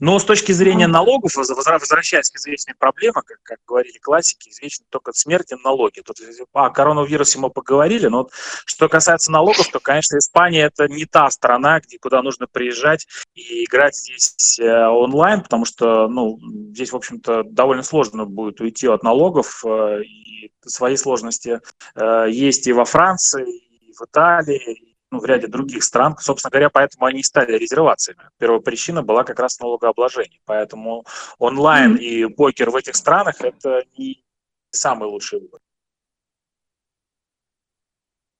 Но 0.00 0.18
с 0.18 0.24
точки 0.24 0.52
зрения 0.52 0.86
налогов, 0.86 1.34
возвращаясь 1.36 2.30
к 2.30 2.36
извечной 2.36 2.74
проблеме, 2.74 3.14
как, 3.14 3.38
как 3.42 3.58
говорили 3.66 3.98
классики, 3.98 4.48
извечны 4.48 4.86
только 4.90 5.12
смерть 5.12 5.52
и 5.52 5.56
налоги. 5.62 6.00
Тут 6.00 6.18
о 6.52 6.70
коронавирусе 6.70 7.38
мы 7.38 7.50
поговорили, 7.50 8.06
но 8.06 8.18
вот, 8.18 8.32
что 8.64 8.88
касается 8.88 9.32
налогов, 9.32 9.68
то, 9.68 9.80
конечно, 9.80 10.18
Испания 10.18 10.64
это 10.64 10.88
не 10.88 11.04
та 11.04 11.30
страна, 11.30 11.80
где, 11.80 11.98
куда 11.98 12.22
нужно 12.22 12.46
приезжать 12.46 13.06
и 13.34 13.64
играть 13.64 13.96
здесь 13.96 14.58
э, 14.58 14.86
онлайн, 14.86 15.42
потому 15.42 15.64
что 15.64 16.08
ну, 16.08 16.38
здесь, 16.72 16.92
в 16.92 16.96
общем-то, 16.96 17.44
довольно 17.44 17.82
сложно 17.82 18.24
будет 18.24 18.60
уйти 18.60 18.86
от 18.86 19.02
налогов, 19.02 19.64
э, 19.64 20.02
и 20.02 20.52
свои 20.64 20.96
сложности 20.96 21.60
э, 21.94 22.26
есть 22.30 22.66
и 22.66 22.72
во 22.72 22.84
Франции, 22.84 23.60
и 23.88 23.92
в 23.92 24.02
Италии, 24.04 24.95
ну, 25.10 25.20
в 25.20 25.24
ряде 25.24 25.46
других 25.46 25.84
стран. 25.84 26.16
Собственно 26.18 26.50
говоря, 26.50 26.70
поэтому 26.70 27.06
они 27.06 27.20
и 27.20 27.22
стали 27.22 27.56
резервациями. 27.56 28.20
Первая 28.38 28.60
причина 28.60 29.02
была 29.02 29.24
как 29.24 29.38
раз 29.38 29.58
налогообложение. 29.60 30.40
Поэтому 30.44 31.04
онлайн 31.38 31.96
mm-hmm. 31.96 32.00
и 32.00 32.26
покер 32.26 32.70
в 32.70 32.76
этих 32.76 32.96
странах– 32.96 33.36
это 33.40 33.84
не 33.96 34.22
самый 34.70 35.08
лучший 35.08 35.40
выбор. 35.40 35.60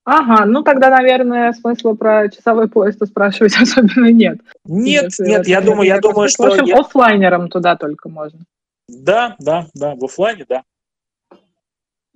Ага, 0.04 0.44
ну 0.44 0.62
тогда, 0.62 0.90
наверное, 0.90 1.52
смысла 1.52 1.94
про 1.94 2.28
часовой 2.30 2.68
поезд 2.68 3.04
спрашивать 3.04 3.56
особенно 3.60 4.12
нет. 4.12 4.38
Нет, 4.64 5.04
Если 5.04 5.26
нет, 5.26 5.48
я 5.48 5.60
думаю, 5.60 5.88
я 5.88 6.00
думаю, 6.00 6.28
что... 6.28 6.44
В 6.44 6.46
общем, 6.46 6.64
я... 6.64 6.78
оффлайнером 6.78 7.48
туда 7.48 7.76
только 7.76 8.08
можно. 8.08 8.40
Да, 8.88 9.34
да, 9.40 9.66
да, 9.74 9.96
в 9.96 10.04
офлайне, 10.04 10.46
да. 10.48 10.62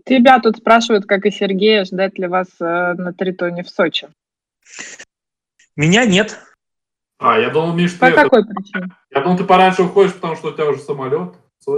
Тебя 0.06 0.38
тут 0.38 0.58
спрашивают, 0.58 1.04
как 1.04 1.26
и 1.26 1.30
Сергея, 1.30 1.84
ждать 1.84 2.16
ли 2.16 2.28
вас 2.28 2.46
э, 2.60 2.94
на 2.94 3.12
Тритоне 3.12 3.64
в 3.64 3.68
Сочи. 3.68 4.08
Меня 5.76 6.04
нет. 6.04 6.38
А, 7.18 7.38
я 7.38 7.50
думал, 7.50 7.74
Миш, 7.74 7.98
По 7.98 8.08
ты... 8.08 8.14
какой 8.14 8.44
причине? 8.46 8.96
Я 9.10 9.20
думал, 9.20 9.36
ты 9.36 9.44
пораньше 9.44 9.82
уходишь, 9.82 10.14
потому 10.14 10.36
что 10.36 10.48
у 10.48 10.52
тебя 10.52 10.66
уже 10.66 10.80
самолет. 10.80 11.34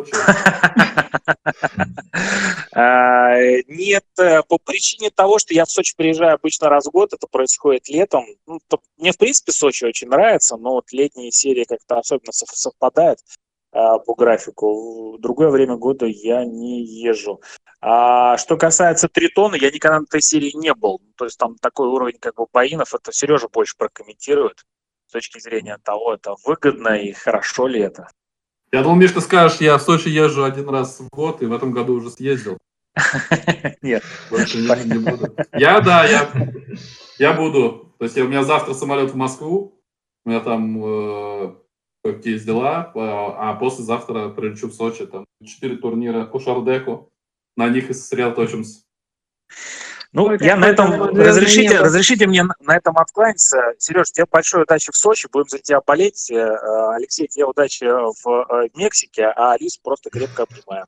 А, 2.74 3.36
нет, 3.68 4.04
э, 4.18 4.42
по 4.48 4.56
причине 4.56 5.10
того, 5.10 5.38
что 5.38 5.52
я 5.52 5.66
в 5.66 5.70
Сочи 5.70 5.94
приезжаю 5.94 6.36
обычно 6.36 6.70
раз 6.70 6.86
в 6.86 6.90
год, 6.90 7.12
это 7.12 7.26
происходит 7.26 7.88
летом. 7.88 8.24
Ну, 8.46 8.60
мне, 8.96 9.12
в 9.12 9.18
принципе, 9.18 9.52
Сочи 9.52 9.84
очень 9.84 10.08
нравится, 10.08 10.56
но 10.56 10.72
вот 10.72 10.90
летние 10.90 11.32
серии 11.32 11.64
как-то 11.64 11.98
особенно 11.98 12.32
совпадают 12.32 13.18
а, 13.72 13.98
по 13.98 14.14
графику. 14.14 15.16
В 15.16 15.20
другое 15.20 15.50
время 15.50 15.76
года 15.76 16.06
я 16.06 16.46
не 16.46 16.82
езжу. 16.82 17.42
А 17.84 18.38
что 18.38 18.56
касается 18.56 19.08
Тритона, 19.08 19.56
я 19.56 19.72
никогда 19.72 19.98
на 19.98 20.04
этой 20.04 20.22
серии 20.22 20.56
не 20.56 20.72
был. 20.72 21.02
То 21.16 21.24
есть 21.24 21.36
там 21.36 21.56
такой 21.56 21.88
уровень 21.88 22.18
как 22.20 22.36
бы 22.36 22.46
боинов, 22.52 22.94
это 22.94 23.12
Сережа 23.12 23.48
больше 23.48 23.74
прокомментирует 23.76 24.64
с 25.08 25.12
точки 25.12 25.40
зрения 25.40 25.76
того, 25.82 26.14
это 26.14 26.36
выгодно 26.44 26.96
и 26.96 27.12
хорошо 27.12 27.66
ли 27.66 27.80
это. 27.80 28.08
Я 28.70 28.82
думал, 28.82 28.96
Миш, 28.96 29.10
ты 29.10 29.20
скажешь, 29.20 29.60
я 29.60 29.76
в 29.78 29.82
Сочи 29.82 30.08
езжу 30.08 30.44
один 30.44 30.68
раз 30.68 31.00
в 31.00 31.08
год, 31.08 31.42
и 31.42 31.46
в 31.46 31.52
этом 31.52 31.72
году 31.72 31.94
уже 31.94 32.10
съездил. 32.10 32.58
Нет. 33.82 34.04
Больше 34.30 34.58
не, 34.58 34.84
не 34.84 34.98
буду. 34.98 35.34
Я, 35.52 35.80
да, 35.80 36.06
я, 36.06 36.30
я 37.18 37.32
буду. 37.32 37.94
То 37.98 38.04
есть 38.04 38.16
у 38.16 38.28
меня 38.28 38.44
завтра 38.44 38.74
самолет 38.74 39.10
в 39.10 39.16
Москву, 39.16 39.82
у 40.24 40.28
меня 40.28 40.40
там 40.40 40.84
э, 40.84 41.54
какие 42.04 42.38
дела, 42.38 42.92
а, 42.94 43.50
а 43.50 43.54
послезавтра 43.54 44.28
прилечу 44.28 44.68
в 44.68 44.74
Сочи, 44.74 45.04
там 45.04 45.24
четыре 45.44 45.76
турнира 45.76 46.24
по 46.24 46.38
Шардеку, 46.38 47.11
на 47.56 47.68
них 47.68 47.90
и 47.90 47.94
сосредоточимся. 47.94 48.82
Ну, 50.12 50.26
Ой, 50.26 50.38
я 50.40 50.56
на 50.56 50.66
этом... 50.66 51.16
Разрешите, 51.16 51.78
разрешите 51.78 52.26
мне 52.26 52.44
на 52.60 52.76
этом 52.76 52.96
откланяться. 52.98 53.72
Сереж, 53.78 54.12
тебе 54.12 54.26
большой 54.30 54.64
удачи 54.64 54.92
в 54.92 54.96
Сочи, 54.96 55.26
будем 55.32 55.48
за 55.48 55.58
тебя 55.58 55.80
болеть. 55.80 56.30
Э, 56.30 56.94
Алексей, 56.94 57.26
тебе 57.28 57.46
удачи 57.46 57.84
в 57.84 58.28
э, 58.28 58.68
Мексике, 58.74 59.24
а 59.24 59.52
Алис 59.52 59.78
просто 59.78 60.10
крепко 60.10 60.42
обнимаю. 60.42 60.84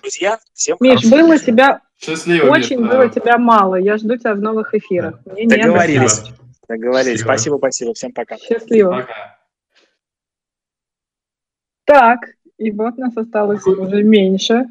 Друзья, 0.00 0.38
всем 0.54 0.78
Миш, 0.80 1.04
было 1.04 1.32
вечера. 1.32 1.46
тебя... 1.46 1.80
Счастливо, 1.98 2.50
Очень 2.50 2.80
Миш, 2.80 2.90
было 2.90 3.04
да. 3.04 3.08
тебя 3.10 3.36
мало. 3.36 3.76
Я 3.76 3.98
жду 3.98 4.16
тебя 4.16 4.34
в 4.34 4.40
новых 4.40 4.72
эфирах. 4.72 5.20
Мне 5.26 5.46
Договорились. 5.46 6.22
Договорились. 6.66 7.20
Спасибо, 7.20 7.58
спасибо. 7.58 7.92
Всем 7.92 8.12
пока. 8.12 8.38
Счастливо. 8.38 9.00
Пока. 9.02 9.38
Так, 11.84 12.20
и 12.56 12.70
вот 12.70 12.96
нас 12.96 13.14
осталось 13.16 13.66
уже 13.66 14.02
меньше. 14.02 14.64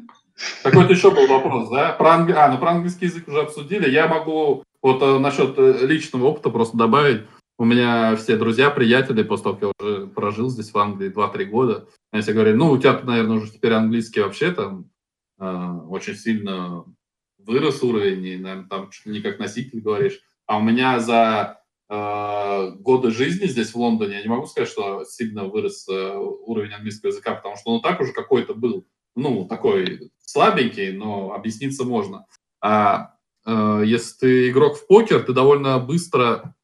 Какой-то 0.62 0.92
еще 0.92 1.10
был 1.10 1.26
вопрос, 1.26 1.70
да? 1.70 1.92
Про, 1.92 2.10
англи... 2.12 2.32
а, 2.32 2.48
ну, 2.48 2.58
про 2.58 2.72
английский 2.72 3.06
язык 3.06 3.28
уже 3.28 3.40
обсудили. 3.40 3.90
Я 3.90 4.08
могу 4.08 4.64
вот 4.82 5.02
э, 5.02 5.18
насчет 5.18 5.58
э, 5.58 5.86
личного 5.86 6.26
опыта 6.26 6.50
просто 6.50 6.76
добавить. 6.76 7.22
У 7.58 7.64
меня 7.64 8.16
все 8.16 8.36
друзья, 8.36 8.70
приятели, 8.70 9.22
после 9.22 9.44
того, 9.44 9.54
как 9.54 9.62
я 9.62 9.86
уже 9.86 10.06
прожил 10.08 10.50
здесь 10.50 10.72
в 10.72 10.78
Англии 10.78 11.12
2-3 11.12 11.44
года, 11.44 11.88
они 12.10 12.22
все 12.22 12.32
говорили, 12.32 12.56
ну, 12.56 12.70
у 12.70 12.78
тебя, 12.78 13.00
наверное, 13.02 13.36
уже 13.36 13.52
теперь 13.52 13.72
английский 13.72 14.20
вообще 14.20 14.50
там 14.50 14.90
э, 15.38 15.78
очень 15.88 16.16
сильно 16.16 16.84
вырос 17.38 17.82
уровень, 17.82 18.26
и, 18.26 18.36
наверное, 18.36 18.68
там 18.68 18.90
чуть 18.90 19.06
ли 19.06 19.12
не 19.12 19.20
как 19.20 19.38
носитель 19.38 19.80
говоришь. 19.80 20.20
А 20.46 20.58
у 20.58 20.62
меня 20.62 20.98
за 20.98 21.60
э, 21.88 22.70
годы 22.80 23.10
жизни 23.10 23.46
здесь, 23.46 23.72
в 23.72 23.76
Лондоне, 23.76 24.16
я 24.16 24.22
не 24.22 24.28
могу 24.28 24.46
сказать, 24.46 24.68
что 24.68 25.04
сильно 25.04 25.44
вырос 25.44 25.86
э, 25.88 26.16
уровень 26.16 26.72
английского 26.72 27.10
языка, 27.10 27.34
потому 27.34 27.56
что 27.56 27.70
он 27.70 27.82
так 27.82 28.00
уже 28.00 28.12
какой-то 28.12 28.54
был 28.54 28.86
ну, 29.14 29.46
такой 29.46 30.10
слабенький, 30.18 30.92
но 30.92 31.32
объясниться 31.32 31.84
можно. 31.84 32.26
А 32.60 33.14
э, 33.46 33.82
если 33.84 34.18
ты 34.18 34.50
игрок 34.50 34.76
в 34.76 34.86
покер, 34.86 35.22
ты 35.22 35.32
довольно 35.32 35.78
быстро 35.78 36.54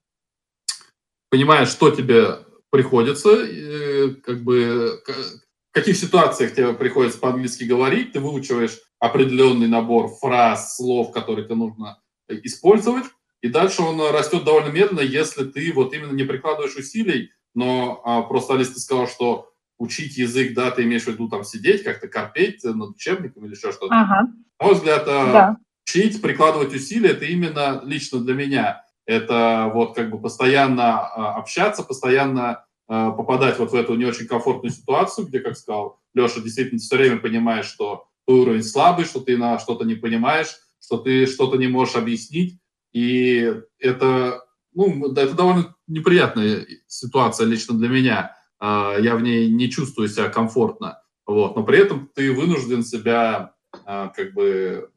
понимаешь, 1.30 1.68
что 1.68 1.90
тебе 1.90 2.40
приходится, 2.70 3.30
э, 3.30 4.10
как 4.22 4.42
бы, 4.42 5.02
в 5.06 5.74
каких 5.74 5.96
ситуациях 5.96 6.54
тебе 6.54 6.72
приходится 6.72 7.18
по-английски 7.18 7.64
говорить, 7.64 8.12
ты 8.12 8.20
выучиваешь 8.20 8.78
определенный 8.98 9.68
набор 9.68 10.08
фраз, 10.08 10.76
слов, 10.76 11.12
которые 11.12 11.44
тебе 11.44 11.56
нужно 11.56 12.00
использовать, 12.28 13.04
и 13.40 13.48
дальше 13.48 13.82
он 13.82 14.00
растет 14.10 14.44
довольно 14.44 14.68
медленно, 14.68 15.00
если 15.00 15.44
ты 15.44 15.72
вот 15.72 15.94
именно 15.94 16.12
не 16.12 16.24
прикладываешь 16.24 16.76
усилий, 16.76 17.30
но 17.54 18.02
а, 18.04 18.22
просто 18.22 18.54
Алис, 18.54 18.70
ты 18.70 18.80
сказал, 18.80 19.06
что 19.06 19.50
учить 19.78 20.16
язык, 20.16 20.55
да, 20.55 20.70
ты 20.70 20.82
имеешь 20.82 21.05
в 21.05 21.09
виду 21.09 21.28
там 21.28 21.44
сидеть, 21.44 21.84
как-то 21.84 22.09
корпеть 22.09 22.64
над 22.64 22.90
учебником 22.90 23.44
или 23.44 23.55
еще 23.55 23.72
что-то. 23.72 23.94
Ага. 23.94 24.28
На 24.60 24.66
мой 24.66 24.74
взгляд, 24.74 25.02
э, 25.02 25.32
да. 25.32 25.56
учить, 25.86 26.20
прикладывать 26.20 26.74
усилия, 26.74 27.10
это 27.10 27.24
именно 27.24 27.80
лично 27.84 28.20
для 28.20 28.34
меня. 28.34 28.84
Это 29.06 29.70
вот 29.72 29.94
как 29.94 30.10
бы 30.10 30.20
постоянно 30.20 31.00
а, 31.00 31.36
общаться, 31.36 31.82
постоянно 31.82 32.66
а, 32.88 33.12
попадать 33.12 33.59
вот 33.59 33.72
в 33.72 33.74
эту 33.74 33.94
не 33.94 34.05
очень 34.05 34.26
комфортную 34.26 34.70
ситуацию, 34.70 35.26
где, 35.26 35.40
как 35.40 35.56
сказал 35.56 35.98
Леша, 36.12 36.40
действительно 36.40 36.78
все 36.78 36.96
время 36.96 37.18
понимаешь, 37.18 37.64
что 37.64 38.09
твой 38.26 38.40
уровень 38.40 38.62
слабый, 38.62 39.06
что 39.06 39.20
ты 39.20 39.38
на 39.38 39.59
что-то 39.59 39.86
не 39.86 39.94
понимаешь, 39.94 40.55
что 40.78 40.98
ты 40.98 41.26
что-то 41.26 41.56
не 41.56 41.68
можешь 41.68 41.96
объяснить. 41.96 42.59
И 42.92 43.50
это, 43.78 44.44
ну, 44.74 45.10
это 45.12 45.32
довольно 45.32 45.74
неприятная 45.86 46.66
ситуация 46.86 47.46
лично 47.46 47.78
для 47.78 47.88
меня. 47.88 48.36
А, 48.59 48.97
я 48.98 49.16
в 49.16 49.22
ней 49.22 49.51
не 49.51 49.70
чувствую 49.70 50.09
себя 50.09 50.28
комфортно, 50.28 51.02
вот, 51.26 51.56
но 51.56 51.62
при 51.64 51.78
этом 51.78 52.10
ты 52.14 52.32
вынужден 52.32 52.82
себя 52.82 53.55
а, 53.85 54.09
как 54.09 54.32
бы 54.35 54.90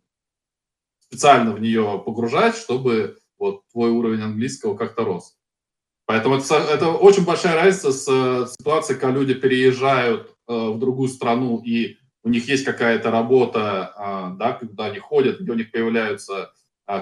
специально 0.99 1.51
в 1.51 1.61
нее 1.61 2.01
погружать, 2.05 2.55
чтобы 2.55 3.17
вот 3.37 3.63
твой 3.71 3.91
уровень 3.91 4.21
английского 4.21 4.75
как-то 4.77 5.03
рос. 5.03 5.35
Поэтому 6.05 6.35
это, 6.35 6.55
это 6.55 6.89
очень 6.89 7.25
большая 7.25 7.55
разница 7.55 7.91
с 7.91 8.53
ситуацией, 8.53 8.99
когда 8.99 9.19
люди 9.19 9.33
переезжают 9.33 10.35
э, 10.47 10.53
в 10.53 10.79
другую 10.79 11.09
страну 11.09 11.61
и 11.63 11.97
у 12.23 12.29
них 12.29 12.47
есть 12.47 12.65
какая-то 12.65 13.11
работа, 13.11 13.93
э, 13.97 14.37
да, 14.37 14.53
когда 14.53 14.85
они 14.85 14.99
ходят, 14.99 15.39
где 15.39 15.51
у 15.51 15.55
них 15.55 15.71
появляются 15.71 16.51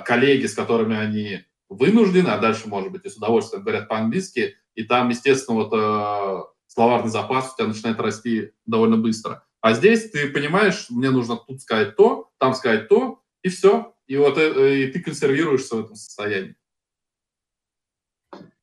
коллеги, 0.06 0.45
с 0.45 0.53
которыми 0.53 0.95
они 0.95 1.40
вынуждены, 1.69 2.30
а 2.30 2.38
дальше, 2.38 2.68
может 2.68 2.91
быть, 2.91 3.06
и 3.06 3.10
с 3.10 3.18
удовольствием 3.18 3.64
говорят 3.64 3.88
по-английски, 3.88 4.56
и 4.76 4.84
там, 4.84 5.10
естественно, 5.10 5.58
вот 5.58 5.74
э, 5.74 6.44
словарный 6.68 7.10
запас 7.10 7.54
у 7.54 7.58
тебя 7.58 7.68
начинает 7.68 8.00
расти 8.00 8.52
довольно 8.66 8.98
быстро. 8.98 9.44
А 9.62 9.74
здесь 9.74 10.10
ты 10.12 10.30
понимаешь, 10.30 10.88
мне 10.90 11.10
нужно 11.10 11.36
тут 11.36 11.62
сказать 11.62 11.96
то, 11.96 12.30
там 12.38 12.54
сказать 12.54 12.88
то, 12.88 13.22
и 13.41 13.50
все. 13.50 13.94
И 14.08 14.18
вот 14.18 14.38
э, 14.38 14.84
и 14.84 14.88
ты 14.88 15.02
консервируешься 15.02 15.76
в 15.76 15.86
этом 15.86 15.96
состоянии. 15.96 16.56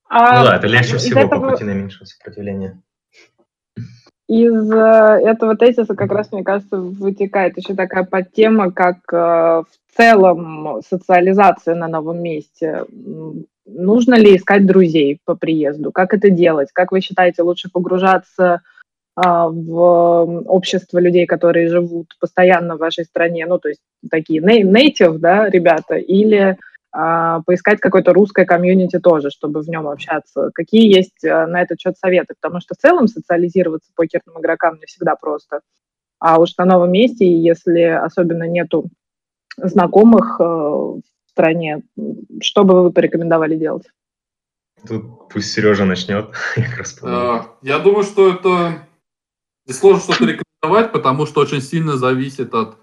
А, 0.09 0.41
ну 0.41 0.47
да, 0.47 0.57
это 0.57 0.67
легче 0.67 0.97
всего 0.97 1.21
этого... 1.21 1.41
по 1.41 1.51
пути 1.51 1.65
наименьшего 1.65 2.05
сопротивления. 2.05 2.83
Из 4.29 4.71
э, 4.73 4.77
этого 4.77 5.57
тезиса 5.57 5.95
как 5.95 6.11
раз, 6.11 6.33
мне 6.33 6.43
кажется, 6.43 6.79
вытекает 6.79 7.57
еще 7.57 7.75
такая 7.75 8.05
подтема, 8.05 8.73
как 8.73 8.99
э, 9.13 9.17
в 9.17 9.97
целом 9.97 10.83
социализация 10.83 11.75
на 11.75 11.89
новом 11.89 12.23
месте 12.23 12.85
нужно 13.67 14.15
ли 14.15 14.37
искать 14.37 14.67
друзей 14.67 15.21
по 15.25 15.35
приезду? 15.35 15.93
Как 15.93 16.15
это 16.15 16.31
делать? 16.31 16.69
Как 16.73 16.93
вы 16.93 17.01
считаете, 17.01 17.43
лучше 17.43 17.69
погружаться 17.71 18.63
а, 19.15 19.49
в 19.49 20.43
общество 20.47 20.99
людей, 20.99 21.27
которые 21.27 21.69
живут 21.69 22.17
постоянно 22.21 22.77
в 22.77 22.81
вашей 22.81 23.05
стране, 23.05 23.47
ну, 23.47 23.59
то 23.59 23.69
есть 23.69 23.81
такие 24.11 24.41
native, 24.41 25.19
да, 25.19 25.49
ребята, 25.49 25.97
или 25.97 26.57
а, 26.93 27.43
поискать 27.43 27.81
какое-то 27.81 28.13
русское 28.13 28.47
комьюнити 28.47 28.99
тоже, 28.99 29.31
чтобы 29.31 29.61
в 29.61 29.69
нем 29.69 29.89
общаться. 29.89 30.51
Какие 30.55 30.95
есть 30.95 31.25
а, 31.25 31.47
на 31.47 31.61
этот 31.61 31.81
счет 31.81 31.97
советы? 31.99 32.35
Потому 32.41 32.61
что 32.61 32.75
в 32.75 32.79
целом 32.79 33.09
социализироваться 33.09 33.91
покерным 33.95 34.41
игрокам 34.41 34.77
не 34.79 34.87
всегда 34.87 35.15
просто. 35.15 35.61
А 36.19 36.41
уж 36.41 36.57
на 36.57 36.65
новом 36.65 36.93
месте, 36.93 37.31
если 37.31 37.83
особенно 37.83 38.45
нету 38.45 38.89
знакомых 39.59 40.41
э, 40.41 40.93
стране. 41.37 41.83
Что 42.41 42.65
бы 42.65 42.83
вы 42.83 42.91
порекомендовали 42.91 43.57
делать? 43.57 43.85
Тут 44.89 45.29
пусть 45.29 45.53
Сережа 45.53 45.85
начнет. 45.85 46.31
А, 47.03 47.57
я 47.63 47.79
думаю, 47.79 48.05
что 48.05 48.33
это 48.33 48.89
здесь 49.67 49.79
сложно 49.79 50.01
что-то 50.01 50.25
рекомендовать, 50.25 50.93
потому 50.93 51.27
что 51.27 51.43
очень 51.43 51.61
сильно 51.61 51.97
зависит 51.97 52.55
от 52.55 52.79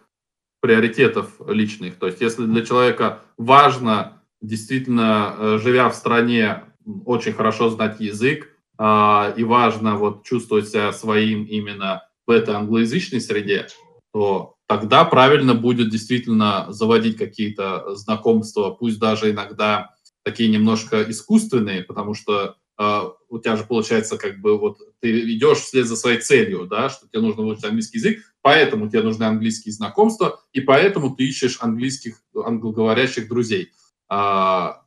приоритетов 0.61 1.41
личных. 1.47 1.97
То 1.97 2.07
есть, 2.07 2.21
если 2.21 2.45
для 2.45 2.63
человека 2.63 3.21
важно, 3.37 4.21
действительно, 4.41 5.35
э, 5.37 5.57
живя 5.61 5.89
в 5.89 5.95
стране, 5.95 6.63
очень 7.05 7.33
хорошо 7.33 7.69
знать 7.69 7.99
язык, 7.99 8.49
а, 8.77 9.33
и 9.35 9.43
важно 9.43 9.95
вот 9.95 10.23
чувствовать 10.23 10.69
себя 10.69 10.93
своим 10.93 11.45
именно 11.45 12.03
в 12.27 12.31
этой 12.31 12.53
англоязычной 12.53 13.19
среде, 13.19 13.67
то 14.13 14.52
тогда 14.77 15.03
правильно 15.05 15.53
будет 15.53 15.89
действительно 15.89 16.67
заводить 16.69 17.17
какие-то 17.17 17.95
знакомства, 17.95 18.69
пусть 18.71 18.99
даже 18.99 19.31
иногда 19.31 19.95
такие 20.23 20.49
немножко 20.49 21.03
искусственные, 21.03 21.83
потому 21.83 22.13
что 22.13 22.55
э, 22.79 23.01
у 23.29 23.39
тебя 23.39 23.55
же 23.55 23.63
получается 23.63 24.17
как 24.17 24.39
бы 24.39 24.57
вот 24.57 24.77
ты 24.99 25.33
идешь 25.35 25.59
вслед 25.59 25.85
за 25.85 25.95
своей 25.95 26.19
целью, 26.19 26.65
да, 26.65 26.89
что 26.89 27.07
тебе 27.07 27.21
нужно 27.21 27.43
выучить 27.43 27.65
английский 27.65 27.97
язык, 27.97 28.19
поэтому 28.41 28.89
тебе 28.89 29.03
нужны 29.03 29.23
английские 29.23 29.73
знакомства, 29.73 30.39
и 30.53 30.61
поэтому 30.61 31.15
ты 31.15 31.27
ищешь 31.27 31.57
английских, 31.59 32.21
англоговорящих 32.33 33.27
друзей. 33.27 33.71
А, 34.07 34.82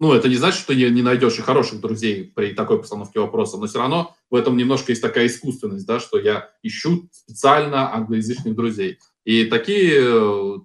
ну, 0.00 0.12
это 0.12 0.28
не 0.28 0.36
значит, 0.36 0.60
что 0.60 0.74
не 0.74 1.02
найдешь 1.02 1.38
и 1.38 1.42
хороших 1.42 1.80
друзей 1.80 2.32
при 2.34 2.54
такой 2.54 2.78
постановке 2.78 3.18
вопроса, 3.18 3.56
но 3.56 3.66
все 3.66 3.78
равно 3.78 4.16
в 4.30 4.36
этом 4.36 4.56
немножко 4.56 4.92
есть 4.92 5.02
такая 5.02 5.26
искусственность, 5.26 5.86
да, 5.86 5.98
что 5.98 6.18
я 6.18 6.50
ищу 6.62 7.08
специально 7.10 7.92
англоязычных 7.94 8.54
друзей. 8.54 8.98
И 9.24 9.46
такие 9.46 10.00
э, 10.00 10.58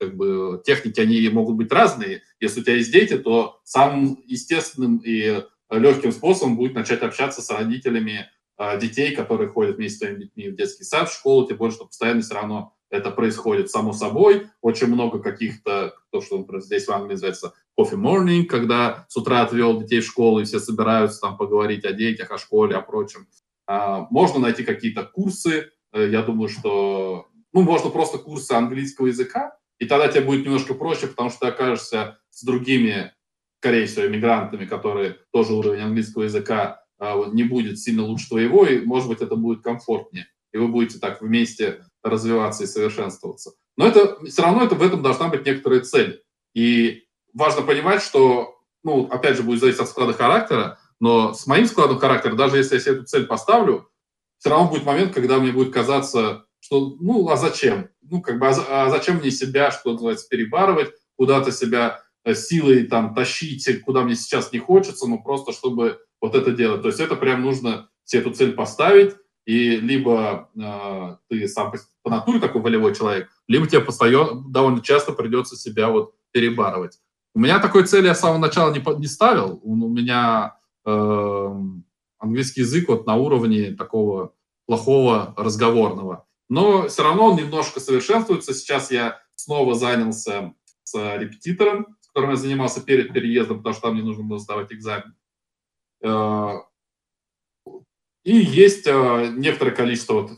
как 0.00 0.16
бы, 0.16 0.62
техники, 0.64 1.00
они 1.00 1.28
могут 1.28 1.56
быть 1.56 1.70
разные. 1.70 2.22
Если 2.40 2.60
у 2.60 2.64
тебя 2.64 2.76
есть 2.76 2.90
дети, 2.90 3.18
то 3.18 3.60
самым 3.64 4.22
естественным 4.26 4.98
и 5.04 5.42
легким 5.70 6.12
способом 6.12 6.56
будет 6.56 6.74
начать 6.74 7.02
общаться 7.02 7.42
с 7.42 7.50
родителями 7.50 8.26
э, 8.56 8.80
детей, 8.80 9.14
которые 9.14 9.50
ходят 9.50 9.76
вместе 9.76 9.96
с 9.96 9.98
твоими 10.00 10.24
детьми 10.24 10.48
в 10.48 10.56
детский 10.56 10.84
сад, 10.84 11.10
в 11.10 11.14
школу, 11.14 11.46
тем 11.46 11.58
более, 11.58 11.74
что 11.74 11.84
постоянно 11.84 12.22
все 12.22 12.34
равно 12.34 12.74
это 12.90 13.10
происходит 13.10 13.70
само 13.70 13.92
собой. 13.92 14.48
Очень 14.60 14.88
много 14.88 15.20
каких-то, 15.20 15.94
то, 16.10 16.20
что 16.20 16.44
здесь 16.60 16.86
в 16.86 16.90
Англии 16.90 17.12
называется 17.12 17.54
coffee 17.78 17.98
morning, 17.98 18.44
когда 18.44 19.06
с 19.08 19.16
утра 19.16 19.42
отвел 19.42 19.80
детей 19.80 20.00
в 20.00 20.06
школу, 20.06 20.40
и 20.40 20.44
все 20.44 20.58
собираются 20.58 21.20
там 21.20 21.36
поговорить 21.36 21.84
о 21.84 21.92
детях, 21.92 22.30
о 22.30 22.38
школе, 22.38 22.76
о 22.76 22.82
прочем. 22.82 23.28
А, 23.66 24.06
можно 24.10 24.40
найти 24.40 24.64
какие-то 24.64 25.04
курсы. 25.04 25.70
Э, 25.92 26.08
я 26.08 26.22
думаю, 26.22 26.48
что 26.48 27.26
ну, 27.52 27.62
можно 27.62 27.90
просто 27.90 28.18
курсы 28.18 28.52
английского 28.52 29.06
языка, 29.06 29.56
и 29.78 29.86
тогда 29.86 30.08
тебе 30.08 30.22
будет 30.22 30.44
немножко 30.44 30.74
проще, 30.74 31.06
потому 31.06 31.30
что 31.30 31.40
ты 31.40 31.46
окажешься 31.48 32.18
с 32.30 32.42
другими, 32.42 33.12
скорее 33.60 33.86
всего, 33.86 34.06
иммигрантами, 34.06 34.64
которые 34.64 35.18
тоже 35.32 35.52
уровень 35.52 35.82
английского 35.82 36.24
языка 36.24 36.84
а, 36.98 37.16
не 37.32 37.44
будет 37.44 37.78
сильно 37.78 38.02
лучше 38.02 38.28
твоего, 38.28 38.66
и, 38.66 38.84
может 38.84 39.08
быть, 39.08 39.20
это 39.20 39.36
будет 39.36 39.62
комфортнее. 39.62 40.26
И 40.52 40.58
вы 40.58 40.68
будете 40.68 40.98
так 40.98 41.20
вместе 41.20 41.84
развиваться 42.02 42.64
и 42.64 42.66
совершенствоваться. 42.66 43.52
Но 43.76 43.86
это 43.86 44.24
все 44.24 44.42
равно 44.42 44.64
это, 44.64 44.74
в 44.74 44.82
этом 44.82 45.02
должна 45.02 45.28
быть 45.28 45.46
некоторая 45.46 45.80
цель. 45.80 46.22
И 46.54 47.04
важно 47.32 47.62
понимать, 47.62 48.02
что, 48.02 48.60
ну, 48.82 49.06
опять 49.06 49.36
же, 49.36 49.42
будет 49.42 49.60
зависеть 49.60 49.80
от 49.80 49.88
склада 49.88 50.12
характера, 50.12 50.78
но 51.00 51.32
с 51.34 51.46
моим 51.46 51.66
складом 51.66 51.98
характера, 51.98 52.34
даже 52.34 52.56
если 52.56 52.74
я 52.74 52.80
себе 52.80 52.94
эту 52.96 53.04
цель 53.04 53.26
поставлю, 53.26 53.88
все 54.38 54.50
равно 54.50 54.68
будет 54.68 54.84
момент, 54.84 55.14
когда 55.14 55.38
мне 55.38 55.52
будет 55.52 55.72
казаться, 55.72 56.44
что, 56.60 56.96
ну, 57.00 57.28
а 57.28 57.36
зачем? 57.36 57.88
Ну, 58.02 58.20
как 58.20 58.38
бы, 58.38 58.48
а, 58.48 58.86
а 58.86 58.90
зачем 58.90 59.16
мне 59.16 59.30
себя, 59.30 59.70
что 59.70 59.92
называется, 59.92 60.28
перебарывать, 60.28 60.90
куда-то 61.16 61.52
себя 61.52 62.02
э, 62.24 62.34
силой 62.34 62.84
там 62.84 63.14
тащить, 63.14 63.82
куда 63.82 64.02
мне 64.02 64.16
сейчас 64.16 64.52
не 64.52 64.58
хочется, 64.58 65.06
ну, 65.06 65.22
просто 65.22 65.52
чтобы 65.52 66.00
вот 66.20 66.34
это 66.34 66.50
делать. 66.52 66.82
То 66.82 66.88
есть 66.88 67.00
это 67.00 67.16
прям 67.16 67.42
нужно 67.42 67.90
себе 68.04 68.22
эту 68.22 68.32
цель 68.32 68.52
поставить, 68.52 69.14
и 69.48 69.76
либо 69.76 70.50
э, 70.60 71.16
ты 71.30 71.48
сам 71.48 71.72
по, 71.72 71.78
по 72.02 72.10
натуре 72.10 72.38
такой 72.38 72.60
волевой 72.60 72.94
человек, 72.94 73.30
либо 73.46 73.66
тебе 73.66 73.80
постоянно, 73.80 74.44
довольно 74.46 74.82
часто 74.82 75.12
придется 75.12 75.56
себя 75.56 75.88
вот 75.88 76.12
перебарывать. 76.32 76.98
У 77.34 77.40
меня 77.40 77.58
такой 77.58 77.86
цели 77.86 78.08
я 78.08 78.14
с 78.14 78.20
самого 78.20 78.36
начала 78.36 78.70
не, 78.74 78.84
не 78.98 79.06
ставил. 79.06 79.58
У 79.62 79.74
меня 79.74 80.58
э, 80.84 81.48
английский 82.18 82.60
язык 82.60 82.88
вот 82.88 83.06
на 83.06 83.16
уровне 83.16 83.70
такого 83.72 84.34
плохого 84.66 85.32
разговорного. 85.38 86.26
Но 86.50 86.88
все 86.88 87.02
равно 87.02 87.28
он 87.28 87.36
немножко 87.36 87.80
совершенствуется. 87.80 88.52
Сейчас 88.52 88.90
я 88.90 89.18
снова 89.34 89.74
занялся 89.74 90.52
с 90.82 91.16
репетитором, 91.16 91.96
с 92.02 92.08
которым 92.08 92.32
я 92.32 92.36
занимался 92.36 92.82
перед 92.82 93.14
переездом, 93.14 93.58
потому 93.58 93.72
что 93.72 93.82
там 93.82 93.94
мне 93.94 94.02
нужно 94.02 94.24
было 94.24 94.38
сдавать 94.38 94.74
экзамен. 94.74 95.14
Э, 96.02 96.67
и 98.28 98.36
есть 98.36 98.86
э, 98.86 99.32
некоторое 99.38 99.70
количество 99.70 100.12
вот 100.20 100.32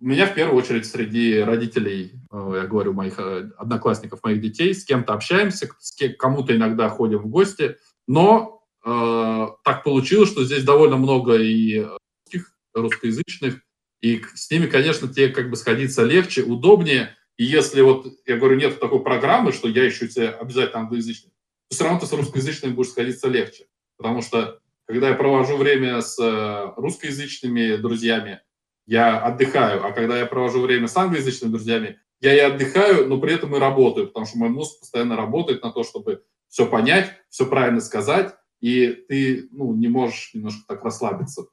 у 0.00 0.06
меня 0.06 0.26
в 0.26 0.34
первую 0.34 0.56
очередь 0.56 0.86
среди 0.86 1.40
родителей, 1.40 2.12
э, 2.30 2.52
я 2.62 2.66
говорю, 2.68 2.92
моих 2.92 3.18
одноклассников, 3.18 4.20
моих 4.22 4.40
детей, 4.40 4.72
с 4.72 4.84
кем-то 4.84 5.14
общаемся, 5.14 5.68
с 5.80 5.96
кому-то 6.16 6.54
иногда 6.54 6.88
ходим 6.88 7.18
в 7.18 7.26
гости, 7.26 7.76
но 8.06 8.62
э, 8.84 9.48
так 9.64 9.82
получилось, 9.82 10.30
что 10.30 10.44
здесь 10.44 10.62
довольно 10.62 10.96
много 10.96 11.34
и 11.34 11.84
русских, 12.24 12.52
русскоязычных, 12.72 13.62
и 14.00 14.22
с 14.32 14.48
ними, 14.52 14.66
конечно, 14.66 15.08
тебе 15.08 15.30
как 15.30 15.50
бы 15.50 15.56
сходиться 15.56 16.04
легче, 16.04 16.44
удобнее. 16.44 17.16
И 17.36 17.44
если 17.44 17.80
вот, 17.80 18.06
я 18.26 18.36
говорю, 18.36 18.58
нет 18.58 18.78
такой 18.78 19.02
программы, 19.02 19.50
что 19.50 19.66
я 19.66 19.88
ищу 19.88 20.06
себе 20.08 20.28
обязательно 20.28 20.82
англоязычный, 20.82 21.32
то 21.68 21.74
все 21.74 21.82
равно 21.82 21.98
ты 21.98 22.06
с 22.06 22.12
русскоязычными 22.12 22.74
будешь 22.74 22.90
сходиться 22.90 23.26
легче. 23.26 23.66
Потому 23.96 24.22
что, 24.22 24.60
когда 24.86 25.08
я 25.08 25.14
провожу 25.14 25.56
время 25.56 26.00
с 26.00 26.18
э, 26.18 26.72
русскоязычными 26.76 27.76
друзьями, 27.76 28.40
я 28.86 29.18
отдыхаю. 29.18 29.84
А 29.84 29.92
когда 29.92 30.18
я 30.18 30.26
провожу 30.26 30.60
время 30.60 30.88
с 30.88 30.96
англоязычными 30.96 31.50
друзьями, 31.50 32.00
я 32.20 32.34
и 32.34 32.38
отдыхаю, 32.38 33.08
но 33.08 33.20
при 33.20 33.34
этом 33.34 33.54
и 33.56 33.58
работаю, 33.58 34.08
потому 34.08 34.26
что 34.26 34.38
мой 34.38 34.48
мозг 34.48 34.80
постоянно 34.80 35.16
работает 35.16 35.62
на 35.62 35.72
то, 35.72 35.84
чтобы 35.84 36.22
все 36.48 36.66
понять, 36.66 37.12
все 37.28 37.46
правильно 37.46 37.80
сказать, 37.80 38.34
и 38.60 38.88
ты 39.08 39.48
ну, 39.50 39.74
не 39.74 39.88
можешь 39.88 40.30
немножко 40.34 40.62
так 40.68 40.84
расслабиться. 40.84 41.46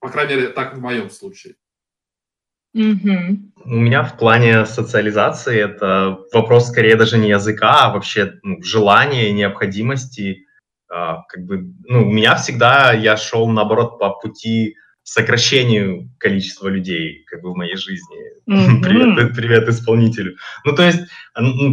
По 0.00 0.08
крайней 0.08 0.34
мере, 0.34 0.48
так 0.48 0.76
в 0.76 0.80
моем 0.80 1.10
случае. 1.10 1.56
Mm-hmm. 2.76 3.38
У 3.64 3.74
меня 3.74 4.04
в 4.04 4.16
плане 4.16 4.64
социализации 4.64 5.58
это 5.58 6.20
вопрос 6.32 6.68
скорее 6.68 6.94
даже 6.94 7.18
не 7.18 7.28
языка, 7.28 7.86
а 7.86 7.92
вообще 7.92 8.38
ну, 8.42 8.62
желания, 8.62 9.32
необходимости. 9.32 10.46
А, 10.90 11.22
как 11.28 11.44
бы, 11.44 11.72
ну, 11.86 12.02
у 12.08 12.10
меня 12.10 12.34
всегда 12.36 12.92
я 12.92 13.16
шел 13.16 13.48
наоборот 13.48 13.98
по 13.98 14.10
пути 14.10 14.76
сокращению 15.02 16.10
количества 16.18 16.68
людей 16.68 17.24
как 17.26 17.42
бы 17.42 17.52
в 17.52 17.56
моей 17.56 17.76
жизни. 17.76 18.16
Mm-hmm. 18.48 18.80
Привет, 18.82 19.34
привет 19.34 19.68
исполнителю. 19.68 20.36
Ну, 20.64 20.74
то 20.74 20.82
есть, 20.82 21.00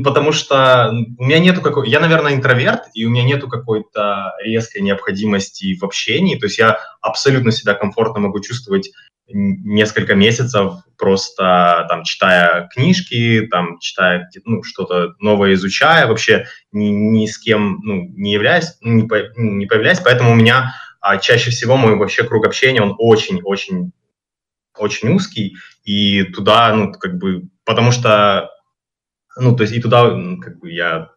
потому 0.03 0.31
что 0.31 0.91
у 1.17 1.23
меня 1.23 1.39
нету 1.39 1.61
какой... 1.61 1.89
Я, 1.89 1.99
наверное, 1.99 2.33
интроверт, 2.33 2.83
и 2.93 3.05
у 3.05 3.09
меня 3.09 3.23
нету 3.23 3.47
какой-то 3.47 4.33
резкой 4.43 4.81
необходимости 4.81 5.77
в 5.77 5.83
общении. 5.83 6.37
То 6.37 6.45
есть 6.45 6.57
я 6.57 6.79
абсолютно 7.01 7.51
себя 7.51 7.73
комфортно 7.73 8.21
могу 8.21 8.39
чувствовать 8.39 8.91
несколько 9.29 10.15
месяцев, 10.15 10.73
просто 10.97 11.85
там 11.89 12.03
читая 12.03 12.69
книжки, 12.73 13.47
там 13.51 13.77
читая 13.79 14.29
ну, 14.45 14.63
что-то 14.63 15.15
новое, 15.19 15.53
изучая, 15.53 16.07
вообще 16.07 16.45
ни, 16.71 16.85
ни 16.85 17.25
с 17.25 17.37
кем 17.37 17.79
ну, 17.83 18.07
не 18.15 18.31
являясь, 18.31 18.77
не, 18.81 19.07
по, 19.07 19.17
не 19.35 19.65
появляясь. 19.65 19.99
Поэтому 19.99 20.31
у 20.31 20.35
меня 20.35 20.73
а 20.99 21.17
чаще 21.17 21.51
всего 21.51 21.77
мой 21.77 21.95
вообще 21.95 22.23
круг 22.23 22.45
общения, 22.45 22.81
он 22.81 22.95
очень-очень 22.97 23.91
очень 24.79 25.09
узкий, 25.09 25.57
и 25.83 26.23
туда, 26.23 26.73
ну, 26.73 26.91
как 26.91 27.17
бы, 27.17 27.49
потому 27.65 27.91
что, 27.91 28.51
ну, 29.35 29.55
то 29.55 29.63
есть 29.63 29.73
и 29.73 29.81
туда, 29.81 30.09
как 30.41 30.59
бы, 30.59 30.71
я, 30.71 31.09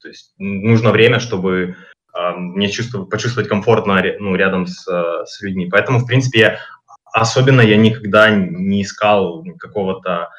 то 0.00 0.08
есть 0.08 0.34
нужно 0.38 0.90
время, 0.90 1.20
чтобы 1.20 1.76
э, 2.14 2.30
мне 2.36 2.68
чувствовать, 2.68 3.08
почувствовать 3.10 3.48
комфортно, 3.48 4.02
ну, 4.18 4.34
рядом 4.34 4.66
с, 4.66 4.84
с 4.84 5.40
людьми. 5.42 5.68
Поэтому, 5.70 6.00
в 6.00 6.06
принципе, 6.06 6.58
особенно 7.12 7.60
я 7.60 7.76
никогда 7.76 8.30
не 8.30 8.82
искал 8.82 9.44
какого-то, 9.58 10.30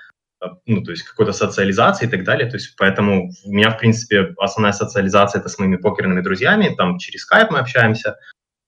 ну, 0.66 0.84
то 0.84 0.92
есть 0.92 1.04
какой-то 1.04 1.32
социализации 1.32 2.06
и 2.06 2.10
так 2.10 2.24
далее. 2.24 2.50
То 2.50 2.58
есть 2.58 2.76
поэтому 2.78 3.32
у 3.46 3.52
меня, 3.52 3.70
в 3.70 3.80
принципе, 3.80 4.34
основная 4.38 4.74
социализация 4.74 5.40
это 5.40 5.48
с 5.48 5.58
моими 5.58 5.78
покерными 5.78 6.22
друзьями, 6.22 6.76
там 6.76 6.98
через 6.98 7.22
скайп 7.22 7.52
мы 7.52 7.60
общаемся, 7.60 8.18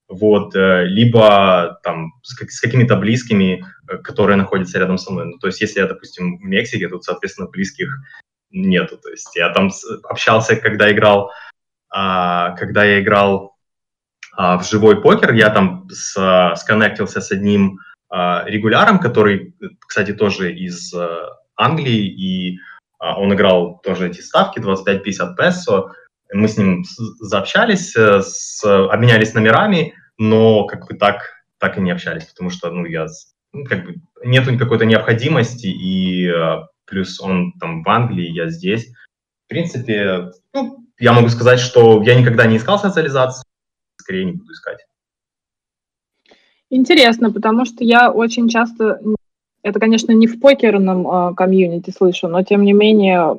вот, 0.07 0.55
э, 0.55 0.85
либо 0.85 1.79
там 1.83 2.13
с, 2.23 2.59
какими-то 2.59 2.95
близкими, 2.95 3.65
э, 3.89 3.97
которые 3.97 4.37
находятся 4.37 4.79
рядом 4.79 4.97
со 4.97 5.11
мной. 5.11 5.25
Ну, 5.25 5.37
то 5.39 5.47
есть, 5.47 5.61
если 5.61 5.79
я, 5.79 5.87
допустим, 5.87 6.37
в 6.37 6.41
Мексике, 6.41 6.89
тут, 6.89 7.03
соответственно, 7.03 7.49
близких 7.49 7.89
нету. 8.51 8.97
То 8.97 9.09
есть, 9.09 9.35
я 9.35 9.49
там 9.49 9.71
общался, 10.03 10.55
когда 10.55 10.91
играл, 10.91 11.31
а, 11.89 12.51
когда 12.51 12.83
я 12.83 13.01
играл 13.01 13.55
а, 14.35 14.57
в 14.57 14.67
живой 14.67 15.01
покер, 15.01 15.33
я 15.33 15.49
там 15.49 15.87
с, 15.89 16.53
сконнектился 16.57 17.21
с 17.21 17.31
одним 17.31 17.79
а, 18.09 18.43
регуляром, 18.45 18.99
который, 18.99 19.55
кстати, 19.79 20.13
тоже 20.13 20.53
из 20.53 20.93
а, 20.93 21.37
Англии, 21.55 22.05
и 22.05 22.59
а, 22.99 23.19
он 23.19 23.33
играл 23.33 23.79
тоже 23.83 24.07
эти 24.07 24.21
ставки 24.21 24.59
25-50 24.59 25.35
песо, 25.35 25.91
мы 26.33 26.47
с 26.47 26.57
ним 26.57 26.83
заобщались, 27.19 27.95
э, 27.95 28.21
с, 28.21 28.63
обменялись 28.63 29.33
номерами, 29.33 29.93
но 30.17 30.65
как 30.65 30.87
бы 30.87 30.95
так, 30.95 31.31
так 31.57 31.77
и 31.77 31.81
не 31.81 31.91
общались, 31.91 32.25
потому 32.25 32.49
что, 32.49 32.71
ну, 32.71 32.85
я, 32.85 33.07
ну, 33.53 33.65
как 33.65 33.85
бы, 33.85 33.95
нету 34.23 34.57
какой-то 34.57 34.85
необходимости, 34.85 35.67
и 35.67 36.27
э, 36.27 36.65
плюс 36.85 37.19
он 37.19 37.53
там 37.59 37.83
в 37.83 37.89
Англии, 37.89 38.31
я 38.31 38.49
здесь. 38.49 38.91
В 39.45 39.49
принципе, 39.49 40.31
ну, 40.53 40.85
я 40.97 41.13
могу 41.13 41.29
сказать, 41.29 41.59
что 41.59 42.01
я 42.03 42.19
никогда 42.19 42.45
не 42.45 42.57
искал 42.57 42.79
социализации, 42.79 43.43
скорее 43.97 44.25
не 44.25 44.31
буду 44.33 44.51
искать. 44.53 44.85
Интересно, 46.69 47.31
потому 47.31 47.65
что 47.65 47.83
я 47.83 48.11
очень 48.11 48.49
часто, 48.49 48.99
это, 49.61 49.79
конечно, 49.79 50.11
не 50.11 50.27
в 50.27 50.39
покерном 50.39 51.07
э, 51.07 51.35
комьюнити 51.35 51.91
слышу, 51.91 52.27
но 52.27 52.43
тем 52.43 52.63
не 52.63 52.73
менее 52.73 53.37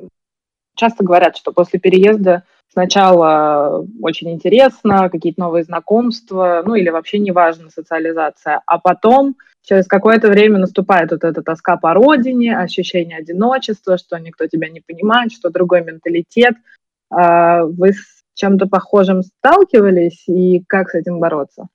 часто 0.75 1.03
говорят, 1.03 1.35
что 1.35 1.51
после 1.51 1.79
переезда 1.79 2.43
сначала 2.77 3.87
очень 4.03 4.29
интересно, 4.29 5.09
какие-то 5.09 5.41
новые 5.41 5.63
знакомства, 5.63 6.61
ну 6.63 6.75
или 6.75 6.89
вообще 6.89 7.17
неважно, 7.17 7.71
социализация, 7.71 8.61
а 8.67 8.77
потом 8.77 9.35
через 9.63 9.87
какое-то 9.87 10.27
время 10.27 10.59
наступает 10.59 11.09
вот 11.09 11.23
эта 11.23 11.41
тоска 11.41 11.77
по 11.77 11.95
родине, 11.95 12.55
ощущение 12.55 13.17
одиночества, 13.17 13.97
что 13.97 14.19
никто 14.19 14.45
тебя 14.45 14.69
не 14.69 14.81
понимает, 14.81 15.31
что 15.31 15.49
другой 15.49 15.83
менталитет. 15.83 16.53
А 17.09 17.63
вы 17.63 17.93
с 17.93 18.23
чем-то 18.35 18.67
похожим 18.67 19.23
сталкивались 19.23 20.27
и 20.27 20.63
как 20.67 20.89
с 20.91 20.93
этим 20.93 21.19
бороться? 21.19 21.69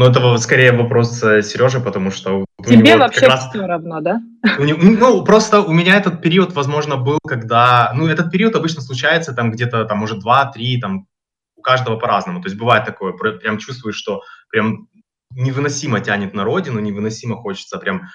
Ну, 0.00 0.06
это 0.06 0.38
скорее 0.38 0.72
вопрос 0.72 1.22
э, 1.22 1.42
Сережи, 1.42 1.78
потому 1.78 2.10
что... 2.10 2.46
Тебе 2.66 2.96
вообще 2.96 3.26
раз... 3.26 3.50
все 3.50 3.66
равно, 3.66 4.00
да? 4.00 4.22
Ну, 4.58 5.22
просто 5.24 5.60
у 5.60 5.72
меня 5.72 5.94
этот 5.94 6.22
период, 6.22 6.54
возможно, 6.54 6.96
был, 6.96 7.18
когда... 7.28 7.92
Ну, 7.94 8.06
этот 8.06 8.30
период 8.30 8.56
обычно 8.56 8.80
случается 8.80 9.34
там 9.34 9.50
где-то, 9.50 9.84
там, 9.84 9.98
может, 9.98 10.20
два-три, 10.20 10.80
там, 10.80 11.06
у 11.54 11.60
каждого 11.60 11.98
по-разному. 11.98 12.40
То 12.40 12.48
есть 12.48 12.58
бывает 12.58 12.86
такое, 12.86 13.12
прям 13.12 13.58
чувствуешь, 13.58 13.96
что 13.96 14.22
прям 14.48 14.88
невыносимо 15.32 16.00
тянет 16.00 16.32
на 16.32 16.44
родину, 16.44 16.80
невыносимо 16.80 17.36
хочется 17.36 17.76
прям 17.76 18.08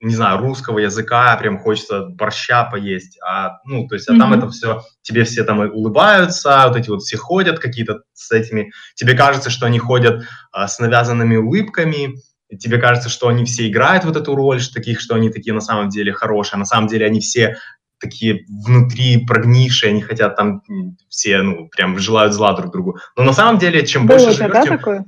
не 0.00 0.14
знаю, 0.14 0.38
русского 0.38 0.78
языка, 0.78 1.36
прям 1.36 1.58
хочется 1.58 2.06
борща 2.06 2.64
поесть, 2.64 3.18
а, 3.26 3.58
ну, 3.64 3.86
то 3.88 3.94
есть, 3.94 4.08
а 4.08 4.12
mm-hmm. 4.12 4.18
там 4.18 4.34
это 4.34 4.50
все, 4.50 4.82
тебе 5.02 5.24
все 5.24 5.42
там 5.42 5.60
улыбаются, 5.60 6.64
вот 6.68 6.76
эти 6.76 6.90
вот 6.90 7.02
все 7.02 7.16
ходят 7.16 7.58
какие-то 7.58 8.02
с 8.12 8.30
этими, 8.30 8.72
тебе 8.94 9.14
кажется, 9.14 9.48
что 9.48 9.66
они 9.66 9.78
ходят 9.78 10.24
а, 10.52 10.68
с 10.68 10.78
навязанными 10.78 11.36
улыбками, 11.36 12.16
тебе 12.58 12.78
кажется, 12.78 13.08
что 13.08 13.28
они 13.28 13.44
все 13.44 13.68
играют 13.68 14.04
вот 14.04 14.16
эту 14.16 14.34
роль, 14.34 14.60
что 14.60 14.74
таких, 14.74 15.00
что 15.00 15.14
они 15.14 15.30
такие 15.30 15.54
на 15.54 15.60
самом 15.60 15.88
деле 15.88 16.12
хорошие, 16.12 16.56
а 16.56 16.58
на 16.58 16.66
самом 16.66 16.88
деле 16.88 17.06
они 17.06 17.20
все 17.20 17.56
такие 17.98 18.44
внутри 18.48 19.24
прогнившие, 19.24 19.90
они 19.90 20.02
хотят 20.02 20.36
там 20.36 20.62
все, 21.08 21.40
ну, 21.40 21.68
прям 21.68 21.98
желают 21.98 22.34
зла 22.34 22.52
друг 22.52 22.70
другу. 22.70 22.98
Но 23.16 23.24
на 23.24 23.32
самом 23.32 23.58
деле, 23.58 23.86
чем 23.86 24.06
Было 24.06 24.18
больше 24.18 24.36
живешь, 24.36 24.64
тем... 24.64 24.78
такое? 24.78 25.04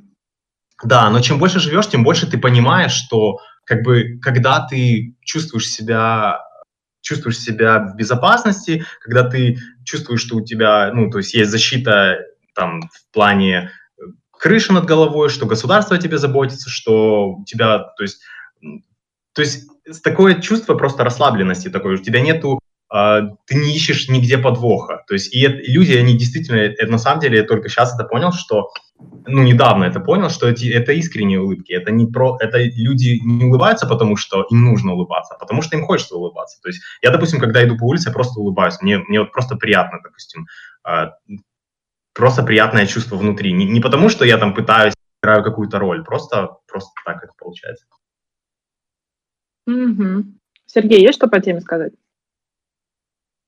Да, 0.83 1.11
но 1.11 1.21
чем 1.21 1.39
больше 1.39 1.61
живешь, 1.61 1.89
тем 1.89 2.03
больше 2.03 2.27
ты 2.27 2.39
понимаешь, 2.39 2.93
что 2.93 3.39
как 3.69 3.83
бы 3.83 4.19
когда 4.23 4.67
ты 4.67 5.15
чувствуешь 5.21 5.69
себя 5.69 6.41
чувствуешь 7.01 7.39
себя 7.39 7.79
в 7.79 7.97
безопасности, 7.97 8.85
когда 9.01 9.25
ты 9.25 9.59
чувствуешь, 9.85 10.21
что 10.21 10.37
у 10.37 10.45
тебя, 10.45 10.91
ну, 10.93 11.11
то 11.11 11.19
есть 11.19 11.33
есть 11.33 11.51
защита 11.51 12.19
там 12.55 12.83
в 12.83 13.13
плане 13.13 13.71
э, 13.97 14.03
крыши 14.33 14.73
над 14.73 14.85
головой, 14.85 15.29
что 15.29 15.47
государство 15.47 15.97
о 15.97 16.01
тебе 16.01 16.19
заботится, 16.19 16.69
что 16.69 17.35
у 17.35 17.45
тебя, 17.45 17.79
то 17.79 18.03
есть, 18.03 18.21
то 19.33 19.43
есть 19.43 19.69
такое 20.03 20.41
чувство 20.41 20.75
просто 20.75 21.05
расслабленности 21.05 21.71
такое, 21.71 21.95
у 21.95 22.03
тебя 22.03 22.21
нету 22.21 22.59
а, 22.91 23.21
ты 23.47 23.55
не 23.55 23.75
ищешь 23.75 24.09
нигде 24.09 24.39
подвоха. 24.39 25.05
То 25.07 25.15
есть 25.15 25.33
и, 25.35 25.45
и 25.45 25.73
люди, 25.73 25.93
они 25.93 26.17
действительно, 26.17 26.57
это, 26.57 26.91
на 26.91 26.99
самом 26.99 27.21
деле, 27.21 27.39
я 27.39 27.45
только 27.45 27.69
сейчас 27.69 27.95
это 27.95 28.05
понял, 28.05 28.33
что, 28.33 28.71
ну, 29.27 29.43
недавно 29.43 29.85
это 29.85 30.01
понял, 30.01 30.31
что 30.31 30.49
эти, 30.49 30.73
это 30.73 30.93
искренние 30.93 31.41
улыбки, 31.41 31.73
это 31.73 31.91
не 31.93 32.07
про, 32.07 32.37
это 32.41 32.59
люди 32.59 33.21
не 33.23 33.45
улыбаются, 33.45 33.87
потому 33.87 34.17
что 34.17 34.47
им 34.51 34.65
нужно 34.65 34.93
улыбаться, 34.93 35.35
а 35.35 35.39
потому 35.39 35.63
что 35.63 35.77
им 35.77 35.85
хочется 35.85 36.17
улыбаться. 36.17 36.61
То 36.63 36.69
есть 36.69 36.83
я, 37.03 37.11
допустим, 37.11 37.39
когда 37.39 37.65
иду 37.65 37.77
по 37.77 37.85
улице, 37.85 38.09
я 38.09 38.15
просто 38.15 38.41
улыбаюсь, 38.41 38.81
мне, 38.81 38.99
мне 38.99 39.21
вот 39.21 39.33
просто 39.33 39.57
приятно, 39.57 40.01
допустим, 40.03 40.47
а, 40.83 41.13
просто 42.15 42.43
приятное 42.43 42.87
чувство 42.87 43.17
внутри. 43.17 43.53
Не, 43.53 43.67
не 43.67 43.81
потому, 43.81 44.09
что 44.09 44.25
я 44.25 44.39
там 44.39 44.55
пытаюсь, 44.55 44.95
играю 45.23 45.45
какую-то 45.45 45.79
роль, 45.79 46.05
просто, 46.05 46.57
просто 46.67 46.91
так 47.05 47.23
это 47.23 47.33
получается. 47.39 47.87
Угу. 49.67 50.25
Сергей, 50.67 51.03
есть 51.03 51.19
что 51.19 51.29
по 51.29 51.41
теме 51.41 51.61
сказать? 51.61 51.93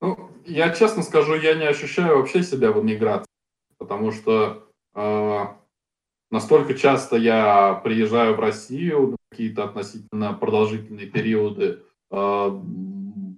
Ну, 0.02 0.30
я 0.46 0.70
честно 0.70 1.02
скажу, 1.02 1.34
я 1.34 1.54
не 1.54 1.66
ощущаю 1.66 2.18
вообще 2.18 2.42
себя 2.42 2.70
в 2.72 2.82
эмиграции, 2.82 3.26
потому 3.78 4.12
что 4.12 4.69
настолько 4.94 6.74
часто 6.74 7.16
я 7.16 7.80
приезжаю 7.84 8.34
в 8.34 8.40
Россию 8.40 9.16
какие-то 9.30 9.64
относительно 9.64 10.32
продолжительные 10.32 11.06
периоды 11.06 11.82
э, 12.10 12.60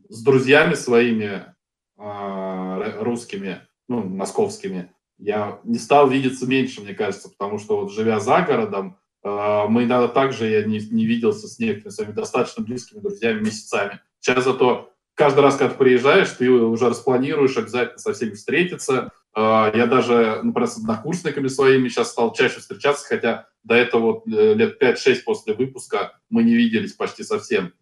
с 0.08 0.22
друзьями 0.22 0.74
своими 0.74 1.54
э, 1.98 3.02
русскими, 3.02 3.60
ну, 3.88 4.02
московскими. 4.02 4.92
Я 5.18 5.60
не 5.64 5.78
стал 5.78 6.08
видеться 6.08 6.46
меньше, 6.46 6.80
мне 6.80 6.94
кажется, 6.94 7.28
потому 7.28 7.58
что 7.58 7.80
вот 7.80 7.92
живя 7.92 8.18
за 8.18 8.42
городом, 8.42 8.98
мы 9.24 9.84
иногда 9.84 10.08
также 10.08 10.48
я 10.48 10.64
не, 10.64 10.80
не 10.80 11.06
виделся 11.06 11.46
с 11.46 11.60
некоторыми 11.60 11.92
своими 11.92 12.12
достаточно 12.12 12.64
близкими 12.64 12.98
друзьями 12.98 13.38
месяцами. 13.44 14.00
Сейчас 14.18 14.42
зато 14.42 14.92
каждый 15.14 15.40
раз, 15.40 15.56
когда 15.56 15.72
ты 15.72 15.78
приезжаешь, 15.78 16.30
ты 16.30 16.50
уже 16.50 16.88
распланируешь 16.88 17.56
обязательно 17.56 17.98
со 17.98 18.12
всеми 18.12 18.32
встретиться. 18.32 19.12
А, 19.34 19.70
я 19.74 19.86
даже, 19.86 20.40
например, 20.42 20.68
с 20.68 20.78
однокурсниками 20.78 21.48
своими 21.48 21.88
сейчас 21.88 22.10
стал 22.10 22.32
чаще 22.32 22.60
встречаться, 22.60 23.06
хотя 23.06 23.48
до 23.64 23.74
этого 23.74 24.00
вот 24.00 24.26
э, 24.26 24.54
лет 24.54 24.80
5-6 24.82 25.22
после 25.24 25.54
выпуска 25.54 26.18
мы 26.28 26.42
не 26.42 26.54
виделись 26.54 26.92
почти 26.92 27.22
совсем. 27.22 27.72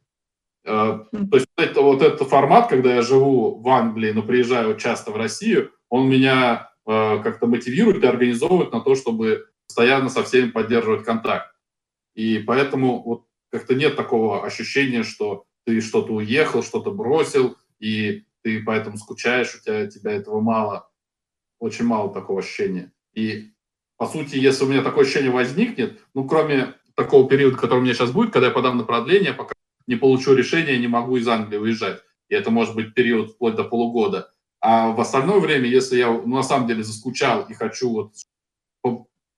А, 0.64 1.06
то 1.12 1.36
есть 1.36 1.47
это, 1.56 1.81
вот 1.81 2.02
этот 2.02 2.28
формат, 2.28 2.68
когда 2.68 2.94
я 2.94 3.02
живу 3.02 3.60
в 3.60 3.68
Англии, 3.68 4.12
но 4.12 4.22
приезжаю 4.22 4.77
часто 4.77 5.10
в 5.10 5.16
Россию, 5.16 5.72
он 5.89 6.09
меня 6.09 6.70
а, 6.86 7.18
как-то 7.18 7.47
мотивирует 7.47 8.05
и 8.05 8.06
организовывает 8.06 8.72
на 8.72 8.81
то, 8.81 8.94
чтобы 8.94 9.47
постоянно 9.66 10.09
со 10.09 10.22
всеми 10.22 10.51
поддерживать 10.51 11.05
контакт. 11.05 11.55
И 12.14 12.39
поэтому 12.39 13.02
вот 13.02 13.27
как-то 13.51 13.74
нет 13.74 13.97
такого 13.97 14.44
ощущения, 14.44 15.02
что 15.02 15.44
ты 15.64 15.81
что-то 15.81 16.12
уехал, 16.14 16.62
что-то 16.62 16.90
бросил, 16.90 17.56
и 17.78 18.24
ты 18.43 18.62
поэтому 18.62 18.97
скучаешь, 18.97 19.55
у 19.55 19.60
тебя, 19.62 19.86
тебя 19.86 20.12
этого 20.12 20.40
мало, 20.40 20.90
очень 21.61 21.85
мало 21.85 22.12
такого 22.12 22.41
ощущения. 22.41 22.93
И, 23.15 23.53
по 23.97 24.07
сути, 24.07 24.37
если 24.37 24.65
у 24.65 24.69
меня 24.69 24.82
такое 24.82 25.05
ощущение 25.05 25.31
возникнет, 25.31 26.01
ну, 26.15 26.27
кроме 26.27 26.74
такого 26.97 27.28
периода, 27.28 27.57
который 27.57 27.78
у 27.78 27.82
меня 27.82 27.95
сейчас 27.95 28.11
будет, 28.11 28.32
когда 28.32 28.49
я 28.49 28.53
подам 28.53 28.78
на 28.78 28.85
продление, 28.85 29.32
пока 29.32 29.55
не 29.87 29.97
получу 29.97 30.35
решение, 30.35 30.78
не 30.78 30.89
могу 30.89 31.16
из 31.16 31.28
Англии 31.28 31.59
уезжать. 31.59 32.01
И 32.28 32.35
это 32.35 32.51
может 32.51 32.74
быть 32.74 32.95
период 32.95 33.31
вплоть 33.31 33.55
до 33.55 33.65
полугода. 33.65 34.32
А 34.61 34.91
в 34.91 35.01
остальное 35.01 35.41
время, 35.41 35.69
если 35.69 35.97
я 35.97 36.11
ну, 36.11 36.37
на 36.37 36.43
самом 36.43 36.66
деле 36.66 36.82
заскучал 36.82 37.47
и 37.49 37.55
хочу 37.55 37.91
вот 37.91 38.15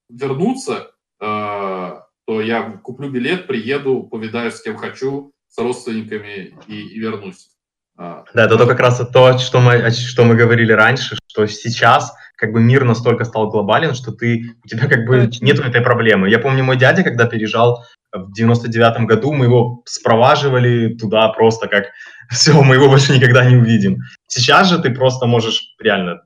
вернуться, 0.09 0.95
э, 1.21 1.25
то 1.25 2.41
я 2.41 2.73
куплю 2.83 3.11
билет, 3.11 3.47
приеду, 3.47 4.03
повидаюсь 4.03 4.55
с 4.55 4.63
кем 4.63 4.77
хочу, 4.77 5.33
с 5.49 5.59
родственниками 5.59 6.57
и, 6.67 6.89
и 6.89 6.99
вернусь. 6.99 7.52
Да, 8.35 8.45
это 8.45 8.57
то 8.57 8.67
как 8.67 8.81
раз 8.81 9.01
то, 9.13 9.39
что 9.39 9.61
мы, 9.61 9.91
что 9.91 10.25
мы 10.25 10.35
говорили 10.35 10.73
раньше, 10.73 11.17
что 11.27 11.47
сейчас 11.47 12.13
как 12.37 12.53
бы 12.53 12.61
мир 12.61 12.85
настолько 12.85 13.25
стал 13.25 13.51
глобален, 13.51 13.95
что 13.95 14.11
ты, 14.11 14.57
у 14.65 14.69
тебя 14.69 14.89
как 14.89 15.07
бы 15.07 15.31
нет 15.41 15.61
этой 15.61 15.81
проблемы. 15.81 16.29
Я 16.29 16.39
помню, 16.39 16.65
мой 16.65 16.77
дядя, 16.77 17.03
когда 17.05 17.27
переезжал 17.27 17.85
в 18.13 18.33
99-м 18.39 19.07
году, 19.07 19.33
мы 19.33 19.47
его 19.47 19.83
спроваживали 19.87 20.95
туда 20.95 21.29
просто 21.29 21.69
как 21.69 21.87
все, 22.31 22.61
мы 22.63 22.75
его 22.75 22.89
больше 22.89 23.13
никогда 23.13 23.45
не 23.45 23.57
увидим. 23.57 23.99
Сейчас 24.27 24.69
же 24.69 24.81
ты 24.81 24.91
просто 24.91 25.27
можешь 25.27 25.75
реально 25.81 26.23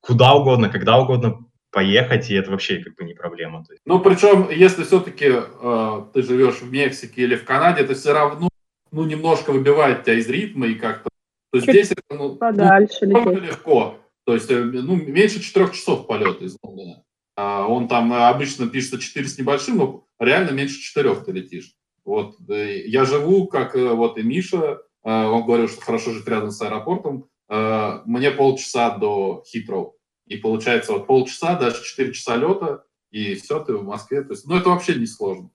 куда 0.00 0.32
угодно, 0.32 0.68
когда 0.68 0.98
угодно 0.98 1.38
поехать, 1.70 2.30
и 2.30 2.34
это 2.34 2.50
вообще 2.50 2.78
как 2.78 2.94
бы 2.96 3.04
не 3.04 3.14
проблема. 3.14 3.64
Ну, 3.84 4.00
причем, 4.00 4.48
если 4.50 4.82
все-таки 4.84 5.30
э, 5.30 6.02
ты 6.12 6.22
живешь 6.22 6.62
в 6.62 6.72
Мексике 6.72 7.22
или 7.22 7.36
в 7.36 7.44
Канаде, 7.44 7.82
это 7.82 7.94
все 7.94 8.12
равно 8.12 8.49
ну, 8.92 9.04
немножко 9.04 9.52
выбивает 9.52 10.04
тебя 10.04 10.14
из 10.14 10.28
ритма 10.28 10.66
и 10.66 10.74
как-то... 10.74 11.08
То 11.52 11.58
есть 11.58 11.68
здесь 11.68 11.90
это 11.90 12.02
ну, 12.10 12.36
подальше 12.36 13.06
ну, 13.06 13.32
легко. 13.32 13.98
То 14.24 14.34
есть 14.34 14.50
э, 14.50 14.62
ну, 14.62 14.96
меньше 14.96 15.40
четырех 15.40 15.72
часов 15.72 16.06
полета 16.06 16.44
из 16.44 16.56
Лондона. 16.62 17.02
А 17.36 17.66
он 17.66 17.88
там 17.88 18.12
обычно 18.12 18.68
пишется 18.68 18.98
4 18.98 19.26
с 19.26 19.38
небольшим, 19.38 19.78
но 19.78 20.04
реально 20.18 20.50
меньше 20.50 20.80
четырех 20.80 21.24
ты 21.24 21.32
летишь. 21.32 21.74
Вот 22.04 22.36
э, 22.48 22.86
я 22.86 23.04
живу, 23.04 23.46
как 23.46 23.74
э, 23.74 23.92
вот 23.92 24.18
и 24.18 24.22
Миша, 24.22 24.82
он 25.02 25.46
говорил, 25.46 25.66
что 25.66 25.80
хорошо 25.80 26.12
жить 26.12 26.28
рядом 26.28 26.50
с 26.50 26.60
аэропортом. 26.60 27.26
Мне 27.48 28.30
полчаса 28.30 28.98
до 28.98 29.42
Хитроу. 29.46 29.96
И 30.26 30.36
получается 30.36 30.92
вот 30.92 31.06
полчаса, 31.06 31.58
даже 31.58 31.82
4 31.82 32.12
часа 32.12 32.36
лета, 32.36 32.84
и 33.10 33.34
все, 33.34 33.60
ты 33.60 33.74
в 33.74 33.82
Москве. 33.82 34.22
То 34.22 34.34
есть, 34.34 34.46
ну, 34.46 34.56
это 34.56 34.68
вообще 34.68 34.94
не 34.94 35.06
сложно. 35.06 35.50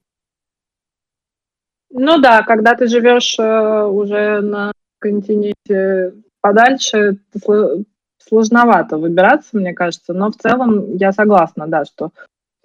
Ну 1.91 2.19
да, 2.19 2.43
когда 2.43 2.75
ты 2.75 2.87
живешь 2.87 3.37
э, 3.39 3.83
уже 3.83 4.41
на 4.41 4.71
континенте 4.99 6.13
подальше, 6.41 7.17
сложновато 8.27 8.97
выбираться, 8.97 9.57
мне 9.57 9.73
кажется. 9.73 10.13
Но 10.13 10.31
в 10.31 10.35
целом 10.35 10.95
я 10.95 11.11
согласна, 11.11 11.67
да, 11.67 11.85
что 11.85 12.11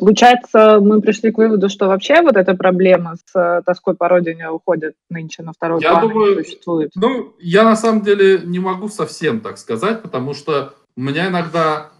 Получается, 0.00 0.78
мы 0.80 1.02
пришли 1.02 1.30
к 1.30 1.36
выводу, 1.36 1.68
что 1.68 1.86
вообще 1.86 2.22
вот 2.22 2.34
эта 2.34 2.54
проблема 2.54 3.16
с 3.16 3.38
э, 3.38 3.60
тоской 3.66 3.94
по 3.94 4.08
родине 4.08 4.48
уходит 4.48 4.94
нынче 5.10 5.42
на 5.42 5.52
второй 5.52 5.82
я 5.82 5.90
план 5.90 6.08
думаю, 6.08 6.42
существует. 6.42 6.90
Ну, 6.94 7.34
я 7.38 7.64
на 7.64 7.76
самом 7.76 8.00
деле 8.00 8.40
не 8.42 8.58
могу 8.58 8.88
совсем 8.88 9.40
так 9.40 9.58
сказать, 9.58 10.00
потому 10.00 10.32
что 10.32 10.72
у 10.96 11.02
меня 11.02 11.28
иногда, 11.28 11.90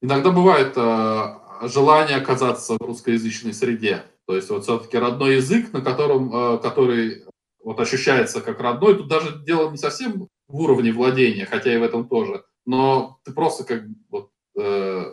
иногда 0.00 0.30
бывает 0.30 0.72
э, 0.76 1.68
желание 1.68 2.16
оказаться 2.16 2.78
в 2.80 2.80
русскоязычной 2.80 3.52
среде. 3.52 4.02
То 4.30 4.36
есть 4.36 4.48
вот 4.48 4.62
все-таки 4.62 4.96
родной 4.96 5.36
язык, 5.38 5.72
на 5.72 5.80
котором, 5.80 6.32
э, 6.32 6.58
который 6.58 7.24
вот 7.64 7.80
ощущается 7.80 8.40
как 8.40 8.60
родной, 8.60 8.94
тут 8.94 9.08
даже 9.08 9.40
дело 9.44 9.68
не 9.72 9.76
совсем 9.76 10.28
в 10.46 10.60
уровне 10.60 10.92
владения, 10.92 11.46
хотя 11.46 11.74
и 11.74 11.78
в 11.78 11.82
этом 11.82 12.08
тоже, 12.08 12.44
но 12.64 13.18
ты 13.24 13.32
просто 13.32 13.64
как 13.64 13.82
вот, 14.08 14.30
э, 14.56 15.04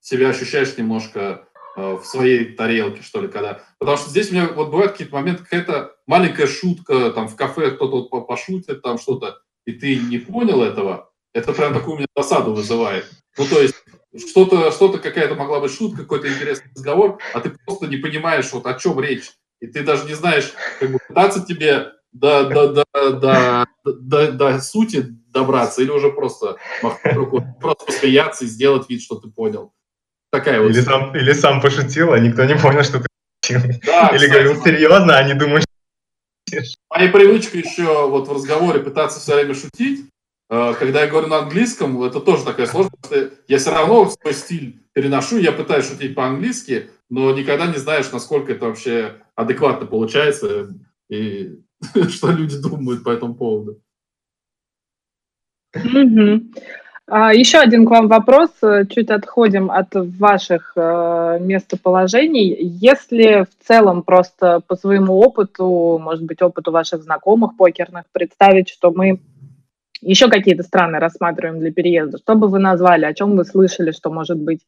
себя 0.00 0.30
ощущаешь 0.30 0.76
немножко 0.76 1.46
э, 1.76 1.92
в 1.94 2.04
своей 2.04 2.56
тарелке, 2.56 3.02
что 3.02 3.20
ли, 3.20 3.28
когда... 3.28 3.62
Потому 3.78 3.98
что 3.98 4.10
здесь 4.10 4.32
у 4.32 4.34
меня 4.34 4.48
вот 4.48 4.72
бывают 4.72 4.90
какие-то 4.90 5.14
моменты, 5.14 5.44
какая-то 5.44 5.94
маленькая 6.08 6.48
шутка, 6.48 7.12
там 7.12 7.28
в 7.28 7.36
кафе 7.36 7.70
кто-то 7.70 8.08
вот 8.10 8.26
пошутит, 8.26 8.82
там 8.82 8.98
что-то, 8.98 9.42
и 9.64 9.74
ты 9.74 9.96
не 9.96 10.18
понял 10.18 10.60
этого, 10.60 11.12
это 11.32 11.52
прям 11.52 11.72
такую 11.72 11.94
у 11.94 11.98
меня 11.98 12.08
досаду 12.16 12.52
вызывает. 12.52 13.08
Ну, 13.38 13.44
то 13.44 13.62
есть 13.62 13.76
что-то, 14.18 14.70
что-то 14.70 14.98
какая-то 14.98 15.34
могла 15.34 15.60
быть 15.60 15.72
шутка, 15.72 16.02
какой-то 16.02 16.28
интересный 16.28 16.70
разговор, 16.74 17.18
а 17.34 17.40
ты 17.40 17.50
просто 17.64 17.86
не 17.86 17.96
понимаешь, 17.96 18.52
вот 18.52 18.66
о 18.66 18.74
чем 18.74 19.00
речь. 19.00 19.30
И 19.60 19.66
ты 19.66 19.82
даже 19.82 20.06
не 20.06 20.14
знаешь, 20.14 20.52
как 20.78 20.90
бы 20.90 20.98
пытаться 21.08 21.44
тебе 21.44 21.92
до, 22.12 22.44
до, 22.44 22.68
до, 22.68 22.84
до, 23.12 23.66
до, 23.84 24.32
до 24.32 24.60
сути 24.60 25.06
добраться, 25.28 25.82
или 25.82 25.90
уже 25.90 26.10
просто 26.10 26.56
махнуть 26.82 27.14
рукой, 27.14 27.42
просто 27.60 27.86
посмеяться 27.86 28.44
и 28.44 28.48
сделать 28.48 28.88
вид, 28.88 29.02
что 29.02 29.16
ты 29.16 29.28
понял. 29.28 29.72
Такая 30.30 30.60
вот. 30.60 30.70
Или 30.70 30.80
сам, 30.80 31.16
или 31.16 31.32
сам 31.32 31.60
пошутил, 31.60 32.12
а 32.12 32.18
никто 32.18 32.44
не 32.44 32.56
понял, 32.56 32.82
что 32.82 33.00
ты 33.00 33.06
да, 33.84 34.08
Или 34.08 34.26
кстати, 34.26 34.30
говорил 34.30 34.64
серьезно, 34.64 35.16
а 35.16 35.22
не 35.22 35.34
думаешь, 35.34 35.64
Моя 36.90 37.10
привычка 37.10 37.58
еще 37.58 38.08
вот 38.08 38.28
в 38.28 38.32
разговоре 38.32 38.80
пытаться 38.80 39.20
все 39.20 39.34
время 39.34 39.54
шутить. 39.54 40.08
Э, 40.48 40.74
когда 40.78 41.02
я 41.02 41.08
говорю 41.08 41.28
на 41.28 41.38
английском, 41.38 42.02
это 42.02 42.20
тоже 42.20 42.44
такая 42.44 42.66
сложность. 42.66 43.12
Я 43.48 43.58
все 43.58 43.70
равно 43.70 44.08
свой 44.08 44.34
стиль 44.34 44.80
переношу, 44.92 45.38
я 45.38 45.52
пытаюсь 45.52 45.88
шутить 45.88 46.14
по-английски, 46.14 46.90
но 47.10 47.32
никогда 47.32 47.66
не 47.66 47.78
знаешь, 47.78 48.10
насколько 48.12 48.52
это 48.52 48.66
вообще 48.66 49.16
адекватно 49.34 49.86
получается 49.86 50.74
и 51.08 51.58
что 52.08 52.30
люди 52.30 52.60
думают 52.60 53.04
по 53.04 53.10
этому 53.10 53.34
поводу. 53.34 53.80
А, 57.08 57.32
еще 57.32 57.58
один 57.58 57.86
к 57.86 57.90
вам 57.90 58.08
вопрос. 58.08 58.50
Чуть 58.90 59.10
отходим 59.10 59.70
от 59.70 59.88
ваших 59.92 60.72
э, 60.74 61.38
местоположений. 61.40 62.56
Если 62.60 63.44
в 63.44 63.64
целом 63.64 64.02
просто 64.02 64.60
по 64.66 64.74
своему 64.74 65.20
опыту, 65.20 66.00
может 66.02 66.24
быть, 66.24 66.42
опыту 66.42 66.72
ваших 66.72 67.04
знакомых 67.04 67.56
покерных, 67.56 68.06
представить, 68.10 68.68
что 68.68 68.90
мы 68.90 69.20
еще 70.06 70.28
какие-то 70.28 70.62
страны 70.62 70.98
рассматриваем 70.98 71.58
для 71.58 71.72
переезда, 71.72 72.18
что 72.18 72.36
бы 72.36 72.48
вы 72.48 72.58
назвали, 72.58 73.04
о 73.04 73.14
чем 73.14 73.36
вы 73.36 73.44
слышали, 73.44 73.90
что 73.90 74.10
может 74.10 74.38
быть 74.38 74.60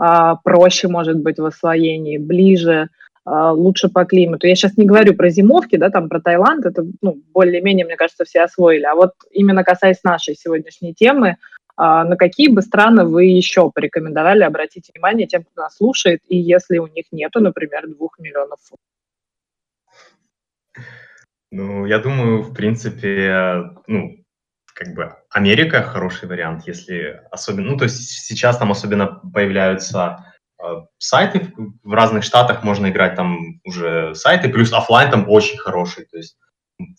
э, 0.00 0.34
проще, 0.44 0.88
может 0.88 1.18
быть, 1.18 1.38
в 1.38 1.44
освоении, 1.44 2.18
ближе, 2.18 2.88
э, 3.26 3.30
лучше 3.50 3.88
по 3.88 4.04
климату. 4.04 4.46
Я 4.46 4.54
сейчас 4.54 4.76
не 4.76 4.86
говорю 4.86 5.14
про 5.14 5.28
зимовки, 5.28 5.76
да, 5.76 5.90
там 5.90 6.08
про 6.08 6.20
Таиланд, 6.20 6.64
это 6.66 6.84
ну, 7.02 7.20
более-менее, 7.34 7.84
мне 7.84 7.96
кажется, 7.96 8.24
все 8.24 8.42
освоили. 8.42 8.84
А 8.84 8.94
вот 8.94 9.12
именно 9.32 9.64
касаясь 9.64 10.04
нашей 10.04 10.36
сегодняшней 10.36 10.94
темы, 10.94 11.36
а, 11.76 12.04
на 12.04 12.16
какие 12.16 12.48
бы 12.48 12.62
страны 12.62 13.04
вы 13.04 13.24
еще 13.26 13.70
порекомендовали 13.70 14.44
обратить 14.44 14.90
внимание 14.94 15.26
тем, 15.26 15.42
кто 15.42 15.62
нас 15.62 15.76
слушает, 15.76 16.20
и 16.28 16.38
если 16.38 16.78
у 16.78 16.86
них 16.86 17.06
нету, 17.10 17.40
например, 17.40 17.88
двух 17.88 18.18
миллионов 18.18 18.60
фунтов? 18.60 18.86
Ну, 21.50 21.86
я 21.86 21.98
думаю, 21.98 22.42
в 22.42 22.54
принципе, 22.54 23.70
ну, 23.86 24.16
как 24.76 24.94
бы 24.94 25.16
Америка 25.30 25.82
хороший 25.82 26.28
вариант, 26.28 26.66
если 26.66 27.22
особенно, 27.30 27.70
ну, 27.70 27.76
то 27.78 27.84
есть 27.84 28.26
сейчас 28.26 28.58
там 28.58 28.70
особенно 28.70 29.06
появляются 29.06 30.34
э, 30.62 30.64
сайты 30.98 31.50
в 31.82 31.92
разных 31.94 32.24
штатах 32.24 32.62
можно 32.62 32.90
играть 32.90 33.14
там 33.14 33.58
уже 33.64 34.14
сайты, 34.14 34.50
плюс 34.50 34.74
офлайн 34.74 35.10
там 35.10 35.30
очень 35.30 35.56
хороший, 35.56 36.04
то 36.04 36.18
есть 36.18 36.36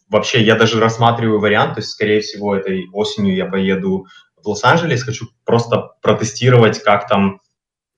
вообще 0.09 0.41
я 0.41 0.55
даже 0.55 0.79
рассматриваю 0.79 1.39
вариант, 1.39 1.75
то 1.75 1.81
есть 1.81 1.91
скорее 1.91 2.21
всего 2.21 2.55
этой 2.55 2.89
осенью 2.93 3.35
я 3.35 3.45
поеду 3.45 4.07
в 4.35 4.47
Лос-Анджелес, 4.47 5.03
хочу 5.03 5.27
просто 5.45 5.91
протестировать, 6.01 6.81
как 6.81 7.07
там, 7.07 7.41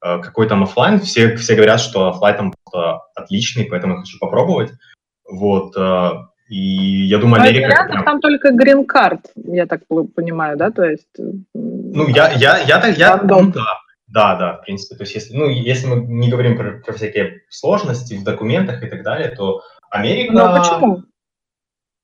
э, 0.03 0.19
какой 0.19 0.49
там 0.49 0.64
офлайн. 0.64 0.99
Все, 0.99 1.38
все 1.38 1.56
говорят, 1.56 1.80
что 1.80 2.10
офлайн 2.10 2.35
там 2.35 2.53
отличный, 3.15 3.64
поэтому 3.64 3.93
я 3.93 3.99
хочу 4.01 4.19
попробовать. 4.19 4.72
Вот. 5.23 5.77
Э, 5.77 6.28
и 6.49 7.05
я 7.05 7.19
думаю, 7.19 7.43
Америка... 7.43 7.67
Вариантов 7.67 7.91
прям... 7.91 8.05
там 8.05 8.21
только 8.21 8.51
грин-карт, 8.51 9.31
я 9.35 9.67
так 9.67 9.81
понимаю, 9.88 10.57
да? 10.57 10.71
То 10.71 10.84
есть... 10.84 11.07
Ну, 11.53 12.07
я, 12.07 12.31
я, 12.34 12.57
я, 12.57 12.80
так, 12.80 12.97
я, 12.97 13.17
ну, 13.17 13.51
да, 13.51 13.80
да, 14.07 14.35
да, 14.35 14.53
в 14.57 14.61
принципе. 14.61 14.95
То 14.95 15.03
есть, 15.03 15.13
если, 15.13 15.35
ну, 15.35 15.47
если 15.47 15.88
мы 15.88 15.97
не 16.07 16.30
говорим 16.30 16.57
про, 16.57 16.81
про 16.84 16.93
всякие 16.93 17.41
сложности 17.49 18.15
в 18.15 18.23
документах 18.23 18.84
и 18.84 18.88
так 18.88 19.03
далее, 19.03 19.30
то 19.30 19.61
Америка... 19.91 20.34
Ну, 20.34 20.39
а 20.43 20.59
почему? 20.59 21.03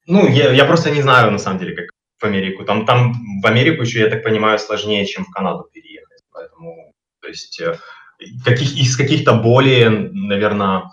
Ну, 0.05 0.27
я, 0.27 0.51
я 0.51 0.65
просто 0.65 0.91
не 0.91 1.01
знаю, 1.01 1.31
на 1.31 1.39
самом 1.39 1.59
деле, 1.59 1.76
как, 1.76 1.85
в 2.22 2.23
Америку. 2.23 2.65
Там, 2.65 2.85
там 2.85 3.13
в 3.41 3.45
Америку 3.47 3.81
еще, 3.81 4.01
я 4.01 4.09
так 4.09 4.23
понимаю, 4.23 4.59
сложнее, 4.59 5.05
чем 5.07 5.26
в 5.26 5.31
Канаду 5.31 5.67
переехать. 5.73 6.22
Поэтому, 6.31 6.93
то 7.19 7.27
есть, 7.27 7.59
э, 7.59 7.77
каких, 8.43 8.77
из 8.77 8.95
каких-то 8.95 9.34
более, 9.34 9.89
наверное, 9.89 10.84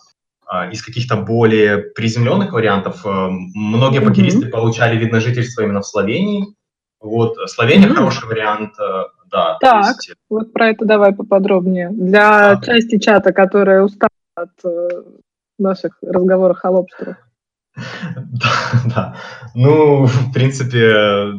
из 0.70 0.82
каких-то 0.82 1.16
более 1.16 1.78
приземленных 1.78 2.52
вариантов 2.52 3.04
э, 3.04 3.08
многие 3.08 4.00
mm-hmm. 4.00 4.04
покеристы 4.04 4.46
получали 4.46 4.96
вид 4.96 5.12
на 5.12 5.20
жительство 5.20 5.62
именно 5.62 5.80
в 5.80 5.86
Словении. 5.86 6.54
Вот, 7.00 7.36
Словения 7.50 7.88
mm-hmm. 7.88 7.94
хороший 7.94 8.28
вариант, 8.28 8.74
э, 8.78 9.04
да. 9.30 9.58
Так, 9.60 9.96
есть... 9.96 10.14
вот 10.28 10.52
про 10.52 10.70
это 10.70 10.84
давай 10.84 11.14
поподробнее. 11.14 11.90
Для 11.90 12.52
а. 12.52 12.62
части 12.62 12.98
чата, 12.98 13.32
которая 13.32 13.82
устала 13.82 14.10
от 14.34 14.50
наших 15.58 15.98
разговоров 16.02 16.58
о 16.62 16.70
лобстерах. 16.70 17.16
Да, 18.16 18.52
да. 18.94 19.16
Ну, 19.54 20.04
в 20.06 20.32
принципе, 20.32 21.32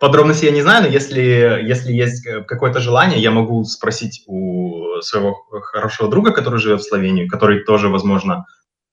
подробности 0.00 0.46
я 0.46 0.50
не 0.50 0.62
знаю, 0.62 0.82
но 0.84 0.88
если, 0.88 1.20
если 1.62 1.92
есть 1.92 2.26
какое-то 2.46 2.80
желание, 2.80 3.20
я 3.20 3.30
могу 3.30 3.64
спросить 3.64 4.22
у 4.26 5.00
своего 5.00 5.34
хорошего 5.62 6.10
друга, 6.10 6.32
который 6.32 6.58
живет 6.58 6.80
в 6.80 6.88
Словении, 6.88 7.26
который 7.26 7.64
тоже, 7.64 7.88
возможно, 7.88 8.44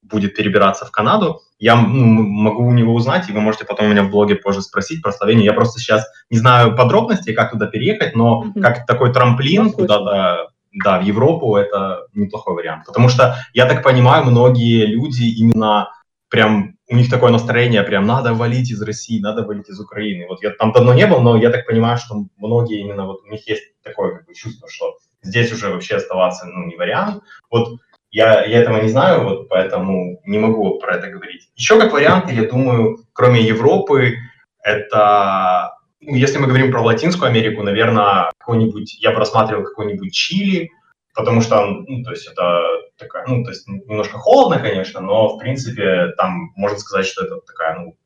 будет 0.02 0.36
перебираться 0.36 0.86
в 0.86 0.92
Канаду. 0.92 1.42
Я 1.60 1.76
ну, 1.76 2.24
могу 2.24 2.66
у 2.66 2.74
него 2.74 2.94
узнать, 2.94 3.30
и 3.30 3.32
вы 3.32 3.42
можете 3.42 3.66
потом 3.66 3.88
у 3.88 3.90
меня 3.90 4.04
в 4.04 4.10
блоге 4.10 4.36
позже 4.36 4.62
спросить 4.62 5.02
про 5.02 5.12
Словению. 5.12 5.46
Я 5.46 5.54
просто 5.54 5.80
сейчас 5.80 6.06
не 6.30 6.38
знаю 6.38 6.76
подробностей, 6.76 7.34
как 7.34 7.52
туда 7.52 7.68
переехать, 7.68 8.16
но 8.16 8.44
mm-hmm. 8.44 8.62
как 8.62 8.86
такой 8.86 9.12
трамплин 9.12 9.72
куда-то, 9.72 10.50
да, 10.72 11.00
в 11.00 11.04
Европу, 11.04 11.56
это 11.56 12.08
неплохой 12.14 12.56
вариант. 12.56 12.86
Потому 12.86 13.10
что, 13.10 13.36
я 13.54 13.66
так 13.66 13.84
понимаю, 13.84 14.24
многие 14.24 14.86
люди 14.86 15.24
именно 15.24 15.90
прям 16.30 16.78
у 16.90 16.96
них 16.96 17.10
такое 17.10 17.32
настроение, 17.32 17.84
прям 17.84 18.06
надо 18.06 18.34
валить 18.34 18.72
из 18.72 18.82
России, 18.82 19.20
надо 19.20 19.44
валить 19.44 19.70
из 19.70 19.80
Украины. 19.80 20.26
Вот 20.28 20.42
я 20.42 20.52
там 20.52 20.72
давно 20.72 20.94
не 20.94 21.06
был, 21.06 21.22
но 21.22 21.38
я 21.38 21.50
так 21.50 21.66
понимаю, 21.66 21.98
что 21.98 22.26
многие 22.38 22.80
именно 22.80 23.06
вот 23.06 23.22
у 23.24 23.28
них 23.28 23.48
есть 23.48 23.82
такое 23.84 24.16
как 24.16 24.28
бы 24.28 24.34
чувство, 24.34 24.68
что 24.70 24.98
здесь 25.22 25.52
уже 25.52 25.70
вообще 25.70 25.96
оставаться 25.96 26.46
ну, 26.46 26.66
не 26.66 26.76
вариант. 26.76 27.24
Вот 27.50 27.80
я, 28.12 28.46
я 28.46 28.60
этого 28.60 28.82
не 28.82 28.90
знаю, 28.90 29.24
вот 29.24 29.50
поэтому 29.50 30.22
не 30.26 30.38
могу 30.38 30.80
про 30.80 30.96
это 30.96 31.08
говорить. 31.08 31.50
Еще 31.56 31.80
как 31.80 31.92
вариант, 31.92 32.32
я 32.32 32.44
думаю, 32.50 33.00
кроме 33.14 33.42
Европы, 33.42 34.16
это, 34.64 35.74
ну, 36.00 36.16
если 36.16 36.38
мы 36.38 36.48
говорим 36.48 36.72
про 36.72 36.82
Латинскую 36.82 37.30
Америку, 37.30 37.64
наверное, 37.64 38.32
какой-нибудь, 38.38 38.98
я 39.02 39.12
просматривал 39.12 39.64
какой-нибудь 39.64 40.14
Чили, 40.14 40.72
потому 41.18 41.42
что, 41.42 41.66
ну, 41.66 42.04
то 42.04 42.12
есть 42.12 42.28
это 42.28 42.62
такая, 42.96 43.26
ну, 43.28 43.44
то 43.44 43.50
есть 43.50 43.68
немножко 43.68 44.20
холодно, 44.20 44.60
конечно, 44.60 45.02
но, 45.02 45.36
в 45.36 45.40
принципе, 45.40 46.14
там 46.16 46.54
можно 46.56 46.78
сказать, 46.78 47.08
что 47.08 47.26
это 47.26 47.40
такая, 47.40 47.80
ну, 47.80 47.98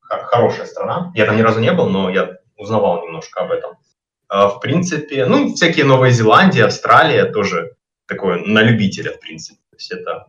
хорошая 0.00 0.66
страна. 0.66 1.12
Я 1.16 1.26
там 1.26 1.36
ни 1.36 1.42
разу 1.42 1.58
не 1.58 1.72
был, 1.72 1.88
но 1.88 2.10
я 2.10 2.38
узнавал 2.56 3.02
немножко 3.02 3.40
об 3.40 3.50
этом. 3.50 3.72
А, 4.28 4.48
в 4.48 4.60
принципе, 4.60 5.26
ну, 5.26 5.52
всякие 5.52 5.84
Новая 5.84 6.10
Зеландия, 6.10 6.66
Австралия 6.66 7.24
тоже 7.24 7.74
такое 8.06 8.38
на 8.38 8.62
любителя, 8.62 9.12
в 9.12 9.20
принципе. 9.20 9.58
То 9.70 9.76
есть 9.76 9.90
это, 9.90 10.26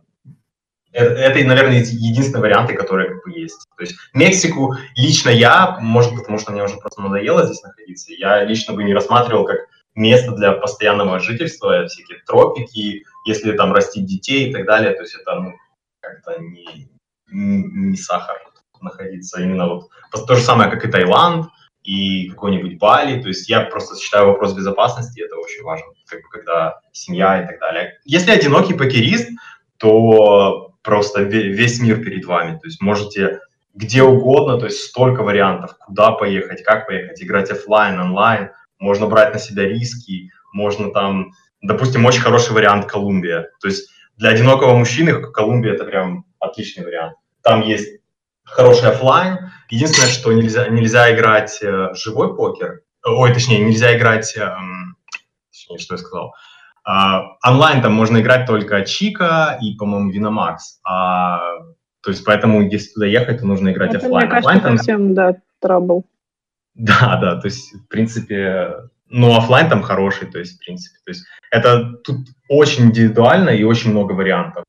это, 0.90 1.14
это, 1.14 1.46
наверное, 1.46 1.78
единственные 1.78 2.42
варианты, 2.42 2.74
которые 2.74 3.08
как 3.10 3.24
бы 3.24 3.38
есть. 3.38 3.68
То 3.76 3.84
есть 3.84 3.94
Мексику 4.14 4.74
лично 4.96 5.30
я, 5.30 5.78
может, 5.80 6.16
потому 6.16 6.38
что 6.38 6.50
мне 6.50 6.64
уже 6.64 6.76
просто 6.76 7.02
надоело 7.02 7.46
здесь 7.46 7.62
находиться, 7.62 8.12
я 8.12 8.42
лично 8.42 8.74
бы 8.74 8.82
не 8.82 8.94
рассматривал 8.94 9.44
как 9.44 9.58
место 9.94 10.32
для 10.32 10.52
постоянного 10.52 11.18
жительства, 11.18 11.86
всякие 11.86 12.18
тропики, 12.26 13.04
если 13.26 13.52
там 13.52 13.72
растить 13.72 14.06
детей 14.06 14.48
и 14.48 14.52
так 14.52 14.66
далее, 14.66 14.92
то 14.94 15.02
есть 15.02 15.14
это 15.14 15.34
ну, 15.34 15.54
как-то 16.00 16.40
не, 16.40 16.88
не 17.30 17.96
сахар 17.96 18.36
находиться 18.80 19.40
именно 19.40 19.68
вот 19.68 19.88
то 20.26 20.34
же 20.34 20.42
самое, 20.42 20.70
как 20.70 20.84
и 20.84 20.90
Таиланд 20.90 21.46
и 21.84 22.28
какой-нибудь 22.28 22.78
Бали, 22.78 23.20
то 23.20 23.28
есть 23.28 23.48
я 23.48 23.62
просто 23.62 23.96
считаю 23.96 24.26
вопрос 24.26 24.54
безопасности, 24.54 25.20
это 25.20 25.36
очень 25.36 25.62
важно, 25.62 25.86
как 26.06 26.22
бы, 26.22 26.28
когда 26.28 26.80
семья 26.92 27.42
и 27.42 27.46
так 27.46 27.58
далее. 27.60 27.98
Если 28.04 28.30
одинокий 28.30 28.74
покерист, 28.74 29.28
то 29.78 30.74
просто 30.82 31.22
весь 31.22 31.80
мир 31.80 32.02
перед 32.02 32.24
вами, 32.24 32.58
то 32.58 32.66
есть 32.66 32.80
можете 32.80 33.40
где 33.74 34.02
угодно, 34.02 34.58
то 34.58 34.66
есть 34.66 34.78
столько 34.80 35.22
вариантов, 35.22 35.76
куда 35.78 36.12
поехать, 36.12 36.62
как 36.62 36.86
поехать, 36.86 37.22
играть 37.22 37.50
офлайн, 37.50 37.98
онлайн, 37.98 38.50
можно 38.82 39.06
брать 39.06 39.32
на 39.32 39.38
себя 39.38 39.66
риски, 39.66 40.30
можно 40.52 40.90
там, 40.90 41.32
допустим, 41.62 42.04
очень 42.04 42.20
хороший 42.20 42.52
вариант 42.52 42.86
Колумбия. 42.86 43.48
То 43.60 43.68
есть 43.68 43.88
для 44.16 44.30
одинокого 44.30 44.76
мужчины 44.76 45.20
Колумбия 45.20 45.74
это 45.74 45.84
прям 45.84 46.24
отличный 46.40 46.84
вариант. 46.84 47.14
Там 47.42 47.62
есть 47.62 48.00
хороший 48.44 48.90
офлайн. 48.90 49.50
Единственное, 49.70 50.10
что 50.10 50.32
нельзя, 50.32 50.68
нельзя 50.68 51.14
играть 51.14 51.58
э, 51.62 51.94
живой 51.94 52.36
покер. 52.36 52.82
Ой, 53.04 53.32
точнее, 53.32 53.64
нельзя 53.64 53.96
играть... 53.96 54.36
Э, 54.36 54.50
точнее, 55.50 55.78
что 55.78 55.94
я 55.94 55.98
сказал? 55.98 56.34
Э, 56.86 57.20
онлайн 57.46 57.82
там 57.82 57.92
можно 57.92 58.20
играть 58.20 58.46
только 58.46 58.84
Чика 58.84 59.58
и, 59.62 59.76
по-моему, 59.76 60.10
Виномакс. 60.10 60.80
А, 60.84 61.40
то 62.02 62.10
есть 62.10 62.24
поэтому, 62.24 62.62
если 62.62 62.92
туда 62.92 63.06
ехать, 63.06 63.40
то 63.40 63.46
нужно 63.46 63.70
играть 63.70 63.94
это, 63.94 64.06
офлайн. 64.06 64.26
Мне 64.26 64.30
кажется, 64.30 64.56
офлайн, 64.58 64.76
совсем, 64.76 65.14
да, 65.14 65.36
трабл. 65.60 66.04
Да, 66.74 67.18
да, 67.20 67.40
то 67.40 67.46
есть, 67.46 67.74
в 67.74 67.88
принципе, 67.88 68.88
ну, 69.08 69.36
офлайн 69.36 69.68
там 69.68 69.82
хороший, 69.82 70.30
то 70.30 70.38
есть, 70.38 70.56
в 70.56 70.64
принципе, 70.64 70.98
то 71.04 71.10
есть, 71.10 71.24
это 71.50 71.92
тут 72.04 72.28
очень 72.48 72.86
индивидуально 72.86 73.50
и 73.50 73.64
очень 73.64 73.90
много 73.90 74.12
вариантов. 74.12 74.64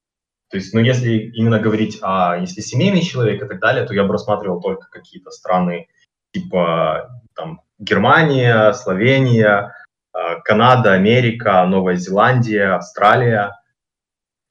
То 0.50 0.58
есть, 0.58 0.74
ну, 0.74 0.82
если 0.82 1.32
именно 1.34 1.60
говорить 1.60 1.98
о, 2.02 2.38
если 2.38 2.62
семейный 2.62 3.02
человек 3.02 3.42
и 3.42 3.48
так 3.48 3.60
далее, 3.60 3.86
то 3.86 3.94
я 3.94 4.04
бы 4.04 4.14
рассматривал 4.14 4.62
только 4.62 4.88
какие-то 4.92 5.32
страны 5.32 5.88
типа 6.34 7.10
там 7.36 7.62
Германия, 7.80 8.74
Словения, 8.74 9.74
а, 10.12 10.36
Канада, 10.42 10.94
Америка, 10.94 11.66
Новая 11.66 11.96
Зеландия, 11.96 12.76
Австралия, 12.76 13.52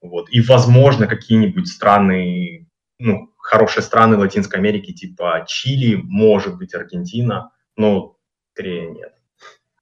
вот, 0.01 0.29
и, 0.29 0.41
возможно, 0.41 1.07
какие-нибудь 1.07 1.67
страны, 1.67 2.67
ну, 2.99 3.29
хорошие 3.43 3.83
страны 3.83 4.17
Латинской 4.17 4.59
Америки, 4.59 4.93
типа 4.93 5.45
Чили, 5.47 6.01
может 6.01 6.57
быть, 6.57 6.73
Аргентина, 6.73 7.51
но 7.75 8.17
скорее 8.53 8.89
нет. 8.89 9.13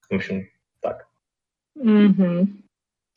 В 0.10 0.16
общем, 0.16 0.48
так. 0.82 1.08
Угу. 1.76 2.48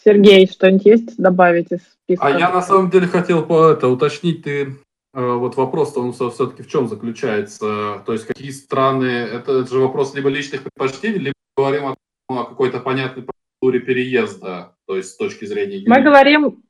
Сергей, 0.03 0.47
что-нибудь 0.47 0.85
есть 0.85 1.17
добавить 1.17 1.73
из 1.73 1.81
списка? 1.81 2.27
А 2.27 2.31
я 2.39 2.51
на 2.51 2.61
самом 2.61 2.91
деле 2.91 3.07
хотел 3.07 3.45
по 3.45 3.71
это 3.71 3.89
уточнить, 3.89 4.43
ты 4.43 4.77
э, 5.15 5.33
вот 5.33 5.57
вопрос 5.57 5.97
он 5.97 6.13
все-таки 6.13 6.63
в 6.63 6.69
чем 6.69 6.89
заключается? 6.89 8.03
То 8.05 8.13
есть 8.13 8.27
какие 8.27 8.51
страны, 8.51 9.07
это, 9.07 9.61
это 9.61 9.67
же 9.67 9.81
вопрос 9.81 10.15
либо 10.15 10.29
личных 10.29 10.63
предпочтений, 10.63 11.19
либо 11.19 11.35
говорим 11.57 11.87
о, 11.87 11.97
о 12.29 12.45
какой-то 12.45 12.81
понятной 12.81 13.25
процедуре 13.25 13.81
переезда, 13.81 14.77
то 14.87 14.97
есть 14.97 15.13
с 15.13 15.17
точки 15.17 15.47
зрения... 15.47 15.83
Мы 15.87 16.03
говорим, 16.03 16.63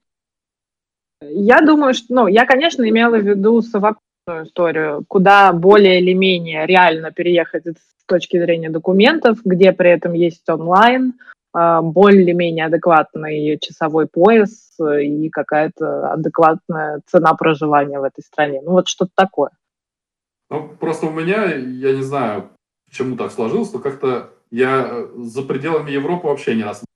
я 1.33 1.61
думаю, 1.61 1.95
что, 1.95 2.15
ну, 2.15 2.27
я, 2.27 2.47
конечно, 2.47 2.89
имела 2.89 3.17
в 3.17 3.27
виду 3.27 3.63
совокупную 3.63 4.47
историю, 4.47 5.05
куда 5.09 5.53
более 5.53 6.01
или 6.01 6.13
менее 6.13 6.67
реально 6.67 7.11
переехать 7.11 7.67
с 7.67 8.07
точки 8.07 8.39
зрения 8.39 8.71
документов, 8.71 9.39
где 9.45 9.73
при 9.73 9.91
этом 9.91 10.13
есть 10.13 10.49
онлайн, 10.49 11.15
а, 11.53 11.83
более-менее 11.83 12.67
адекватный 12.67 13.59
часовой 13.61 14.07
пояс 14.07 14.77
и 14.81 15.29
какая-то 15.31 16.13
адекватная 16.13 17.01
цена 17.07 17.35
проживания 17.35 18.01
в 18.01 18.05
этой 18.05 18.23
стране. 18.23 18.61
Ну, 18.63 18.73
вот 18.73 18.89
что-то 18.89 19.13
такое. 19.15 19.51
Ну, 20.51 20.69
просто 20.69 21.07
у 21.07 21.11
меня, 21.11 21.47
я 21.47 21.95
не 21.95 22.03
знаю, 22.03 22.51
почему 22.89 23.17
так 23.17 23.31
сложилось, 23.31 23.73
но 23.73 23.79
как-то 23.79 24.31
я 24.51 25.07
за 25.17 25.43
пределами 25.43 25.91
Европы 25.91 26.27
вообще 26.27 26.55
не 26.55 26.63
рассматривал 26.63 26.89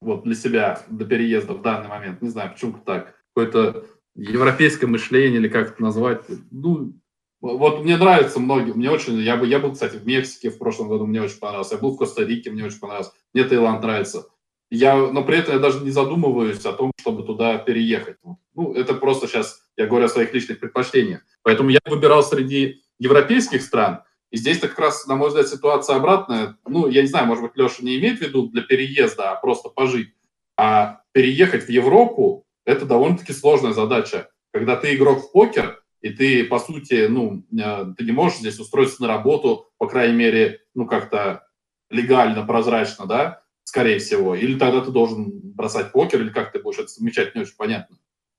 вот 0.00 0.22
для 0.24 0.34
себя, 0.34 0.80
до 0.88 1.04
переезда 1.04 1.54
в 1.54 1.62
данный 1.62 1.88
момент. 1.88 2.22
Не 2.22 2.28
знаю, 2.28 2.52
почему 2.52 2.74
так 2.84 3.14
какое-то 3.38 3.86
европейское 4.16 4.88
мышление, 4.88 5.38
или 5.38 5.48
как 5.48 5.72
это 5.72 5.82
назвать. 5.82 6.22
Ну, 6.50 6.94
вот 7.40 7.84
мне 7.84 7.96
нравится 7.96 8.40
многие, 8.40 8.72
мне 8.72 8.90
очень, 8.90 9.16
я, 9.20 9.36
бы, 9.36 9.46
я 9.46 9.60
был, 9.60 9.72
кстати, 9.72 9.96
в 9.96 10.06
Мексике 10.06 10.50
в 10.50 10.58
прошлом 10.58 10.88
году, 10.88 11.06
мне 11.06 11.22
очень 11.22 11.38
понравился, 11.38 11.76
я 11.76 11.80
был 11.80 11.92
в 11.92 11.98
Коста-Рике, 11.98 12.50
мне 12.50 12.64
очень 12.64 12.80
понравился, 12.80 13.12
мне 13.32 13.44
Таиланд 13.44 13.82
нравится. 13.82 14.26
Я, 14.70 14.96
но 14.96 15.24
при 15.24 15.38
этом 15.38 15.54
я 15.54 15.60
даже 15.60 15.80
не 15.84 15.90
задумываюсь 15.90 16.66
о 16.66 16.72
том, 16.72 16.92
чтобы 17.00 17.22
туда 17.22 17.56
переехать. 17.58 18.16
Ну, 18.54 18.74
это 18.74 18.92
просто 18.92 19.28
сейчас 19.28 19.62
я 19.76 19.86
говорю 19.86 20.06
о 20.06 20.08
своих 20.08 20.34
личных 20.34 20.58
предпочтениях. 20.58 21.22
Поэтому 21.42 21.70
я 21.70 21.78
выбирал 21.86 22.22
среди 22.22 22.82
европейских 22.98 23.62
стран, 23.62 24.02
и 24.30 24.36
здесь 24.36 24.58
как 24.58 24.76
раз, 24.78 25.06
на 25.06 25.14
мой 25.14 25.28
взгляд, 25.28 25.48
ситуация 25.48 25.96
обратная. 25.96 26.58
Ну, 26.66 26.88
я 26.88 27.02
не 27.02 27.08
знаю, 27.08 27.26
может 27.26 27.44
быть, 27.44 27.52
Леша 27.54 27.82
не 27.82 27.98
имеет 27.98 28.18
в 28.18 28.22
виду 28.22 28.48
для 28.48 28.62
переезда, 28.62 29.30
а 29.30 29.36
просто 29.36 29.70
пожить. 29.70 30.12
А 30.58 31.02
переехать 31.12 31.64
в 31.64 31.68
Европу 31.70 32.44
это 32.68 32.84
довольно-таки 32.84 33.32
сложная 33.32 33.72
задача. 33.72 34.28
Когда 34.52 34.76
ты 34.76 34.94
игрок 34.94 35.24
в 35.24 35.32
покер, 35.32 35.82
и 36.02 36.10
ты, 36.10 36.44
по 36.44 36.58
сути, 36.58 37.06
ну, 37.08 37.42
э, 37.50 37.94
ты 37.96 38.04
не 38.04 38.12
можешь 38.12 38.40
здесь 38.40 38.60
устроиться 38.60 39.00
на 39.00 39.08
работу, 39.08 39.70
по 39.78 39.88
крайней 39.88 40.16
мере, 40.16 40.60
ну, 40.74 40.86
как-то 40.86 41.48
легально, 41.88 42.44
прозрачно, 42.44 43.06
да, 43.06 43.42
скорее 43.64 43.98
всего. 43.98 44.34
Или 44.34 44.58
тогда 44.58 44.82
ты 44.82 44.90
должен 44.90 45.30
бросать 45.32 45.92
покер, 45.92 46.20
или 46.20 46.28
как 46.28 46.52
ты 46.52 46.58
будешь 46.58 46.78
это 46.78 46.88
совмещать, 46.88 47.34
не 47.34 47.40
очень 47.40 47.56
понятно. 47.56 47.96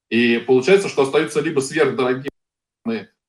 И 0.10 0.38
получается, 0.38 0.90
что 0.90 1.02
остаются 1.02 1.42
либо 1.42 1.60
сверхдорогие 1.60 2.30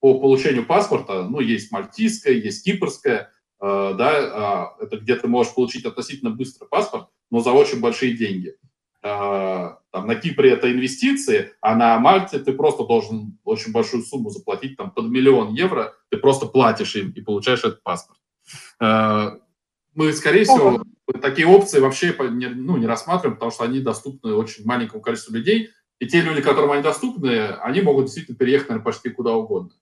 по 0.00 0.20
получению 0.20 0.66
паспорта, 0.66 1.24
ну, 1.24 1.40
есть 1.40 1.72
мальтийская, 1.72 2.34
есть 2.34 2.62
кипрская, 2.64 3.32
э, 3.62 3.94
да, 3.96 4.74
э, 4.78 4.84
это 4.84 4.98
где 4.98 5.16
ты 5.16 5.28
можешь 5.28 5.54
получить 5.54 5.86
относительно 5.86 6.30
быстрый 6.30 6.68
паспорт, 6.68 7.08
но 7.30 7.40
за 7.40 7.52
очень 7.52 7.80
большие 7.80 8.14
деньги. 8.14 8.54
Э, 9.02 9.76
там, 9.92 10.06
на 10.06 10.14
Кипре 10.14 10.50
это 10.50 10.70
инвестиции, 10.70 11.52
а 11.60 11.74
на 11.74 11.98
Мальте 11.98 12.38
ты 12.38 12.52
просто 12.52 12.84
должен 12.84 13.38
очень 13.44 13.72
большую 13.72 14.02
сумму 14.02 14.30
заплатить, 14.30 14.76
там, 14.76 14.90
под 14.90 15.06
миллион 15.06 15.54
евро, 15.54 15.94
ты 16.10 16.18
просто 16.18 16.46
платишь 16.46 16.96
им 16.96 17.10
и 17.12 17.20
получаешь 17.22 17.60
этот 17.60 17.82
паспорт. 17.82 18.18
Э, 18.80 19.38
мы, 19.94 20.12
скорее 20.12 20.44
всего, 20.44 20.82
такие 21.20 21.46
опции 21.46 21.80
вообще 21.80 22.14
ну, 22.18 22.76
не 22.76 22.86
рассматриваем, 22.86 23.36
потому 23.36 23.50
что 23.50 23.64
они 23.64 23.80
доступны 23.80 24.34
очень 24.34 24.64
маленькому 24.66 25.02
количеству 25.02 25.34
людей, 25.34 25.70
и 25.98 26.06
те 26.06 26.20
люди, 26.20 26.40
которым 26.40 26.72
они 26.72 26.82
доступны, 26.82 27.48
они 27.62 27.82
могут 27.82 28.06
действительно 28.06 28.36
переехать, 28.36 28.68
наверное, 28.68 28.84
почти 28.84 29.10
куда 29.10 29.32
угодно. 29.32 29.72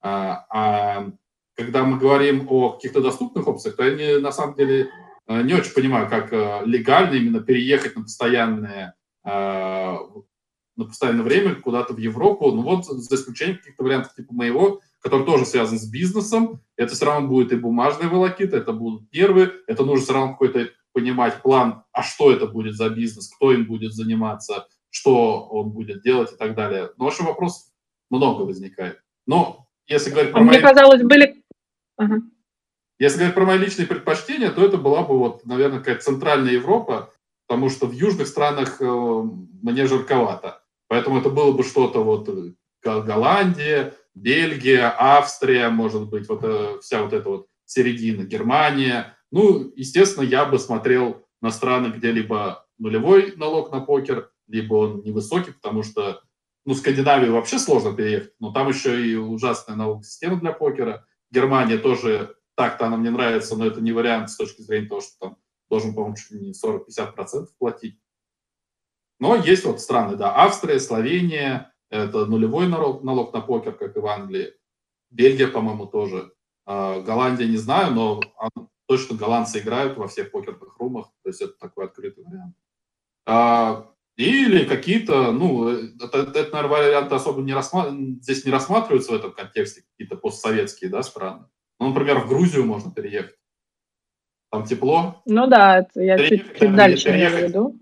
А, 0.00 0.46
а 0.50 1.10
когда 1.54 1.84
мы 1.84 1.98
говорим 1.98 2.46
о 2.48 2.72
каких-то 2.72 3.00
доступных 3.00 3.48
опциях, 3.48 3.76
то 3.76 3.84
они 3.84 4.18
на 4.18 4.32
самом 4.32 4.54
деле 4.54 4.90
не 5.28 5.54
очень 5.54 5.72
понимаю, 5.72 6.08
как 6.08 6.32
э, 6.32 6.62
легально 6.64 7.14
именно 7.14 7.40
переехать 7.40 7.96
на 7.96 8.02
постоянное, 8.02 8.94
э, 9.24 9.28
на 9.30 10.84
постоянное 10.84 11.24
время 11.24 11.56
куда-то 11.56 11.94
в 11.94 11.98
Европу. 11.98 12.52
Ну 12.52 12.62
вот, 12.62 12.86
за 12.86 13.14
исключением 13.14 13.58
каких-то 13.58 13.82
вариантов 13.82 14.14
типа 14.14 14.32
моего, 14.32 14.80
который 15.00 15.26
тоже 15.26 15.44
связан 15.44 15.78
с 15.78 15.88
бизнесом, 15.88 16.60
это 16.76 16.94
все 16.94 17.06
равно 17.06 17.28
будет 17.28 17.52
и 17.52 17.56
бумажная 17.56 18.08
волокита, 18.08 18.56
это 18.56 18.72
будут 18.72 19.12
нервы, 19.12 19.52
это 19.66 19.84
нужно 19.84 20.04
все 20.04 20.14
равно 20.14 20.32
какой-то 20.32 20.68
понимать 20.92 21.42
план, 21.42 21.84
а 21.92 22.02
что 22.02 22.32
это 22.32 22.46
будет 22.46 22.74
за 22.74 22.88
бизнес, 22.88 23.28
кто 23.34 23.52
им 23.52 23.66
будет 23.66 23.92
заниматься, 23.92 24.66
что 24.90 25.46
он 25.46 25.70
будет 25.70 26.02
делать 26.02 26.32
и 26.32 26.36
так 26.36 26.54
далее. 26.54 26.90
Ну, 26.96 27.04
в 27.04 27.08
общем, 27.08 27.26
вопросов 27.26 27.66
много 28.10 28.42
возникает. 28.42 29.00
Но 29.26 29.66
если 29.86 30.10
говорить 30.10 30.32
про... 30.32 30.40
А 30.40 30.42
мне 30.42 30.52
мои... 30.52 30.62
казалось, 30.62 31.02
были... 31.02 31.42
Ага. 31.96 32.22
Если 32.98 33.18
говорить 33.18 33.34
про 33.34 33.44
мои 33.44 33.58
личные 33.58 33.86
предпочтения, 33.86 34.50
то 34.50 34.64
это 34.64 34.78
была 34.78 35.02
бы, 35.02 35.18
вот, 35.18 35.44
наверное, 35.44 35.80
какая-то 35.80 36.02
центральная 36.02 36.52
Европа, 36.52 37.12
потому 37.46 37.68
что 37.68 37.86
в 37.86 37.92
южных 37.92 38.26
странах 38.26 38.80
э, 38.80 38.84
мне 38.84 39.86
жарковато. 39.86 40.62
Поэтому 40.88 41.18
это 41.18 41.28
было 41.28 41.52
бы 41.52 41.62
что-то 41.62 42.02
вот 42.02 42.28
э, 42.28 42.52
Голландия, 42.82 43.94
Бельгия, 44.14 44.94
Австрия, 44.98 45.68
может 45.68 46.08
быть, 46.08 46.28
вот 46.28 46.40
э, 46.42 46.78
вся 46.80 47.02
вот 47.02 47.12
эта 47.12 47.28
вот 47.28 47.46
середина, 47.66 48.22
Германия. 48.22 49.14
Ну, 49.30 49.72
естественно, 49.76 50.24
я 50.24 50.46
бы 50.46 50.58
смотрел 50.58 51.26
на 51.42 51.50
страны, 51.50 51.88
где 51.88 52.12
либо 52.12 52.66
нулевой 52.78 53.34
налог 53.36 53.72
на 53.72 53.80
покер, 53.80 54.30
либо 54.48 54.74
он 54.74 55.02
невысокий, 55.02 55.52
потому 55.52 55.82
что, 55.82 56.22
ну, 56.64 56.74
Скандинавию 56.74 57.32
вообще 57.32 57.58
сложно 57.58 57.92
переехать, 57.92 58.32
но 58.40 58.52
там 58.52 58.68
еще 58.68 59.06
и 59.06 59.16
ужасная 59.16 59.76
налоговая 59.76 60.04
система 60.04 60.40
для 60.40 60.52
покера. 60.52 61.06
Германия 61.30 61.76
тоже 61.76 62.36
так-то 62.56 62.86
она 62.86 62.96
мне 62.96 63.10
нравится, 63.10 63.56
но 63.56 63.66
это 63.66 63.80
не 63.80 63.92
вариант 63.92 64.30
с 64.30 64.36
точки 64.36 64.62
зрения 64.62 64.88
того, 64.88 65.00
что 65.00 65.12
там 65.20 65.36
должен, 65.70 65.94
по-моему, 65.94 66.16
чуть 66.16 66.30
ли 66.32 66.40
не 66.40 66.52
40-50% 66.52 67.46
платить. 67.58 68.00
Но 69.18 69.36
есть 69.36 69.64
вот 69.64 69.80
страны, 69.80 70.16
да, 70.16 70.34
Австрия, 70.34 70.80
Словения, 70.80 71.72
это 71.90 72.26
нулевой 72.26 72.68
налог, 72.68 73.02
налог 73.02 73.32
на 73.32 73.40
покер, 73.40 73.72
как 73.72 73.96
и 73.96 74.00
в 74.00 74.06
Англии. 74.06 74.54
Бельгия, 75.10 75.48
по-моему, 75.48 75.86
тоже. 75.86 76.32
А, 76.66 77.00
Голландия 77.00 77.46
не 77.46 77.56
знаю, 77.56 77.92
но 77.92 78.20
точно 78.86 79.16
голландцы 79.16 79.58
играют 79.58 79.96
во 79.96 80.08
всех 80.08 80.30
покерных 80.30 80.76
румах, 80.78 81.12
то 81.22 81.28
есть 81.28 81.40
это 81.40 81.54
такой 81.58 81.86
открытый 81.86 82.24
вариант. 82.24 82.54
А, 83.26 83.90
или 84.16 84.64
какие-то, 84.64 85.32
ну, 85.32 85.68
это, 85.68 86.18
это, 86.18 86.52
наверное, 86.52 86.68
варианты 86.68 87.14
особо 87.14 87.42
не 87.42 87.52
рассматриваются, 87.52 88.22
здесь 88.22 88.44
не 88.44 88.52
рассматриваются 88.52 89.12
в 89.12 89.16
этом 89.16 89.32
контексте, 89.32 89.82
какие-то 89.82 90.16
постсоветские, 90.16 90.90
да, 90.90 91.02
страны. 91.02 91.46
Ну, 91.78 91.88
например, 91.88 92.20
в 92.20 92.28
Грузию 92.28 92.64
можно 92.64 92.90
переехать. 92.90 93.36
Там 94.50 94.64
тепло. 94.64 95.22
Ну 95.26 95.46
да, 95.46 95.78
это 95.80 96.00
я 96.00 96.16
переехать, 96.16 96.48
чуть, 96.48 96.58
чуть 96.58 96.76
дальше 96.76 97.04
переехать, 97.04 97.42
веду. 97.42 97.80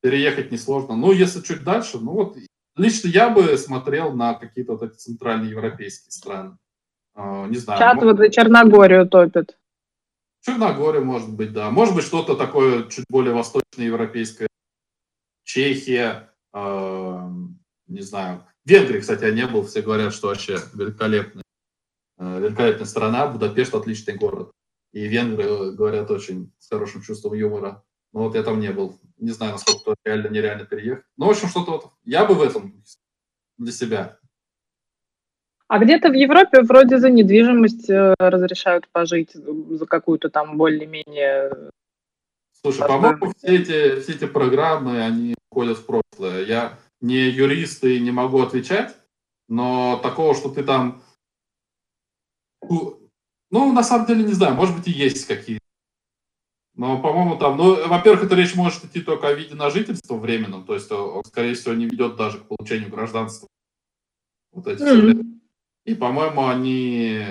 Переехать 0.00 0.52
несложно. 0.52 0.96
Ну, 0.96 1.12
если 1.12 1.40
чуть 1.40 1.64
дальше, 1.64 1.98
ну 1.98 2.12
вот 2.12 2.36
лично 2.76 3.08
я 3.08 3.30
бы 3.30 3.56
смотрел 3.58 4.12
на 4.12 4.34
какие-то 4.34 4.72
вот 4.72 4.82
эти 4.82 4.96
центральные 4.96 5.50
европейские 5.50 6.12
страны. 6.12 6.56
Uh, 7.16 7.48
не 7.48 7.58
знаю. 7.58 7.78
Чат 7.78 8.02
вот 8.02 8.16
за 8.16 8.28
Черногорию 8.28 9.08
топит. 9.08 9.56
Черногория, 10.44 11.00
может 11.00 11.32
быть, 11.32 11.52
да. 11.52 11.70
Может 11.70 11.94
быть, 11.94 12.04
что-то 12.04 12.36
такое 12.36 12.88
чуть 12.90 13.06
более 13.08 13.32
восточноевропейское. 13.32 14.48
Чехия, 15.42 16.30
э, 16.52 17.28
не 17.86 18.00
знаю. 18.02 18.44
Венгрии, 18.64 19.00
кстати, 19.00 19.24
я 19.24 19.30
не 19.30 19.46
был. 19.46 19.64
Все 19.64 19.80
говорят, 19.80 20.12
что 20.12 20.28
вообще 20.28 20.58
великолепно. 20.74 21.43
Э, 22.18 22.40
великолепная 22.40 22.86
страна, 22.86 23.26
Будапешт 23.26 23.74
отличный 23.74 24.16
город. 24.16 24.52
И 24.92 25.06
венгры 25.06 25.44
э, 25.44 25.70
говорят 25.72 26.10
очень 26.10 26.52
с 26.58 26.68
хорошим 26.68 27.02
чувством 27.02 27.34
юмора. 27.34 27.82
Но 28.12 28.24
вот 28.24 28.34
я 28.36 28.42
там 28.42 28.60
не 28.60 28.70
был. 28.70 28.98
Не 29.18 29.30
знаю, 29.30 29.52
насколько 29.52 29.96
реально 30.04 30.28
нереально 30.28 30.64
переехать. 30.64 31.04
Ну, 31.16 31.26
в 31.26 31.30
общем, 31.30 31.48
что-то 31.48 31.70
вот. 31.72 31.90
Я 32.04 32.24
бы 32.24 32.34
в 32.34 32.42
этом 32.42 32.82
для 33.58 33.72
себя. 33.72 34.18
А 35.66 35.78
где-то 35.78 36.10
в 36.10 36.12
Европе 36.12 36.62
вроде 36.62 36.98
за 36.98 37.10
недвижимость 37.10 37.90
э, 37.90 38.14
разрешают 38.18 38.88
пожить 38.92 39.32
за 39.34 39.86
какую-то 39.86 40.30
там 40.30 40.56
более-менее... 40.56 41.70
Слушай, 42.62 42.86
по-моему, 42.86 43.32
все 43.36 43.56
эти, 43.56 44.00
все 44.00 44.12
эти 44.12 44.26
программы, 44.26 45.02
они 45.02 45.34
входят 45.50 45.78
в 45.78 45.86
прошлое. 45.86 46.44
Я 46.44 46.78
не 47.00 47.28
юрист 47.28 47.84
и 47.84 47.98
не 47.98 48.10
могу 48.10 48.40
отвечать, 48.40 48.94
но 49.48 49.98
такого, 50.02 50.34
что 50.34 50.48
ты 50.48 50.62
там 50.62 51.02
ну, 53.50 53.72
на 53.72 53.82
самом 53.82 54.06
деле, 54.06 54.24
не 54.24 54.32
знаю, 54.32 54.54
может 54.54 54.76
быть, 54.76 54.88
и 54.88 54.92
есть 54.92 55.26
какие-то. 55.26 55.64
Но, 56.76 57.00
по-моему, 57.00 57.36
там, 57.36 57.56
ну, 57.56 57.88
во-первых, 57.88 58.24
эта 58.24 58.34
речь 58.34 58.56
может 58.56 58.84
идти 58.84 59.00
только 59.00 59.28
о 59.28 59.32
виде 59.32 59.54
на 59.54 59.70
жительство 59.70 60.16
временном, 60.16 60.64
то 60.64 60.74
есть 60.74 60.90
он, 60.90 61.24
скорее 61.24 61.54
всего, 61.54 61.74
не 61.74 61.86
ведет 61.86 62.16
даже 62.16 62.38
к 62.38 62.48
получению 62.48 62.90
гражданства. 62.90 63.48
Вот 64.52 64.66
эти 64.66 64.82
mm-hmm. 64.82 65.34
И, 65.84 65.94
по-моему, 65.94 66.48
они, 66.48 67.26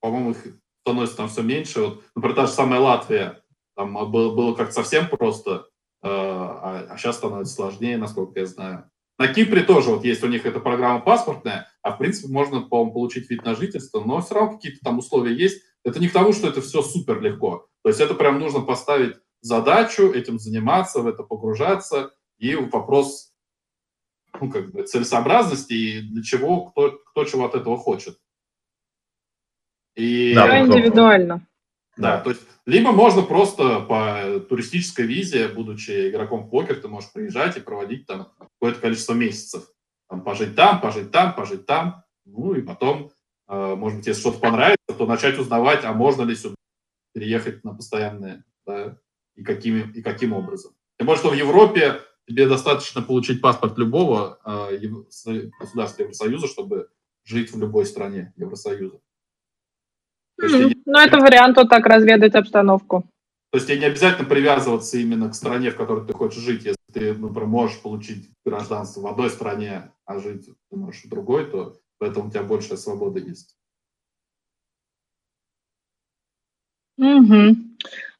по-моему, 0.00 0.30
их 0.30 0.46
становится 0.82 1.16
там 1.16 1.28
все 1.28 1.42
меньше. 1.42 1.80
Вот, 1.80 2.04
например, 2.14 2.36
та 2.36 2.46
же 2.46 2.52
самая 2.52 2.80
Латвия, 2.80 3.42
там 3.74 3.92
было, 4.10 4.34
было 4.34 4.54
как-то 4.54 4.72
совсем 4.72 5.08
просто, 5.08 5.68
э, 6.02 6.08
а, 6.08 6.86
а 6.88 6.96
сейчас 6.96 7.16
становится 7.16 7.54
сложнее, 7.54 7.98
насколько 7.98 8.38
я 8.38 8.46
знаю. 8.46 8.90
На 9.18 9.28
Кипре 9.28 9.62
тоже 9.62 9.90
вот 9.90 10.04
есть 10.04 10.22
у 10.22 10.28
них 10.28 10.46
эта 10.46 10.60
программа 10.60 11.00
паспортная, 11.00 11.68
а 11.86 11.92
в 11.92 11.98
принципе 11.98 12.26
можно, 12.32 12.62
по-моему, 12.62 12.92
получить 12.92 13.30
вид 13.30 13.44
на 13.44 13.54
жительство, 13.54 14.02
но 14.02 14.20
все 14.20 14.34
равно 14.34 14.56
какие-то 14.56 14.80
там 14.82 14.98
условия 14.98 15.36
есть. 15.36 15.62
Это 15.84 16.00
не 16.00 16.08
к 16.08 16.12
тому, 16.12 16.32
что 16.32 16.48
это 16.48 16.60
все 16.60 16.82
супер 16.82 17.20
легко. 17.20 17.68
То 17.82 17.90
есть 17.90 18.00
это 18.00 18.14
прям 18.14 18.40
нужно 18.40 18.60
поставить 18.60 19.14
задачу, 19.40 20.10
этим 20.10 20.40
заниматься, 20.40 20.98
в 20.98 21.06
это 21.06 21.22
погружаться, 21.22 22.10
и 22.38 22.56
вопрос 22.56 23.32
ну, 24.40 24.50
как 24.50 24.72
бы 24.72 24.82
целесообразности 24.82 25.74
и 25.74 26.00
для 26.00 26.24
чего, 26.24 26.64
кто, 26.64 26.90
кто 26.90 27.24
чего 27.24 27.44
от 27.44 27.54
этого 27.54 27.76
хочет. 27.78 28.18
И, 29.94 30.34
да, 30.34 30.58
индивидуально. 30.58 31.46
Да, 31.96 32.20
то 32.20 32.30
есть 32.30 32.42
либо 32.66 32.90
можно 32.90 33.22
просто 33.22 33.78
по 33.78 34.40
туристической 34.40 35.06
визе, 35.06 35.46
будучи 35.46 36.10
игроком 36.10 36.46
в 36.46 36.50
покер, 36.50 36.80
ты 36.80 36.88
можешь 36.88 37.12
приезжать 37.12 37.56
и 37.56 37.60
проводить 37.60 38.08
там 38.08 38.32
какое-то 38.40 38.80
количество 38.80 39.14
месяцев. 39.14 39.68
Там, 40.08 40.22
пожить 40.22 40.54
там, 40.54 40.80
пожить 40.80 41.10
там, 41.10 41.34
пожить 41.34 41.66
там. 41.66 42.04
Ну 42.24 42.54
и 42.54 42.62
потом, 42.62 43.10
э, 43.48 43.74
может 43.74 43.98
быть, 43.98 44.06
если 44.06 44.20
что-то 44.20 44.38
понравится, 44.38 44.94
то 44.96 45.06
начать 45.06 45.38
узнавать, 45.38 45.84
а 45.84 45.92
можно 45.92 46.22
ли 46.22 46.34
сюда 46.34 46.56
переехать 47.12 47.64
на 47.64 47.74
постоянное, 47.74 48.44
да, 48.66 48.98
и, 49.34 49.42
какими, 49.42 49.90
и 49.92 50.02
каким 50.02 50.32
образом. 50.32 50.72
Тем 50.98 51.06
более, 51.06 51.20
что 51.20 51.30
в 51.30 51.34
Европе 51.34 52.00
тебе 52.26 52.48
достаточно 52.48 53.02
получить 53.02 53.40
паспорт 53.40 53.78
любого 53.78 54.38
э, 54.44 54.78
государства 55.58 56.02
Евросоюза, 56.02 56.46
чтобы 56.46 56.88
жить 57.24 57.52
в 57.52 57.58
любой 57.58 57.86
стране 57.86 58.32
Евросоюза. 58.36 59.00
Mm-hmm. 60.40 60.82
Ну, 60.84 60.98
это 60.98 61.18
вариант 61.18 61.56
вот 61.56 61.68
так 61.70 61.86
разведать 61.86 62.34
обстановку. 62.34 63.08
То 63.56 63.58
есть 63.58 63.68
тебе 63.68 63.78
не 63.78 63.86
обязательно 63.86 64.28
привязываться 64.28 64.98
именно 64.98 65.30
к 65.30 65.34
стране, 65.34 65.70
в 65.70 65.78
которой 65.78 66.06
ты 66.06 66.12
хочешь 66.12 66.42
жить. 66.42 66.66
Если 66.66 66.76
ты, 66.92 67.14
например, 67.14 67.46
можешь 67.46 67.80
получить 67.80 68.28
гражданство 68.44 69.00
в 69.00 69.06
одной 69.06 69.30
стране, 69.30 69.92
а 70.04 70.18
жить 70.18 70.46
ты 70.70 70.76
можешь 70.76 71.04
в 71.04 71.08
другой, 71.08 71.46
то 71.50 71.74
поэтому 71.96 72.28
у 72.28 72.30
тебя 72.30 72.42
большая 72.42 72.76
свобода 72.76 73.18
есть. 73.18 73.56
Угу. 76.98 77.56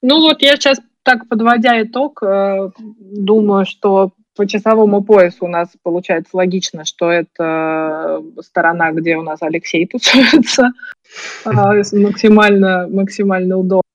Ну 0.01 0.21
вот 0.23 0.41
я 0.41 0.57
сейчас 0.57 0.81
так, 1.03 1.29
подводя 1.29 1.83
итог, 1.83 2.23
э, 2.23 2.71
думаю, 2.99 3.67
что 3.67 4.13
по 4.37 4.47
часовому 4.47 5.05
поясу 5.05 5.45
у 5.45 5.49
нас 5.49 5.69
получается 5.83 6.35
логично, 6.35 6.87
что 6.87 7.11
это 7.11 8.23
сторона, 8.41 8.91
где 8.93 9.19
у 9.19 9.23
нас 9.23 9.43
Алексей 9.43 9.87
тусуется, 9.87 10.71
а, 11.45 11.75
максимально, 11.93 12.89
максимально 12.89 13.59
удобная, 13.59 13.86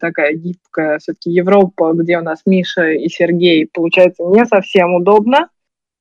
такая 0.00 0.34
гибкая. 0.34 0.98
Все-таки 0.98 1.30
Европа, 1.30 1.92
где 1.92 2.18
у 2.18 2.22
нас 2.22 2.42
Миша 2.46 2.90
и 2.90 3.08
Сергей, 3.08 3.68
получается 3.72 4.24
не 4.24 4.44
совсем 4.46 4.94
удобно, 4.94 5.48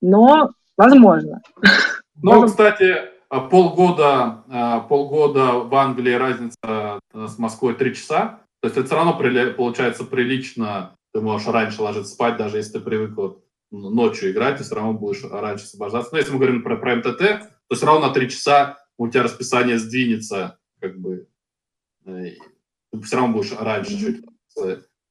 но 0.01 0.51
возможно. 0.77 1.41
Ну, 2.21 2.45
кстати, 2.45 2.95
полгода, 3.49 4.43
а, 4.49 4.80
полгода 4.81 5.53
в 5.53 5.73
Англии 5.76 6.13
разница 6.13 6.99
с 7.13 7.38
Москвой 7.38 7.76
три 7.76 7.93
часа. 7.93 8.39
То 8.61 8.67
есть 8.67 8.77
это 8.77 8.88
все 8.88 8.95
равно 8.95 9.17
получается 9.53 10.03
прилично 10.03 10.95
ты 11.13 11.21
можешь 11.21 11.47
раньше 11.47 11.81
ложиться 11.81 12.13
спать, 12.13 12.38
даже 12.38 12.57
если 12.57 12.73
ты 12.73 12.80
привык 12.80 13.15
вот 13.15 13.43
ночью 13.71 14.31
играть, 14.31 14.57
ты 14.57 14.63
все 14.63 14.76
равно 14.76 14.93
будешь 14.93 15.23
раньше 15.23 15.65
освобождаться. 15.65 16.11
Но 16.11 16.19
если 16.19 16.31
мы 16.31 16.38
говорим 16.38 16.63
про, 16.63 16.77
про 16.77 16.95
МТТ, 16.97 17.19
то 17.67 17.76
все 17.76 17.85
равно 17.85 18.07
на 18.07 18.13
3 18.13 18.30
часа 18.30 18.77
у 18.97 19.07
тебя 19.07 19.23
расписание 19.23 19.77
сдвинется, 19.77 20.59
как 20.80 20.99
бы, 20.99 21.27
э, 22.05 22.34
ты 22.91 23.01
все 23.01 23.17
равно 23.17 23.33
будешь 23.33 23.53
раньше 23.57 23.97
чуть, 23.97 24.25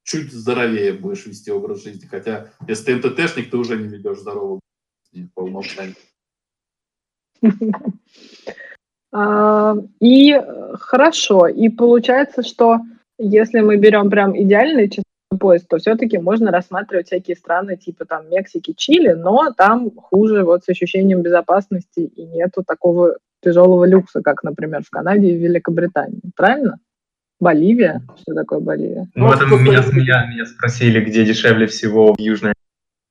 чуть 0.04 0.32
здоровее 0.32 0.92
будешь 0.92 1.26
вести 1.26 1.50
образ 1.50 1.82
жизни. 1.82 2.06
Хотя, 2.06 2.50
если 2.66 2.98
ты 2.98 3.08
МТТшник, 3.08 3.50
ты 3.50 3.56
уже 3.56 3.76
не 3.76 3.88
ведешь 3.88 4.18
здоровый 4.18 4.60
по 5.34 5.40
умолчанию. 5.40 5.96
А, 9.10 9.74
и 10.00 10.38
хорошо. 10.74 11.46
И 11.46 11.70
получается, 11.70 12.42
что 12.42 12.80
если 13.18 13.60
мы 13.60 13.78
берем 13.78 14.10
прям 14.10 14.38
идеальный 14.38 14.90
поезд, 15.40 15.66
то 15.68 15.78
все-таки 15.78 16.18
можно 16.18 16.50
рассматривать 16.50 17.06
всякие 17.06 17.36
страны 17.36 17.76
типа 17.76 18.04
там 18.04 18.28
Мексики, 18.28 18.74
Чили, 18.76 19.12
но 19.12 19.52
там 19.56 19.90
хуже 19.96 20.44
вот 20.44 20.64
с 20.64 20.68
ощущением 20.68 21.22
безопасности 21.22 22.00
и 22.00 22.24
нету 22.24 22.62
такого 22.66 23.16
тяжелого 23.42 23.86
люкса, 23.86 24.20
как, 24.20 24.42
например, 24.42 24.82
в 24.82 24.90
Канаде 24.90 25.30
и 25.30 25.38
Великобритании. 25.38 26.20
Правильно? 26.36 26.78
Боливия? 27.40 28.02
Что 28.20 28.34
такое 28.34 28.60
Боливия? 28.60 29.08
Ну, 29.14 29.32
это 29.32 29.46
меня, 29.46 29.82
меня, 29.92 30.26
меня 30.26 30.46
спросили, 30.46 31.00
где 31.00 31.24
дешевле 31.24 31.66
всего 31.66 32.14
в 32.14 32.20
Южной 32.20 32.52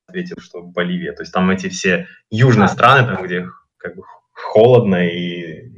ответил, 0.06 0.36
что 0.40 0.62
Боливия. 0.62 1.12
То 1.12 1.22
есть 1.22 1.32
там 1.32 1.50
эти 1.50 1.68
все 1.68 2.06
южные 2.30 2.66
а. 2.66 2.68
страны, 2.68 3.06
там, 3.06 3.24
где 3.24 3.46
как 3.76 3.96
бы 3.96 4.02
холодно 4.32 5.06
и... 5.06 5.70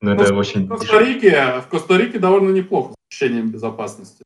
Ну, 0.00 0.12
это 0.12 0.32
в 0.32 0.38
очень... 0.38 0.66
В 0.66 0.68
Коста-Рике, 0.68 1.60
в 1.60 1.68
Коста-Рике 1.68 2.18
довольно 2.18 2.50
неплохо 2.50 2.92
с 2.92 3.12
ощущением 3.12 3.50
безопасности 3.50 4.22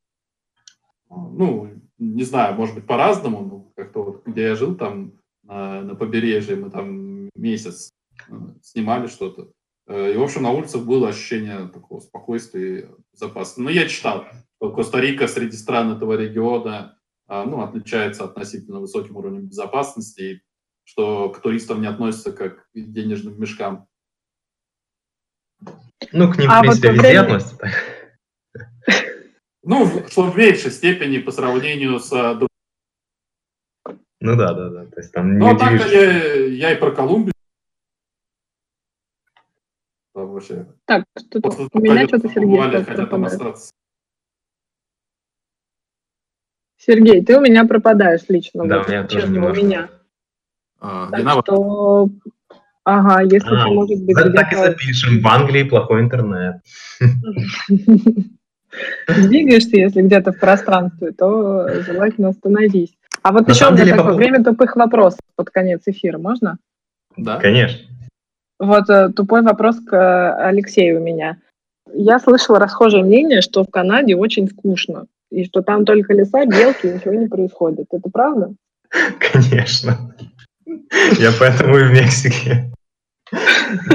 ну, 1.17 1.71
не 1.99 2.23
знаю, 2.25 2.55
может 2.55 2.75
быть, 2.75 2.87
по-разному, 2.87 3.41
но 3.41 3.73
как-то 3.77 4.03
вот, 4.03 4.27
где 4.27 4.43
я 4.43 4.55
жил, 4.55 4.75
там 4.75 5.13
на, 5.43 5.83
на 5.83 5.95
побережье, 5.95 6.57
мы 6.57 6.71
там 6.71 7.29
месяц 7.35 7.91
э, 8.29 8.33
снимали 8.63 9.07
что-то. 9.07 9.51
Э, 9.87 10.13
и, 10.13 10.17
в 10.17 10.23
общем, 10.23 10.43
на 10.43 10.51
улицах 10.51 10.85
было 10.85 11.09
ощущение 11.09 11.69
такого 11.69 12.01
спокойствия 12.01 12.79
и 12.81 12.87
безопасности. 13.13 13.61
Но 13.61 13.71
я 13.71 13.89
читал, 13.89 14.27
что 14.57 14.73
Коста-Рика 14.73 15.29
среди 15.29 15.57
стран 15.57 15.93
этого 15.93 16.15
региона 16.15 16.99
а, 17.27 17.45
ну, 17.45 17.63
отличается 17.63 18.25
относительно 18.25 18.81
высоким 18.81 19.17
уровнем 19.17 19.47
безопасности, 19.47 20.21
и 20.21 20.43
что 20.85 21.31
к 21.31 21.41
туристам 21.41 21.81
не 21.81 21.87
относятся 21.87 22.33
как 22.33 22.65
к 22.65 22.69
денежным 22.75 23.41
мешкам. 23.41 23.87
Ну, 26.13 26.31
к 26.31 26.39
ним, 26.39 26.51
а 26.51 26.59
в 26.59 26.61
принципе, 26.63 26.89
вот 26.89 26.97
везде 26.97 27.19
относятся. 27.19 27.71
Ну, 29.63 30.07
что 30.09 30.31
в 30.31 30.37
меньшей 30.37 30.71
степени 30.71 31.19
по 31.19 31.31
сравнению 31.31 31.99
с... 31.99 32.11
Ну 34.21 34.37
да, 34.37 34.53
да, 34.53 34.69
да. 34.69 34.85
То 34.87 35.01
есть 35.01 35.13
там 35.13 35.39
ну, 35.39 35.55
а 35.55 35.59
так 35.59 35.73
я, 35.91 36.45
я 36.47 36.73
и 36.73 36.79
про 36.79 36.91
Колумбию. 36.91 37.33
Там 40.13 40.24
вообще. 40.35 40.67
Так, 40.85 41.05
что-то 41.19 41.69
у 41.73 41.81
меня 41.81 42.07
что-то 42.07 42.29
Сергей 42.29 42.61
хотят 42.85 43.13
остаться. 43.13 43.73
Сергей, 46.77 47.25
ты 47.25 47.39
у 47.39 47.41
меня 47.41 47.65
пропадаешь 47.65 48.23
лично. 48.29 48.67
Да, 48.67 48.79
вот, 48.79 48.89
у 48.89 48.91
меня 48.91 49.05
тоже 49.05 49.29
немножко. 49.29 49.61
у 49.61 49.65
меня. 49.65 49.89
А, 50.81 51.11
так 51.11 51.45
что... 51.45 52.09
Ага, 52.87 53.23
если 53.23 53.49
а, 53.49 53.65
ты, 53.65 53.71
может 53.71 54.05
быть, 54.05 54.17
Так 54.35 54.53
и 54.53 54.57
запишем. 54.57 55.23
В 55.23 55.27
Англии 55.27 55.63
плохой 55.63 56.03
интернет. 56.03 56.57
двигаешься, 59.09 59.77
если 59.77 60.03
где-то 60.03 60.33
в 60.33 60.39
пространстве, 60.39 61.13
то 61.13 61.69
желательно 61.83 62.29
остановись. 62.29 62.95
А 63.23 63.33
вот 63.33 63.47
На 63.47 63.53
еще 63.53 63.69
у 63.69 63.73
меня 63.73 63.97
такое 63.97 64.15
время 64.15 64.45
тупых 64.45 64.77
вопросов 64.77 65.21
под 65.37 65.51
конец 65.51 65.83
эфира, 65.87 66.19
можно? 66.19 66.59
Да. 67.17 67.39
Конечно. 67.39 67.89
Вот 68.65 68.89
э, 68.89 69.11
тупой 69.11 69.43
вопрос 69.43 69.77
к 69.81 69.95
э, 69.95 70.47
Алексею 70.49 71.01
у 71.01 71.05
меня. 71.05 71.37
Я 71.93 72.19
слышала 72.19 72.59
расхожее 72.59 73.05
мнение, 73.05 73.41
что 73.41 73.63
в 73.63 73.71
Канаде 73.71 74.17
очень 74.17 74.49
скучно, 74.49 75.07
и 75.31 75.45
что 75.45 75.63
там 75.63 75.85
только 75.85 76.15
леса, 76.15 76.47
белки, 76.47 76.87
и 76.87 76.93
ничего 76.93 77.15
не 77.15 77.29
происходит. 77.29 77.87
Это 77.93 78.09
правда? 78.11 78.55
Конечно. 79.33 80.15
Я 81.19 81.31
поэтому 81.39 81.77
и 81.79 81.85
в 81.85 81.93
Мексике. 81.93 82.73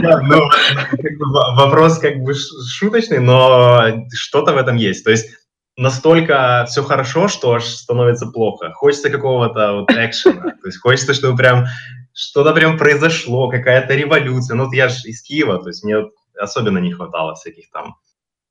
Да, 0.01 0.21
ну, 0.21 0.49
как 0.91 1.17
бы, 1.17 1.25
вопрос 1.55 1.99
как 1.99 2.17
бы 2.17 2.33
шуточный, 2.33 3.19
но 3.19 4.05
что-то 4.13 4.53
в 4.53 4.57
этом 4.57 4.75
есть. 4.75 5.03
То 5.03 5.11
есть 5.11 5.29
настолько 5.77 6.65
все 6.67 6.83
хорошо, 6.83 7.27
что 7.27 7.53
аж 7.53 7.63
становится 7.63 8.27
плохо. 8.27 8.71
Хочется 8.73 9.09
какого-то 9.09 9.73
вот 9.73 9.91
экшена. 9.91 10.51
То 10.61 10.67
есть 10.67 10.79
хочется, 10.79 11.13
чтобы 11.13 11.37
прям 11.37 11.65
что-то 12.14 12.53
прям 12.53 12.77
произошло, 12.77 13.49
какая-то 13.49 13.95
революция. 13.95 14.56
Ну, 14.56 14.65
вот 14.65 14.73
я 14.73 14.90
же 14.90 15.07
из 15.07 15.22
Киева, 15.22 15.61
то 15.61 15.69
есть 15.69 15.84
мне 15.84 15.98
особенно 16.40 16.80
не 16.80 16.91
хватало 16.91 17.36
всяких 17.36 17.69
там 17.72 17.95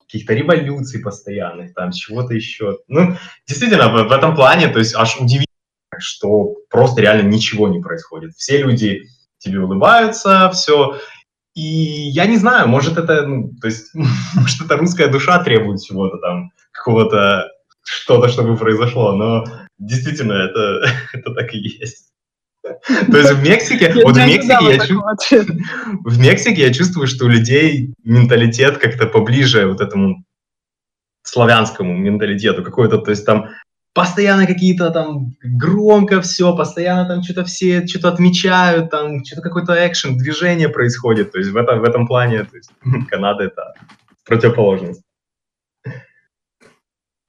каких-то 0.00 0.32
революций 0.32 1.00
постоянных, 1.00 1.74
там, 1.74 1.92
чего-то 1.92 2.34
еще. 2.34 2.78
Ну, 2.88 3.16
действительно, 3.46 3.88
в, 3.88 4.08
в 4.08 4.12
этом 4.12 4.34
плане, 4.34 4.68
то 4.68 4.78
есть 4.78 4.94
аж 4.94 5.16
удивительно, 5.16 5.46
что 5.98 6.56
просто 6.70 7.02
реально 7.02 7.28
ничего 7.28 7.68
не 7.68 7.80
происходит. 7.80 8.34
Все 8.34 8.58
люди 8.58 9.02
тебе 9.38 9.60
улыбаются, 9.60 10.50
все. 10.52 10.98
И 11.54 11.60
я 11.60 12.26
не 12.26 12.36
знаю, 12.36 12.68
может 12.68 12.96
это, 12.96 13.26
ну, 13.26 13.52
то 13.60 13.66
есть, 13.66 13.94
может 14.34 14.62
это 14.62 14.76
русская 14.76 15.08
душа 15.08 15.42
требует 15.42 15.82
чего-то 15.82 16.18
там, 16.18 16.50
какого-то 16.72 17.48
что-то, 17.84 18.28
чтобы 18.28 18.56
произошло, 18.56 19.12
но 19.12 19.44
действительно 19.78 20.32
это, 20.32 20.84
это 21.12 21.34
так 21.34 21.52
и 21.54 21.58
есть. 21.58 22.07
То 23.10 23.16
есть 23.16 23.32
в 23.32 23.42
Мексике, 23.42 23.92
вот 24.04 24.16
в 24.16 24.26
Мексике 24.26 24.56
я 24.60 24.78
чувствую, 24.78 25.58
в 26.04 26.18
Мексике 26.18 26.62
я 26.62 26.72
чувствую, 26.72 27.06
что 27.06 27.26
у 27.26 27.28
людей 27.28 27.94
менталитет 28.04 28.78
как-то 28.78 29.06
поближе 29.06 29.66
вот 29.66 29.80
этому 29.80 30.24
славянскому 31.22 31.96
менталитету 31.96 32.62
какой-то, 32.62 32.98
то 32.98 33.10
есть 33.10 33.26
там 33.26 33.50
постоянно 33.94 34.46
какие-то 34.46 34.90
там 34.90 35.32
громко 35.42 36.20
все, 36.20 36.56
постоянно 36.56 37.06
там 37.06 37.22
что-то 37.22 37.44
все 37.44 37.86
что-то 37.86 38.08
отмечают, 38.08 38.90
там 38.90 39.24
что-то 39.24 39.42
какой-то 39.42 39.74
экшен, 39.86 40.16
движение 40.16 40.68
происходит, 40.68 41.32
то 41.32 41.38
есть 41.38 41.50
в 41.50 41.56
этом, 41.56 41.80
в 41.80 41.84
этом 41.84 42.06
плане 42.06 42.44
то 42.44 42.56
есть, 42.56 42.70
Канада 43.08 43.44
это 43.44 43.74
противоположность. 44.24 45.02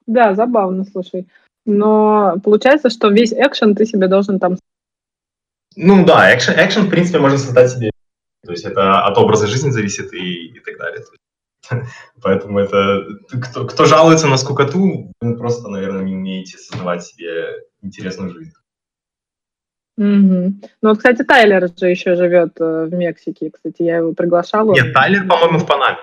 Да, 0.06 0.34
забавно, 0.34 0.86
слушай. 0.86 1.28
Но 1.66 2.36
получается, 2.44 2.90
что 2.90 3.10
весь 3.10 3.32
экшен 3.32 3.76
ты 3.76 3.86
себе 3.86 4.08
должен 4.08 4.40
там... 4.40 4.58
Ну 5.76 6.06
да, 6.06 6.36
экшен, 6.36 6.56
экшен 6.58 6.88
в 6.88 6.90
принципе, 6.90 7.20
можно 7.20 7.38
создать 7.38 7.72
себе. 7.72 7.92
То 8.46 8.52
есть 8.52 8.66
это 8.66 9.06
от 9.06 9.18
образа 9.18 9.48
жизни 9.48 9.70
зависит 9.70 10.14
и, 10.14 10.48
и 10.48 10.60
так 10.60 10.78
далее. 10.78 11.04
Поэтому 12.22 12.60
это... 12.60 13.06
Кто, 13.30 13.66
кто 13.66 13.86
жалуется 13.86 14.28
на 14.28 14.38
скукоту, 14.38 15.12
вы 15.22 15.38
просто, 15.38 15.68
наверное, 15.70 16.04
не 16.04 16.16
умеете 16.16 16.58
создавать 16.58 17.04
себе 17.04 17.64
интересную 17.82 18.34
жизнь. 18.34 18.54
Угу. 19.98 20.06
Ну 20.82 20.90
вот, 20.90 20.98
кстати, 20.98 21.24
Тайлер 21.24 21.70
же 21.78 21.90
еще 21.90 22.16
живет 22.16 22.54
э, 22.60 22.86
в 22.86 22.94
Мексике. 22.94 23.52
Кстати, 23.52 23.84
я 23.84 23.98
его 23.98 24.14
приглашала. 24.14 24.74
Нет, 24.74 24.94
Тайлер, 24.94 25.28
по-моему, 25.28 25.60
в 25.60 25.68
Панаме. 25.68 25.98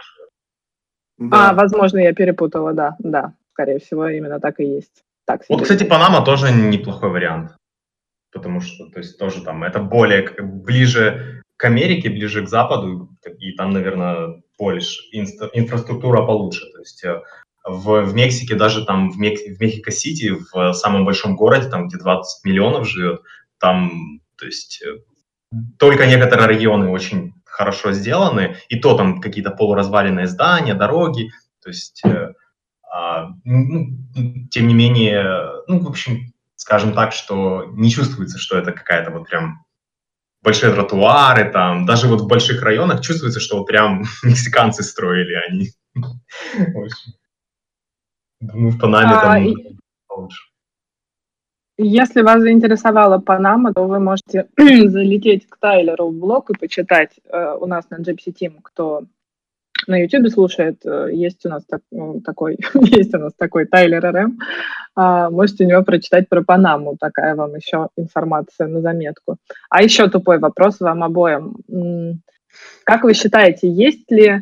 Да. 1.19 1.51
А, 1.51 1.55
возможно, 1.55 1.99
я 1.99 2.13
перепутала, 2.13 2.75
да, 2.75 2.95
да. 2.99 3.33
Скорее 3.53 3.79
всего, 3.79 4.07
именно 4.09 4.39
так 4.39 4.61
и 4.61 4.65
есть. 4.65 5.03
Так 5.25 5.43
вот, 5.49 5.63
кстати, 5.63 5.85
Панама 5.85 6.23
тоже 6.23 6.53
неплохой 6.53 7.09
вариант. 7.09 7.57
Потому 8.37 8.61
что, 8.61 8.87
то 8.91 8.99
есть, 8.99 9.19
тоже 9.19 9.43
там, 9.43 9.65
это 9.65 9.81
более 9.81 10.31
ближе 10.39 11.43
к 11.57 11.65
Америке, 11.65 12.11
ближе 12.11 12.45
к 12.45 12.49
Западу, 12.49 13.09
и 13.39 13.53
там, 13.53 13.71
наверное, 13.71 14.43
больше, 14.59 15.01
инфра- 15.15 15.49
инфраструктура 15.55 16.27
получше. 16.27 16.71
То 16.71 16.79
есть 16.81 17.03
э, 17.03 17.23
в, 17.65 18.03
в 18.03 18.15
Мексике, 18.15 18.55
даже 18.55 18.85
там 18.85 19.11
в, 19.11 19.19
Мек- 19.19 19.57
в 19.57 19.59
Мехико-Сити, 19.59 20.37
в 20.53 20.75
самом 20.75 21.07
большом 21.07 21.35
городе, 21.35 21.71
там, 21.71 21.89
где 21.89 21.97
20 21.97 22.45
миллионов 22.45 22.87
живет, 22.87 23.23
там, 23.59 24.21
то 24.37 24.45
есть, 24.45 24.83
э, 24.83 24.99
только 25.79 26.07
некоторые 26.07 26.47
районы 26.47 26.91
очень 26.91 27.33
хорошо 27.47 27.93
сделаны, 27.93 28.57
и 28.69 28.79
то 28.79 28.99
там 28.99 29.23
какие-то 29.23 29.51
полуразваленные 29.51 30.27
здания, 30.27 30.75
дороги, 30.75 31.31
то 31.63 31.71
есть 31.71 32.03
э, 32.05 32.35
а, 32.93 33.31
ну, 33.45 33.87
тем 34.51 34.69
не 34.69 34.75
менее, 34.75 35.25
ну, 35.69 35.79
в 35.81 35.89
общем, 35.89 36.35
скажем 36.57 36.95
так, 36.95 37.13
что 37.13 37.65
не 37.73 37.91
чувствуется, 37.91 38.39
что 38.39 38.59
это 38.59 38.73
какая-то 38.73 39.11
вот 39.11 39.29
прям 39.29 39.65
большие 40.43 40.73
тротуары, 40.73 41.51
там, 41.51 41.87
даже 41.87 42.09
вот 42.09 42.23
в 42.23 42.27
больших 42.27 42.63
районах 42.63 43.01
чувствуется, 43.01 43.41
что 43.41 43.59
вот 43.59 43.67
прям 43.67 44.05
мексиканцы 44.23 44.83
строили 44.83 45.35
они. 45.49 45.71
Думаю, 48.41 48.71
в 48.71 48.79
Панаме 48.79 49.15
а, 49.15 49.21
там 49.23 49.45
лучше. 50.15 50.43
Если 51.79 52.23
вас 52.23 52.41
заинтересовала 52.41 53.19
Панама, 53.19 53.75
то 53.75 53.87
вы 53.87 53.99
можете 53.99 54.49
залететь 54.57 55.47
к 55.49 55.59
Тайлеру 55.59 56.09
в 56.09 56.19
блог 56.19 56.51
и 56.51 56.59
почитать 56.59 57.19
э, 57.25 57.57
у 57.61 57.67
нас 57.67 57.91
на 57.91 57.97
Gypsy 57.97 58.33
Team, 58.33 58.61
кто 58.63 59.05
на 59.87 59.97
YouTube 59.97 60.33
слушает, 60.33 60.85
э, 60.85 61.11
есть 61.13 61.45
у 61.47 61.49
нас 61.49 61.65
так, 61.67 61.81
ну, 61.91 62.21
такой, 62.21 62.59
есть 62.75 63.15
у 63.15 63.19
нас 63.19 63.33
такой 63.37 63.67
Тайлер 63.67 64.03
РМ, 64.05 64.39
а, 64.95 65.31
можете 65.31 65.65
у 65.65 65.69
него 65.69 65.83
прочитать 65.83 66.29
про 66.29 66.43
Панаму, 66.43 66.97
такая 66.99 67.35
вам 67.35 67.55
еще 67.55 67.89
информация 67.97 68.67
на 68.67 68.81
заметку. 68.81 69.37
А 69.69 69.83
еще 69.83 70.09
тупой 70.09 70.39
вопрос 70.39 70.81
вам 70.81 71.03
обоим. 71.03 72.23
Как 72.85 73.05
вы 73.05 73.13
считаете, 73.13 73.69
есть 73.71 74.11
ли 74.11 74.41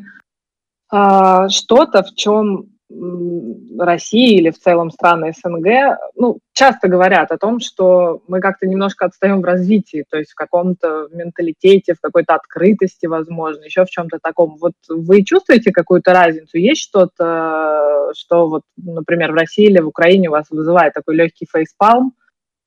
а, 0.91 1.49
что-то, 1.49 2.05
в 2.05 2.15
чем 2.15 2.74
России 2.91 4.37
или 4.37 4.51
в 4.51 4.59
целом 4.59 4.91
страны 4.91 5.33
СНГ, 5.33 5.99
ну, 6.17 6.39
часто 6.53 6.89
говорят 6.89 7.33
о 7.33 7.39
том, 7.39 7.61
что 7.61 8.23
мы 8.29 8.41
как-то 8.41 8.67
немножко 8.67 9.07
отстаем 9.07 9.41
в 9.41 9.45
развитии, 9.45 10.05
то 10.09 10.19
есть 10.19 10.33
в 10.33 10.35
каком-то 10.35 11.09
менталитете, 11.11 11.95
в 11.95 12.01
какой-то 12.01 12.35
открытости, 12.35 13.07
возможно, 13.07 13.65
еще 13.65 13.85
в 13.85 13.91
чем-то 13.91 14.19
таком. 14.23 14.57
Вот 14.61 14.75
вы 14.89 15.25
чувствуете 15.25 15.73
какую-то 15.73 16.13
разницу? 16.13 16.59
Есть 16.59 16.83
что-то, 16.83 18.13
что 18.15 18.49
вот, 18.49 18.63
например, 18.77 19.33
в 19.33 19.37
России 19.37 19.65
или 19.65 19.81
в 19.81 19.89
Украине 19.89 20.29
у 20.29 20.33
вас 20.33 20.51
вызывает 20.51 20.93
такой 20.95 21.17
легкий 21.17 21.47
фейспалм, 21.51 22.13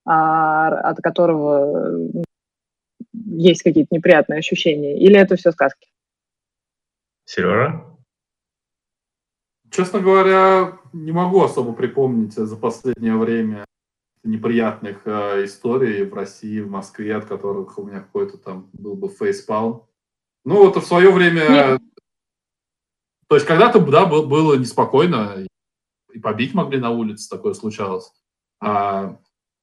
а, 0.05 0.67
от 0.89 0.97
которого 0.97 2.23
есть 3.13 3.61
какие-то 3.61 3.93
неприятные 3.93 4.39
ощущения? 4.39 4.99
Или 4.99 5.19
это 5.19 5.35
все 5.35 5.51
сказки? 5.51 5.87
Сережа? 7.25 7.96
Честно 9.69 9.99
говоря, 9.99 10.79
не 10.93 11.11
могу 11.11 11.43
особо 11.43 11.73
припомнить 11.73 12.33
за 12.33 12.55
последнее 12.55 13.17
время 13.17 13.65
неприятных 14.23 15.01
э, 15.05 15.45
историй 15.45 16.03
в 16.05 16.13
России, 16.13 16.59
в 16.59 16.69
Москве, 16.69 17.15
от 17.15 17.25
которых 17.25 17.77
у 17.77 17.85
меня 17.85 18.01
какой-то 18.01 18.37
там 18.37 18.69
был 18.73 18.95
бы 18.95 19.09
фейспалм. 19.09 19.85
Ну, 20.45 20.65
вот 20.65 20.77
в 20.77 20.85
свое 20.85 21.11
время... 21.11 21.49
Нет. 21.49 21.81
То 23.27 23.35
есть 23.35 23.47
когда-то, 23.47 23.79
да, 23.79 24.05
был, 24.05 24.25
было 24.25 24.55
неспокойно, 24.55 25.45
и 26.13 26.19
побить 26.19 26.53
могли 26.53 26.79
на 26.79 26.91
улице, 26.91 27.29
такое 27.29 27.53
случалось. 27.53 28.11
А 28.61 29.19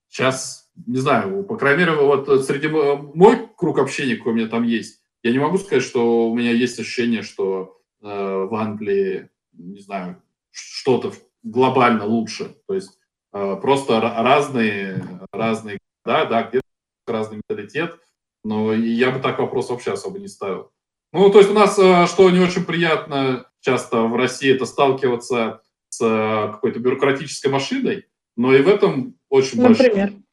сейчас, 0.09 0.71
не 0.87 0.99
знаю, 0.99 1.45
по 1.45 1.57
крайней 1.57 1.85
мере, 1.85 1.97
вот 1.97 2.45
среди 2.45 2.69
мой 2.69 3.49
круг 3.57 3.79
общения, 3.79 4.17
какой 4.17 4.33
у 4.33 4.37
меня 4.37 4.49
там 4.49 4.65
есть, 4.65 5.01
я 5.23 5.33
не 5.33 5.39
могу 5.39 5.57
сказать, 5.57 5.83
что 5.83 6.31
у 6.31 6.37
меня 6.37 6.51
есть 6.53 6.79
ощущение, 6.79 7.23
что 7.23 7.81
э, 8.03 8.07
в 8.07 8.55
Англии 8.55 9.31
не 9.57 9.81
знаю, 9.81 10.23
что-то 10.51 11.13
глобально 11.43 12.05
лучше. 12.05 12.57
То 12.67 12.75
есть 12.75 12.99
э, 13.33 13.57
просто 13.61 14.01
разные, 14.01 15.05
разные 15.33 15.79
да, 16.05 16.25
да, 16.27 16.43
где-то 16.43 16.65
разный 17.07 17.37
менталитет, 17.37 17.99
но 18.45 18.73
я 18.73 19.11
бы 19.11 19.21
так 19.21 19.39
вопрос 19.39 19.71
вообще 19.71 19.93
особо 19.93 20.19
не 20.19 20.29
ставил. 20.29 20.71
Ну, 21.13 21.31
то 21.31 21.39
есть 21.39 21.51
у 21.51 21.55
нас, 21.55 21.79
э, 21.79 22.07
что 22.07 22.31
не 22.31 22.41
очень 22.41 22.65
приятно 22.65 23.47
часто 23.61 24.03
в 24.03 24.17
России, 24.17 24.55
это 24.55 24.67
сталкиваться 24.67 25.63
с 25.89 26.01
э, 26.01 26.53
какой-то 26.53 26.81
бюрократической 26.81 27.49
машиной, 27.49 28.07
но 28.37 28.55
и 28.55 28.63
в 28.63 28.69
этом 28.69 29.17
очень 29.29 29.61
Например? 29.61 29.95
большой... 29.95 30.25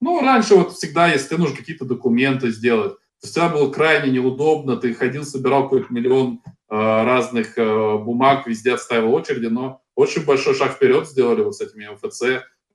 Ну, 0.00 0.20
раньше 0.20 0.54
вот 0.54 0.72
всегда, 0.72 1.08
если 1.08 1.28
тебе 1.28 1.38
нужно 1.38 1.56
какие-то 1.56 1.84
документы 1.84 2.50
сделать, 2.50 2.96
всегда 3.20 3.48
было 3.48 3.70
крайне 3.70 4.12
неудобно, 4.12 4.76
ты 4.76 4.94
ходил, 4.94 5.24
собирал 5.24 5.64
какой-то 5.64 5.92
миллион 5.92 6.40
разных 6.70 7.56
э, 7.56 7.98
бумаг, 7.98 8.46
везде 8.46 8.74
отстаивал 8.74 9.14
очереди, 9.14 9.46
но 9.46 9.80
очень 9.94 10.24
большой 10.24 10.54
шаг 10.54 10.72
вперед 10.72 11.08
сделали 11.08 11.42
вот 11.42 11.56
с 11.56 11.60
этими 11.60 11.88
МФЦ. 11.88 12.22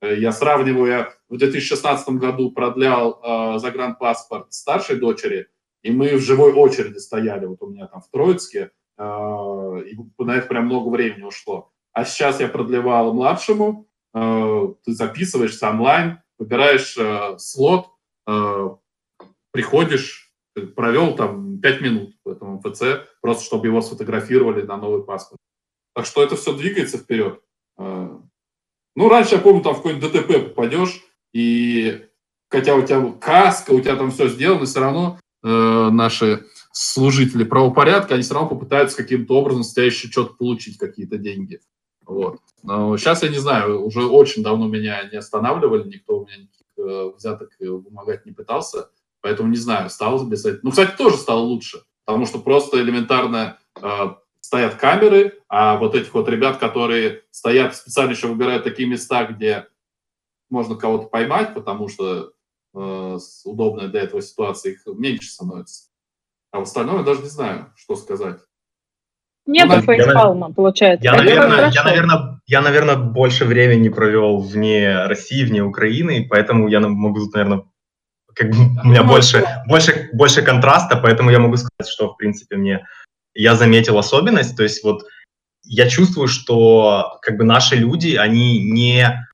Э, 0.00 0.18
я 0.18 0.32
сравниваю, 0.32 0.86
я 0.86 1.12
в 1.28 1.36
2016 1.36 2.08
году 2.10 2.50
продлял 2.50 3.58
загранпаспорт 3.58 4.52
старшей 4.52 4.96
дочери, 4.96 5.46
и 5.82 5.90
мы 5.90 6.16
в 6.16 6.20
живой 6.20 6.52
очереди 6.52 6.98
стояли, 6.98 7.46
вот 7.46 7.62
у 7.62 7.68
меня 7.68 7.86
там 7.86 8.00
в 8.00 8.08
Троицке, 8.10 8.70
и 8.96 9.02
на 9.02 10.36
это 10.36 10.46
прям 10.46 10.66
много 10.66 10.88
времени 10.88 11.24
ушло. 11.24 11.72
А 11.92 12.04
сейчас 12.04 12.40
я 12.40 12.48
продлевал 12.48 13.12
младшему, 13.12 13.88
ты 14.12 14.92
записываешься 14.92 15.70
онлайн, 15.70 16.20
выбираешь 16.38 16.96
слот, 17.40 17.88
приходишь, 19.50 20.32
провел 20.76 21.16
там 21.16 21.58
5 21.60 21.80
минут 21.80 22.14
в 22.24 22.28
этом 22.28 22.54
МФЦ, 22.54 22.82
просто 23.24 23.42
чтобы 23.42 23.68
его 23.68 23.80
сфотографировали 23.80 24.60
на 24.60 24.76
новый 24.76 25.02
паспорт. 25.02 25.40
Так 25.94 26.04
что 26.04 26.22
это 26.22 26.36
все 26.36 26.52
двигается 26.54 26.98
вперед. 26.98 27.40
А, 27.78 28.20
ну, 28.94 29.08
раньше, 29.08 29.36
я 29.36 29.40
помню, 29.40 29.62
там 29.62 29.72
в 29.72 29.78
какой-нибудь 29.78 30.12
ДТП 30.12 30.48
попадешь, 30.50 31.02
и 31.32 32.04
хотя 32.50 32.74
у 32.74 32.82
тебя 32.82 33.12
каска, 33.18 33.70
у 33.70 33.80
тебя 33.80 33.96
там 33.96 34.10
все 34.10 34.28
сделано, 34.28 34.66
все 34.66 34.80
равно 34.80 35.18
э, 35.42 35.48
наши 35.48 36.44
служители 36.70 37.44
правопорядка, 37.44 38.12
они 38.12 38.24
все 38.24 38.34
равно 38.34 38.50
попытаются 38.50 38.98
каким-то 38.98 39.38
образом 39.38 39.62
с 39.62 39.72
тебя 39.72 39.86
еще 39.86 40.08
что-то 40.08 40.34
получить, 40.34 40.76
какие-то 40.76 41.16
деньги. 41.16 41.60
Вот. 42.04 42.40
Но 42.62 42.94
сейчас 42.98 43.22
я 43.22 43.30
не 43.30 43.38
знаю, 43.38 43.86
уже 43.86 44.04
очень 44.04 44.42
давно 44.42 44.68
меня 44.68 45.02
не 45.10 45.16
останавливали, 45.16 45.88
никто 45.88 46.18
у 46.18 46.26
меня 46.26 46.36
никаких 46.42 46.66
э, 46.76 47.10
взяток 47.16 47.52
вымогать 47.58 48.26
не 48.26 48.32
пытался. 48.32 48.90
Поэтому 49.22 49.48
не 49.48 49.56
знаю, 49.56 49.88
стало 49.88 50.18
записать. 50.18 50.62
Ну, 50.62 50.72
кстати, 50.72 50.94
тоже 50.98 51.16
стало 51.16 51.40
лучше, 51.40 51.84
потому 52.04 52.26
что 52.26 52.38
просто 52.38 52.80
элементарно 52.80 53.58
э, 53.80 54.14
стоят 54.40 54.74
камеры, 54.74 55.40
а 55.48 55.76
вот 55.76 55.94
этих 55.94 56.12
вот 56.14 56.28
ребят, 56.28 56.58
которые 56.58 57.22
стоят, 57.30 57.74
специально 57.74 58.12
еще 58.12 58.28
выбирают 58.28 58.64
такие 58.64 58.88
места, 58.88 59.24
где 59.24 59.66
можно 60.50 60.76
кого-то 60.76 61.06
поймать, 61.06 61.54
потому 61.54 61.88
что 61.88 62.32
э, 62.74 63.18
удобная 63.44 63.88
для 63.88 64.02
этого 64.02 64.22
ситуация, 64.22 64.72
их 64.72 64.82
меньше 64.86 65.30
становится. 65.30 65.88
А 66.52 66.60
в 66.60 66.62
остальном 66.62 66.98
я 66.98 67.02
даже 67.02 67.22
не 67.22 67.28
знаю, 67.28 67.72
что 67.74 67.96
сказать. 67.96 68.40
Нет 69.46 69.68
ну, 69.68 69.80
фейспалма, 69.82 70.52
получается. 70.52 71.04
Я, 71.04 71.16
наверное, 71.16 71.70
я, 71.70 71.84
наверное, 71.84 72.40
я, 72.46 72.62
наверное, 72.62 72.96
больше 72.96 73.44
времени 73.44 73.90
провел 73.90 74.40
вне 74.40 75.04
России, 75.06 75.44
вне 75.44 75.62
Украины, 75.62 76.26
поэтому 76.28 76.68
я 76.68 76.80
могу 76.80 77.20
тут, 77.20 77.34
наверное, 77.34 77.64
как 78.34 78.50
бы 78.50 78.56
у 78.82 78.88
меня 78.88 79.02
больше, 79.02 79.44
больше, 79.66 80.10
больше 80.12 80.42
контраста, 80.42 80.96
поэтому 80.96 81.30
я 81.30 81.38
могу 81.38 81.56
сказать, 81.56 81.88
что, 81.88 82.12
в 82.12 82.16
принципе, 82.16 82.56
мне 82.56 82.86
я 83.34 83.56
заметил 83.56 83.98
особенность, 83.98 84.56
то 84.56 84.62
есть 84.62 84.84
вот 84.84 85.04
я 85.64 85.88
чувствую, 85.88 86.28
что 86.28 87.18
как 87.22 87.36
бы 87.36 87.44
наши 87.44 87.74
люди, 87.74 88.16
они 88.16 88.62
не 88.62 89.26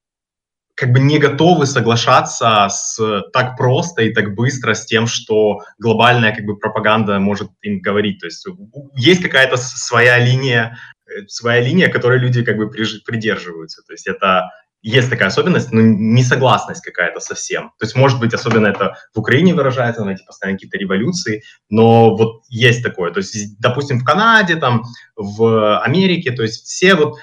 как 0.80 0.92
бы 0.92 1.00
не 1.00 1.18
готовы 1.18 1.66
соглашаться 1.66 2.66
с 2.70 2.98
так 3.34 3.58
просто 3.58 4.02
и 4.02 4.14
так 4.14 4.34
быстро 4.34 4.72
с 4.72 4.86
тем, 4.86 5.06
что 5.06 5.60
глобальная 5.78 6.34
как 6.34 6.46
бы 6.46 6.56
пропаганда 6.56 7.20
может 7.20 7.50
им 7.60 7.80
говорить. 7.80 8.18
То 8.20 8.26
есть 8.26 8.46
есть 8.94 9.22
какая-то 9.22 9.58
своя 9.58 10.18
линия, 10.18 10.78
э, 11.06 11.26
своя 11.26 11.60
линия, 11.60 11.90
которой 11.90 12.18
люди 12.18 12.42
как 12.42 12.56
бы 12.56 12.70
придерживаются. 12.70 13.82
То 13.82 13.92
есть 13.92 14.06
это 14.06 14.48
есть 14.82 15.10
такая 15.10 15.28
особенность, 15.28 15.72
но 15.72 15.80
несогласность 15.82 16.82
какая-то 16.82 17.20
совсем. 17.20 17.70
То 17.78 17.84
есть, 17.84 17.94
может 17.96 18.18
быть, 18.18 18.32
особенно 18.32 18.68
это 18.68 18.96
в 19.14 19.18
Украине 19.18 19.54
выражается, 19.54 20.04
на 20.04 20.10
эти 20.10 20.24
постоянно 20.24 20.56
какие-то 20.56 20.78
революции, 20.78 21.42
но 21.68 22.16
вот 22.16 22.42
есть 22.48 22.82
такое. 22.82 23.12
То 23.12 23.18
есть, 23.18 23.60
допустим, 23.60 24.00
в 24.00 24.04
Канаде, 24.04 24.56
там, 24.56 24.84
в 25.16 25.80
Америке, 25.80 26.32
то 26.32 26.42
есть 26.42 26.64
все 26.64 26.94
вот 26.94 27.18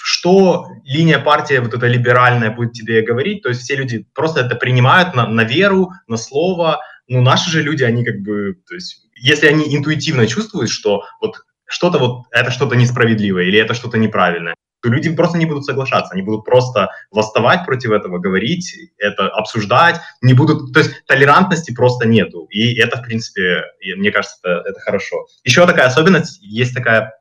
что 0.00 0.68
линия 0.84 1.18
партии 1.18 1.58
вот 1.58 1.74
эта 1.74 1.86
либеральная 1.86 2.50
будет 2.50 2.72
тебе 2.72 3.02
говорить, 3.02 3.42
то 3.42 3.48
есть 3.48 3.62
все 3.62 3.74
люди 3.74 4.06
просто 4.14 4.40
это 4.40 4.54
принимают 4.54 5.14
на, 5.14 5.26
на 5.26 5.42
веру, 5.42 5.92
на 6.06 6.16
слово, 6.16 6.80
ну 7.08 7.20
наши 7.20 7.50
же 7.50 7.62
люди, 7.62 7.82
они 7.82 8.04
как 8.04 8.20
бы, 8.20 8.54
то 8.66 8.74
есть 8.74 9.08
если 9.16 9.48
они 9.48 9.76
интуитивно 9.76 10.26
чувствуют, 10.26 10.70
что 10.70 11.04
вот 11.20 11.40
что-то 11.66 11.98
вот, 11.98 12.26
это 12.30 12.50
что-то 12.50 12.76
несправедливое 12.76 13.44
или 13.44 13.58
это 13.58 13.74
что-то 13.74 13.98
неправильное, 13.98 14.54
то 14.80 14.88
люди 14.88 15.14
просто 15.14 15.38
не 15.38 15.46
будут 15.46 15.64
соглашаться, 15.64 16.14
они 16.14 16.22
будут 16.22 16.44
просто 16.44 16.90
восставать 17.10 17.64
против 17.64 17.90
этого, 17.90 18.18
говорить, 18.18 18.74
это 18.98 19.28
обсуждать, 19.28 20.00
не 20.22 20.34
будут, 20.34 20.72
то 20.72 20.80
есть 20.80 21.04
толерантности 21.06 21.74
просто 21.74 22.06
нету, 22.06 22.46
и 22.50 22.74
это, 22.78 22.98
в 22.98 23.02
принципе, 23.02 23.64
мне 23.96 24.10
кажется, 24.10 24.36
это, 24.42 24.62
это 24.68 24.80
хорошо. 24.80 25.26
Еще 25.44 25.66
такая 25.66 25.86
особенность, 25.86 26.38
есть 26.42 26.74
такая 26.74 27.14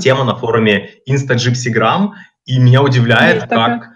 тема 0.00 0.24
на 0.24 0.36
форуме 0.36 0.90
Instagypsygram, 1.08 2.10
и 2.46 2.58
меня 2.58 2.82
удивляет, 2.82 3.36
есть 3.36 3.48
как, 3.48 3.88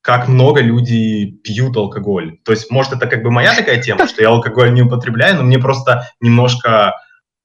как 0.00 0.28
много 0.28 0.60
людей 0.60 1.40
пьют 1.42 1.76
алкоголь. 1.76 2.38
То 2.44 2.52
есть, 2.52 2.70
может, 2.70 2.92
это 2.92 3.06
как 3.06 3.22
бы 3.22 3.30
моя 3.30 3.54
такая 3.54 3.82
тема, 3.82 4.06
что 4.06 4.22
я 4.22 4.28
алкоголь 4.28 4.72
не 4.72 4.82
употребляю, 4.82 5.36
но 5.36 5.42
мне 5.42 5.58
просто 5.58 6.08
немножко 6.20 6.94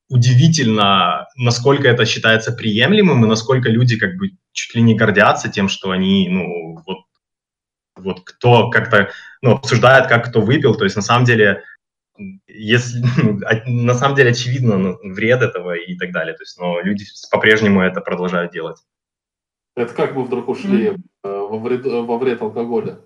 удивительно, 0.10 1.28
насколько 1.38 1.88
это 1.88 2.06
считается 2.06 2.52
приемлемым 2.52 3.24
и 3.24 3.28
насколько 3.28 3.70
люди 3.70 3.98
как 3.98 4.16
бы 4.18 4.32
чуть 4.54 4.76
ли 4.76 4.82
не 4.82 4.96
гордятся 4.96 5.50
тем, 5.50 5.70
что 5.70 5.92
они, 5.92 6.28
ну, 6.30 6.82
вот, 6.86 6.98
вот 7.96 8.22
кто 8.24 8.70
как-то, 8.70 9.12
ну, 9.42 9.52
обсуждает, 9.52 10.08
как 10.08 10.28
кто 10.28 10.42
выпил. 10.42 10.76
То 10.76 10.84
есть 10.84 10.96
на 10.96 11.02
самом 11.02 11.26
деле, 11.26 11.64
если, 12.48 13.04
ну, 13.22 13.40
на 13.66 13.94
самом 13.94 14.16
деле 14.16 14.32
очевидно 14.32 14.78
ну, 14.78 14.98
вред 15.04 15.42
этого 15.42 15.76
и 15.76 15.96
так 15.98 16.12
далее. 16.12 16.36
То 16.36 16.44
есть, 16.44 16.60
но 16.60 16.82
люди 16.82 17.06
по-прежнему 17.32 17.82
это 17.82 18.02
продолжают 18.02 18.52
делать. 18.52 18.78
Это 19.76 19.94
как 19.94 20.16
мы 20.16 20.24
вдруг 20.24 20.50
ушли 20.50 20.90
mm-hmm. 20.90 21.48
во, 21.48 21.60
вред, 21.60 21.86
во 21.86 22.18
вред 22.18 22.42
алкоголя? 22.42 23.00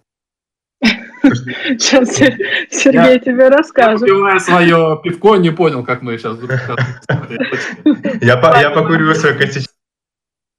Сейчас 1.24 2.10
Сергей 2.10 3.14
я, 3.14 3.20
тебе 3.20 3.50
расскажет. 3.50 4.08
Я 4.08 4.40
свое 4.40 5.00
пивко, 5.04 5.36
не 5.36 5.52
понял, 5.52 5.84
как 5.84 6.02
мы 6.02 6.18
сейчас 6.18 6.38
Я, 8.22 8.62
я 8.62 8.72
покурю 8.72 9.14
свой 9.16 9.36
косячок. 9.36 9.75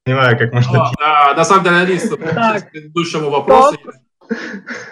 Понимаю, 0.07 0.37
как 0.37 0.53
можно... 0.53 0.89
А, 1.01 1.33
на 1.33 1.43
самом 1.43 1.65
деле, 1.65 1.75
Алиса, 1.75 2.15
к 2.15 2.71
предыдущему 2.71 3.29
вопросу, 3.29 3.77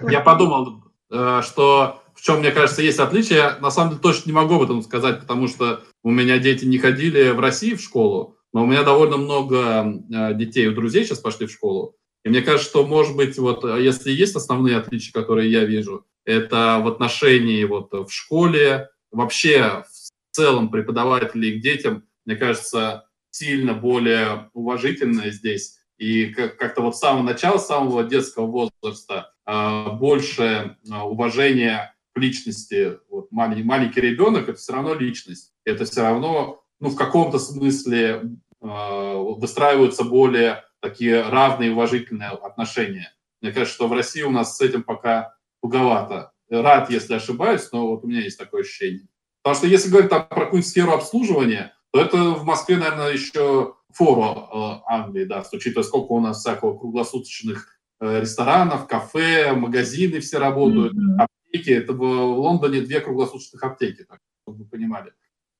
я 0.02 0.20
подумал, 0.20 0.84
э, 1.10 1.42
что 1.42 2.04
в 2.14 2.22
чем, 2.22 2.40
мне 2.40 2.52
кажется, 2.52 2.82
есть 2.82 3.00
отличие. 3.00 3.56
На 3.62 3.72
самом 3.72 3.92
деле, 3.92 4.02
точно 4.02 4.30
не 4.30 4.34
могу 4.34 4.56
об 4.56 4.64
этом 4.64 4.82
сказать, 4.82 5.22
потому 5.22 5.48
что 5.48 5.84
у 6.04 6.12
меня 6.12 6.38
дети 6.38 6.66
не 6.66 6.80
ходили 6.80 7.30
в 7.30 7.40
России 7.40 7.76
в 7.76 7.82
школу, 7.82 8.36
но 8.52 8.64
у 8.64 8.66
меня 8.66 8.84
довольно 8.84 9.16
много 9.16 9.86
э, 10.14 10.34
детей 10.34 10.68
у 10.68 10.76
друзей 10.76 11.06
сейчас 11.06 11.20
пошли 11.20 11.48
в 11.48 11.52
школу. 11.52 11.96
И 12.26 12.30
мне 12.30 12.42
кажется, 12.42 12.68
что, 12.68 12.86
может 12.86 13.16
быть, 13.16 13.38
вот 13.38 13.64
э, 13.64 13.82
если 13.82 14.12
есть 14.12 14.36
основные 14.36 14.76
отличия, 14.76 15.14
которые 15.14 15.50
я 15.50 15.64
вижу, 15.64 16.06
это 16.26 16.82
в 16.84 16.90
отношении 16.90 17.64
вот 17.64 17.94
в 17.94 18.10
школе, 18.10 18.90
вообще 19.12 19.86
в 19.90 20.36
целом 20.36 20.70
преподавателей 20.70 21.58
к 21.58 21.62
детям, 21.62 22.04
мне 22.26 22.36
кажется, 22.36 23.05
сильно 23.36 23.74
более 23.74 24.50
уважительная 24.54 25.32
здесь. 25.32 25.80
И 25.98 26.28
как-то 26.28 26.82
вот 26.82 26.96
с 26.96 27.00
самого 27.00 27.24
начала, 27.24 27.58
с 27.58 27.68
самого 27.68 28.04
детского 28.04 28.48
возраста 28.48 29.34
э, 29.46 29.92
больше 29.94 30.44
э, 30.90 30.96
уважения 30.96 31.96
к 32.14 32.20
личности. 32.20 32.98
Вот 33.10 33.32
маленький, 33.32 33.64
маленький 33.64 34.02
ребенок– 34.02 34.44
это 34.50 34.58
все 34.58 34.74
равно 34.74 34.94
личность. 34.94 35.54
Это 35.66 35.86
все 35.86 36.02
равно, 36.02 36.62
ну, 36.80 36.90
в 36.90 36.96
каком-то 36.96 37.40
смысле 37.40 38.22
выстраиваются 38.62 40.04
более 40.04 40.64
такие 40.82 41.22
равные 41.22 41.72
уважительные 41.72 42.30
отношения. 42.30 43.14
Мне 43.42 43.52
кажется, 43.52 43.76
что 43.76 43.88
в 43.88 43.94
России 43.94 44.24
у 44.24 44.32
нас 44.32 44.58
с 44.58 44.62
этим 44.62 44.82
пока 44.82 45.36
туговато. 45.62 46.32
Рад, 46.50 46.90
если 46.90 47.14
ошибаюсь, 47.14 47.70
но 47.72 47.88
вот 47.88 48.04
у 48.04 48.08
меня 48.08 48.22
есть 48.22 48.40
такое 48.40 48.62
ощущение. 48.62 49.08
Потому 49.44 49.58
что 49.58 49.68
если 49.68 49.90
говорить 49.92 50.10
там 50.10 50.28
про 50.28 50.46
какую-нибудь 50.46 50.68
сферу 50.68 50.94
обслуживания, 50.94 51.76
то 51.96 52.02
это 52.02 52.18
в 52.18 52.44
Москве, 52.44 52.76
наверное, 52.76 53.14
еще 53.14 53.76
фору 53.94 54.50
э, 54.52 54.82
Англии 54.86 55.24
даст, 55.24 55.54
учитывая, 55.54 55.86
сколько 55.86 56.12
у 56.12 56.20
нас 56.20 56.42
всякого 56.42 56.78
круглосуточных 56.78 57.70
э, 58.02 58.20
ресторанов, 58.20 58.86
кафе, 58.86 59.54
магазины 59.54 60.20
все 60.20 60.40
работают, 60.40 60.94
mm-hmm. 60.94 61.24
аптеки. 61.24 61.70
Это 61.70 61.94
в 61.94 62.02
Лондоне 62.02 62.82
две 62.82 63.00
круглосуточных 63.00 63.64
аптеки, 63.64 64.04
так, 64.04 64.20
чтобы 64.42 64.58
вы 64.58 64.66
понимали. 64.66 65.14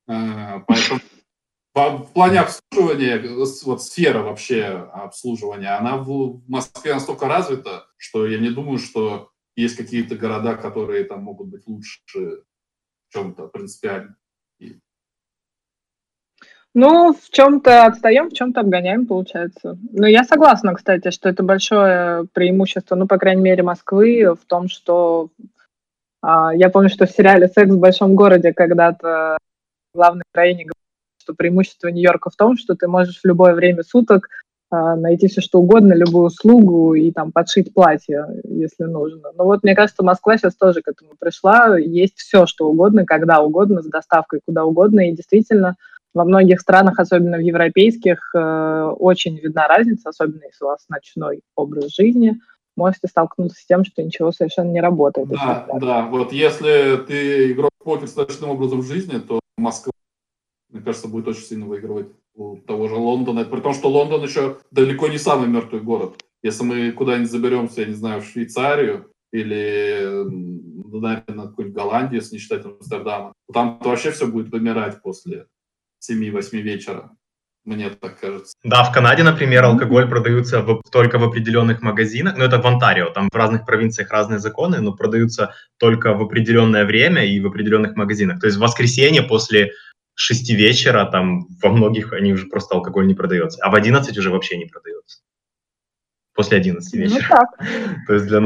Э, 0.10 0.60
поэтому 0.68 1.00
в 1.74 2.10
плане 2.14 2.42
обслуживания, 2.42 3.18
вот 3.64 3.82
сфера 3.82 4.22
вообще 4.22 4.66
обслуживания, 4.92 5.78
она 5.78 5.96
в 5.96 6.42
Москве 6.50 6.96
настолько 6.96 7.30
развита, 7.30 7.88
что 7.96 8.28
я 8.28 8.40
не 8.40 8.50
думаю, 8.50 8.80
что 8.80 9.30
есть 9.56 9.78
какие-то 9.78 10.18
города, 10.18 10.58
которые 10.58 11.06
там 11.06 11.24
могут 11.24 11.48
быть 11.48 11.66
лучше 11.66 12.44
в 13.08 13.14
чем-то 13.14 13.48
принципиально. 13.48 14.18
Ну, 16.78 17.14
в 17.14 17.30
чем-то 17.30 17.86
отстаем, 17.86 18.30
в 18.30 18.34
чем-то 18.34 18.60
обгоняем, 18.60 19.08
получается. 19.08 19.78
Но 19.94 20.08
я 20.08 20.26
согласна, 20.26 20.74
кстати, 20.74 21.10
что 21.10 21.30
это 21.30 21.42
большое 21.42 22.26
преимущество, 22.34 22.96
ну, 22.96 23.08
по 23.08 23.18
крайней 23.18 23.42
мере, 23.42 23.64
Москвы 23.64 24.36
в 24.36 24.46
том, 24.46 24.68
что 24.68 25.30
а, 26.22 26.54
я 26.54 26.70
помню, 26.70 26.90
что 26.90 27.06
в 27.06 27.12
сериале 27.12 27.48
«Секс 27.48 27.72
в 27.72 27.80
большом 27.80 28.16
городе» 28.16 28.52
когда-то 28.52 29.38
главной 29.94 30.24
героине 30.34 30.68
что 31.18 31.34
преимущество 31.34 31.88
Нью-Йорка 31.88 32.30
в 32.30 32.36
том, 32.36 32.58
что 32.58 32.76
ты 32.76 32.90
можешь 32.90 33.22
в 33.22 33.26
любое 33.26 33.54
время 33.54 33.82
суток 33.82 34.28
э, 34.72 34.76
найти 34.76 35.28
все 35.28 35.40
что 35.40 35.60
угодно, 35.60 35.94
любую 35.94 36.26
услугу 36.26 36.94
и 36.94 37.12
там 37.12 37.32
подшить 37.32 37.74
платье, 37.74 38.28
если 38.44 38.84
нужно. 38.84 39.32
Но 39.36 39.46
вот 39.46 39.64
мне 39.64 39.76
кажется, 39.76 40.04
Москва 40.04 40.38
сейчас 40.38 40.56
тоже 40.56 40.82
к 40.82 40.90
этому 40.90 41.12
пришла. 41.18 41.80
Есть 41.80 42.18
все 42.18 42.46
что 42.46 42.68
угодно, 42.68 43.06
когда 43.06 43.42
угодно, 43.42 43.82
с 43.82 43.88
доставкой 43.88 44.42
куда 44.46 44.66
угодно. 44.66 45.10
И 45.10 45.16
действительно, 45.16 45.78
во 46.16 46.26
многих 46.26 46.60
странах, 46.60 47.00
особенно 47.00 47.38
в 47.38 47.42
европейских, 47.42 48.32
э, 48.34 48.92
очень 48.98 49.38
видна 49.38 49.68
разница, 49.68 50.10
особенно 50.10 50.44
если 50.46 50.66
у 50.66 50.68
вас 50.70 50.86
ночной 50.90 51.42
образ 51.56 51.94
жизни– 51.94 52.40
можете 52.76 53.08
столкнуться 53.08 53.60
с 53.62 53.66
тем, 53.66 53.84
что 53.86 54.04
ничего 54.04 54.32
совершенно 54.32 54.72
не 54.72 54.82
работает. 54.82 55.28
Да, 55.30 55.66
да. 55.80 56.06
Вот 56.08 56.32
если 56.32 56.98
ты 57.08 57.52
игрок 57.52 57.72
покер 57.84 58.08
с 58.08 58.16
ночным 58.16 58.52
образом 58.52 58.84
жизни, 58.84 59.20
то 59.20 59.40
Москва 59.58 59.92
мне 60.72 60.84
кажется, 60.84 61.08
будет 61.08 61.28
очень 61.28 61.44
сильно 61.44 61.66
выигрывать 61.66 62.08
у 62.34 62.58
того 62.58 62.90
же 62.90 62.96
Лондона. 62.96 63.46
При 63.46 63.62
том, 63.62 63.74
что 63.74 63.88
Лондон 63.88 64.24
еще 64.24 64.58
далеко 64.72 65.08
не 65.08 65.18
самый 65.18 65.48
мертвый 65.48 65.80
город. 65.82 66.22
Если 66.44 66.66
мы 66.66 66.92
куда-нибудь 66.92 67.32
заберемся, 67.32 67.82
я 67.82 67.88
не 67.88 67.94
знаю, 67.94 68.22
в 68.22 68.26
Швейцарию 68.26 69.10
или, 69.32 70.26
наверное, 70.92 71.48
какую-нибудь 71.48 71.82
Голландию, 71.82 72.20
если 72.20 72.36
не 72.36 72.40
считать 72.40 72.66
Амстердама, 72.66 73.32
там 73.54 73.80
вообще 73.82 74.12
все 74.12 74.28
будет 74.28 74.50
вымирать 74.50 75.02
после 75.02 75.48
7-8 76.02 76.62
вечера. 76.62 77.12
Мне 77.66 77.90
так 77.90 78.20
кажется. 78.20 78.54
Да, 78.64 78.84
в 78.84 78.92
Канаде, 78.92 79.24
например, 79.24 79.64
алкоголь 79.64 80.08
продаются 80.08 80.62
в, 80.62 80.84
только 80.92 81.18
в 81.18 81.24
определенных 81.24 81.82
магазинах. 81.82 82.38
Ну, 82.38 82.44
это 82.44 82.62
в 82.62 82.68
Онтарио, 82.68 83.10
там 83.10 83.28
в 83.32 83.36
разных 83.36 83.66
провинциях 83.66 84.12
разные 84.12 84.38
законы, 84.38 84.82
но 84.82 84.94
продаются 84.94 85.56
только 85.78 86.14
в 86.14 86.22
определенное 86.22 86.86
время 86.86 87.26
и 87.26 87.40
в 87.40 87.48
определенных 87.48 87.96
магазинах. 87.96 88.40
То 88.40 88.46
есть 88.46 88.58
в 88.58 88.62
воскресенье 88.62 89.24
после 89.24 89.72
6 90.14 90.52
вечера, 90.52 91.06
там 91.06 91.48
во 91.62 91.70
многих 91.70 92.14
они 92.14 92.34
уже 92.34 92.46
просто 92.46 92.76
алкоголь 92.76 93.08
не 93.08 93.16
продается, 93.16 93.60
а 93.64 93.72
в 93.72 93.76
11 93.76 94.16
уже 94.16 94.30
вообще 94.30 94.58
не 94.58 94.66
продается. 94.66 95.22
После 96.36 96.58
11 96.58 96.94
ну 96.94 97.00
вечера. 97.00 97.18
Ну 97.20 97.36
так. 97.36 97.68
То 98.08 98.14
есть 98.14 98.28
для... 98.28 98.40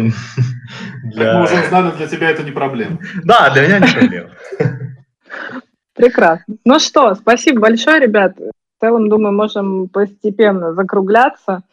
для... 1.03 1.39
мы 1.39 1.43
уже 1.43 1.61
узнали, 1.61 1.91
для 1.97 2.07
тебя 2.07 2.29
это 2.29 2.43
не 2.43 2.51
проблема. 2.51 2.99
Да, 3.25 3.49
для 3.49 3.67
меня 3.67 3.79
не 3.79 3.91
проблема. 3.91 4.29
Прекрасно. 5.99 6.55
Ну 6.63 6.79
что, 6.79 7.13
спасибо 7.13 7.59
большое, 7.59 7.99
ребят. 7.99 8.37
В 8.37 8.79
целом, 8.79 9.09
думаю, 9.09 9.35
можем 9.35 9.89
постепенно 9.89 10.73
закругляться. 10.73 11.63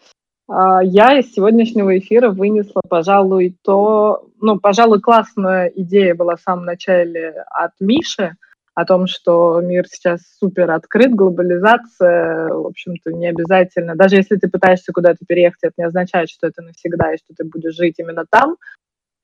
А, 0.49 0.83
я 0.83 1.17
из 1.17 1.33
сегодняшнего 1.33 1.97
эфира 1.97 2.31
вынесла, 2.31 2.83
пожалуй, 2.89 3.57
то, 3.63 4.27
ну, 4.41 4.59
пожалуй, 4.59 5.01
классная 5.01 5.69
идея 5.69 6.17
была 6.17 6.35
в 6.35 6.41
самом 6.41 6.65
начале 6.65 7.45
от 7.51 7.71
Миши 7.79 8.35
о 8.75 8.85
том, 8.85 9.07
что 9.07 9.61
мир 9.63 9.87
сейчас 9.89 10.23
супер 10.41 10.73
открыт, 10.73 11.15
глобализация, 11.15 12.49
в 12.49 12.67
общем-то, 12.67 13.13
не 13.13 13.29
обязательно. 13.29 13.95
Даже 13.95 14.17
если 14.17 14.37
ты 14.37 14.49
пытаешься 14.49 14.93
куда-то 14.93 15.25
переехать, 15.27 15.61
это 15.63 15.75
не 15.79 15.85
означает, 15.85 16.29
что 16.31 16.49
это 16.49 16.63
навсегда 16.63 17.15
и 17.15 17.17
что 17.19 17.33
ты 17.35 17.45
будешь 17.45 17.77
жить 17.77 17.95
именно 17.99 18.25
там. 18.29 18.57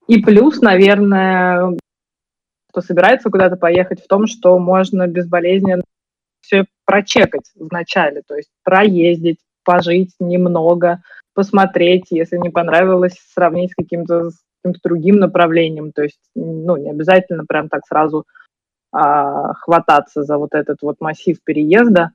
И 0.06 0.22
плюс, 0.22 0.60
наверное, 0.60 1.76
кто 2.72 2.80
собирается 2.80 3.30
куда-то 3.30 3.56
поехать, 3.56 4.02
в 4.02 4.08
том, 4.08 4.26
что 4.26 4.58
можно 4.58 5.06
безболезненно 5.06 5.82
все 6.40 6.64
прочекать 6.86 7.44
вначале, 7.54 8.22
то 8.26 8.34
есть 8.34 8.48
проездить, 8.64 9.38
пожить 9.62 10.14
немного, 10.18 11.02
посмотреть, 11.34 12.06
если 12.10 12.38
не 12.38 12.50
понравилось, 12.50 13.16
сравнить 13.32 13.72
с 13.72 13.74
каким-то 13.74 14.30
каким 14.62 14.80
другим 14.82 15.16
направлением. 15.16 15.92
То 15.92 16.02
есть, 16.02 16.20
ну, 16.34 16.76
не 16.76 16.90
обязательно 16.90 17.44
прям 17.44 17.68
так 17.68 17.86
сразу 17.86 18.24
а, 18.92 19.54
хвататься 19.54 20.22
за 20.22 20.38
вот 20.38 20.54
этот 20.54 20.78
вот 20.82 20.96
массив 21.00 21.38
переезда. 21.44 22.12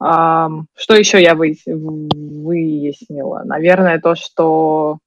А, 0.00 0.48
что 0.76 0.94
еще 0.94 1.22
я 1.22 1.34
выяснила? 1.34 3.42
Наверное, 3.44 4.00
то, 4.00 4.14
что 4.14 4.98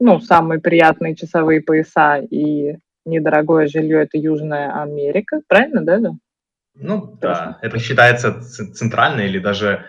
ну, 0.00 0.20
самые 0.20 0.60
приятные 0.60 1.14
часовые 1.14 1.60
пояса 1.60 2.18
и 2.18 2.76
недорогое 3.04 3.66
жилье– 3.66 4.02
это 4.02 4.18
Южная 4.18 4.80
Америка, 4.82 5.40
правильно, 5.46 5.82
да? 5.84 6.00
Ну, 6.74 7.18
да, 7.20 7.58
это 7.60 7.78
считается 7.78 8.40
центральной 8.40 9.26
или 9.26 9.38
даже 9.38 9.84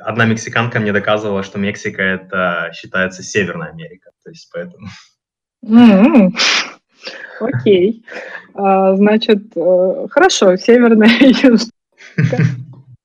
одна 0.00 0.24
мексиканка 0.24 0.80
мне 0.80 0.92
доказывала, 0.92 1.42
что 1.42 1.58
Мексика 1.58 2.02
это 2.02 2.70
считается 2.72 3.22
Северная 3.22 3.70
Америка, 3.70 4.10
то 4.22 4.30
есть 4.30 4.50
поэтому. 4.52 4.88
Mm-hmm. 5.64 6.32
Окей, 7.40 8.04
а, 8.54 8.96
значит, 8.96 9.56
э, 9.56 10.06
хорошо, 10.10 10.56
Северная 10.56 11.08
Южная. 11.20 11.70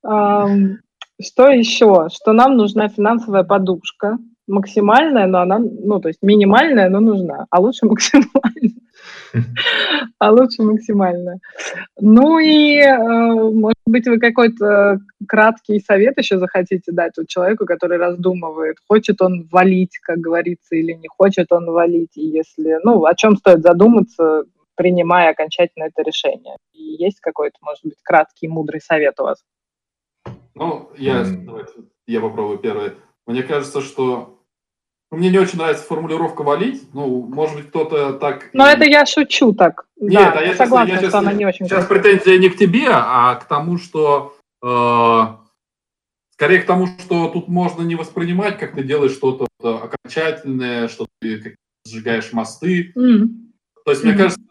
Что 1.22 1.50
еще? 1.50 2.08
Что 2.14 2.32
нам 2.32 2.56
нужна 2.56 2.88
финансовая 2.88 3.44
подушка, 3.44 4.18
максимальная, 4.50 5.28
но 5.28 5.40
она, 5.40 5.60
ну, 5.60 6.00
то 6.00 6.10
есть 6.10 6.20
минимальная, 6.22 6.90
но 6.90 7.00
нужна, 7.00 7.46
а 7.50 7.62
лучше 7.62 7.86
максимальная. 7.88 8.74
А 10.18 10.32
лучше 10.32 10.64
максимально. 10.64 11.38
Ну 12.00 12.40
и, 12.40 12.78
э, 12.80 12.98
может 12.98 13.82
быть, 13.86 14.08
вы 14.08 14.20
какой-то 14.20 15.00
краткий 15.28 15.80
совет 15.80 16.18
еще 16.18 16.40
захотите 16.40 16.92
дать 16.92 17.14
вот 17.18 17.28
человеку, 17.28 17.66
который 17.66 17.98
раздумывает, 17.98 18.78
хочет 18.88 19.22
он 19.22 19.48
валить, 19.52 19.98
как 20.02 20.18
говорится, 20.18 20.76
или 20.76 20.94
не 20.94 21.08
хочет 21.08 21.52
он 21.52 21.66
валить, 21.66 22.18
и 22.18 22.26
если, 22.26 22.80
ну, 22.84 23.06
о 23.06 23.16
чем 23.16 23.38
стоит 23.38 23.62
задуматься, 23.62 24.44
принимая 24.76 25.32
окончательно 25.32 25.86
это 25.86 26.02
решение. 26.02 26.56
И 26.74 26.82
есть 26.82 27.20
какой-то, 27.20 27.58
может 27.62 27.84
быть, 27.84 28.02
краткий, 28.02 28.48
мудрый 28.48 28.82
совет 28.82 29.20
у 29.20 29.24
вас? 29.24 29.44
Ну, 30.56 30.90
я, 30.98 31.24
давайте, 31.46 31.74
я 32.08 32.20
попробую 32.20 32.58
первый. 32.60 32.94
Мне 33.26 33.44
кажется, 33.44 33.82
что 33.82 34.39
мне 35.12 35.30
не 35.30 35.40
очень 35.40 35.58
нравится 35.58 35.84
формулировка 35.86 36.44
«валить». 36.44 36.84
Ну, 36.94 37.24
может 37.24 37.56
быть, 37.56 37.70
кто-то 37.70 38.14
так... 38.14 38.50
Но 38.54 38.68
это 38.68 38.86
я 38.86 39.06
шучу 39.06 39.54
так. 39.54 39.86
Нет, 40.00 40.34
да, 40.34 40.40
а 40.40 40.44
я 40.44 40.56
согласна, 40.56 40.92
я 40.92 40.98
сейчас, 41.00 41.10
что 41.10 41.18
она 41.20 41.34
не 41.34 41.46
очень... 41.46 41.66
Сейчас 41.66 41.86
претензия 41.86 42.38
не 42.38 42.50
к 42.50 42.58
тебе, 42.58 42.88
а 42.90 43.36
к 43.36 43.46
тому, 43.46 43.80
что... 43.80 44.38
Э, 44.64 45.36
скорее 46.34 46.60
к 46.60 46.66
тому, 46.66 46.88
что 46.88 47.28
тут 47.30 47.48
можно 47.48 47.82
не 47.82 47.96
воспринимать, 47.96 48.60
как 48.60 48.76
ты 48.76 48.84
делаешь 48.84 49.14
что-то 49.14 49.48
окончательное, 49.62 50.88
что 50.88 51.08
ты 51.20 51.56
сжигаешь 51.88 52.32
мосты. 52.32 52.94
Mm. 52.96 53.30
То 53.86 53.92
есть, 53.92 54.04
mm-hmm. 54.04 54.08
мне 54.08 54.18
кажется, 54.18 54.42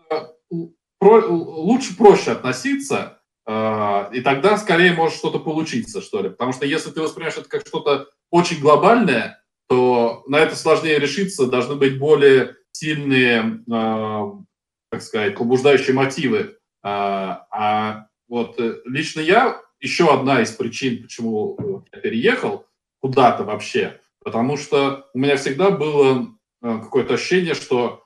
про, 0.98 1.24
лучше 1.28 1.97
проще 1.97 2.32
относиться, 2.32 3.20
э, 3.47 4.10
и 4.12 4.20
тогда 4.22 4.56
скорее 4.56 4.93
может 4.93 5.16
что-то 5.18 5.39
получиться, 5.39 6.02
что 6.02 6.20
ли. 6.20 6.30
Потому 6.30 6.52
что 6.52 6.66
если 6.66 6.90
ты 6.90 7.01
воспринимаешь 7.01 7.39
это 7.39 7.48
как 7.48 7.64
что-то 7.64 8.09
очень 8.30 8.60
глобальное, 8.60 9.40
то 9.69 10.24
на 10.27 10.40
это 10.40 10.57
сложнее 10.57 10.99
решиться, 10.99 11.47
должны 11.47 11.77
быть 11.77 11.99
более 11.99 12.57
сильные, 12.73 13.62
э, 13.70 14.32
так 14.90 15.03
сказать, 15.03 15.36
побуждающие 15.36 15.95
мотивы. 15.95 16.57
А, 16.82 17.47
а 17.51 18.07
вот 18.28 18.59
э, 18.59 18.81
лично 18.86 19.20
я, 19.20 19.61
еще 19.78 20.12
одна 20.12 20.40
из 20.43 20.53
причин, 20.53 21.03
почему 21.03 21.85
я 21.93 22.01
переехал 22.01 22.66
куда-то 23.01 23.45
вообще, 23.45 24.01
потому 24.24 24.57
что 24.57 25.07
у 25.12 25.19
меня 25.19 25.36
всегда 25.36 25.70
было 25.70 26.28
э, 26.62 26.78
какое-то 26.81 27.15
ощущение, 27.15 27.55
что, 27.55 28.05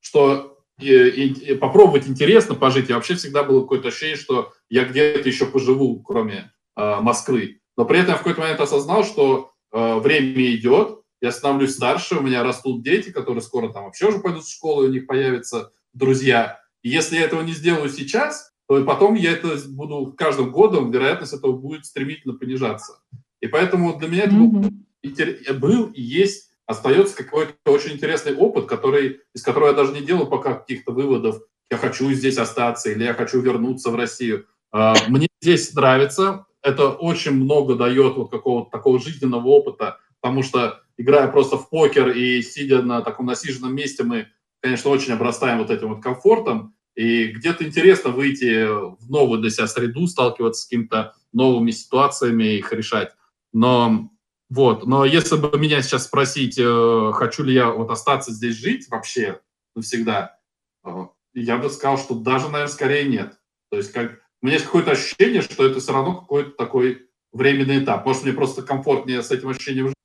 что 0.00 0.58
и, 0.80 1.26
и 1.26 1.54
попробовать 1.56 2.08
интересно 2.08 2.54
пожить. 2.54 2.88
И 2.88 2.92
вообще 2.92 3.14
всегда 3.14 3.42
было 3.42 3.62
какое-то 3.62 3.88
ощущение, 3.88 4.16
что 4.16 4.52
я 4.70 4.84
где-то 4.84 5.28
еще 5.28 5.46
поживу, 5.46 6.00
кроме 6.02 6.52
э, 6.76 7.00
Москвы. 7.00 7.60
Но 7.76 7.84
при 7.84 7.98
этом 7.98 8.12
я 8.12 8.14
в 8.14 8.18
какой-то 8.18 8.40
момент 8.40 8.60
осознал, 8.60 9.04
что 9.04 9.51
Э, 9.51 9.51
время 9.72 10.54
идет, 10.54 11.00
я 11.20 11.30
становлюсь 11.30 11.74
старше, 11.74 12.16
у 12.16 12.22
меня 12.22 12.42
растут 12.42 12.82
дети, 12.82 13.10
которые 13.10 13.42
скоро 13.42 13.72
там 13.72 13.84
вообще 13.84 14.08
уже 14.08 14.18
пойдут 14.18 14.44
в 14.44 14.52
школу, 14.52 14.84
и 14.84 14.88
у 14.88 14.92
них 14.92 15.06
появятся 15.06 15.72
друзья. 15.92 16.60
И 16.82 16.88
если 16.88 17.16
я 17.16 17.22
этого 17.22 17.42
не 17.42 17.52
сделаю 17.52 17.88
сейчас, 17.88 18.52
то 18.68 18.82
потом 18.84 19.14
я 19.14 19.32
это 19.32 19.56
буду 19.68 20.14
каждым 20.16 20.50
годом, 20.50 20.90
вероятность 20.90 21.32
этого 21.32 21.52
будет 21.52 21.86
стремительно 21.86 22.34
понижаться. 22.34 23.00
И 23.40 23.46
поэтому 23.46 23.98
для 23.98 24.08
меня 24.08 24.24
это 24.24 24.34
mm-hmm. 24.34 25.52
был, 25.58 25.86
и 25.86 26.02
есть, 26.02 26.50
остается 26.66 27.16
какой-то 27.16 27.52
очень 27.66 27.92
интересный 27.92 28.34
опыт, 28.34 28.66
который, 28.66 29.20
из 29.34 29.42
которого 29.42 29.68
я 29.68 29.74
даже 29.74 29.92
не 29.92 30.00
делал 30.00 30.26
пока 30.26 30.54
каких-то 30.54 30.92
выводов, 30.92 31.40
я 31.70 31.76
хочу 31.76 32.10
здесь 32.12 32.38
остаться 32.38 32.90
или 32.90 33.04
я 33.04 33.14
хочу 33.14 33.40
вернуться 33.40 33.90
в 33.90 33.96
Россию. 33.96 34.46
А, 34.70 34.94
мне 35.08 35.28
здесь 35.40 35.72
нравится, 35.74 36.46
это 36.62 36.90
очень 36.90 37.32
много 37.32 37.74
дает 37.74 38.16
вот 38.16 38.30
какого-то 38.30 38.70
такого 38.70 39.00
жизненного 39.00 39.46
опыта, 39.46 39.98
потому 40.20 40.42
что 40.42 40.80
играя 40.96 41.28
просто 41.28 41.58
в 41.58 41.68
покер 41.68 42.10
и 42.10 42.42
сидя 42.42 42.82
на 42.82 43.02
таком 43.02 43.26
насиженном 43.26 43.74
месте, 43.74 44.04
мы, 44.04 44.28
конечно, 44.60 44.90
очень 44.90 45.12
обрастаем 45.12 45.58
вот 45.58 45.70
этим 45.70 45.88
вот 45.88 46.02
комфортом, 46.02 46.74
и 46.94 47.28
где-то 47.28 47.64
интересно 47.64 48.10
выйти 48.10 48.66
в 48.66 49.10
новую 49.10 49.40
для 49.40 49.50
себя 49.50 49.66
среду, 49.66 50.06
сталкиваться 50.06 50.62
с 50.62 50.64
какими-то 50.64 51.14
новыми 51.32 51.70
ситуациями, 51.70 52.58
их 52.58 52.72
решать. 52.72 53.12
Но 53.52 54.10
вот, 54.50 54.86
но 54.86 55.06
если 55.06 55.36
бы 55.36 55.58
меня 55.58 55.80
сейчас 55.80 56.04
спросить, 56.04 56.58
э, 56.58 57.10
хочу 57.14 57.42
ли 57.42 57.54
я 57.54 57.70
вот 57.70 57.90
остаться 57.90 58.32
здесь 58.32 58.56
жить 58.56 58.86
вообще 58.90 59.40
навсегда, 59.74 60.38
э, 60.84 60.90
я 61.32 61.56
бы 61.56 61.70
сказал, 61.70 61.96
что 61.96 62.14
даже, 62.14 62.50
наверное, 62.50 62.68
скорее 62.68 63.08
нет. 63.08 63.38
То 63.70 63.78
есть 63.78 63.92
как 63.92 64.21
у 64.42 64.46
меня 64.46 64.56
есть 64.56 64.66
какое-то 64.66 64.90
ощущение, 64.90 65.40
что 65.40 65.64
это 65.64 65.78
все 65.78 65.92
равно 65.92 66.16
какой-то 66.16 66.50
такой 66.50 67.08
временный 67.32 67.82
этап. 67.82 68.04
Может, 68.04 68.24
мне 68.24 68.32
просто 68.32 68.62
комфортнее 68.62 69.22
с 69.22 69.30
этим 69.30 69.48
ощущением 69.48 69.88
жить, 69.88 69.96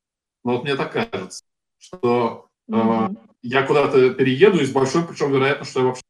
но 0.43 0.53
вот 0.53 0.63
мне 0.63 0.75
так 0.75 0.93
кажется, 0.93 1.43
что 1.79 2.47
mm-hmm. 2.69 3.13
э, 3.13 3.15
я 3.41 3.63
куда-то 3.63 4.11
перееду, 4.11 4.59
и 4.59 4.65
с 4.65 4.71
большой, 4.71 5.05
причем 5.05 5.31
вероятно, 5.31 5.65
что 5.65 5.79
я 5.79 5.85
вообще 5.87 6.03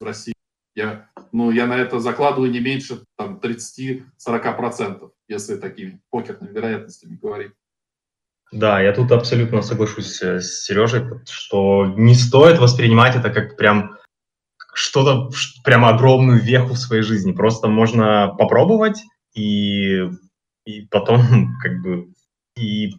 в 0.00 0.04
России. 0.04 0.34
Я, 0.74 1.08
ну, 1.32 1.50
я 1.50 1.66
на 1.66 1.76
это 1.76 1.98
закладываю 2.00 2.50
не 2.50 2.60
меньше 2.60 3.02
там, 3.16 3.40
30-40%, 3.42 5.10
если 5.28 5.56
такими 5.56 6.00
покерными 6.10 6.52
вероятностями 6.52 7.18
говорить. 7.20 7.52
Да, 8.50 8.80
я 8.80 8.92
тут 8.92 9.12
абсолютно 9.12 9.62
соглашусь 9.62 10.20
э, 10.22 10.40
с 10.40 10.64
Сережей, 10.64 11.04
что 11.28 11.86
не 11.86 12.14
стоит 12.14 12.58
воспринимать 12.58 13.14
это 13.14 13.30
как 13.30 13.56
прям 13.56 13.98
что-то, 14.78 15.30
прямо 15.64 15.88
огромную 15.88 16.40
веху 16.40 16.74
в 16.74 16.78
своей 16.78 17.02
жизни. 17.02 17.32
Просто 17.32 17.68
можно 17.68 18.34
попробовать 18.38 19.02
и, 19.34 20.08
и 20.64 20.82
потом 20.90 21.56
как 21.62 21.82
бы 21.82 22.08
и 22.56 22.94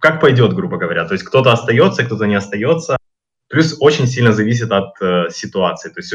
как 0.00 0.20
пойдет, 0.20 0.52
грубо 0.54 0.76
говоря. 0.76 1.06
То 1.06 1.14
есть 1.14 1.24
кто-то 1.24 1.52
остается, 1.52 2.04
кто-то 2.04 2.26
не 2.26 2.36
остается. 2.36 2.96
Плюс 3.48 3.76
очень 3.80 4.06
сильно 4.06 4.32
зависит 4.32 4.70
от 4.70 5.00
э, 5.00 5.30
ситуации. 5.30 5.88
То 5.88 6.00
есть 6.00 6.14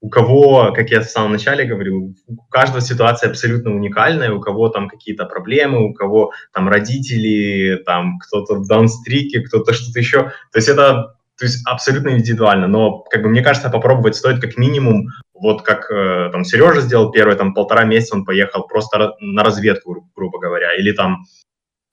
у, 0.00 0.08
кого, 0.08 0.72
как 0.72 0.90
я 0.90 1.00
в 1.00 1.04
самом 1.04 1.32
начале 1.32 1.64
говорил, 1.64 2.14
у 2.26 2.36
каждого 2.50 2.80
ситуация 2.80 3.30
абсолютно 3.30 3.72
уникальная, 3.72 4.32
у 4.32 4.40
кого 4.40 4.68
там 4.68 4.88
какие-то 4.88 5.26
проблемы, 5.26 5.84
у 5.88 5.92
кого 5.92 6.32
там 6.52 6.68
родители, 6.68 7.82
там 7.84 8.18
кто-то 8.18 8.56
в 8.56 8.66
даунстрике, 8.66 9.40
кто-то 9.40 9.72
что-то 9.72 9.98
еще. 9.98 10.22
То 10.52 10.56
есть 10.56 10.68
это 10.68 11.16
то 11.38 11.44
есть 11.44 11.66
абсолютно 11.66 12.10
индивидуально, 12.10 12.66
но, 12.66 13.00
как 13.00 13.22
бы, 13.22 13.28
мне 13.28 13.42
кажется, 13.42 13.68
попробовать 13.68 14.16
стоит 14.16 14.40
как 14.40 14.56
минимум, 14.56 15.08
вот 15.34 15.62
как 15.62 15.90
э, 15.90 16.30
там 16.32 16.44
Сережа 16.44 16.80
сделал 16.80 17.10
первые 17.10 17.36
там 17.36 17.52
полтора 17.52 17.84
месяца, 17.84 18.14
он 18.14 18.24
поехал 18.24 18.66
просто 18.66 19.14
на 19.20 19.42
разведку, 19.44 19.92
гру- 19.92 20.10
грубо 20.14 20.38
говоря, 20.38 20.74
или 20.74 20.92
там, 20.92 21.24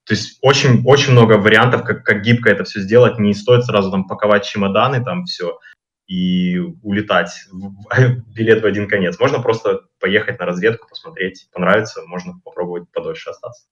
то 0.06 0.14
есть 0.14 0.40
очень, 0.41 0.84
очень 0.86 1.11
много 1.11 1.34
вариантов, 1.34 1.84
как, 1.84 2.06
как 2.06 2.22
гибко 2.22 2.49
это 2.49 2.64
все 2.64 2.80
сделать, 2.80 3.20
не 3.20 3.34
стоит 3.34 3.65
сразу 3.65 3.91
там 3.91 4.07
паковать 4.07 4.45
чемоданы, 4.45 5.03
там 5.03 5.26
все, 5.26 5.60
и 6.07 6.60
улетать, 6.82 7.32
билет 8.28 8.61
в 8.61 8.65
один 8.65 8.88
конец. 8.88 9.20
Можно 9.20 9.40
просто 9.41 9.82
поехать 9.99 10.40
на 10.40 10.45
разведку, 10.45 10.88
посмотреть, 10.88 11.49
понравится, 11.52 12.02
можно 12.06 12.34
попробовать 12.44 12.90
подольше 12.91 13.30
остаться. 13.30 13.65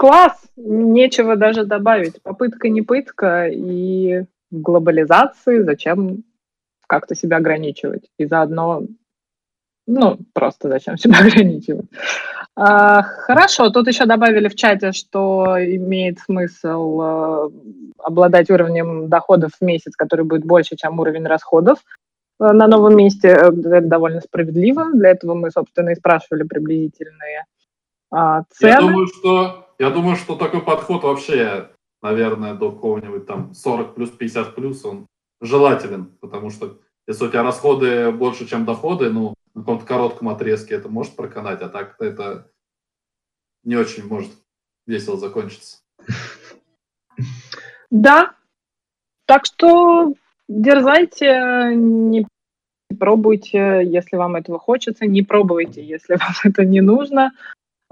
Класс, 0.00 0.32
нечего 0.56 1.36
даже 1.36 1.64
добавить. 1.64 2.22
Попытка 2.22 2.70
не 2.70 2.80
пытка, 2.80 3.48
и 3.48 4.22
в 4.50 4.60
глобализации 4.62 5.60
зачем 5.60 6.24
как-то 6.86 7.14
себя 7.14 7.36
ограничивать? 7.36 8.08
И 8.16 8.24
заодно, 8.24 8.84
ну, 9.86 10.18
просто 10.32 10.70
зачем 10.70 10.96
себя 10.96 11.18
ограничивать? 11.20 11.84
А, 12.56 13.02
хорошо, 13.02 13.68
тут 13.68 13.88
еще 13.88 14.06
добавили 14.06 14.48
в 14.48 14.54
чате, 14.54 14.92
что 14.92 15.56
имеет 15.58 16.18
смысл 16.20 17.00
э, 17.02 17.50
обладать 17.98 18.48
уровнем 18.48 19.10
доходов 19.10 19.50
в 19.60 19.62
месяц, 19.62 19.94
который 19.96 20.24
будет 20.24 20.46
больше, 20.46 20.76
чем 20.76 20.98
уровень 20.98 21.26
расходов 21.26 21.78
э, 22.40 22.50
на 22.52 22.66
новом 22.68 22.96
месте. 22.96 23.28
Это 23.28 23.82
довольно 23.82 24.22
справедливо. 24.22 24.92
Для 24.94 25.10
этого 25.10 25.34
мы, 25.34 25.50
собственно, 25.50 25.90
и 25.90 25.94
спрашивали 25.94 26.44
приблизительные 26.44 27.44
а, 28.10 28.44
цены. 28.50 28.70
Я 28.70 28.80
думаю, 28.80 29.06
что, 29.06 29.59
я 29.80 29.88
думаю, 29.88 30.16
что 30.16 30.36
такой 30.36 30.60
подход 30.60 31.04
вообще, 31.04 31.70
наверное, 32.02 32.52
до 32.52 32.70
какого-нибудь 32.70 33.26
там 33.26 33.54
40 33.54 33.94
плюс, 33.94 34.10
50 34.10 34.54
плюс, 34.54 34.84
он 34.84 35.06
желателен, 35.40 36.18
потому 36.20 36.50
что 36.50 36.78
если 37.06 37.24
у 37.24 37.28
тебя 37.28 37.42
расходы 37.42 38.12
больше, 38.12 38.46
чем 38.46 38.66
доходы, 38.66 39.08
ну, 39.08 39.32
на 39.54 39.62
каком-то 39.62 39.86
коротком 39.86 40.28
отрезке 40.28 40.74
это 40.74 40.90
может 40.90 41.16
проканать, 41.16 41.62
а 41.62 41.70
так 41.70 41.96
это 41.98 42.50
не 43.64 43.76
очень 43.76 44.06
может 44.06 44.30
весело 44.86 45.16
закончиться. 45.16 45.78
Да, 47.90 48.34
так 49.24 49.46
что 49.46 50.12
дерзайте, 50.46 51.72
не 51.74 52.26
пробуйте, 52.98 53.80
если 53.82 54.16
вам 54.16 54.36
этого 54.36 54.58
хочется, 54.58 55.06
не 55.06 55.22
пробуйте, 55.22 55.82
если 55.82 56.14
вам 56.20 56.34
это 56.44 56.66
не 56.66 56.82
нужно. 56.82 57.32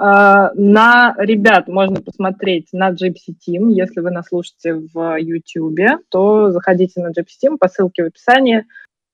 А, 0.00 0.52
на 0.54 1.14
ребят 1.18 1.66
можно 1.66 2.00
посмотреть 2.00 2.68
на 2.72 2.92
Gypsy 2.92 3.34
Team. 3.34 3.72
Если 3.72 4.00
вы 4.00 4.12
нас 4.12 4.28
слушаете 4.28 4.74
в 4.74 5.16
YouTube, 5.18 6.00
то 6.08 6.52
заходите 6.52 7.00
на 7.00 7.08
Gypsy 7.08 7.36
Team 7.44 7.58
по 7.58 7.68
ссылке 7.68 8.04
в 8.04 8.06
описании. 8.06 8.64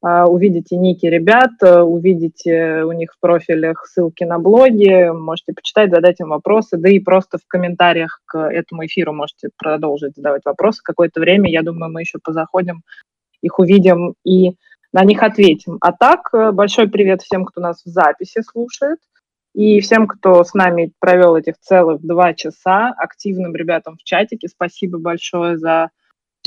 А, 0.03 0.27
увидите 0.27 0.77
ники 0.77 1.07
ребят, 1.07 1.53
увидите 1.63 2.83
у 2.85 2.93
них 2.93 3.15
в 3.15 3.21
профилях 3.21 3.87
ссылки 3.87 4.25
на 4.25 4.39
блоги, 4.39 5.11
можете 5.11 5.55
почитать, 5.55 5.91
задать 5.91 6.21
им 6.21 6.29
вопросы, 6.29 6.77
да 6.77 6.91
и 6.91 6.99
просто 6.99 7.39
в 7.39 7.47
комментариях 7.49 8.21
к 8.27 8.39
этому 8.39 8.85
эфиру 8.85 9.15
можете 9.15 9.49
продолжить 9.57 10.15
задавать 10.17 10.45
вопросы 10.45 10.83
какое-то 10.85 11.21
время. 11.21 11.51
Я 11.51 11.63
думаю, 11.63 11.91
мы 11.91 12.03
еще 12.03 12.19
позаходим, 12.23 12.83
их 13.41 13.59
увидим 13.59 14.17
и 14.23 14.57
на 14.93 15.03
них 15.03 15.23
ответим. 15.23 15.79
А 15.81 15.93
так, 15.93 16.29
большой 16.55 16.89
привет 16.91 17.23
всем, 17.23 17.47
кто 17.47 17.63
нас 17.63 17.83
в 17.83 17.89
записи 17.89 18.43
слушает. 18.43 18.99
И 19.55 19.81
всем, 19.81 20.09
кто 20.09 20.43
с 20.43 20.53
нами 20.53 20.93
провел 20.99 21.37
этих 21.37 21.59
целых 21.61 22.01
два 22.03 22.35
часа, 22.35 22.93
активным 22.97 23.55
ребятам 23.55 23.97
в 23.97 24.03
чатике, 24.03 24.49
спасибо 24.49 24.99
большое 24.99 25.59
за 25.59 25.91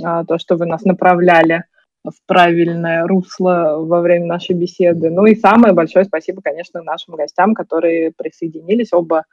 а, 0.03 0.25
то, 0.25 0.37
что 0.37 0.57
вы 0.57 0.65
нас 0.65 0.83
направляли 0.83 1.63
в 2.03 2.15
правильное 2.25 3.07
русло 3.07 3.77
во 3.79 4.01
время 4.01 4.25
нашей 4.25 4.55
беседы. 4.55 5.09
Ну 5.09 5.25
и 5.25 5.35
самое 5.35 5.73
большое 5.73 6.03
спасибо, 6.03 6.41
конечно, 6.41 6.83
нашим 6.83 7.15
гостям, 7.15 7.53
которые 7.53 8.11
присоединились. 8.15 8.91
Оба, 8.91 9.23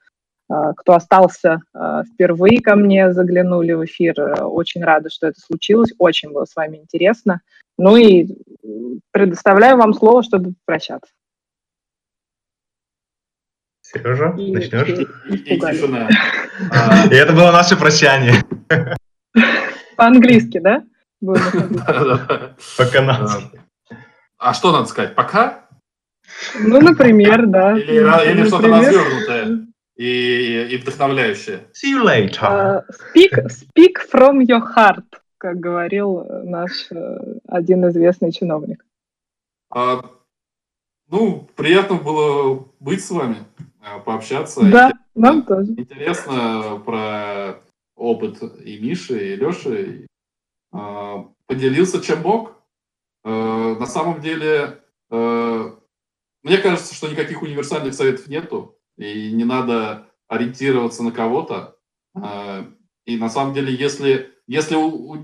а, 0.49 0.73
кто 0.75 0.95
остался 0.95 1.61
а, 1.75 2.05
впервые 2.05 2.61
ко 2.61 2.77
мне, 2.77 3.13
заглянули 3.13 3.73
в 3.73 3.85
эфир. 3.85 4.15
Очень 4.45 4.85
рада, 4.85 5.11
что 5.11 5.27
это 5.27 5.41
случилось. 5.41 5.93
Очень 5.99 6.31
было 6.31 6.45
с 6.45 6.55
вами 6.55 6.77
интересно. 6.77 7.41
Ну 7.77 7.97
и 7.97 8.29
предоставляю 9.11 9.79
вам 9.79 9.95
слово, 9.95 10.23
чтобы 10.23 10.55
прощаться. 10.65 11.11
Сережа, 13.95 14.33
начнешь? 14.37 14.89
И, 14.89 15.55
и 15.55 15.61
тишина. 15.61 16.09
И 17.11 17.15
это 17.15 17.33
было 17.33 17.53
наше 17.53 17.77
прощание. 17.77 18.35
По-английски, 19.97 20.59
да? 20.59 20.83
По-канадски. 22.77 23.61
А 24.39 24.53
что 24.53 24.73
надо 24.73 24.87
сказать? 24.87 25.15
Пока? 25.15 25.69
Ну, 26.59 26.81
например, 26.81 27.47
да. 27.47 27.79
Или, 27.79 28.31
или 28.31 28.47
что-то 28.47 28.69
развернутое 28.69 29.67
и, 29.97 30.69
и 30.71 30.77
вдохновляющее. 30.77 31.69
See 31.73 31.93
you 31.93 32.03
later. 32.03 32.43
Uh, 32.43 32.83
speak, 32.91 33.33
speak 33.49 33.99
from 34.11 34.41
your 34.41 34.61
heart, 34.75 35.05
как 35.39 35.61
говорил 35.61 36.25
наш 36.45 36.91
uh, 36.91 37.39
один 37.47 37.89
известный 37.89 38.33
чиновник. 38.33 38.85
Uh, 39.73 40.05
ну, 41.09 41.49
приятно 41.55 41.97
было 41.97 42.67
быть 42.81 43.05
с 43.05 43.11
вами. 43.11 43.37
Э, 43.85 44.01
пообщаться. 44.01 44.63
Да, 44.63 44.93
нам 45.15 45.43
тоже. 45.43 45.73
Интересно 45.73 46.83
про 46.85 47.61
опыт 47.97 48.43
и 48.65 48.79
Миши, 48.79 49.35
и 49.35 49.37
Леши. 49.37 50.07
А, 50.73 51.29
поделился, 51.47 52.01
чем 52.01 52.23
мог. 52.23 52.55
Э, 53.25 53.77
на 53.79 53.87
самом 53.87 54.21
деле, 54.21 54.81
мне 55.11 56.59
кажется, 56.59 56.95
что 56.95 57.09
никаких 57.09 57.43
универсальных 57.43 57.95
советов 57.95 58.27
нету, 58.27 58.77
и 58.97 59.31
не 59.31 59.45
надо 59.45 60.09
ориентироваться 60.29 61.05
на 61.05 61.13
кого-то. 61.13 61.77
И 63.07 63.17
на 63.17 63.29
самом 63.29 63.55
деле, 63.55 63.73
если, 63.73 64.33
если 64.49 64.75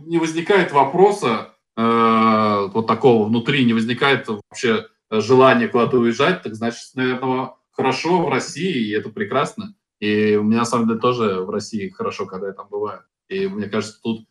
не 0.07 0.19
возникает 0.19 0.71
вопроса 0.71 1.57
вот 1.77 2.87
такого 2.87 3.27
внутри, 3.27 3.65
не 3.65 3.73
возникает 3.73 4.29
вообще 4.29 4.87
желания 5.11 5.67
куда-то 5.67 5.99
уезжать, 5.99 6.43
так 6.43 6.55
значит, 6.55 6.95
наверное, 6.95 7.55
хорошо 7.81 8.23
в 8.23 8.29
России, 8.29 8.89
и 8.89 8.93
это 8.93 9.09
прекрасно. 9.09 9.75
И 10.01 10.37
у 10.37 10.43
меня, 10.43 10.59
на 10.59 10.65
самом 10.67 10.89
деле, 10.89 11.01
тоже 11.01 11.41
в 11.41 11.51
России 11.51 11.89
хорошо, 11.89 12.27
когда 12.27 12.49
я 12.49 12.53
там 12.53 12.69
бываю. 12.69 13.05
И 13.29 13.49
мне 13.49 13.69
кажется, 13.69 14.01
тут 14.03 14.27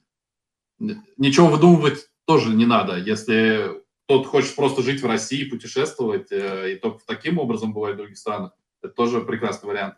ничего 0.79 1.47
выдумывать 1.47 2.09
тоже 2.25 2.53
не 2.53 2.67
надо. 2.67 2.97
Если 2.97 3.81
кто-то 4.05 4.29
хочет 4.29 4.55
просто 4.55 4.83
жить 4.83 5.01
в 5.01 5.07
России, 5.07 5.49
путешествовать, 5.49 6.31
э, 6.31 6.73
и 6.73 6.75
только 6.75 7.03
таким 7.07 7.39
образом 7.39 7.73
бывает 7.73 7.95
в 7.95 7.99
других 7.99 8.17
странах, 8.17 8.53
это 8.83 8.93
тоже 8.93 9.21
прекрасный 9.21 9.67
вариант. 9.67 9.95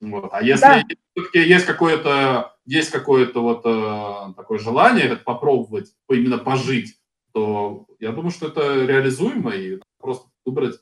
Вот. 0.00 0.28
А 0.32 0.42
если 0.42 0.60
да. 0.60 0.82
все-таки 1.14 1.38
есть 1.38 1.64
какое-то 1.64 2.56
есть 2.66 2.90
какое-то 2.90 3.40
вот 3.40 3.62
э, 3.64 4.34
такое 4.36 4.58
желание 4.58 5.16
попробовать, 5.16 5.94
именно 6.10 6.36
пожить, 6.36 6.98
то 7.32 7.86
я 8.00 8.12
думаю, 8.12 8.30
что 8.30 8.48
это 8.48 8.84
реализуемо 8.84 9.50
и 9.54 9.80
просто 9.98 10.28
выбрать 10.44 10.80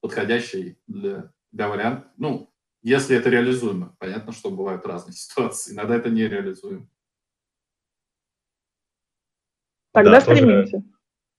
подходящий 0.00 0.78
для, 0.86 1.32
для 1.52 1.68
варианта. 1.68 2.08
Ну, 2.16 2.52
если 2.82 3.16
это 3.16 3.30
реализуемо. 3.30 3.94
Понятно, 3.98 4.32
что 4.32 4.50
бывают 4.50 4.86
разные 4.86 5.14
ситуации. 5.16 5.72
Иногда 5.72 5.96
это 5.96 6.10
нереализуемо. 6.10 6.88
Тогда 9.92 10.12
да, 10.12 10.20
стремимся. 10.20 10.82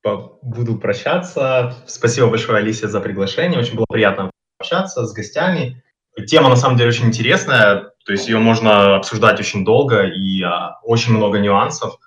Буду 0.03 0.77
прощаться. 0.77 1.75
Спасибо 1.87 2.27
большое, 2.27 2.57
Алисе, 2.59 2.87
за 2.87 2.99
приглашение. 2.99 3.59
Очень 3.59 3.75
было 3.75 3.85
приятно 3.87 4.31
общаться 4.59 5.05
с 5.05 5.13
гостями. 5.13 5.83
Тема, 6.27 6.49
на 6.49 6.55
самом 6.55 6.77
деле, 6.77 6.89
очень 6.89 7.05
интересная. 7.05 7.93
То 8.05 8.11
есть 8.11 8.27
ее 8.27 8.39
можно 8.39 8.97
обсуждать 8.97 9.39
очень 9.39 9.63
долго 9.63 10.07
и 10.07 10.41
а, 10.43 10.79
очень 10.83 11.13
много 11.13 11.39
нюансов. 11.39 11.97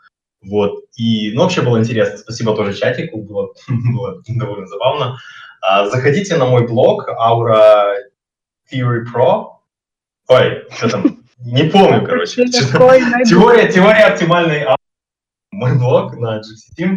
Вот. 0.42 0.84
И, 0.96 1.32
ну, 1.32 1.42
вообще 1.42 1.62
было 1.62 1.78
интересно. 1.78 2.18
Спасибо 2.18 2.54
тоже 2.54 2.74
чатику. 2.74 3.22
Было, 3.22 3.54
было 3.68 4.22
довольно 4.26 4.66
забавно. 4.66 5.18
А, 5.66 5.88
заходите 5.88 6.36
на 6.36 6.44
мой 6.44 6.68
блог 6.68 7.08
Aura 7.08 7.94
Theory 8.70 9.04
Pro. 9.10 9.60
Ой, 10.28 10.66
что 10.70 10.90
там? 10.90 11.24
Не 11.38 11.64
помню, 11.64 12.04
короче. 12.04 12.44
Теория, 12.48 13.72
теория 13.72 14.04
оптимальной 14.04 14.66
мой 15.52 15.78
блог 15.78 16.18
на 16.18 16.40
GC 16.40 16.78
Team. 16.78 16.96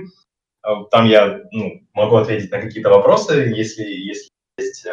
А, 0.63 0.83
там 0.91 1.05
я 1.05 1.39
ну, 1.53 1.81
могу 1.93 2.17
ответить 2.17 2.51
на 2.51 2.59
какие-то 2.59 2.89
вопросы, 2.89 3.35
если, 3.55 3.83
если 3.83 4.29
есть. 4.57 4.85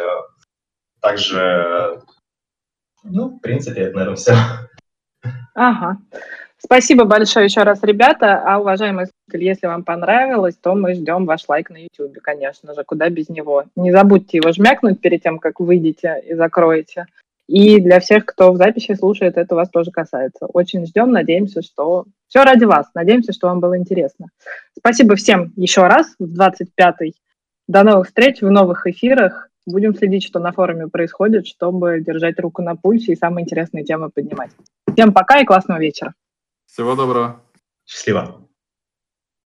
Также, 1.01 2.01
ну, 3.03 3.27
в 3.27 3.39
принципе, 3.39 3.81
это, 3.81 3.95
наверное, 3.97 4.15
все. 4.15 4.35
Ага. 5.53 5.97
Спасибо 6.65 7.05
большое 7.05 7.45
еще 7.45 7.61
раз, 7.61 7.83
ребята. 7.83 8.41
А, 8.43 8.59
уважаемые 8.59 9.05
слушатели, 9.05 9.47
если 9.47 9.67
вам 9.67 9.83
понравилось, 9.83 10.55
то 10.59 10.73
мы 10.73 10.95
ждем 10.95 11.25
ваш 11.25 11.47
лайк 11.47 11.69
на 11.69 11.77
YouTube, 11.77 12.19
конечно 12.23 12.73
же, 12.73 12.83
куда 12.83 13.07
без 13.09 13.29
него. 13.29 13.65
Не 13.75 13.91
забудьте 13.91 14.37
его 14.37 14.51
жмякнуть 14.51 14.99
перед 14.99 15.21
тем, 15.21 15.37
как 15.37 15.59
выйдете 15.59 16.23
и 16.27 16.33
закроете. 16.33 17.05
И 17.47 17.79
для 17.79 17.99
всех, 17.99 18.25
кто 18.25 18.51
в 18.51 18.57
записи 18.57 18.95
слушает, 18.95 19.37
это 19.37 19.53
вас 19.53 19.69
тоже 19.69 19.91
касается. 19.91 20.47
Очень 20.47 20.87
ждем, 20.87 21.11
надеемся, 21.11 21.61
что 21.61 22.05
все 22.27 22.43
ради 22.43 22.65
вас. 22.65 22.87
Надеемся, 22.95 23.31
что 23.31 23.47
вам 23.47 23.59
было 23.59 23.77
интересно. 23.77 24.29
Спасибо 24.75 25.15
всем 25.15 25.53
еще 25.55 25.85
раз 25.85 26.15
в 26.17 26.23
25-й. 26.23 27.13
До 27.67 27.83
новых 27.83 28.07
встреч 28.07 28.41
в 28.41 28.49
новых 28.49 28.87
эфирах. 28.87 29.49
Будем 29.67 29.93
следить, 29.93 30.23
что 30.23 30.39
на 30.39 30.51
форуме 30.51 30.87
происходит, 30.87 31.45
чтобы 31.45 31.99
держать 31.99 32.39
руку 32.39 32.63
на 32.63 32.75
пульсе 32.75 33.11
и 33.11 33.15
самые 33.15 33.43
интересные 33.43 33.83
темы 33.83 34.09
поднимать. 34.09 34.49
Всем 34.91 35.13
пока 35.13 35.39
и 35.41 35.45
классного 35.45 35.77
вечера. 35.77 36.15
Всего 36.65 36.95
доброго. 36.95 37.43
Счастливо. 37.85 38.44